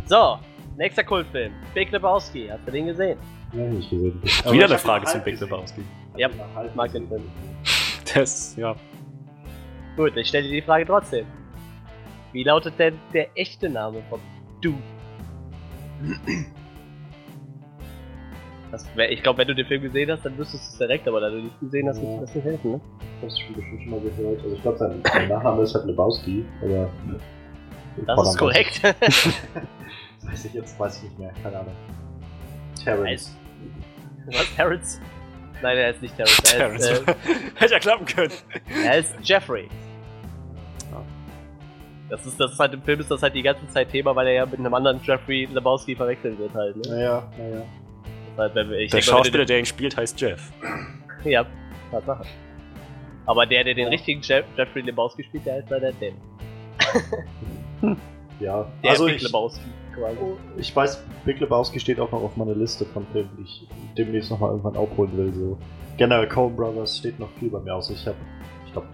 So, 0.06 0.38
nächster 0.76 1.04
Kultfilm. 1.04 1.52
Big 1.74 1.92
Lebowski. 1.92 2.48
Hast 2.50 2.66
du 2.66 2.72
den 2.72 2.86
gesehen? 2.86 3.18
Ja, 3.52 3.62
nicht 3.64 3.88
gesehen. 3.90 4.20
Wieder 4.50 4.64
eine 4.66 4.78
Frage 4.78 5.06
zum 5.06 5.22
Big 5.22 5.38
Lebowski. 5.40 5.82
Ja, 6.16 6.28
halt 6.56 6.74
mag 6.74 6.92
den 6.92 7.06
Film. 7.08 7.22
Das, 8.14 8.56
ja. 8.56 8.74
Gut, 9.98 10.16
ich 10.16 10.28
stelle 10.28 10.46
dir 10.46 10.54
die 10.60 10.62
Frage 10.62 10.86
trotzdem. 10.86 11.26
Wie 12.32 12.44
lautet 12.44 12.78
denn 12.78 12.96
der 13.12 13.36
echte 13.36 13.68
Name 13.68 14.00
von 14.08 14.20
Du? 14.60 14.74
Das 18.70 18.86
wär, 18.94 19.10
ich 19.10 19.24
glaube, 19.24 19.38
wenn 19.38 19.48
du 19.48 19.56
den 19.56 19.66
Film 19.66 19.82
gesehen 19.82 20.08
hast, 20.12 20.24
dann 20.24 20.38
wüsstest 20.38 20.68
du 20.68 20.72
es 20.72 20.78
direkt, 20.78 21.08
aber 21.08 21.20
da 21.20 21.30
du 21.30 21.38
nicht 21.42 21.58
gesehen 21.58 21.88
hast, 21.88 21.96
Ja. 21.96 22.02
wird 22.04 22.14
dir 22.14 22.20
das 22.20 22.34
nicht 22.36 22.44
helfen, 22.44 22.70
ne? 22.72 22.80
Das 23.22 23.32
ist 23.32 23.40
schon 23.40 23.54
bestimmt 23.56 23.82
schon 23.82 23.90
mal 23.90 24.00
gehört. 24.00 24.40
Also 24.44 24.54
ich 24.54 24.62
glaube, 24.62 24.78
sein, 24.78 25.02
sein 25.12 25.28
Nachname 25.28 25.62
ist 25.62 25.74
halt 25.74 25.86
Lebowski, 25.86 26.44
aber... 26.62 26.90
Das 28.06 28.28
ist 28.28 28.38
korrekt. 28.38 28.80
Weiß 30.22 30.44
ich 30.44 30.54
jetzt, 30.54 30.78
weiß 30.78 30.98
ich 30.98 31.02
nicht 31.04 31.18
mehr, 31.18 31.32
keine 31.42 31.58
Ahnung. 31.58 31.74
Terrence. 32.84 33.36
Was? 34.26 34.54
Terrence? 34.54 35.00
Nein, 35.60 35.76
er 35.76 35.90
ist 35.90 36.02
nicht 36.02 36.14
Terrence. 36.16 36.38
Er 36.52 36.58
Terrence. 36.58 36.88
ist, 36.88 37.08
äh, 37.08 37.14
Hätte 37.56 37.72
ja 37.72 37.78
klappen 37.80 38.06
können. 38.06 38.32
er 38.84 38.98
ist 38.98 39.16
Jeffrey. 39.24 39.68
Das 42.10 42.24
ist, 42.24 42.40
das 42.40 42.52
ist 42.52 42.58
halt 42.58 42.72
im 42.74 42.82
Film 42.82 43.00
ist 43.00 43.10
das 43.10 43.22
halt 43.22 43.34
die 43.34 43.42
ganze 43.42 43.68
Zeit 43.68 43.90
Thema, 43.90 44.14
weil 44.16 44.28
er 44.28 44.32
ja 44.32 44.46
mit 44.46 44.58
einem 44.58 44.72
anderen 44.72 45.00
Jeffrey 45.02 45.46
Lebowski 45.52 45.94
verwechselt 45.94 46.38
wird 46.38 46.54
halt, 46.54 46.76
ne? 46.76 46.82
Naja, 46.90 47.22
naja. 47.38 47.62
Halt, 48.36 48.54
wenn 48.54 48.68
Der 48.70 48.78
denk 48.78 48.90
mal, 48.90 48.92
wenn 48.92 49.00
du 49.00 49.02
Schauspieler, 49.02 49.44
der 49.44 49.58
ihn 49.58 49.66
spielt, 49.66 49.96
heißt 49.96 50.20
Jeff. 50.20 50.50
den- 51.24 51.32
Ja, 51.32 51.44
Tatsache. 51.90 52.24
Aber 53.26 53.44
der, 53.44 53.62
der 53.64 53.74
den 53.74 53.88
richtigen 53.88 54.22
Jeff, 54.22 54.44
Jeffrey 54.56 54.80
Lebowski 54.82 55.22
spielt, 55.24 55.44
der 55.44 55.54
heißt 55.56 55.68
leider 55.70 55.92
Dan. 55.92 56.14
Ja, 58.40 58.66
Der 58.84 58.90
also 58.92 59.06
Big 59.06 59.16
ich, 59.16 59.22
Lebowski 59.24 59.60
quasi. 59.94 60.16
ich 60.58 60.74
weiß, 60.76 61.02
Big 61.24 61.40
Lebowski 61.40 61.80
steht 61.80 61.98
auch 61.98 62.12
noch 62.12 62.22
auf 62.22 62.36
meiner 62.36 62.54
Liste 62.54 62.84
von 62.86 63.04
Filmen, 63.12 63.30
die 63.36 63.42
ich 63.42 63.66
demnächst 63.96 64.30
nochmal 64.30 64.50
irgendwann 64.50 64.76
aufholen 64.76 65.16
will. 65.16 65.32
So. 65.34 65.58
Generell 65.96 66.28
Coen 66.28 66.54
Brothers 66.54 66.98
steht 66.98 67.18
noch 67.18 67.28
viel 67.40 67.50
bei 67.50 67.58
mir 67.58 67.74
aus. 67.74 67.90
Ich 67.90 68.06
habe, 68.06 68.16
ich 68.64 68.72
glaube, 68.72 68.86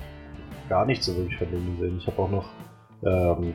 gar 0.71 0.87
nicht 0.87 1.03
so 1.03 1.15
wirklich 1.15 1.37
von 1.37 1.51
denen 1.51 1.77
gesehen. 1.79 1.99
Ich 1.99 2.07
habe 2.07 2.23
auch 2.23 2.31
noch 2.31 2.47
ähm, 3.05 3.55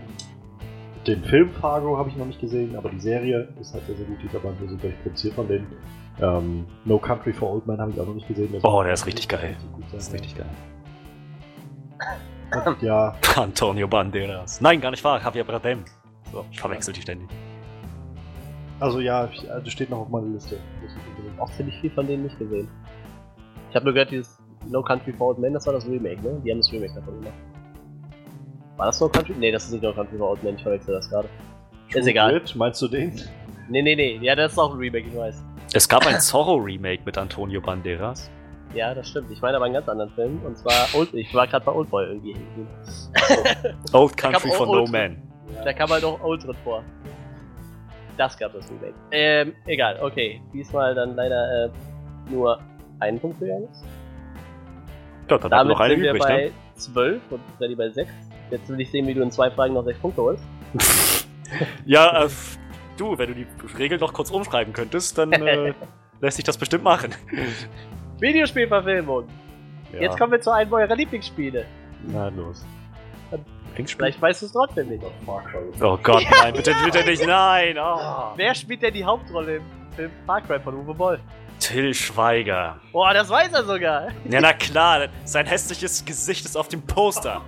den 1.08 1.24
Film 1.24 1.50
Fargo 1.52 1.98
habe 1.98 2.10
ich 2.10 2.18
noch 2.18 2.26
nicht 2.26 2.40
gesehen, 2.42 2.76
aber 2.76 2.90
die 2.90 3.00
Serie 3.00 3.48
ist 3.60 3.74
halt 3.74 3.86
sehr, 3.88 3.96
sehr 3.96 4.06
gut. 4.06 4.18
Die 4.22 4.28
nur 4.28 4.70
so 4.70 4.78
gleich 4.78 5.02
produziert 5.02 5.34
von 5.34 5.48
denen. 5.48 5.68
Ähm, 6.22 6.66
no 6.86 6.98
Country 7.00 7.32
for 7.34 7.54
Old 7.54 7.66
Men 7.68 7.80
habe 7.80 7.92
ich 7.92 8.00
auch 8.00 8.06
noch 8.06 8.14
nicht 8.16 8.28
gesehen. 8.28 8.50
soll 8.60 8.72
Oh, 8.72 8.84
der 8.84 8.94
ist 8.94 9.06
richtig 9.06 9.28
geil. 9.28 9.56
sein, 9.60 9.84
Das 9.92 10.08
ist 10.08 10.14
richtig 10.14 10.36
geil. 10.36 10.50
Ja, 12.82 13.16
Antonio 13.36 13.88
Banderas. 13.88 14.60
Nein, 14.60 14.82
gar 14.82 14.92
nicht 14.92 15.04
wahr. 15.04 15.22
Javier 15.24 15.44
Bardem. 15.44 15.86
So, 16.32 16.46
ich 16.52 16.60
verwechsel 16.60 16.94
die 16.94 17.02
ständig. 17.02 17.28
also 18.80 19.00
ja, 19.00 19.30
ich, 19.32 19.44
äh, 19.50 19.62
das 19.64 19.72
steht 19.72 19.90
noch 19.90 20.00
auf 20.00 20.10
meiner 20.10 20.28
Liste. 20.28 20.58
Auch 21.38 21.50
ziemlich 21.52 21.80
viel 21.80 21.92
von 21.92 22.06
denen 22.08 22.24
nicht 22.24 22.38
gesehen. 22.38 22.68
Ich 23.70 23.76
habe 23.76 23.86
nur 23.86 23.94
gehört, 23.94 24.12
dieses 24.12 24.38
No 24.68 24.82
Country 24.84 25.14
for 25.14 25.30
Old 25.30 25.40
Men, 25.40 25.54
das 25.54 25.66
war 25.66 25.74
das 25.74 25.86
Remake, 25.88 26.22
ne? 26.22 26.42
Die 26.44 26.52
haben 26.52 26.60
das 26.60 26.72
Remake 26.72 26.94
davon 26.94 27.20
gemacht. 27.20 27.34
War 28.80 28.86
das 28.86 29.02
No 29.02 29.10
Country? 29.10 29.36
Nee, 29.38 29.52
das 29.52 29.66
ist 29.66 29.74
nicht 29.74 29.84
No 29.84 29.92
Country 29.92 30.18
for 30.18 30.30
Old 30.30 30.42
Men, 30.42 30.56
ich 30.56 30.64
verwechsel 30.64 30.94
das 30.96 31.10
gerade. 31.10 31.28
Ist 31.90 32.08
egal. 32.08 32.32
Grit, 32.32 32.56
meinst 32.56 32.82
du 32.82 32.88
den? 32.88 33.12
Nee, 33.68 33.82
nee, 33.82 33.94
nee, 33.94 34.18
ja, 34.22 34.36
das 34.36 34.54
ist 34.54 34.58
auch 34.58 34.72
ein 34.74 34.80
Remake, 34.80 35.06
ich 35.10 35.16
weiß. 35.18 35.44
Es 35.74 35.90
gab 35.90 36.08
ein 36.08 36.18
Zorro-Remake 36.22 37.02
mit 37.06 37.18
Antonio 37.18 37.60
Banderas. 37.60 38.32
Ja, 38.74 38.94
das 38.94 39.10
stimmt. 39.10 39.32
Ich 39.32 39.42
meine 39.42 39.58
aber 39.58 39.66
einen 39.66 39.74
ganz 39.74 39.90
anderen 39.90 40.12
Film. 40.12 40.40
Und 40.46 40.58
zwar 40.58 40.88
Old, 40.94 41.14
ich 41.14 41.34
war 41.34 41.46
gerade 41.46 41.66
bei 41.66 41.74
Oldboy 41.74 42.06
irgendwie 42.06 42.36
hängen. 42.36 42.68
Old 43.92 44.16
Country 44.16 44.50
for 44.52 44.66
No 44.66 44.84
Old- 44.84 44.92
Man. 44.92 45.22
Da 45.66 45.74
kam 45.74 45.90
halt 45.90 46.06
auch 46.06 46.22
Old 46.24 46.42
drin 46.46 46.56
vor. 46.64 46.82
Das 48.16 48.38
gab 48.38 48.54
das 48.54 48.70
Remake. 48.72 48.94
Ähm, 49.12 49.54
egal, 49.66 50.00
okay. 50.02 50.42
Diesmal 50.54 50.96
dann 50.96 51.16
leider 51.16 51.66
äh, 51.66 51.70
nur 52.32 52.60
einen 53.00 53.20
Punkt 53.20 53.40
für 53.40 53.48
Janis. 53.48 53.84
Ja, 55.30 55.38
dann 55.38 55.42
haben 55.44 55.44
wir 55.44 55.50
Damit 55.50 55.72
noch 55.74 55.80
eine 55.82 55.94
sind 55.96 56.04
wir 56.04 56.10
übrig, 56.12 56.24
bei 56.24 56.46
ne? 56.46 56.52
12 56.76 57.22
und 57.32 57.42
Freddy 57.58 57.76
bei 57.76 57.90
6. 57.90 58.10
Jetzt 58.52 58.70
will 58.70 58.80
ich 58.80 58.90
sehen, 58.90 59.08
wie 59.08 59.14
du 59.14 59.22
in 59.22 59.32
zwei 59.32 59.52
Fragen 59.52 59.74
noch 59.74 59.84
6 59.84 60.00
Punkte 60.00 60.22
holst. 60.22 60.44
Ja, 61.84 62.26
äh, 62.26 62.30
du, 62.96 63.18
wenn 63.18 63.34
du 63.34 63.34
die 63.34 63.48
Regeln 63.76 64.00
noch 64.00 64.14
kurz 64.14 64.30
umschreiben 64.30 64.72
könntest, 64.72 65.18
dann 65.18 65.32
äh, 65.32 65.74
lässt 66.22 66.38
sich 66.38 66.46
das 66.46 66.60
bestimmt 66.60 66.84
machen. 66.84 67.16
Videospielverfilmung. 68.20 69.28
Ja. 69.94 70.02
Jetzt 70.02 70.20
kommen 70.20 70.32
wir 70.32 70.42
zu 70.42 70.52
einem 70.52 70.72
eurer 70.72 70.96
Lieblingsspiele. 70.96 71.66
Na 72.06 72.28
los. 72.30 72.64
Linkspiel? 73.76 74.06
Vielleicht 74.06 74.22
weißt 74.22 74.42
du 74.42 74.46
es 74.46 74.52
trotzdem 74.52 74.90
nicht. 74.90 75.04
Far 75.26 75.44
Cry. 75.44 75.60
Oh 75.82 75.98
Gott, 76.02 76.24
nein, 76.42 76.54
bitte, 76.54 76.74
bitte 76.84 77.04
nicht, 77.06 77.26
nein! 77.26 77.78
Oh. 77.80 78.34
Wer 78.36 78.54
spielt 78.54 78.82
denn 78.82 78.94
die 78.94 79.04
Hauptrolle 79.04 79.58
im 79.58 79.64
Film 79.96 80.12
Far 80.26 80.42
Cry 80.42 80.60
von 80.60 80.76
Uwe 80.76 80.94
Boll? 80.94 81.20
Till 81.60 81.94
Schweiger. 81.94 82.80
Boah, 82.92 83.14
das 83.14 83.30
weiß 83.30 83.52
er 83.54 83.64
sogar. 83.64 84.08
Ja, 84.30 84.42
na 84.42 84.54
klar, 84.54 85.08
sein 85.26 85.46
hässliches 85.46 86.06
Gesicht 86.06 86.46
ist 86.46 86.56
auf 86.56 86.68
dem 86.68 86.82
Poster. 86.82 87.42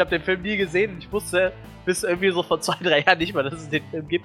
Ich 0.00 0.02
habe 0.02 0.16
den 0.16 0.24
Film 0.24 0.40
nie 0.40 0.56
gesehen 0.56 0.94
und 0.94 1.04
ich 1.04 1.12
wusste 1.12 1.52
bis 1.84 2.04
irgendwie 2.04 2.30
so 2.30 2.42
vor 2.42 2.58
zwei, 2.58 2.76
drei 2.82 3.00
Jahren 3.00 3.18
nicht 3.18 3.34
mal, 3.34 3.42
dass 3.42 3.52
es 3.52 3.68
den 3.68 3.82
Film 3.90 4.08
gibt. 4.08 4.24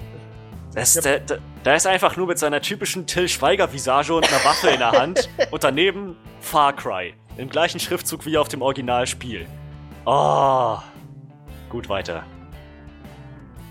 Das, 0.74 0.94
der, 0.94 1.20
der, 1.20 1.40
der 1.66 1.76
ist 1.76 1.86
einfach 1.86 2.16
nur 2.16 2.28
mit 2.28 2.40
seiner 2.40 2.62
typischen 2.62 3.06
Till 3.08 3.28
Schweiger-Visage 3.28 4.14
und 4.14 4.26
einer 4.26 4.42
Waffe 4.46 4.70
in 4.70 4.80
der 4.80 4.94
Hand 4.94 5.28
und 5.52 5.66
daneben 5.66 6.16
Far 6.40 6.72
Cry. 6.72 7.14
Im 7.36 7.50
gleichen 7.50 7.82
Schriftzug 7.82 8.26
wie 8.26 8.38
auf 8.38 8.48
dem 8.48 8.62
Originalspiel. 8.62 9.46
Oh. 10.06 10.78
Gut 11.68 11.90
weiter. 11.90 12.24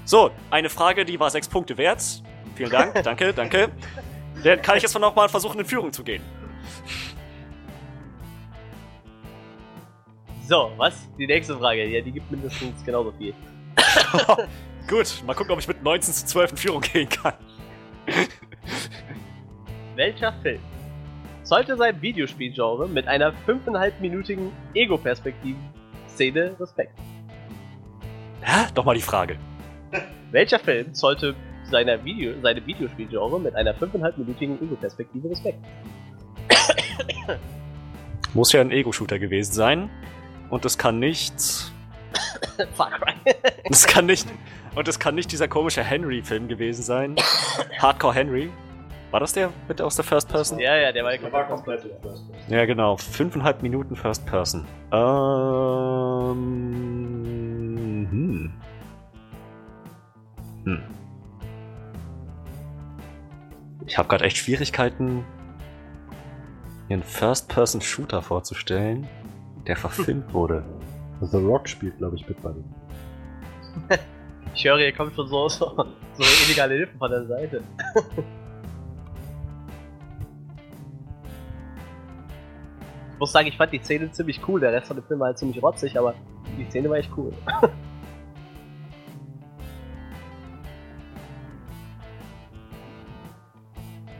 So, 0.04 0.30
eine 0.50 0.68
Frage, 0.68 1.06
die 1.06 1.18
war 1.18 1.30
sechs 1.30 1.48
Punkte 1.48 1.78
wert. 1.78 2.22
Vielen 2.54 2.70
Dank, 2.70 2.92
danke, 3.02 3.32
danke. 3.32 3.70
Dann 4.42 4.60
kann 4.60 4.76
ich 4.76 4.82
jetzt 4.82 4.98
noch 4.98 5.16
mal 5.16 5.30
versuchen, 5.30 5.58
in 5.58 5.64
Führung 5.64 5.90
zu 5.90 6.04
gehen. 6.04 6.22
So, 10.46 10.72
was? 10.76 11.08
Die 11.18 11.26
nächste 11.26 11.56
Frage. 11.56 11.86
Ja, 11.86 12.02
die 12.02 12.12
gibt 12.12 12.30
mindestens 12.30 12.84
genauso 12.84 13.12
viel. 13.12 13.32
Gut, 14.88 15.22
mal 15.26 15.34
gucken, 15.34 15.52
ob 15.52 15.58
ich 15.58 15.68
mit 15.68 15.82
19 15.82 16.12
zu 16.12 16.26
12 16.26 16.50
in 16.50 16.56
Führung 16.58 16.80
gehen 16.82 17.08
kann. 17.08 17.32
Welcher 19.96 20.34
Film 20.42 20.60
sollte 21.44 21.76
sein 21.76 22.00
Videospielgenre 22.02 22.88
mit 22.88 23.06
einer 23.08 23.32
5,5-minütigen 23.46 24.50
Ego-Perspektiven-Szene 24.74 26.56
Respekt? 26.60 26.98
Hä? 28.42 28.66
Doch 28.74 28.84
mal 28.84 28.94
die 28.94 29.00
Frage. 29.00 29.38
Welcher 30.30 30.58
Film 30.58 30.94
sollte 30.94 31.34
seiner 31.70 32.04
Video, 32.04 32.34
seine 32.42 32.64
Videospielgenre 32.66 33.40
mit 33.40 33.54
einer 33.54 33.74
5,5-minütigen 33.74 34.60
Ego-Perspektive 34.62 35.30
Respekt? 35.30 35.64
Muss 38.34 38.52
ja 38.52 38.60
ein 38.60 38.72
Ego-Shooter 38.72 39.18
gewesen 39.18 39.52
sein. 39.52 39.90
Und 40.54 40.64
es 40.64 40.78
kann 40.78 41.00
nicht. 41.00 41.34
Far 42.74 42.92
Cry. 42.92 43.14
Es 43.68 43.88
kann 43.88 44.06
nicht. 44.06 44.28
Und 44.76 44.86
es 44.86 45.00
kann 45.00 45.16
nicht 45.16 45.32
dieser 45.32 45.48
komische 45.48 45.82
Henry-Film 45.82 46.46
gewesen 46.46 46.84
sein. 46.84 47.16
Hardcore 47.80 48.14
Henry. 48.14 48.52
War 49.10 49.18
das 49.18 49.32
der 49.32 49.50
mit 49.66 49.82
aus 49.82 49.96
der 49.96 50.04
First 50.04 50.28
Person? 50.28 50.60
ja, 50.60 50.76
ja, 50.76 50.92
der 50.92 51.02
war 51.02 51.18
Der 51.18 51.32
war 51.32 51.48
komplett 51.48 51.82
in 51.82 51.90
First 51.90 52.02
Person. 52.02 52.30
Ja, 52.46 52.64
genau. 52.66 52.96
Fünfeinhalb 52.96 53.62
Minuten 53.62 53.96
First 53.96 54.24
Person. 54.26 54.64
Ähm. 54.92 55.00
Hm. 58.12 58.52
Hm. 60.66 60.82
Ich 63.86 63.98
habe 63.98 64.08
gerade 64.08 64.24
echt 64.24 64.36
Schwierigkeiten, 64.36 65.24
mir 66.88 66.94
einen 66.94 67.02
First-Person-Shooter 67.02 68.22
vorzustellen, 68.22 69.08
der 69.66 69.76
verfilmt 69.76 70.32
wurde. 70.32 70.64
The 71.20 71.38
Rock 71.38 71.68
spielt, 71.68 71.98
glaube 71.98 72.16
ich, 72.16 72.28
mit 72.28 72.40
bei 72.42 72.52
dem. 72.52 72.64
Ich 74.54 74.64
höre, 74.64 74.78
hier 74.78 74.92
kommt 74.92 75.14
schon 75.14 75.26
so, 75.26 75.48
so, 75.50 75.74
so 76.14 76.22
illegale 76.46 76.74
Hilfe 76.74 76.96
von 76.98 77.10
der 77.10 77.26
Seite. 77.26 77.62
ich 83.12 83.18
muss 83.18 83.32
sagen, 83.32 83.48
ich 83.48 83.56
fand 83.56 83.72
die 83.72 83.78
Szene 83.78 84.12
ziemlich 84.12 84.46
cool. 84.46 84.60
Der 84.60 84.72
Rest 84.72 84.86
von 84.88 84.96
dem 84.96 85.04
Film 85.06 85.20
war 85.20 85.28
halt 85.28 85.38
ziemlich 85.38 85.62
rotzig, 85.62 85.98
aber 85.98 86.14
die 86.58 86.64
Szene 86.70 86.90
war 86.90 86.98
echt 86.98 87.10
cool. 87.16 87.32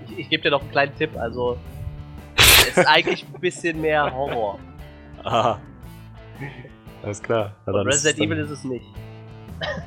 ich 0.09 0.19
ich 0.19 0.29
gebe 0.31 0.43
dir 0.43 0.51
noch 0.51 0.63
einen 0.63 0.71
kleinen 0.71 0.97
Tipp. 0.97 1.17
Also, 1.17 1.59
es 2.37 2.79
ist 2.79 2.87
eigentlich 2.89 3.25
ein 3.27 3.41
bisschen 3.41 3.81
mehr 3.81 4.13
Horror. 4.13 4.59
Aha. 5.25 5.61
Alles 7.03 7.23
klar. 7.23 7.53
Dann 7.67 7.75
es 7.89 7.95
Resident 7.97 8.19
dann- 8.21 8.27
Evil 8.27 8.39
ist 8.45 8.51
es 8.51 8.65
nicht. 8.65 8.85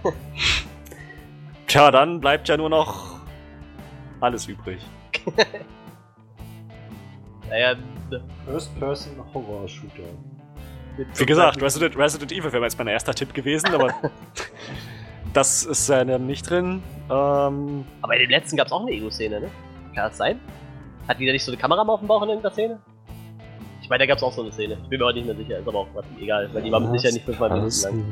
Tja, 1.67 1.91
dann 1.91 2.19
bleibt 2.21 2.47
ja 2.47 2.55
nur 2.57 2.69
noch 2.69 3.19
alles 4.21 4.47
übrig. 4.47 4.79
Naja, 7.49 7.75
First-Person-Horror-Shooter. 8.45 10.03
Wie 11.15 11.25
gesagt, 11.25 11.61
Resident, 11.61 11.95
Resident 11.97 12.31
Evil 12.33 12.51
wäre 12.51 12.63
jetzt 12.63 12.77
mein 12.77 12.87
erster 12.87 13.13
Tipp 13.13 13.33
gewesen, 13.33 13.73
aber 13.73 13.93
das 15.33 15.63
ist 15.63 15.87
ja 15.87 16.03
nicht 16.03 16.49
drin. 16.49 16.83
Ähm, 17.09 17.85
Aber 18.01 18.15
in 18.15 18.21
dem 18.23 18.29
letzten 18.31 18.57
gab 18.57 18.67
es 18.67 18.73
auch 18.73 18.81
eine 18.81 18.91
Ego-Szene, 18.91 19.39
ne? 19.39 19.49
Kann 19.95 20.09
das 20.09 20.17
sein? 20.17 20.39
Hat 21.07 21.19
die 21.19 21.25
da 21.25 21.31
nicht 21.31 21.45
so 21.45 21.51
eine 21.51 21.61
Kamera 21.61 21.83
mal 21.85 21.93
auf 21.93 21.99
dem 22.01 22.07
Bauch 22.09 22.21
in 22.23 22.29
irgendeiner 22.29 22.53
Szene? 22.53 22.79
Ich 23.87 23.89
meine, 23.89 23.99
da 23.99 24.07
gab 24.07 24.17
es 24.17 24.23
auch 24.25 24.33
so 24.33 24.41
eine 24.41 24.51
Szene. 24.51 24.77
Ich 24.83 24.89
bin 24.89 24.99
mir 24.99 25.05
auch 25.05 25.13
nicht 25.13 25.25
mehr 25.25 25.33
sicher, 25.33 25.59
ist 25.59 25.65
aber 25.65 25.79
auch 25.79 25.87
egal, 26.19 26.49
weil 26.53 26.61
die 26.61 26.69
war 26.73 26.81
Sicherheit 26.91 27.13
nicht 27.13 27.23
fünfmal 27.23 27.49
Minuten 27.51 27.81
lang. 27.83 28.03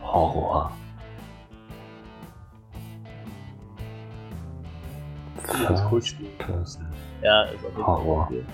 Horror. 0.00 0.70
Das 5.66 5.84
Kultspiel. 5.86 6.28
Person. 6.38 6.86
Ja, 7.20 7.42
ist 7.46 7.56
auf 7.56 7.62
jeden 7.64 7.74
Fall. 7.74 7.84
Horror. 7.84 8.26
Spiel. 8.26 8.46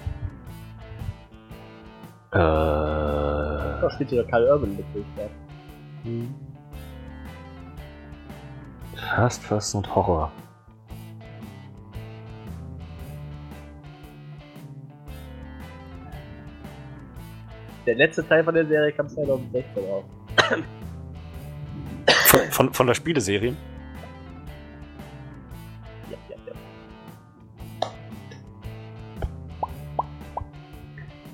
Äh, 2.32 2.38
Da 2.38 3.90
spielt 3.90 4.08
sogar 4.08 4.24
Karl 4.24 4.44
Urban 4.48 4.70
mit, 4.74 4.86
ich 4.94 5.04
glaub. 5.16 5.30
First 9.16 9.46
Person 9.46 9.84
und 9.84 9.94
Horror. 9.94 10.32
Der 17.86 17.94
letzte 17.96 18.26
Teil 18.26 18.42
von 18.44 18.54
der 18.54 18.66
Serie 18.66 18.92
kam 18.92 19.08
2016 19.08 19.84
raus. 19.84 20.04
Von, 22.26 22.40
von, 22.50 22.72
von 22.74 22.86
der 22.86 22.94
Spieleserie. 22.94 23.54
Ja, 26.10 26.16
ja, 26.30 26.36
ja. 26.46 27.90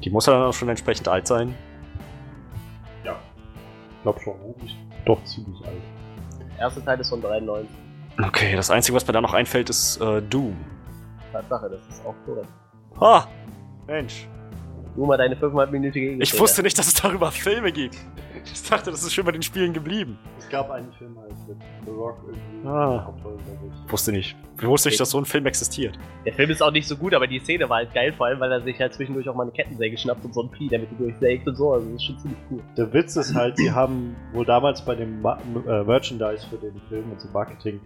Die 0.03 0.11
muss 0.11 0.27
ja 0.27 0.33
dann 0.33 0.43
auch 0.43 0.55
schon 0.55 0.69
entsprechend 0.69 1.09
alt 1.09 1.27
sein. 1.27 1.55
Ich 3.05 4.03
glaube 4.03 4.21
schon, 4.21 4.39
ne? 4.41 4.55
Ich- 4.65 4.79
Doch 5.05 5.23
ziemlich 5.25 5.63
alt. 5.67 5.75
Der 6.41 6.59
erste 6.59 6.83
Teil 6.83 6.99
ist 7.01 7.11
von 7.11 7.21
93. 7.21 7.69
Okay, 8.27 8.57
das 8.57 8.71
Einzige, 8.71 8.97
was 8.97 9.07
mir 9.07 9.13
da 9.13 9.21
noch 9.21 9.35
einfällt, 9.35 9.69
ist 9.69 10.01
äh, 10.01 10.23
Doom. 10.23 10.57
Tatsache, 11.33 11.69
das 11.69 11.87
ist 11.97 12.05
auch 12.07 12.15
korrekt. 12.25 12.49
Ah, 12.99 13.25
Mensch. 13.87 14.27
Du 14.97 15.07
mal 15.07 15.17
deine 15.17 15.37
500-minütige 15.37 16.21
Ich 16.21 16.39
wusste 16.39 16.63
nicht, 16.63 16.79
dass 16.79 16.89
es 16.89 16.95
darüber 16.95 17.31
Filme 17.31 17.73
gibt. 17.73 17.97
Ich 18.45 18.69
dachte, 18.69 18.91
das 18.91 19.03
ist 19.03 19.13
schon 19.13 19.25
bei 19.25 19.33
den 19.33 19.43
Spielen 19.43 19.73
geblieben. 19.73 20.19
Es 20.39 20.49
gab 20.49 20.71
einen 20.71 20.93
Film 20.95 21.17
halt 21.19 21.33
mit 21.47 21.59
The 21.85 21.91
Rock 21.91 22.19
irgendwie. 22.27 22.69
Ah. 22.69 23.05
Hauptrolle, 23.07 23.37
glaub 23.37 23.59
ich. 23.87 23.93
Wusste 23.93 24.13
nicht. 24.13 24.37
Ich 24.59 24.67
wusste 24.67 24.89
nicht, 24.89 24.99
dass 24.99 25.11
so 25.11 25.19
ein 25.19 25.25
Film 25.25 25.47
existiert. 25.47 25.99
Der 26.25 26.33
Film 26.33 26.51
ist 26.51 26.63
auch 26.63 26.73
nicht 26.73 26.89
so 26.89 26.97
gut, 26.97 27.15
aber 27.15 27.27
die 27.27 27.39
Szene 27.39 27.69
war 27.69 27.79
halt 27.79 27.95
geil, 27.95 28.13
vor 28.13 28.27
allem, 28.27 28.41
weil 28.41 28.51
er 28.51 28.61
sich 28.61 28.81
halt 28.81 28.95
zwischendurch 28.95 29.29
auch 29.29 29.35
mal 29.35 29.45
eine 29.45 29.53
Kettensäge 29.53 29.97
schnappt 29.97 30.25
und 30.25 30.35
so 30.35 30.43
ein 30.43 30.51
Pi 30.51 30.69
damit 30.69 30.91
die 30.91 30.97
durchsägt 30.97 31.47
und 31.47 31.57
so. 31.57 31.73
Also 31.73 31.87
das 31.87 31.97
ist 31.97 32.05
schon 32.05 32.19
ziemlich 32.19 32.41
cool. 32.51 32.63
Der 32.77 32.93
Witz 32.93 33.17
ist 33.17 33.35
halt, 33.35 33.57
sie 33.57 33.71
haben 33.71 34.17
wohl 34.33 34.45
damals 34.45 34.85
bei 34.85 34.95
dem 34.95 35.21
Ma 35.21 35.39
äh, 35.67 35.85
Merchandise 35.85 36.47
für 36.49 36.57
den 36.57 36.81
Film 36.89 37.11
und 37.13 37.21
zum 37.21 37.33
Marketing 37.33 37.81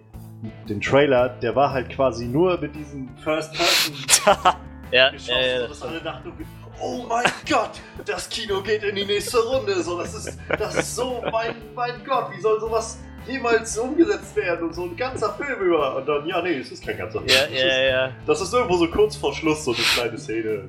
den 0.69 0.81
Trailer, 0.81 1.31
der 1.31 1.57
war 1.57 1.73
halt 1.73 1.89
quasi 1.91 2.27
nur 2.27 2.59
mit 2.61 2.75
diesem 2.75 3.09
First 3.17 3.53
Person 3.55 4.55
Ja, 4.93 5.11
geschossen, 5.11 5.35
ja, 5.41 5.47
ja. 5.47 5.61
sodass 5.63 5.83
alle 5.83 6.01
dachten, 6.01 6.33
oh 6.81 7.05
mein 7.09 7.25
Gott, 7.49 7.73
das 8.07 8.29
Kino 8.29 8.63
geht 8.63 8.83
in 8.83 8.95
die 8.97 9.05
nächste 9.05 9.39
Runde. 9.39 9.83
So, 9.83 9.99
das 9.99 10.15
ist, 10.15 10.39
das 10.59 10.75
ist 10.77 10.97
so, 10.97 11.23
mein, 11.31 11.55
mein 11.75 12.05
Gott, 12.05 12.31
wie 12.35 12.41
soll 12.41 12.61
sowas 12.61 12.99
jemals 13.27 13.77
umgesetzt 13.79 14.37
werden 14.37 14.69
und 14.69 14.75
so 14.75 14.85
ein 14.85 14.97
ganzer 14.97 15.33
Film 15.35 15.61
über. 15.61 15.97
Und 15.97 16.07
dann, 16.07 16.27
ja, 16.27 16.43
nee, 16.43 16.59
es 16.59 16.71
ist 16.73 16.85
kein 16.85 16.97
ganzer 16.97 17.21
Film. 17.21 17.31
Ja, 17.31 17.43
das, 17.43 17.53
ja, 17.53 17.67
ist, 17.67 17.91
ja. 17.91 18.13
das 18.27 18.41
ist 18.41 18.53
irgendwo 18.53 18.77
so 18.77 18.89
kurz 18.89 19.17
vor 19.17 19.35
Schluss, 19.35 19.65
so 19.65 19.73
eine 19.73 19.81
kleine 19.81 20.19
Szene. 20.19 20.69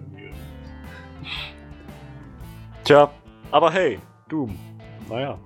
Tja, 2.84 3.12
aber 3.52 3.72
hey, 3.72 4.00
Doom. 4.30 4.58
Naja. 5.10 5.38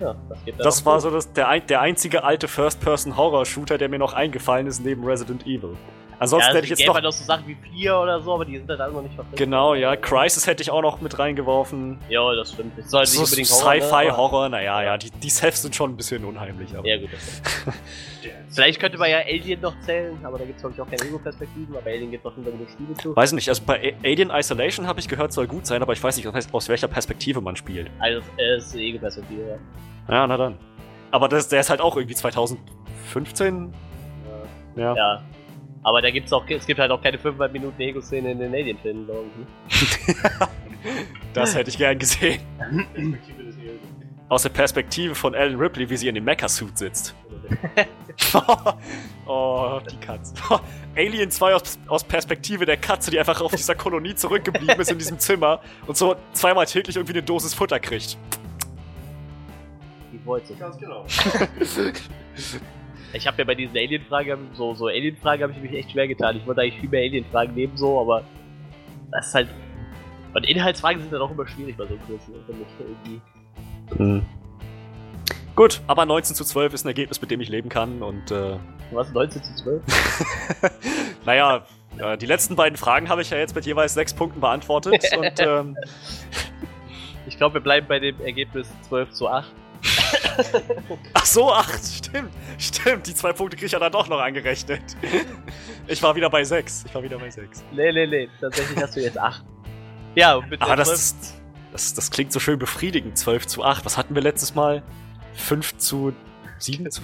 ja 0.00 0.16
das 0.46 0.56
Das 0.56 0.86
war 0.86 0.94
gut. 0.94 1.02
so 1.02 1.10
das, 1.10 1.32
der, 1.32 1.48
ein, 1.48 1.66
der 1.66 1.80
einzige 1.80 2.24
alte 2.24 2.48
First-Person-Horror-Shooter, 2.48 3.78
der 3.78 3.88
mir 3.88 3.98
noch 3.98 4.14
eingefallen 4.14 4.66
ist 4.66 4.84
neben 4.84 5.04
Resident 5.04 5.46
Evil. 5.46 5.76
Ansonsten 6.22 6.42
ja, 6.42 6.46
also 6.48 6.56
hätte 6.58 6.72
ich 6.74 6.78
jetzt 6.78 6.86
noch. 6.86 6.94
halt 6.94 7.04
noch 7.04 7.12
so 7.12 7.24
Sachen 7.24 7.46
wie 7.48 7.56
4 7.72 7.96
oder 7.98 8.20
so, 8.20 8.34
aber 8.34 8.44
die 8.44 8.58
sind 8.58 8.68
halt 8.68 8.78
alle 8.80 8.92
noch 8.92 9.00
nicht 9.02 9.14
verpflichtet. 9.14 9.38
Genau, 9.46 9.74
ja, 9.74 9.96
Crisis 9.96 10.46
hätte 10.46 10.62
ich 10.62 10.70
auch 10.70 10.82
noch 10.82 11.00
mit 11.00 11.18
reingeworfen. 11.18 11.98
Ja, 12.10 12.34
das 12.34 12.52
stimmt. 12.52 12.76
Es 12.78 12.90
soll 12.90 13.00
nicht 13.00 13.12
So 13.12 13.22
unbedingt 13.24 13.48
Horror, 13.50 13.64
ne, 13.74 13.82
aber- 13.82 13.86
Sci-Fi-Horror, 13.86 14.48
naja, 14.50 14.82
ja, 14.82 14.98
die, 14.98 15.10
die 15.10 15.30
Seths 15.30 15.62
sind 15.62 15.74
schon 15.74 15.90
ein 15.92 15.96
bisschen 15.96 16.22
unheimlich, 16.26 16.76
aber. 16.76 16.86
Ja, 16.86 16.98
gut. 16.98 17.08
Das. 17.12 17.74
Vielleicht 18.50 18.80
könnte 18.80 18.98
man 18.98 19.08
ja 19.08 19.18
Alien 19.18 19.60
noch 19.60 19.72
zählen, 19.80 20.18
aber 20.24 20.36
da 20.36 20.44
gibt 20.44 20.56
es, 20.56 20.62
glaube 20.62 20.74
ich, 20.74 20.80
auch 20.82 20.90
keine 20.90 21.08
Ego-Perspektiven, 21.08 21.74
aber 21.76 21.86
Alien 21.88 22.10
gibt 22.10 22.24
doch 22.24 22.34
schon 22.34 22.44
genug 22.44 22.68
Spiele 22.68 22.94
zu. 22.94 23.16
Weiß 23.16 23.32
nicht, 23.32 23.48
also 23.48 23.62
bei 23.64 23.94
A- 23.94 24.04
Alien 24.06 24.30
Isolation 24.30 24.86
habe 24.86 25.00
ich 25.00 25.08
gehört, 25.08 25.32
soll 25.32 25.46
gut 25.46 25.66
sein, 25.66 25.80
aber 25.82 25.92
ich 25.94 26.02
weiß 26.02 26.16
nicht, 26.16 26.26
aus- 26.28 26.52
aus 26.52 26.68
welcher 26.68 26.88
Perspektive 26.88 27.40
man 27.40 27.56
spielt. 27.56 27.90
Also, 27.98 28.20
es 28.36 28.66
ist 28.66 28.74
eine 28.74 28.82
Ego-Perspektive, 28.82 29.40
ja. 30.08 30.14
Ja, 30.14 30.26
na 30.26 30.36
dann. 30.36 30.58
Aber 31.12 31.28
das, 31.28 31.48
der 31.48 31.60
ist 31.60 31.70
halt 31.70 31.80
auch 31.80 31.96
irgendwie 31.96 32.14
2015. 32.16 33.72
Ja. 34.76 34.94
Ja. 34.94 35.22
Aber 35.82 36.02
da 36.02 36.10
gibt's 36.10 36.32
auch, 36.32 36.44
es 36.48 36.66
gibt 36.66 36.78
halt 36.78 36.90
auch 36.90 37.02
keine 37.02 37.18
500 37.18 37.52
Minuten 37.52 37.80
Ego-Szene 37.80 38.32
in 38.32 38.38
den 38.38 38.54
Alien-Filmen? 38.54 39.08
Das 41.34 41.54
hätte 41.54 41.70
ich 41.70 41.78
gern 41.78 41.98
gesehen. 41.98 42.40
Aus 44.28 44.42
der 44.44 44.50
Perspektive 44.50 45.14
von 45.14 45.34
Ellen 45.34 45.58
Ripley, 45.58 45.90
wie 45.90 45.96
sie 45.96 46.08
in 46.08 46.14
dem 46.14 46.24
Mecha-Suit 46.24 46.78
sitzt. 46.78 47.14
oh, 49.26 49.80
die 49.90 49.96
Katze. 49.96 50.34
Alien 50.96 51.30
2 51.30 51.54
aus, 51.54 51.78
aus 51.88 52.04
Perspektive 52.04 52.64
der 52.64 52.76
Katze, 52.76 53.10
die 53.10 53.18
einfach 53.18 53.40
auf 53.40 53.50
dieser 53.50 53.74
Kolonie 53.74 54.14
zurückgeblieben 54.14 54.78
ist 54.80 54.92
in 54.92 54.98
diesem 54.98 55.18
Zimmer 55.18 55.60
und 55.86 55.96
so 55.96 56.14
zweimal 56.32 56.66
täglich 56.66 56.96
irgendwie 56.96 57.14
eine 57.14 57.24
Dosis 57.24 57.54
Futter 57.54 57.80
kriegt. 57.80 58.18
Die 60.12 60.24
wollte 60.24 60.54
Ganz 60.54 60.78
genau. 60.78 61.04
Ich 63.12 63.26
habe 63.26 63.38
ja 63.38 63.44
bei 63.44 63.54
diesen 63.54 63.76
Alien-Fragen, 63.76 64.48
so, 64.54 64.74
so 64.74 64.86
Alien-Fragen 64.86 65.42
habe 65.42 65.52
ich 65.52 65.60
mich 65.60 65.72
echt 65.72 65.90
schwer 65.90 66.06
getan. 66.06 66.36
Ich 66.36 66.46
wollte 66.46 66.60
eigentlich 66.60 66.80
viel 66.80 66.88
mehr 66.88 67.02
Alien-Fragen 67.02 67.54
nehmen, 67.54 67.76
so, 67.76 68.00
aber 68.00 68.22
das 69.10 69.28
ist 69.28 69.34
halt. 69.34 69.48
Und 70.32 70.48
Inhaltsfragen 70.48 71.02
sind 71.02 71.12
dann 71.12 71.22
auch 71.22 71.30
immer 71.30 71.46
schwierig 71.46 71.76
bei 71.76 71.86
so 71.86 71.96
Quiz, 72.06 72.28
ne? 72.28 72.36
Irgendwie. 72.78 73.20
Hm. 73.96 74.22
Gut, 75.56 75.80
aber 75.88 76.06
19 76.06 76.36
zu 76.36 76.44
12 76.44 76.74
ist 76.74 76.84
ein 76.84 76.88
Ergebnis, 76.88 77.20
mit 77.20 77.30
dem 77.32 77.40
ich 77.40 77.48
leben 77.48 77.68
kann 77.68 78.02
und 78.02 78.30
äh, 78.30 78.56
Was? 78.92 79.12
19 79.12 79.42
zu 79.42 79.54
12? 79.56 79.82
naja, 81.26 81.64
äh, 81.98 82.16
die 82.16 82.26
letzten 82.26 82.54
beiden 82.54 82.76
Fragen 82.76 83.08
habe 83.08 83.22
ich 83.22 83.30
ja 83.30 83.38
jetzt 83.38 83.56
mit 83.56 83.66
jeweils 83.66 83.94
sechs 83.94 84.14
Punkten 84.14 84.40
beantwortet 84.40 85.04
und 85.18 85.32
ähm, 85.40 85.76
Ich 87.26 87.36
glaube, 87.36 87.54
wir 87.54 87.60
bleiben 87.60 87.86
bei 87.88 87.98
dem 87.98 88.20
Ergebnis 88.20 88.68
12 88.88 89.10
zu 89.12 89.28
8. 89.28 89.52
Ach 91.14 91.26
so, 91.26 91.52
ach, 91.52 91.70
stimmt. 91.82 92.30
Stimmt, 92.58 93.06
die 93.06 93.14
zwei 93.14 93.32
Punkte 93.32 93.56
kriege 93.56 93.66
ich 93.66 93.72
ja 93.72 93.78
dann 93.78 93.92
doch 93.92 94.08
noch 94.08 94.20
angerechnet. 94.20 94.82
Ich 95.86 96.02
war 96.02 96.14
wieder 96.14 96.30
bei 96.30 96.44
sechs. 96.44 96.84
Ich 96.86 96.94
war 96.94 97.02
wieder 97.02 97.18
bei 97.18 97.30
sechs. 97.30 97.62
Nee, 97.72 97.92
nee, 97.92 98.06
nee. 98.06 98.28
Tatsächlich 98.40 98.82
hast 98.82 98.96
du 98.96 99.00
jetzt 99.00 99.18
8. 99.18 99.44
Ja, 100.14 100.34
und 100.34 100.50
mit 100.50 100.60
Aber 100.60 100.76
das, 100.76 100.92
ist, 100.92 101.34
das, 101.72 101.94
das 101.94 102.10
klingt 102.10 102.32
so 102.32 102.40
schön 102.40 102.58
befriedigend. 102.58 103.16
12 103.16 103.46
zu 103.46 103.64
8. 103.64 103.84
Was 103.84 103.96
hatten 103.96 104.14
wir 104.14 104.22
letztes 104.22 104.54
Mal? 104.54 104.82
5 105.34 105.78
zu 105.78 106.12
7 106.58 106.90
zu 106.90 107.02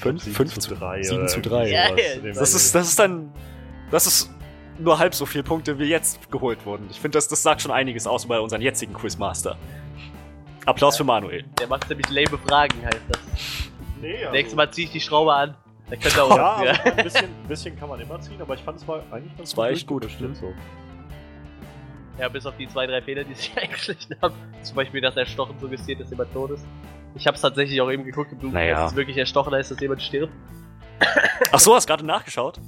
5? 0.00 0.22
5 0.22 0.58
zu 0.58 0.74
3. 0.74 1.02
7 1.02 1.28
zu 1.28 1.40
3. 1.40 1.70
Ja, 1.70 1.90
Das 2.34 2.54
ist, 2.54 2.74
das 2.74 2.88
ist 2.88 2.98
dann. 2.98 3.32
Das 3.90 4.06
ist 4.06 4.30
nur 4.78 4.98
halb 4.98 5.14
so 5.14 5.26
viele 5.26 5.44
Punkte, 5.44 5.78
wie 5.78 5.84
jetzt 5.84 6.30
geholt 6.30 6.64
wurden. 6.64 6.88
Ich 6.90 6.98
finde, 6.98 7.16
das, 7.18 7.28
das 7.28 7.42
sagt 7.42 7.62
schon 7.62 7.70
einiges 7.70 8.06
aus 8.06 8.24
über 8.24 8.40
unseren 8.42 8.62
jetzigen 8.62 8.94
Quizmaster. 8.94 9.56
Applaus 10.66 10.96
für 10.96 11.04
Manuel. 11.04 11.44
Der 11.60 11.66
macht 11.66 11.88
nämlich 11.88 12.08
lame 12.10 12.38
Fragen, 12.38 12.84
heißt 12.84 13.00
das. 13.08 13.20
Nee, 14.00 14.16
also, 14.20 14.32
Nächstes 14.32 14.56
Mal 14.56 14.70
ziehe 14.70 14.86
ich 14.86 14.92
die 14.92 15.00
Schraube 15.00 15.32
an. 15.32 15.54
Da 15.90 15.96
könnt 15.96 16.16
ihr 16.16 16.24
auch. 16.24 16.36
Ja, 16.36 16.64
Ja, 16.64 16.72
aber 16.80 16.96
ein 16.98 17.04
bisschen, 17.04 17.24
ein 17.24 17.48
bisschen 17.48 17.78
kann 17.78 17.88
man 17.88 18.00
immer 18.00 18.20
ziehen, 18.20 18.40
aber 18.40 18.54
ich 18.54 18.60
fand 18.62 18.78
es 18.78 18.86
war 18.88 19.02
eigentlich 19.10 19.36
ganz 19.36 19.50
Es 19.50 19.56
war 19.56 19.70
echt 19.70 19.86
gut, 19.86 20.04
durchgemischt 20.04 20.38
stimmt. 20.38 20.54
so. 22.16 22.20
ja, 22.22 22.28
bis 22.28 22.46
auf 22.46 22.56
die 22.56 22.68
zwei, 22.68 22.86
drei 22.86 23.02
Fehler, 23.02 23.24
die 23.24 23.34
sich 23.34 23.52
eingeschlichen 23.60 24.16
haben. 24.22 24.34
Zum 24.62 24.76
Beispiel, 24.76 25.00
dass 25.00 25.16
er 25.16 25.26
Stochen 25.26 25.58
suggestiert, 25.58 26.00
dass 26.00 26.10
jemand 26.10 26.32
tot 26.32 26.50
ist. 26.52 26.64
Ich 27.14 27.26
hab's 27.26 27.40
tatsächlich 27.42 27.80
auch 27.80 27.90
eben 27.90 28.04
geguckt, 28.04 28.32
ob 28.32 28.40
du 28.40 28.48
Naja. 28.48 28.86
es 28.86 28.96
wirklich 28.96 29.18
erstochen 29.18 29.52
heißt, 29.54 29.70
dass 29.70 29.80
jemand 29.80 30.00
stirbt. 30.02 30.32
Ach 31.50 31.58
so, 31.58 31.74
hast 31.74 31.86
gerade 31.86 32.06
nachgeschaut? 32.06 32.58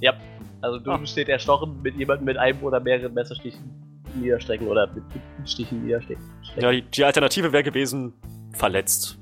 Also 0.61 0.79
du 0.79 0.91
Ah. 0.91 1.07
steht 1.07 1.29
erstochen 1.29 1.81
mit 1.83 1.95
jemandem 1.97 2.25
mit 2.27 2.37
einem 2.37 2.63
oder 2.63 2.81
mehreren 2.81 3.15
Messerstichen 3.15 3.94
niederstrecken 4.17 4.69
oder 4.69 4.89
mit 4.89 5.05
Stichen 5.49 5.85
niederstechen. 5.85 6.23
Ja, 6.57 6.71
die, 6.71 6.83
die 6.83 7.05
Alternative 7.05 7.53
wäre 7.53 7.63
gewesen, 7.63 8.13
verletzt. 8.53 9.19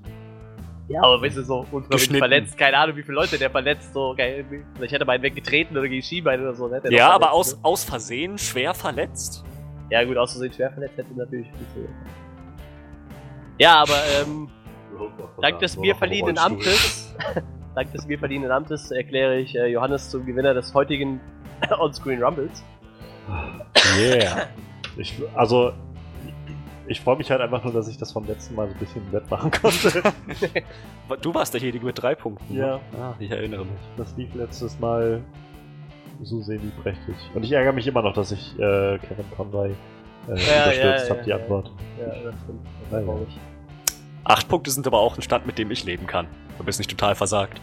Ja, 0.88 1.02
aber 1.02 1.22
weißt 1.22 1.38
du, 1.38 1.42
so 1.42 1.66
unvermittelt 1.70 2.18
verletzt, 2.18 2.58
keine 2.58 2.76
Ahnung, 2.76 2.96
wie 2.96 3.02
viele 3.02 3.14
Leute 3.14 3.38
der 3.38 3.50
verletzt, 3.50 3.94
so, 3.94 4.14
geil, 4.16 4.44
vielleicht 4.74 4.92
hätte 4.92 5.04
mal 5.04 5.12
einen 5.12 5.22
weggetreten 5.22 5.76
oder 5.76 5.88
gegen 5.88 6.02
Schienbein 6.02 6.40
oder 6.40 6.54
so, 6.54 6.68
ne? 6.68 6.82
Ja, 6.90 7.10
aber 7.10 7.32
aus, 7.32 7.58
aus 7.62 7.84
Versehen 7.84 8.36
schwer 8.36 8.74
verletzt. 8.74 9.44
Ne? 9.44 9.50
Ja, 9.90 10.04
gut, 10.04 10.16
aus 10.16 10.32
Versehen 10.32 10.52
schwer 10.52 10.70
verletzt 10.70 10.98
hätte 10.98 11.14
natürlich 11.14 11.48
funktioniert. 11.50 11.92
Ja, 13.58 13.76
aber, 13.82 13.96
ähm, 14.20 14.48
dank 15.40 15.60
des 15.60 15.76
mir 15.76 15.94
verliehenen 15.94 16.36
Amtes, 16.36 17.14
dank 17.74 17.92
des 17.92 18.06
mir 18.06 18.18
verliehenen 18.18 18.50
Amtes 18.50 18.90
erkläre 18.90 19.38
ich 19.38 19.54
äh, 19.54 19.68
Johannes 19.68 20.10
zum 20.10 20.26
Gewinner 20.26 20.52
des 20.52 20.74
heutigen 20.74 21.20
Onscreen 21.78 22.22
Rumbles. 22.22 22.62
Yeah. 23.98 24.48
Ich, 24.96 25.14
also, 25.34 25.72
ich 26.86 27.00
freue 27.00 27.16
mich 27.16 27.30
halt 27.30 27.40
einfach 27.40 27.62
nur, 27.64 27.72
dass 27.72 27.88
ich 27.88 27.96
das 27.96 28.12
vom 28.12 28.26
letzten 28.26 28.54
Mal 28.54 28.68
so 28.68 28.74
ein 28.74 28.78
bisschen 28.78 29.12
wettmachen 29.12 29.50
konnte. 29.62 30.02
Du 31.20 31.34
warst 31.34 31.52
derjenige 31.52 31.84
mit 31.84 32.00
drei 32.00 32.14
Punkten. 32.14 32.56
Ja. 32.56 32.76
Ne? 32.76 32.80
Ah, 32.98 33.14
ich 33.18 33.30
erinnere 33.30 33.66
mich. 33.66 33.74
Das 33.98 34.16
lief 34.16 34.34
letztes 34.34 34.78
Mal 34.78 35.22
so 36.22 36.40
semi-prächtig. 36.40 37.14
Und 37.34 37.42
ich 37.42 37.52
ärgere 37.52 37.72
mich 37.72 37.86
immer 37.86 38.00
noch, 38.00 38.14
dass 38.14 38.32
ich 38.32 38.54
äh, 38.58 38.98
Kevin 38.98 39.30
Conroy 39.36 39.70
äh, 39.70 39.74
Ja, 40.28 40.34
unterstützt 40.34 40.78
ja, 40.78 41.10
habe, 41.10 41.18
ja, 41.18 41.22
die 41.24 41.30
ja. 41.30 41.36
Antwort. 41.36 41.70
Ja, 41.98 42.06
das 42.06 42.34
stimmt. 42.42 42.66
Das 42.90 43.00
Ja, 43.02 43.06
ja. 43.06 43.26
Acht 44.24 44.48
Punkte 44.48 44.70
sind 44.70 44.86
aber 44.86 45.00
auch 45.00 45.16
ein 45.16 45.22
Stand, 45.22 45.46
mit 45.46 45.58
dem 45.58 45.70
ich 45.70 45.84
leben 45.84 46.06
kann. 46.06 46.28
Du 46.56 46.64
bist 46.64 46.78
nicht 46.78 46.90
total 46.90 47.14
versagt. 47.14 47.60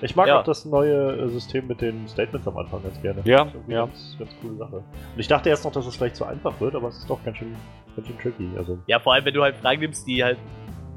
Ich 0.00 0.14
mag 0.14 0.28
Ja. 0.28 0.40
auch 0.40 0.44
das 0.44 0.64
neue 0.64 1.16
äh, 1.16 1.28
System 1.28 1.66
mit 1.66 1.80
den 1.80 2.06
Statements 2.08 2.46
am 2.46 2.56
Anfang 2.56 2.82
ganz 2.82 3.00
gerne. 3.02 3.20
Ja, 3.24 3.38
Das 3.44 3.48
ist 3.48 3.54
irgendwie 3.54 3.72
ja. 3.72 3.80
Ganz, 3.86 4.16
ganz 4.18 4.30
coole 4.40 4.54
Sache. 4.56 4.76
Und 4.76 4.84
ich 5.18 5.26
dachte 5.28 5.48
erst 5.48 5.64
noch, 5.64 5.72
dass 5.72 5.86
es 5.86 5.96
vielleicht 5.96 6.16
zu 6.16 6.24
einfach 6.24 6.60
wird, 6.60 6.74
aber 6.74 6.88
es 6.88 6.98
ist 6.98 7.10
doch 7.10 7.22
ganz 7.24 7.36
schön, 7.38 7.54
ganz 7.96 8.06
schön 8.06 8.18
tricky. 8.18 8.48
Also, 8.56 8.78
Ja, 8.86 8.98
vor 9.00 9.14
allem, 9.14 9.24
wenn 9.24 9.34
du 9.34 9.42
halt 9.42 9.56
Fragen 9.56 9.80
nimmst, 9.80 10.06
die 10.06 10.22
halt. 10.22 10.38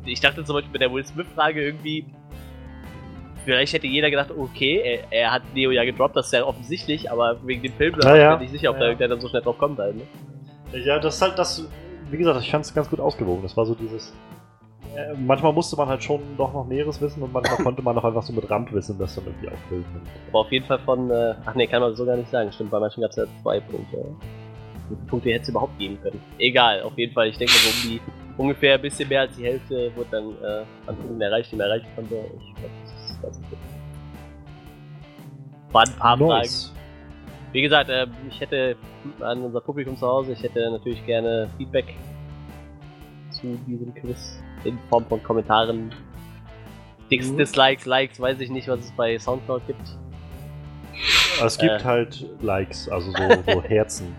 Ich 0.05 0.19
dachte 0.19 0.43
zum 0.43 0.55
Beispiel 0.55 0.71
bei 0.73 0.79
der 0.79 0.91
Will 0.91 1.05
Smith-Frage 1.05 1.63
irgendwie. 1.63 2.05
Vielleicht 3.43 3.73
hätte 3.73 3.87
jeder 3.87 4.09
gedacht, 4.11 4.29
okay, 4.37 4.81
er, 5.09 5.11
er 5.11 5.31
hat 5.31 5.41
Neo 5.55 5.71
ja 5.71 5.83
gedroppt, 5.83 6.15
das 6.15 6.27
ist 6.27 6.33
ja 6.33 6.43
offensichtlich, 6.45 7.11
aber 7.11 7.37
wegen 7.43 7.63
dem 7.63 7.73
Film, 7.73 7.95
da 7.99 8.09
Ja, 8.09 8.13
bin 8.13 8.21
ja. 8.21 8.33
ich 8.35 8.39
nicht 8.41 8.51
sicher, 8.51 8.69
ob 8.69 8.75
Ja, 8.75 8.79
da 8.81 8.85
ja. 8.85 8.91
irgendeiner 8.91 9.19
so 9.19 9.27
schnell 9.29 9.41
drauf 9.41 9.57
kommt 9.57 9.79
halt, 9.79 9.95
ne? 9.95 10.03
ja, 10.85 10.99
das 10.99 11.15
ist 11.15 11.21
halt 11.23 11.39
das, 11.39 11.67
wie 12.11 12.17
gesagt, 12.17 12.39
ich 12.41 12.51
fand 12.51 12.65
es 12.65 12.73
ganz 12.73 12.87
gut 12.89 12.99
ausgewogen. 12.99 13.41
Das 13.41 13.57
war 13.57 13.65
so 13.65 13.73
dieses. 13.73 14.13
Äh, 14.95 15.13
manchmal 15.13 15.53
musste 15.53 15.75
man 15.77 15.87
halt 15.87 16.03
schon 16.03 16.21
doch 16.37 16.53
noch 16.53 16.67
Näheres 16.67 16.99
wissen 16.99 17.23
und 17.23 17.31
manchmal 17.31 17.57
konnte 17.63 17.81
man 17.81 17.97
auch 17.97 18.03
einfach 18.03 18.23
so 18.23 18.33
mit 18.33 18.49
Randwissen 18.49 18.97
das 18.97 19.15
dann 19.15 19.25
irgendwie 19.25 19.49
auffüllen. 19.49 19.85
Aber 20.29 20.39
auf 20.39 20.51
jeden 20.51 20.65
Fall 20.65 20.79
von. 20.79 21.09
Äh, 21.09 21.35
ach 21.45 21.55
nee, 21.55 21.67
kann 21.67 21.81
man 21.81 21.95
so 21.95 22.05
gar 22.05 22.17
nicht 22.17 22.29
sagen. 22.29 22.51
Stimmt, 22.51 22.71
bei 22.71 22.79
manchen 22.79 23.01
gab 23.01 23.11
es 23.11 23.17
ja 23.17 23.25
zwei 23.41 23.59
Punkte. 23.59 23.97
Wie 24.89 24.95
viele 24.95 25.07
Punkte 25.07 25.29
hätte 25.29 25.43
es 25.43 25.49
überhaupt 25.49 25.77
geben 25.79 25.99
können? 26.01 26.19
Egal, 26.39 26.81
auf 26.81 26.97
jeden 26.97 27.13
Fall. 27.13 27.27
Ich 27.29 27.37
denke, 27.37 27.53
so 27.53 27.69
um 27.69 27.89
die 27.89 28.01
ungefähr 28.37 28.75
ein 28.75 28.81
bisschen 28.81 29.07
mehr 29.07 29.21
als 29.21 29.35
die 29.35 29.45
Hälfte 29.45 29.91
wurde 29.95 30.09
dann 30.11 30.29
äh, 30.43 30.65
an 30.87 30.97
Punkten 30.97 31.21
erreicht, 31.21 31.51
die 31.51 31.55
man 31.55 31.67
erreichen 31.67 31.87
konnte. 31.95 32.15
Ich 32.15 32.55
glaube, 32.55 32.73
das 32.83 33.11
ist 33.11 33.21
ganz 33.21 33.37
gut. 33.37 33.57
Waren 35.71 35.87
ein 35.89 35.95
paar 35.95 36.17
Fragen. 36.17 36.27
Nice. 36.27 36.73
Wie 37.53 37.61
gesagt, 37.61 37.89
äh, 37.89 38.07
ich 38.29 38.39
hätte 38.39 38.75
an 39.19 39.41
unser 39.41 39.61
Publikum 39.61 39.95
zu 39.95 40.07
Hause, 40.07 40.33
ich 40.33 40.43
hätte 40.43 40.71
natürlich 40.71 41.05
gerne 41.05 41.49
Feedback 41.57 41.93
zu 43.29 43.57
diesem 43.67 43.93
Quiz 43.93 44.41
in 44.63 44.77
Form 44.89 45.05
von 45.05 45.21
Kommentaren. 45.23 45.93
Dix, 47.09 47.27
Mhm. 47.29 47.37
Dislikes, 47.37 47.85
Likes, 47.85 48.19
weiß 48.19 48.39
ich 48.39 48.49
nicht, 48.49 48.67
was 48.67 48.79
es 48.79 48.91
bei 48.91 49.17
Soundcloud 49.19 49.65
gibt. 49.67 49.81
Aber 51.37 51.47
es 51.47 51.57
gibt 51.57 51.81
Äh. 51.81 51.83
halt 51.83 52.25
Likes, 52.41 52.87
also 52.89 53.11
so, 53.11 53.17
so 53.53 53.63
Herzen. 53.67 54.15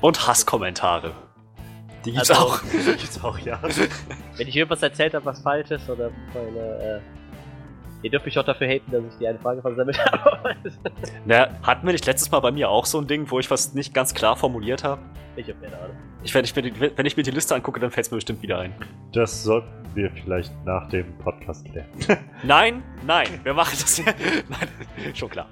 Und 0.00 0.26
Hasskommentare. 0.26 1.12
Die 2.04 2.12
gibt's 2.12 2.30
Also- 2.30 2.42
auch. 2.42 2.60
gibt's 2.72 3.22
auch, 3.22 3.38
ja. 3.38 3.58
Wenn 4.36 4.48
ich 4.48 4.56
irgendwas 4.56 4.82
erzählt 4.82 5.14
habe, 5.14 5.24
was 5.24 5.40
falsch 5.40 5.70
ist, 5.70 5.88
oder 5.88 6.10
meine, 6.34 6.58
äh, 6.58 7.00
ihr 8.02 8.10
dürft 8.10 8.26
mich 8.26 8.36
auch 8.38 8.44
dafür 8.44 8.66
haten, 8.66 8.90
dass 8.90 9.04
ich 9.12 9.18
die 9.20 9.28
eine 9.28 9.38
Frage 9.38 9.62
versammelt 9.62 9.98
habe. 10.12 10.56
Na, 11.24 11.48
hatten 11.62 11.86
wir 11.86 11.92
nicht 11.92 12.04
letztes 12.06 12.30
Mal 12.32 12.40
bei 12.40 12.50
mir 12.50 12.68
auch 12.68 12.84
so 12.86 12.98
ein 12.98 13.06
Ding, 13.06 13.30
wo 13.30 13.38
ich 13.38 13.50
was 13.50 13.72
nicht 13.74 13.94
ganz 13.94 14.12
klar 14.12 14.36
formuliert 14.36 14.82
habe? 14.82 15.00
Ich 15.36 15.48
hab 15.48 15.60
keine 15.62 15.76
Ahnung. 15.78 15.96
Ich, 16.22 16.34
wenn, 16.34 16.44
ich 16.44 16.54
mir 16.54 16.62
die, 16.62 16.80
wenn 16.96 17.06
ich 17.06 17.16
mir 17.16 17.22
die 17.22 17.30
Liste 17.30 17.54
angucke, 17.54 17.80
dann 17.80 17.90
fällt 17.90 18.06
es 18.06 18.10
mir 18.10 18.16
bestimmt 18.16 18.42
wieder 18.42 18.58
ein. 18.58 18.74
Das 19.12 19.42
sollten 19.42 19.68
wir 19.94 20.10
vielleicht 20.10 20.52
nach 20.64 20.88
dem 20.88 21.16
Podcast 21.18 21.64
klären. 21.66 21.86
Nein, 22.42 22.82
nein, 23.06 23.28
wir 23.42 23.52
machen 23.54 23.76
das 23.78 23.98
ja. 23.98 24.04
Nein, 24.48 24.68
schon 25.14 25.28
klar. 25.28 25.46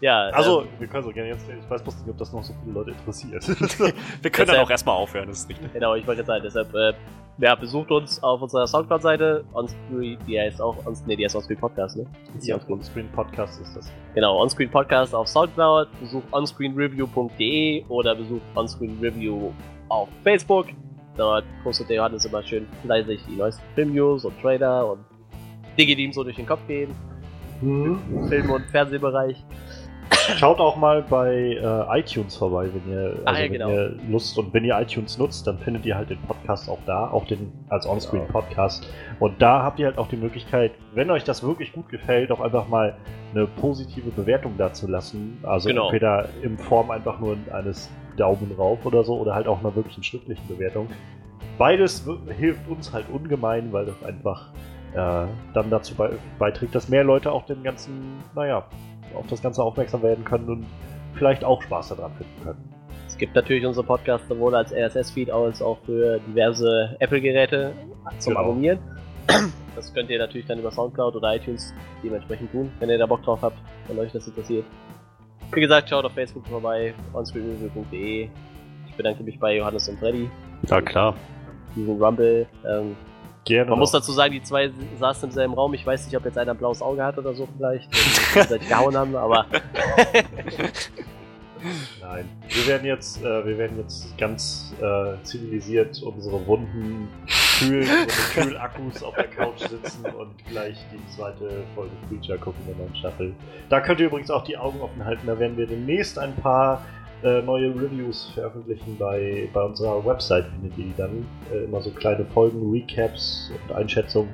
Ja, 0.00 0.28
Also, 0.28 0.62
ähm, 0.62 0.68
wir 0.78 0.86
können 0.86 1.04
so 1.04 1.10
gerne 1.10 1.30
jetzt. 1.30 1.48
Ich 1.48 1.70
weiß 1.70 1.82
bloß 1.82 1.98
nicht, 1.98 2.08
ob 2.08 2.18
das 2.18 2.32
noch 2.32 2.44
so 2.44 2.54
viele 2.62 2.74
Leute 2.74 2.90
interessiert. 2.92 3.46
Wir 4.22 4.30
können 4.30 4.48
dann 4.48 4.60
auch 4.60 4.70
erstmal 4.70 4.96
aufhören, 4.96 5.28
das 5.28 5.40
ist 5.40 5.48
nicht. 5.48 5.72
genau, 5.72 5.94
ich 5.94 6.06
wollte 6.06 6.20
jetzt 6.20 6.28
sagen, 6.28 6.42
deshalb, 6.44 6.74
äh, 6.74 6.92
ja, 7.38 7.54
besucht 7.54 7.90
uns 7.90 8.22
auf 8.22 8.42
unserer 8.42 8.66
Soundcloud-Seite, 8.66 9.44
Onscreen, 9.52 10.18
die 10.26 10.40
heißt 10.40 10.60
auch, 10.60 10.84
on, 10.86 10.96
nee, 11.06 11.16
die 11.16 11.24
heißt 11.24 11.36
Onscreen 11.36 11.58
Podcast, 11.58 11.96
ne? 11.96 12.06
Ist 12.36 12.46
die 12.46 12.50
ja, 12.50 12.56
Onscreen? 12.56 12.82
Screen 12.82 13.08
Podcast 13.12 13.60
ist 13.60 13.76
das. 13.76 13.92
Genau, 14.14 14.40
Onscreen 14.42 14.70
Podcast 14.70 15.14
auf 15.14 15.28
Soundcloud, 15.28 15.88
besucht 16.00 16.26
onscreenreview.de 16.32 17.84
oder 17.88 18.14
besucht 18.14 18.42
Onscreen 18.54 18.87
Review 19.00 19.50
auf 19.88 20.08
Facebook. 20.24 20.66
Dort 21.16 21.44
postet 21.64 21.88
der 21.90 21.96
Johannes 21.96 22.24
immer 22.24 22.42
schön 22.42 22.66
fleißig 22.84 23.20
die 23.28 23.36
neuesten 23.36 23.62
Film-News 23.74 24.24
und 24.24 24.40
Trailer 24.40 24.92
und 24.92 25.00
Dinge, 25.78 25.96
die 25.96 26.04
ihm 26.04 26.12
so 26.12 26.22
durch 26.24 26.36
den 26.36 26.46
Kopf 26.46 26.60
gehen. 26.68 26.90
Im 27.60 27.98
Film- 28.28 28.50
und 28.50 28.64
Fernsehbereich. 28.66 29.44
Schaut 30.36 30.58
auch 30.60 30.76
mal 30.76 31.02
bei 31.02 31.32
äh, 31.60 32.00
iTunes 32.00 32.36
vorbei, 32.36 32.68
wenn 32.72 32.92
ihr, 32.92 33.04
also 33.10 33.22
Ah, 33.24 33.32
ja, 33.38 33.44
wenn 33.44 33.52
genau. 33.52 33.68
ihr 33.70 33.96
Lust 34.08 34.38
und 34.38 34.52
wenn 34.54 34.62
ihr 34.64 34.78
iTunes 34.78 35.18
nutzt, 35.18 35.46
dann 35.46 35.58
findet 35.58 35.84
ihr 35.86 35.96
halt 35.96 36.10
den 36.10 36.18
Podcast 36.22 36.68
auch 36.68 36.78
da, 36.86 37.10
auch 37.10 37.26
den 37.26 37.50
als 37.68 37.86
Onscreen 37.86 38.26
Genau. 38.26 38.40
Podcast. 38.40 38.86
Und 39.20 39.40
da 39.40 39.62
habt 39.62 39.78
ihr 39.80 39.86
halt 39.86 39.98
auch 39.98 40.08
die 40.08 40.16
Möglichkeit, 40.16 40.72
wenn 40.94 41.10
euch 41.10 41.24
das 41.24 41.42
wirklich 41.42 41.72
gut 41.72 41.88
gefällt, 41.88 42.30
auch 42.30 42.40
einfach 42.40 42.68
mal 42.68 42.94
eine 43.34 43.46
positive 43.46 44.10
Bewertung 44.10 44.54
dazu 44.58 44.86
lassen. 44.86 45.38
Also 45.42 45.68
Genau. 45.68 45.84
entweder 45.86 46.28
in 46.42 46.58
Form 46.58 46.90
einfach 46.90 47.18
nur 47.20 47.36
eines 47.52 47.90
Daumen 48.18 48.52
rauf 48.56 48.84
oder 48.84 49.04
so 49.04 49.18
oder 49.18 49.34
halt 49.34 49.46
auch 49.46 49.60
einer 49.60 49.74
wirklichen 49.74 50.02
schriftlichen 50.02 50.46
Bewertung. 50.46 50.88
Beides 51.56 52.04
hilft 52.38 52.68
uns 52.68 52.92
halt 52.92 53.06
ungemein, 53.10 53.72
weil 53.72 53.86
das 53.86 54.02
einfach 54.04 54.48
äh, 54.92 55.26
dann 55.54 55.70
dazu 55.70 55.94
bei, 55.94 56.10
beiträgt, 56.38 56.74
dass 56.74 56.88
mehr 56.88 57.04
Leute 57.04 57.32
auch 57.32 57.46
dem 57.46 57.62
ganzen, 57.62 58.22
naja, 58.34 58.66
auf 59.14 59.26
das 59.28 59.42
Ganze 59.42 59.62
aufmerksam 59.62 60.02
werden 60.02 60.24
können 60.24 60.48
und 60.48 60.66
vielleicht 61.14 61.44
auch 61.44 61.62
Spaß 61.62 61.88
daran 61.88 62.12
finden 62.12 62.44
können. 62.44 62.74
Es 63.06 63.16
gibt 63.16 63.34
natürlich 63.34 63.66
unsere 63.66 63.84
Podcasts 63.84 64.28
sowohl 64.28 64.54
als 64.54 64.72
RSS-Feed 64.72 65.30
als 65.30 65.60
auch 65.60 65.78
für 65.84 66.20
diverse 66.20 66.96
Apple-Geräte 67.00 67.72
zum 68.18 68.34
Genau. 68.34 68.44
Abonnieren. 68.44 68.78
Das 69.74 69.92
könnt 69.94 70.10
ihr 70.10 70.18
natürlich 70.18 70.46
dann 70.46 70.58
über 70.58 70.70
Soundcloud 70.70 71.14
oder 71.16 71.36
iTunes 71.36 71.72
dementsprechend 72.02 72.50
tun, 72.50 72.70
wenn 72.80 72.90
ihr 72.90 72.98
da 72.98 73.06
Bock 73.06 73.22
drauf 73.22 73.40
habt, 73.42 73.58
wenn 73.86 73.98
euch 73.98 74.10
das 74.12 74.26
interessiert. 74.26 74.64
Wie 75.52 75.60
gesagt, 75.60 75.88
schaut 75.88 76.04
auf 76.04 76.12
Facebook 76.12 76.46
vorbei, 76.46 76.94
onscreenreview.de. 77.12 78.28
Ich 78.88 78.94
bedanke 78.96 79.22
mich 79.22 79.38
bei 79.38 79.56
Johannes 79.56 79.88
und 79.88 79.98
Freddy 79.98 80.28
Ja, 80.68 80.80
klar. 80.80 81.14
diesen 81.74 82.00
Rumble. 82.02 82.46
Ähm, 82.68 82.96
Gerne. 83.44 83.70
man 83.70 83.78
muss 83.78 83.92
dazu 83.92 84.12
sagen, 84.12 84.32
die 84.34 84.42
zwei 84.42 84.70
saßen 84.98 85.28
im 85.30 85.32
selben 85.34 85.54
Raum. 85.54 85.72
Ich 85.72 85.86
weiß 85.86 86.04
nicht, 86.06 86.16
ob 86.16 86.24
jetzt 86.26 86.36
einer 86.36 86.50
ein 86.52 86.58
blaues 86.58 86.82
Auge 86.82 87.02
hat 87.02 87.16
oder 87.16 87.32
so 87.32 87.48
vielleicht, 87.56 87.94
sich 88.48 88.68
gehauen 88.68 88.94
haben, 88.96 89.16
aber 89.16 89.46
Nein. 92.00 92.28
Wir 92.48 92.66
werden 92.68 92.86
jetzt, 92.86 93.20
äh, 93.24 93.46
wir 93.46 93.58
werden 93.58 93.78
jetzt 93.78 94.16
ganz 94.18 94.72
äh, 94.80 95.14
zivilisiert 95.24 96.00
unsere 96.02 96.46
Wunden 96.46 97.08
kühlen, 97.58 97.88
unsere 97.88 98.44
Kühlakkus 98.44 99.02
auf 99.02 99.14
der 99.14 99.28
Couch 99.28 99.60
sitzen 99.60 100.04
und 100.04 100.38
gleich 100.46 100.76
die 100.92 101.16
zweite 101.16 101.64
Folge 101.74 101.92
Preacher 102.08 102.38
gucken 102.38 102.62
in 102.70 102.78
der 102.78 102.98
Staffel. 102.98 103.34
Da 103.68 103.80
könnt 103.80 104.00
ihr 104.00 104.06
übrigens 104.06 104.30
auch 104.30 104.44
die 104.44 104.56
Augen 104.56 104.80
offen 104.80 105.04
halten. 105.04 105.26
Da 105.26 105.38
werden 105.38 105.56
wir 105.56 105.66
demnächst 105.66 106.18
ein 106.18 106.34
paar 106.36 106.84
äh, 107.22 107.42
neue 107.42 107.74
Reviews 107.74 108.30
veröffentlichen 108.34 108.96
bei, 108.98 109.48
bei 109.52 109.62
unserer 109.62 110.04
Website, 110.04 110.46
findet 110.46 110.78
ihr 110.78 110.84
die 110.84 110.94
dann. 110.96 111.26
Äh, 111.52 111.64
immer 111.64 111.80
so 111.80 111.90
kleine 111.90 112.24
Folgen, 112.26 112.70
Recaps 112.70 113.50
und 113.68 113.74
Einschätzungen 113.74 114.32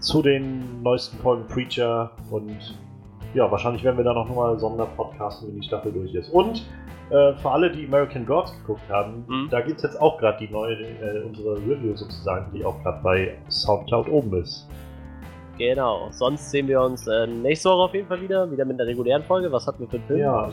zu 0.00 0.22
den 0.22 0.82
neuesten 0.82 1.18
Folgen 1.18 1.46
Preacher 1.46 2.12
und 2.30 2.78
ja, 3.34 3.50
wahrscheinlich 3.50 3.84
werden 3.84 3.96
wir 3.96 4.04
da 4.04 4.12
noch 4.14 4.28
mal 4.34 4.58
Sonderpodcasten, 4.58 5.48
wenn 5.48 5.60
die 5.60 5.66
Staffel 5.66 5.92
durch 5.92 6.14
ist. 6.14 6.30
Und 6.30 6.66
äh, 7.10 7.34
für 7.34 7.50
alle, 7.50 7.70
die 7.70 7.86
American 7.86 8.24
Gods 8.26 8.52
geguckt 8.60 8.88
haben, 8.88 9.24
Mhm. 9.26 9.48
da 9.50 9.60
gibt 9.60 9.78
es 9.78 9.82
jetzt 9.84 10.00
auch 10.00 10.18
gerade 10.18 10.38
die 10.46 10.52
neue, 10.52 10.74
äh, 10.74 11.22
unsere 11.26 11.56
Review 11.56 11.94
sozusagen, 11.96 12.52
die 12.54 12.64
auch 12.64 12.80
gerade 12.82 13.00
bei 13.02 13.36
Soundcloud 13.48 14.08
oben 14.08 14.34
ist. 14.42 14.68
genau. 15.58 16.08
Sonst 16.10 16.50
sehen 16.50 16.68
wir 16.68 16.80
uns 16.80 17.06
äh, 17.06 17.26
nächste 17.26 17.68
Woche 17.68 17.82
auf 17.84 17.94
jeden 17.94 18.06
Fall 18.08 18.20
wieder, 18.22 18.50
wieder 18.50 18.64
mit 18.64 18.80
einer 18.80 18.88
regulären 18.88 19.22
Folge. 19.24 19.50
Was 19.52 19.66
hatten 19.66 19.80
wir 19.80 19.88
für 19.88 19.96
einen 19.96 20.06
Film? 20.06 20.20
Ja. 20.20 20.50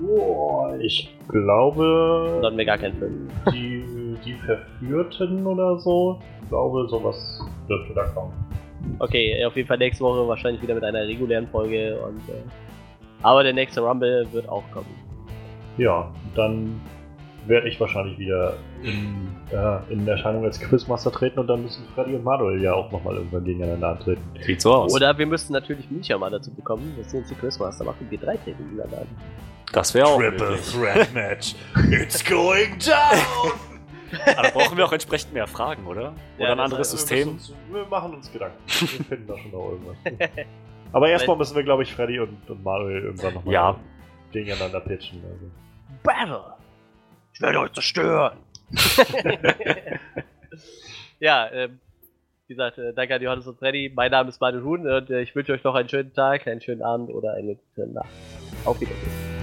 Boah, 0.00 0.76
ich 0.78 1.16
glaube, 1.28 2.40
hatten 2.44 2.56
wir 2.56 2.64
gar 2.64 2.78
keinen 2.78 2.94
Film? 2.98 3.28
die, 3.52 4.16
die 4.24 4.34
Verführten 4.34 5.44
oder 5.46 5.76
so. 5.78 6.18
Ich 6.42 6.48
glaube, 6.50 6.86
sowas 6.88 7.40
dürfte 7.68 7.94
da 7.94 8.04
kommen. 8.14 8.32
Okay, 8.98 9.44
auf 9.44 9.56
jeden 9.56 9.68
Fall 9.68 9.78
nächste 9.78 10.04
Woche 10.04 10.26
wahrscheinlich 10.26 10.62
wieder 10.62 10.74
mit 10.74 10.84
einer 10.84 11.06
regulären 11.06 11.48
Folge 11.48 11.98
und 12.00 12.18
äh, 12.28 12.42
aber 13.22 13.42
der 13.42 13.52
nächste 13.52 13.80
Rumble 13.80 14.26
wird 14.32 14.48
auch 14.48 14.64
kommen. 14.70 14.86
Ja, 15.76 16.12
dann 16.34 16.80
werde 17.46 17.68
ich 17.68 17.80
wahrscheinlich 17.80 18.18
wieder 18.18 18.54
in, 18.82 19.34
äh, 19.50 19.92
in 19.92 20.06
Erscheinung 20.06 20.44
als 20.44 20.60
Quizmaster 20.60 21.10
treten 21.10 21.38
und 21.38 21.46
dann 21.46 21.62
müssen 21.62 21.84
Freddy 21.94 22.14
und 22.14 22.24
Manuel 22.24 22.62
ja 22.62 22.74
auch 22.74 22.90
nochmal 22.92 23.16
irgendwann 23.16 23.44
gegeneinander 23.44 23.88
antreten. 23.88 24.22
Sieht 24.40 24.60
so 24.60 24.72
aus. 24.72 24.94
Oder 24.94 25.16
wir 25.16 25.26
müssten 25.26 25.52
natürlich 25.52 25.90
Micha 25.90 26.18
mal 26.18 26.30
dazu 26.30 26.52
bekommen, 26.52 26.94
dass 26.98 27.10
sie 27.10 27.18
uns 27.18 27.28
die 27.28 27.34
Quizmaster 27.34 27.84
machen 27.84 27.98
und 28.00 28.10
wir 28.10 28.18
drei 28.18 28.36
treten 28.36 28.62
gegeneinander 28.64 28.98
an. 28.98 29.06
das 29.72 29.94
wäre 29.94 30.06
auch 30.06 30.18
Triple 30.18 30.50
möglich. 30.50 30.72
Threat 30.72 31.14
Match. 31.14 31.54
It's 31.90 32.24
going 32.24 32.78
down! 32.78 33.52
Aber 34.36 34.42
da 34.42 34.50
brauchen 34.50 34.76
wir 34.76 34.84
auch 34.86 34.92
entsprechend 34.92 35.32
mehr 35.34 35.46
Fragen, 35.46 35.86
oder? 35.86 36.14
Oder 36.38 36.46
Ja, 36.46 36.52
ein 36.52 36.60
anderes 36.60 36.92
Wir, 36.92 36.98
System? 36.98 37.34
müssen 37.34 37.52
uns, 37.54 37.72
wir 37.74 37.84
machen 37.86 38.14
uns 38.14 38.32
Gedanken. 38.32 38.56
Wir 38.66 39.04
finden 39.04 39.26
da 39.26 39.38
schon 39.38 39.50
noch 39.50 39.70
irgendwas. 39.70 39.96
Aber 40.92 41.08
erstmal 41.08 41.36
müssen 41.36 41.54
wir, 41.56 41.62
glaube 41.64 41.82
ich, 41.82 41.92
Freddy 41.94 42.18
und, 42.20 42.48
und 42.48 42.64
Manuel 42.64 43.02
irgendwann 43.04 43.34
nochmal 43.34 43.52
Ja. 43.54 43.76
gegeneinander 44.32 44.80
pitchen. 44.80 45.22
Also. 45.24 45.50
Battle! 46.02 46.54
Ich 47.34 47.40
werde 47.40 47.60
euch 47.60 47.72
zerstören! 47.72 48.38
ja, 51.20 51.50
ähm, 51.52 51.78
wie 52.46 52.54
gesagt, 52.54 52.78
äh, 52.78 52.92
danke 52.94 53.14
an 53.14 53.22
Johannes 53.22 53.46
und 53.46 53.58
Freddy. 53.58 53.92
Mein 53.94 54.10
Name 54.10 54.30
ist 54.30 54.40
Manuel 54.40 54.62
Huhn 54.64 54.86
und 54.90 55.10
äh, 55.10 55.20
ich 55.20 55.34
wünsche 55.34 55.52
euch 55.52 55.64
noch 55.64 55.74
einen 55.74 55.88
schönen 55.88 56.12
Tag, 56.14 56.46
einen 56.46 56.60
schönen 56.60 56.82
Abend 56.82 57.10
oder 57.10 57.34
eine 57.34 57.56
gute 57.56 57.86
Nacht. 57.92 58.08
Auf 58.64 58.80
Wiedersehen. 58.80 59.37